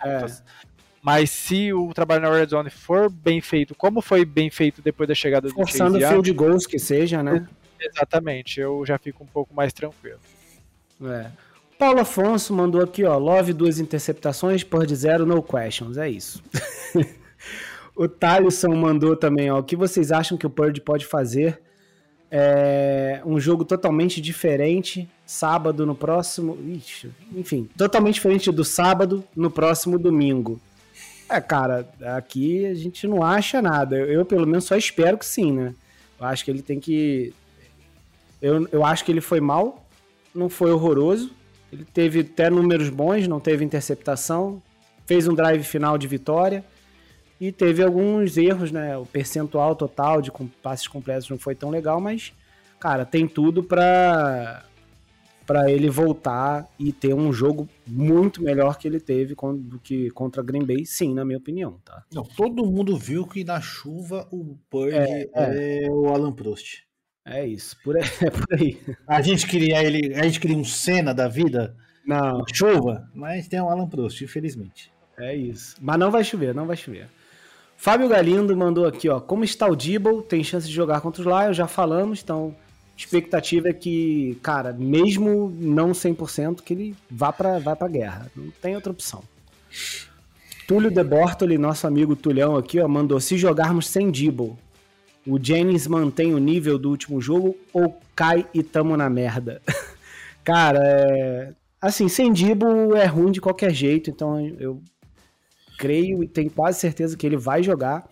É. 0.05 0.27
Mas 1.03 1.31
se 1.31 1.73
o 1.73 1.95
trabalho 1.95 2.23
na 2.23 2.31
Red 2.31 2.47
Zone 2.47 2.71
for 2.71 3.09
bem 3.09 3.41
feito, 3.41 3.75
como 3.75 4.03
foi 4.03 4.25
bem 4.25 4.51
feito 4.51 4.83
depois 4.83 5.09
da 5.09 5.15
chegada 5.15 5.49
do 5.49 5.55
Forçando 5.55 5.99
Chase 5.99 6.13
field 6.13 6.33
goals 6.33 6.67
que 6.67 6.79
seja, 6.79 7.23
né? 7.23 7.47
Exatamente, 7.81 8.61
eu 8.61 8.85
já 8.85 8.99
fico 8.99 9.25
um 9.25 9.27
pouco 9.27 9.55
mais 9.55 9.73
tranquilo. 9.73 10.21
É. 11.03 11.31
Paulo 11.79 12.01
Afonso 12.01 12.53
mandou 12.53 12.83
aqui, 12.83 13.05
ó, 13.05 13.17
Love 13.17 13.55
duas 13.55 13.79
interceptações, 13.79 14.63
por 14.63 14.87
de 14.87 14.95
zero, 14.95 15.25
no 15.25 15.43
questions, 15.43 15.97
é 15.97 16.11
isso. 16.11 16.43
o 17.97 18.07
Thaleson 18.07 18.75
mandou 18.75 19.17
também, 19.17 19.51
ó, 19.51 19.59
o 19.59 19.63
que 19.63 19.75
vocês 19.75 20.13
acham 20.13 20.37
que 20.37 20.47
o 20.47 20.51
Purdy 20.51 20.81
pode 20.83 21.07
fazer? 21.07 21.59
É 22.31 23.23
um 23.25 23.41
jogo 23.41 23.65
totalmente 23.65 24.21
diferente, 24.21 25.09
sábado 25.27 25.87
no 25.87 25.95
próximo, 25.95 26.57
ixi, 26.69 27.11
enfim, 27.35 27.69
totalmente 27.77 28.15
diferente 28.17 28.53
do 28.53 28.65
sábado 28.65 29.25
no 29.35 29.51
próximo 29.51 29.99
domingo. 29.99 30.61
É, 31.31 31.41
cara, 31.41 31.89
aqui 32.17 32.67
a 32.67 32.75
gente 32.75 33.07
não 33.07 33.23
acha 33.23 33.63
nada. 33.63 33.97
Eu, 33.97 34.25
pelo 34.25 34.47
menos, 34.47 34.65
só 34.65 34.77
espero 34.77 35.17
que 35.17 35.25
sim, 35.25 35.53
né? 35.53 35.75
Eu 36.19 36.27
acho 36.27 36.45
que 36.45 36.51
ele 36.51 36.61
tem 36.61 36.79
que 36.81 37.33
eu, 38.41 38.67
eu 38.73 38.85
acho 38.85 39.05
que 39.05 39.13
ele 39.13 39.21
foi 39.21 39.41
mal, 39.41 39.87
não 40.35 40.49
foi 40.49 40.71
horroroso. 40.71 41.31
Ele 41.73 41.85
teve 41.85 42.21
até 42.21 42.51
números 42.51 42.89
bons, 42.89 43.29
não 43.29 43.39
teve 43.39 43.65
interceptação, 43.65 44.61
fez 45.07 45.29
um 45.29 45.35
drive 45.35 45.63
final 45.63 45.97
de 45.97 46.09
vitória 46.09 46.65
e 47.41 47.51
teve 47.51 47.83
alguns 47.83 48.37
erros, 48.37 48.71
né? 48.71 48.97
O 48.97 49.07
percentual 49.07 49.75
total 49.75 50.21
de 50.21 50.31
passes 50.63 50.87
completos 50.87 51.29
não 51.29 51.39
foi 51.39 51.55
tão 51.55 51.71
legal, 51.71 52.01
mas, 52.01 52.33
cara, 52.79 53.05
tem 53.05 53.27
tudo 53.27 53.63
para 53.63 54.65
para 55.47 55.69
ele 55.69 55.91
voltar 55.91 56.69
e 56.79 56.93
ter 56.93 57.13
um 57.13 57.33
jogo 57.33 57.69
muito 57.85 58.41
melhor 58.41 58.79
que 58.79 58.87
ele 58.87 59.01
teve 59.01 59.35
do 59.35 59.81
que 59.81 60.09
contra 60.11 60.45
Green 60.45 60.65
Bay, 60.65 60.87
sim, 60.87 61.13
na 61.13 61.25
minha 61.25 61.39
opinião, 61.39 61.81
tá? 61.85 62.05
Não, 62.15 62.23
todo 62.23 62.65
mundo 62.65 62.97
viu 62.97 63.27
que 63.27 63.43
na 63.43 63.61
chuva 63.61 64.29
o 64.31 64.57
Purdy 64.71 64.95
é, 64.95 65.29
é. 65.35 65.85
é 65.87 65.91
o 65.91 66.07
Alan 66.07 66.31
Prost. 66.31 66.85
É 67.25 67.47
isso, 67.47 67.77
por 67.85 67.97
aí, 67.97 68.03
é 68.23 68.31
por 68.31 68.47
aí. 68.55 68.81
A 69.07 69.21
gente 69.21 69.47
queria 69.47 69.83
ele, 69.83 70.15
a 70.15 70.23
gente 70.25 70.41
queria 70.41 70.57
um 70.57 70.65
Senna 70.65 71.15
da 71.15 71.29
vida. 71.29 71.75
Não. 72.07 72.45
Chuva, 72.53 73.09
mas 73.15 73.47
tem 73.47 73.61
um 73.61 73.69
Alan 73.69 73.89
Prost, 73.89 74.23
infelizmente. 74.23 74.91
É 75.19 75.35
isso. 75.35 75.77
Mas 75.81 75.99
não 75.99 76.11
vai 76.11 76.25
chover, 76.25 76.55
não 76.55 76.67
vai 76.67 76.77
chover. 76.77 77.09
Fábio 77.77 78.09
Galindo 78.09 78.57
mandou 78.57 78.87
aqui, 78.87 79.09
ó. 79.09 79.21
Como 79.21 79.45
está 79.45 79.67
o 79.67 79.77
Dibble? 79.77 80.23
Tem 80.23 80.43
chance 80.43 80.67
de 80.67 80.73
jogar 80.75 81.01
contra 81.01 81.23
os 81.23 81.27
Lions? 81.27 81.57
Já 81.57 81.67
falamos, 81.67 82.23
então 82.23 82.55
expectativa 82.97 83.71
é 83.71 83.73
que, 83.73 84.39
cara, 84.43 84.73
mesmo 84.73 85.51
não 85.59 85.93
100%, 85.93 86.61
que 86.63 86.75
ele 86.75 86.97
vá 87.11 87.33
para 87.33 87.59
vá 87.59 87.75
pra 87.75 87.89
guerra. 87.89 88.31
Não 88.37 88.51
tem 88.61 88.75
outra 88.75 88.93
opção. 88.93 89.23
Túlio 90.67 90.91
De 90.91 91.03
Bortoli, 91.03 91.57
nosso 91.57 91.87
amigo 91.87 92.15
Tulhão 92.15 92.57
aqui, 92.57 92.79
ó, 92.79 92.87
mandou 92.87 93.19
se 93.19 93.39
jogarmos 93.39 93.89
sem 93.89 94.11
Dibble, 94.11 94.57
o 95.27 95.39
Jennings 95.39 95.87
mantém 95.87 96.35
o 96.35 96.39
nível 96.39 96.79
do 96.79 96.91
último 96.91 97.21
jogo 97.21 97.57
ou 97.73 97.99
cai 98.15 98.47
e 98.55 98.63
tamo 98.63 98.97
na 98.97 99.11
merda? 99.11 99.61
Cara, 100.45 100.81
é... 100.83 101.55
assim, 101.81 102.09
sem 102.09 102.33
Dibo 102.33 102.95
é 102.97 103.07
ruim 103.07 103.31
de 103.31 103.41
qualquer 103.41 103.73
jeito, 103.73 104.11
então 104.11 104.41
eu 104.59 104.83
creio 105.79 106.23
e 106.23 106.29
tenho 106.29 106.51
quase 106.51 106.79
certeza 106.79 107.17
que 107.17 107.27
ele 107.27 107.37
vai 107.37 107.63
jogar. 107.63 108.09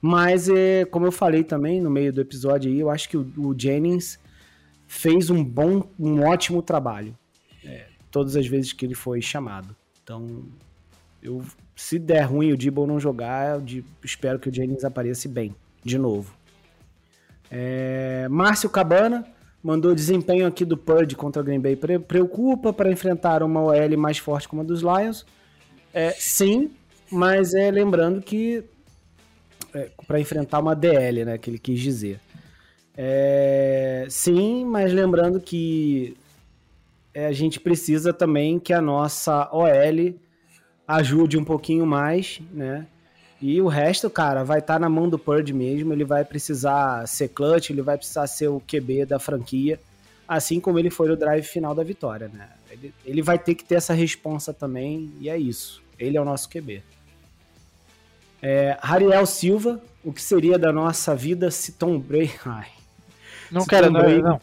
Mas, 0.00 0.48
é, 0.48 0.86
como 0.86 1.06
eu 1.06 1.12
falei 1.12 1.44
também 1.44 1.80
no 1.80 1.90
meio 1.90 2.12
do 2.12 2.20
episódio 2.20 2.70
aí, 2.70 2.80
eu 2.80 2.88
acho 2.88 3.08
que 3.08 3.18
o, 3.18 3.32
o 3.36 3.54
Jennings 3.58 4.18
fez 4.86 5.28
um 5.28 5.44
bom, 5.44 5.86
um 5.98 6.22
ótimo 6.22 6.62
trabalho. 6.62 7.14
É, 7.64 7.86
todas 8.10 8.34
as 8.34 8.46
vezes 8.46 8.72
que 8.72 8.84
ele 8.84 8.94
foi 8.94 9.20
chamado. 9.20 9.76
Então, 10.02 10.44
eu, 11.22 11.44
se 11.76 11.98
der 11.98 12.22
ruim 12.22 12.52
o 12.52 12.56
Dibble 12.56 12.86
não 12.86 12.98
jogar, 12.98 13.60
eu 13.60 13.84
espero 14.02 14.38
que 14.38 14.48
o 14.48 14.54
Jennings 14.54 14.84
apareça 14.84 15.28
bem, 15.28 15.54
de 15.84 15.98
novo. 15.98 16.34
É, 17.50 18.28
Márcio 18.30 18.70
Cabana 18.70 19.26
mandou 19.62 19.94
desempenho 19.94 20.46
aqui 20.46 20.64
do 20.64 20.76
Purdy 20.76 21.16
contra 21.16 21.42
o 21.42 21.44
Green 21.44 21.60
Bay. 21.60 21.76
Preocupa 21.76 22.72
para 22.72 22.90
enfrentar 22.90 23.42
uma 23.42 23.60
OL 23.60 23.98
mais 23.98 24.18
forte 24.18 24.48
como 24.48 24.62
a 24.62 24.64
dos 24.64 24.80
Lions? 24.82 25.26
É, 25.92 26.10
sim, 26.12 26.70
mas 27.10 27.52
é 27.54 27.70
lembrando 27.70 28.22
que 28.22 28.64
é, 29.74 29.90
para 30.06 30.20
enfrentar 30.20 30.60
uma 30.60 30.74
DL, 30.74 31.24
né, 31.24 31.38
que 31.38 31.50
ele 31.50 31.58
quis 31.58 31.80
dizer. 31.80 32.20
É, 32.96 34.06
sim, 34.08 34.64
mas 34.64 34.92
lembrando 34.92 35.40
que 35.40 36.16
é, 37.14 37.26
a 37.26 37.32
gente 37.32 37.58
precisa 37.58 38.12
também 38.12 38.58
que 38.58 38.72
a 38.72 38.80
nossa 38.80 39.48
OL 39.52 40.14
ajude 40.86 41.38
um 41.38 41.44
pouquinho 41.44 41.86
mais, 41.86 42.40
né? 42.52 42.86
E 43.40 43.60
o 43.60 43.68
resto, 43.68 44.10
cara, 44.10 44.44
vai 44.44 44.58
estar 44.58 44.74
tá 44.74 44.78
na 44.78 44.88
mão 44.88 45.08
do 45.08 45.18
Purdy 45.18 45.54
mesmo. 45.54 45.92
Ele 45.92 46.04
vai 46.04 46.24
precisar 46.24 47.06
ser 47.06 47.28
clutch, 47.28 47.70
ele 47.70 47.80
vai 47.80 47.96
precisar 47.96 48.26
ser 48.26 48.48
o 48.48 48.60
QB 48.60 49.06
da 49.06 49.18
franquia, 49.18 49.80
assim 50.28 50.60
como 50.60 50.78
ele 50.78 50.90
foi 50.90 51.08
no 51.08 51.16
drive 51.16 51.44
final 51.44 51.74
da 51.74 51.82
vitória, 51.82 52.28
né? 52.28 52.50
Ele, 52.70 52.94
ele 53.04 53.22
vai 53.22 53.38
ter 53.38 53.54
que 53.54 53.64
ter 53.64 53.76
essa 53.76 53.94
responsa 53.94 54.52
também, 54.52 55.10
e 55.20 55.30
é 55.30 55.38
isso. 55.38 55.82
Ele 55.98 56.18
é 56.18 56.20
o 56.20 56.24
nosso 56.24 56.48
QB. 56.50 56.82
É, 58.42 58.78
Hariel 58.80 59.24
Silva, 59.26 59.80
o 60.04 60.12
que 60.12 60.22
seria 60.22 60.58
da 60.58 60.72
nossa 60.72 61.14
vida 61.14 61.50
se 61.50 61.72
Tom 61.72 61.98
Brady. 61.98 62.38
Ai. 62.44 62.68
Não 63.50 63.64
quero, 63.64 63.86
Tom 63.86 63.92
Brady... 63.94 64.22
não. 64.22 64.40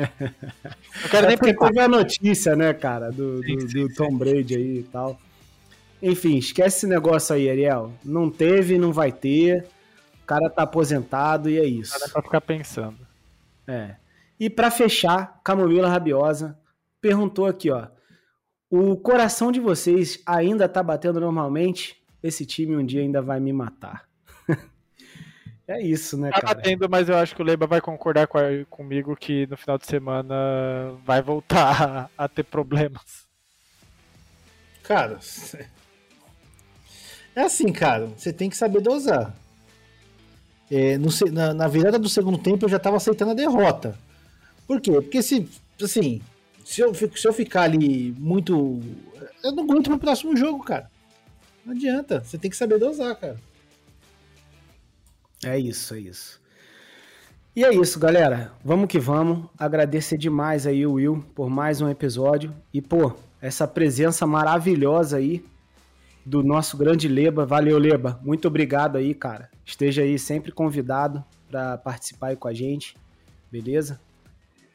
Não 0.00 1.10
quero 1.10 1.26
é 1.26 1.28
nem 1.28 1.36
porque 1.36 1.54
teve 1.54 1.78
a 1.78 1.88
notícia, 1.88 2.56
né, 2.56 2.72
cara, 2.72 3.10
do, 3.10 3.40
do, 3.42 3.66
do 3.66 3.94
Tom 3.94 4.16
Brady 4.16 4.56
aí 4.56 4.78
e 4.78 4.82
tal. 4.84 5.20
Enfim, 6.02 6.38
esquece 6.38 6.78
esse 6.78 6.86
negócio 6.86 7.34
aí, 7.34 7.50
Ariel. 7.50 7.92
Não 8.04 8.30
teve, 8.30 8.78
não 8.78 8.92
vai 8.92 9.12
ter. 9.12 9.66
O 10.22 10.26
cara 10.26 10.48
tá 10.48 10.62
aposentado 10.62 11.50
e 11.50 11.58
é 11.58 11.64
isso. 11.64 11.92
Nada 11.92 12.12
pra 12.12 12.22
ficar 12.22 12.40
pensando. 12.40 12.98
É. 13.66 13.96
E 14.38 14.48
para 14.48 14.70
fechar, 14.70 15.40
Camomila 15.44 15.88
Rabiosa 15.88 16.58
perguntou 17.00 17.46
aqui, 17.46 17.70
ó. 17.70 17.88
O 18.70 18.96
coração 18.96 19.50
de 19.50 19.60
vocês 19.60 20.22
ainda 20.24 20.68
tá 20.68 20.82
batendo 20.82 21.20
normalmente? 21.20 22.00
Esse 22.22 22.46
time 22.46 22.76
um 22.76 22.84
dia 22.84 23.00
ainda 23.00 23.20
vai 23.20 23.40
me 23.40 23.52
matar. 23.52 24.08
é 25.66 25.82
isso, 25.82 26.16
né, 26.16 26.30
tá 26.30 26.40
cara? 26.40 26.48
Tá 26.48 26.54
batendo, 26.54 26.88
mas 26.88 27.08
eu 27.08 27.16
acho 27.16 27.34
que 27.34 27.42
o 27.42 27.44
Leiba 27.44 27.66
vai 27.66 27.80
concordar 27.80 28.26
com 28.26 28.38
a, 28.38 28.42
comigo 28.68 29.16
que 29.16 29.46
no 29.48 29.56
final 29.56 29.76
de 29.76 29.86
semana 29.86 30.34
vai 31.04 31.20
voltar 31.20 31.82
a, 31.82 32.10
a 32.24 32.28
ter 32.28 32.44
problemas. 32.44 33.28
Cara, 34.82 35.18
é 37.34 37.42
assim, 37.42 37.72
cara, 37.72 38.06
você 38.16 38.32
tem 38.32 38.50
que 38.50 38.56
saber 38.56 38.80
dosar. 38.80 39.34
É, 40.70 40.96
no, 40.98 41.08
na, 41.32 41.52
na, 41.52 41.68
virada 41.68 41.98
do 41.98 42.08
segundo 42.08 42.38
tempo 42.38 42.64
eu 42.64 42.68
já 42.68 42.78
tava 42.78 42.96
aceitando 42.96 43.32
a 43.32 43.34
derrota. 43.34 43.98
Por 44.66 44.80
quê? 44.80 44.92
Porque 44.92 45.20
se, 45.20 45.48
assim, 45.82 46.20
se 46.64 46.80
eu, 46.80 46.94
se 46.94 47.26
eu 47.26 47.32
ficar 47.32 47.62
ali 47.62 48.14
muito. 48.18 48.80
Eu 49.42 49.52
não 49.52 49.64
aguento 49.64 49.90
pro 49.90 49.98
próximo 49.98 50.36
jogo, 50.36 50.62
cara. 50.62 50.88
Não 51.64 51.72
adianta. 51.72 52.20
Você 52.20 52.38
tem 52.38 52.50
que 52.50 52.56
saber 52.56 52.78
dosar, 52.78 53.16
cara. 53.16 53.36
É 55.44 55.58
isso, 55.58 55.94
é 55.94 56.00
isso. 56.00 56.40
E 57.56 57.64
é 57.64 57.74
isso, 57.74 57.98
galera. 57.98 58.52
Vamos 58.64 58.88
que 58.88 59.00
vamos. 59.00 59.48
Agradecer 59.58 60.16
demais 60.16 60.66
aí 60.66 60.86
o 60.86 60.92
Will 60.92 61.24
por 61.34 61.50
mais 61.50 61.80
um 61.80 61.88
episódio. 61.88 62.54
E, 62.72 62.80
pô, 62.80 63.12
essa 63.40 63.66
presença 63.66 64.26
maravilhosa 64.26 65.16
aí 65.16 65.44
do 66.24 66.42
nosso 66.42 66.76
grande 66.76 67.08
Leba. 67.08 67.46
Valeu, 67.46 67.78
Leba. 67.78 68.20
Muito 68.22 68.48
obrigado 68.48 68.96
aí, 68.96 69.14
cara. 69.14 69.50
Esteja 69.64 70.02
aí 70.02 70.18
sempre 70.18 70.52
convidado 70.52 71.24
para 71.50 71.78
participar 71.78 72.28
aí 72.28 72.36
com 72.36 72.48
a 72.48 72.54
gente. 72.54 72.94
Beleza? 73.50 74.00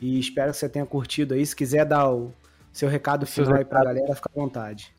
E 0.02 0.20
espero 0.20 0.52
que 0.52 0.58
você 0.58 0.70
tenha 0.70 0.86
curtido 0.86 1.34
aí. 1.34 1.46
Se 1.46 1.56
quiser 1.56 1.86
dar 1.86 2.12
o 2.12 2.34
seu 2.72 2.90
recado 2.90 3.26
final 3.26 3.56
aí 3.56 3.66
pra 3.66 3.84
galera, 3.84 4.16
fica 4.16 4.30
à 4.30 4.40
vontade. 4.40 4.94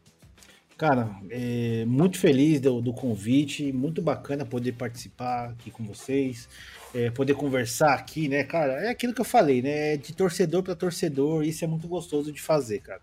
Cara, 0.79 1.09
é, 1.31 1.87
muito 1.87 2.19
feliz 2.19 2.61
do, 2.61 2.83
do, 2.83 2.93
convite, 2.93 3.73
muito 3.73 4.03
bacana 4.03 4.45
poder 4.45 4.73
participar 4.73 5.51
aqui 5.51 5.71
com 5.71 5.83
vocês, 5.85 6.47
é, 6.95 7.11
poder 7.11 7.35
conversar 7.35 7.95
aqui, 7.95 8.29
né, 8.29 8.45
cara? 8.45 8.75
É 8.85 8.91
aquilo 8.91 9.15
que 9.15 9.21
eu 9.23 9.25
falei, 9.25 9.63
né? 9.63 9.97
De 9.97 10.15
torcedor 10.15 10.63
para 10.63 10.75
torcedor, 10.75 11.45
isso 11.45 11.65
é 11.65 11.67
muito 11.67 11.89
gostoso 11.89 12.31
de 12.31 12.43
fazer, 12.43 12.81
cara. 12.81 13.01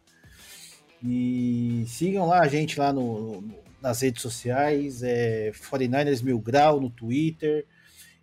E 1.04 1.84
sigam 1.88 2.26
lá 2.26 2.42
a 2.42 2.48
gente 2.48 2.80
lá 2.80 2.94
no, 2.94 3.42
no 3.42 3.64
nas 3.84 4.02
redes 4.02 4.22
sociais, 4.22 5.04
é 5.04 5.52
49ers 5.52 6.24
Mil 6.24 6.40
Grau 6.40 6.80
no 6.80 6.90
Twitter, 6.90 7.66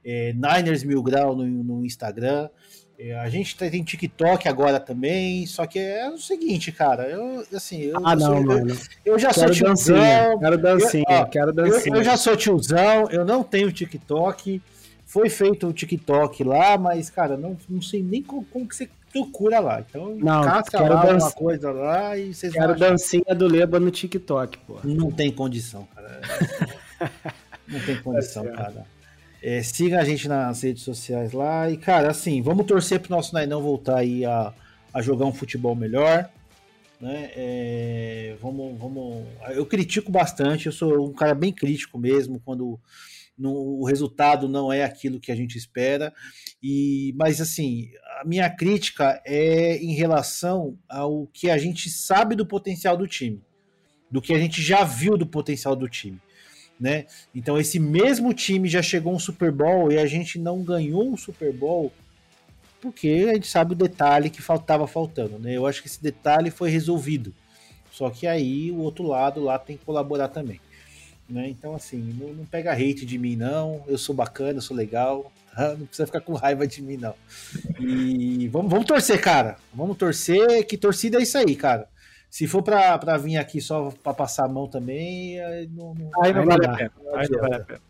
é, 0.03 0.33
Niners 0.33 0.83
Mil 0.83 1.03
Grau 1.03 1.37
no, 1.37 1.45
no 1.45 1.85
Instagram. 1.85 2.49
É, 2.99 3.15
a 3.19 3.29
gente 3.29 3.57
tem 3.57 3.85
TikTok 3.85 4.49
agora 4.49 4.81
também, 4.81 5.47
só 5.47 5.67
que 5.67 5.79
é 5.79 6.09
o 6.09 6.17
seguinte, 6.17 6.73
cara, 6.73 7.09
eu 7.09 7.45
assim, 7.55 7.83
eu, 7.83 7.97
ah, 8.05 8.17
não, 8.17 8.27
sou, 8.27 8.45
mano. 8.45 8.71
Eu, 9.05 9.13
eu 9.13 9.19
já 9.19 9.33
quero 9.33 9.55
sou 9.55 9.67
tiozão, 9.67 9.97
dancinha, 9.97 10.39
quero 10.39 10.59
dancinha, 10.59 11.05
eu, 11.09 11.17
ó, 11.17 11.25
quero 11.27 11.53
dancinha. 11.53 11.97
Eu, 11.97 12.05
já 12.05 12.17
sou 12.17 12.37
tiozão, 12.37 13.11
eu 13.11 13.25
não 13.25 13.43
tenho 13.43 13.71
TikTok. 13.71 14.63
Foi 15.05 15.29
feito 15.29 15.67
o 15.67 15.73
TikTok 15.73 16.45
lá, 16.45 16.79
mas 16.79 17.11
cara, 17.11 17.37
não, 17.37 17.57
não 17.69 17.83
sei 17.83 18.03
nem 18.03 18.23
como, 18.23 18.45
como 18.45 18.67
que 18.67 18.77
você 18.77 18.89
procura 19.13 19.61
lá. 19.61 19.81
Então, 19.81 20.15
não, 20.17 20.43
caça 20.43 20.71
quero 20.71 20.95
lá 20.95 21.05
dança, 21.05 21.27
uma 21.27 21.33
coisa 21.33 21.73
lá 21.73 22.17
e 22.17 22.33
vocês 22.33 22.53
Quero 22.53 22.77
dancinha 22.77 23.35
do 23.35 23.47
Leba 23.47 23.79
no 23.79 23.91
TikTok, 23.91 24.59
pô. 24.59 24.79
Não 24.85 25.11
tem 25.11 25.31
condição, 25.31 25.87
cara. 25.95 26.21
não 27.69 27.81
tem 27.81 28.01
condição, 28.03 28.45
é 28.45 28.53
cara. 28.53 28.87
É, 29.43 29.63
siga 29.63 30.01
a 30.01 30.05
gente 30.05 30.29
nas 30.29 30.63
redes 30.63 30.83
sociais 30.83 31.33
lá. 31.33 31.71
E, 31.71 31.77
cara, 31.77 32.11
assim, 32.11 32.43
vamos 32.43 32.67
torcer 32.67 33.01
pro 33.01 33.11
nosso 33.11 33.35
Nainão 33.35 33.63
voltar 33.63 33.99
aí 33.99 34.25
a, 34.25 34.53
a 34.93 35.03
jogar 35.03 35.27
um 35.27 35.33
futebol 35.33 35.75
melhor. 35.75 36.29
Né? 37.01 37.31
É, 37.35 38.37
vamos, 38.41 38.79
vamos. 38.79 39.25
Eu 39.51 39.65
critico 39.65 40.13
bastante, 40.13 40.67
eu 40.67 40.73
sou 40.73 41.09
um 41.09 41.13
cara 41.13 41.35
bem 41.35 41.51
crítico 41.51 41.99
mesmo 41.99 42.39
quando 42.45 42.79
no, 43.39 43.81
o 43.81 43.85
resultado 43.85 44.47
não 44.47 44.71
é 44.71 44.85
aquilo 44.85 45.19
que 45.19 45.33
a 45.33 45.35
gente 45.35 45.57
espera. 45.57 46.13
E, 46.63 47.15
mas 47.17 47.41
assim, 47.41 47.89
a 48.21 48.25
minha 48.25 48.51
crítica 48.51 49.21
é 49.25 49.77
em 49.77 49.95
relação 49.95 50.77
ao 50.89 51.27
que 51.33 51.51
a 51.51 51.59
gente 51.59 51.89
sabe 51.89 52.35
do 52.35 52.45
potencial 52.45 52.97
do 52.97 53.07
time, 53.07 53.43
do 54.11 54.21
que 54.21 54.35
a 54.35 54.39
gente 54.39 54.61
já 54.63 54.85
viu 54.85 55.17
do 55.17 55.27
potencial 55.27 55.75
do 55.75 55.89
time 55.89 56.21
né? 56.81 57.05
Então 57.35 57.59
esse 57.59 57.79
mesmo 57.79 58.33
time 58.33 58.67
já 58.67 58.81
chegou 58.81 59.15
um 59.15 59.19
Super 59.19 59.53
Bowl 59.53 59.93
e 59.93 59.99
a 59.99 60.07
gente 60.07 60.39
não 60.39 60.65
ganhou 60.65 61.13
um 61.13 61.17
Super 61.17 61.53
Bowl 61.53 61.93
porque 62.81 63.27
a 63.29 63.35
gente 63.35 63.47
sabe 63.47 63.73
o 63.73 63.77
detalhe 63.77 64.31
que 64.31 64.41
faltava 64.41 64.87
faltando, 64.87 65.39
né? 65.39 65.55
Eu 65.55 65.67
acho 65.67 65.83
que 65.83 65.89
esse 65.89 66.03
detalhe 66.03 66.51
foi 66.51 66.71
resolvido. 66.71 67.35
Só 67.93 68.09
que 68.09 68.27
aí 68.27 68.71
o 68.71 68.79
outro 68.79 69.05
lado 69.05 69.43
lá 69.43 69.59
tem 69.59 69.77
que 69.77 69.85
colaborar 69.85 70.29
também. 70.29 70.59
Né? 71.29 71.51
Então, 71.51 71.75
assim, 71.75 71.99
não, 72.19 72.33
não, 72.33 72.47
pega 72.47 72.73
hate 72.73 73.05
de 73.05 73.19
mim, 73.19 73.37
não. 73.37 73.85
Eu 73.87 73.99
sou 73.99 74.15
bacana, 74.15 74.59
eu 74.59 74.63
sou 74.63 74.75
legal. 74.75 75.31
Tá? 75.55 75.75
Não 75.77 75.87
precisa 75.87 76.07
ficar 76.07 76.21
com 76.21 76.35
raiva 76.35 76.67
de 76.67 76.83
mim, 76.83 76.97
não. 76.97 77.15
E 77.79 78.49
vamos, 78.49 78.71
vamos 78.71 78.87
torcer, 78.87 79.21
cara. 79.21 79.57
Vamos 79.75 79.97
torcer, 79.97 80.67
que 80.67 80.77
torcida 80.77 81.19
é 81.19 81.23
isso 81.23 81.37
aí, 81.39 81.57
cara. 81.57 81.89
Se 82.31 82.47
for 82.47 82.63
pra, 82.63 82.97
pra 82.97 83.17
vir 83.17 83.37
aqui 83.37 83.61
só 83.61 83.93
pra 84.03 84.15
passar 84.15 84.45
a 84.47 84.49
mão 84.49 84.69
também, 84.69 85.41
aí 85.41 85.69
não, 85.69 85.95
não, 85.95 86.23
aí 86.23 86.33
não, 86.33 86.45
vale, 86.45 86.65
a 86.67 86.77
pena, 86.77 86.93
aí 87.17 87.29
não 87.29 87.41
vale 87.41 87.55
a 87.57 87.61
pena. 87.61 87.81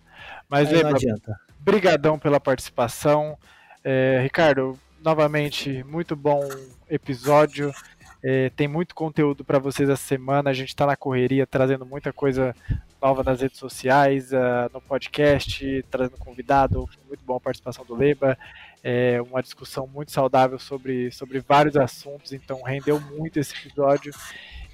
Mas, 0.49 0.73
aí 0.73 0.83
não 0.83 0.91
adianta. 0.91 1.39
Brigadão 1.59 2.19
pela 2.19 2.41
participação. 2.41 3.37
É, 3.85 4.21
Ricardo, 4.23 4.79
novamente, 5.03 5.85
muito 5.85 6.17
bom 6.17 6.49
episódio. 6.89 7.73
É, 8.23 8.51
tem 8.51 8.69
muito 8.69 8.95
conteúdo 8.95 9.45
para 9.45 9.59
vocês 9.59 9.89
essa 9.89 10.05
semana. 10.05 10.51
A 10.51 10.55
gente 10.55 10.69
está 10.69 10.87
na 10.87 10.97
correria, 10.97 11.47
trazendo 11.47 11.87
muita 11.87 12.13
coisa 12.13 12.55
nova 13.01 13.23
nas 13.23 13.41
redes 13.41 13.59
sociais, 13.59 14.31
uh, 14.33 14.71
no 14.73 14.81
podcast, 14.81 15.85
trazendo 15.91 16.19
convidado. 16.19 16.89
Muito 17.09 17.25
bom 17.25 17.37
a 17.37 17.41
participação 17.41 17.85
do 17.85 17.95
Leba 17.95 18.37
é, 18.83 19.21
uma 19.23 19.43
discussão 19.43 19.87
muito 19.87 20.11
saudável 20.11 20.59
sobre, 20.59 21.11
sobre 21.11 21.41
vários 21.41 21.77
assuntos, 21.77 22.33
então 22.33 22.63
rendeu 22.63 23.01
muito 23.01 23.39
esse 23.39 23.55
episódio 23.55 24.13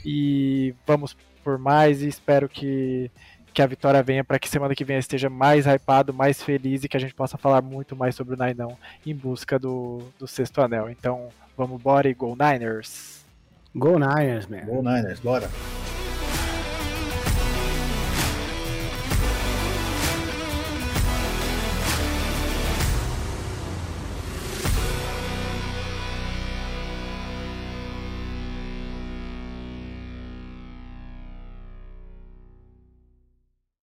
e 0.04 0.74
vamos 0.86 1.16
por 1.42 1.58
mais 1.58 2.02
e 2.02 2.08
espero 2.08 2.48
que, 2.48 3.10
que 3.52 3.62
a 3.62 3.66
vitória 3.66 4.02
venha 4.02 4.24
para 4.24 4.38
que 4.38 4.48
semana 4.48 4.74
que 4.74 4.84
vem 4.84 4.98
esteja 4.98 5.28
mais 5.28 5.66
hypado, 5.66 6.14
mais 6.14 6.42
feliz 6.42 6.84
e 6.84 6.88
que 6.88 6.96
a 6.96 7.00
gente 7.00 7.14
possa 7.14 7.36
falar 7.36 7.62
muito 7.62 7.96
mais 7.96 8.14
sobre 8.14 8.34
o 8.34 8.38
Nainão 8.38 8.76
em 9.04 9.14
busca 9.14 9.58
do, 9.58 10.02
do 10.18 10.26
sexto 10.26 10.60
anel. 10.60 10.88
Então 10.88 11.28
vamos 11.56 11.80
embora 11.80 12.08
e 12.08 12.14
Go 12.14 12.36
Niners! 12.36 13.15
Go 13.78 13.98
Niners, 13.98 14.48
man! 14.48 14.66
Go 14.66 14.80
Niners, 14.80 15.20
bora! 15.20 15.50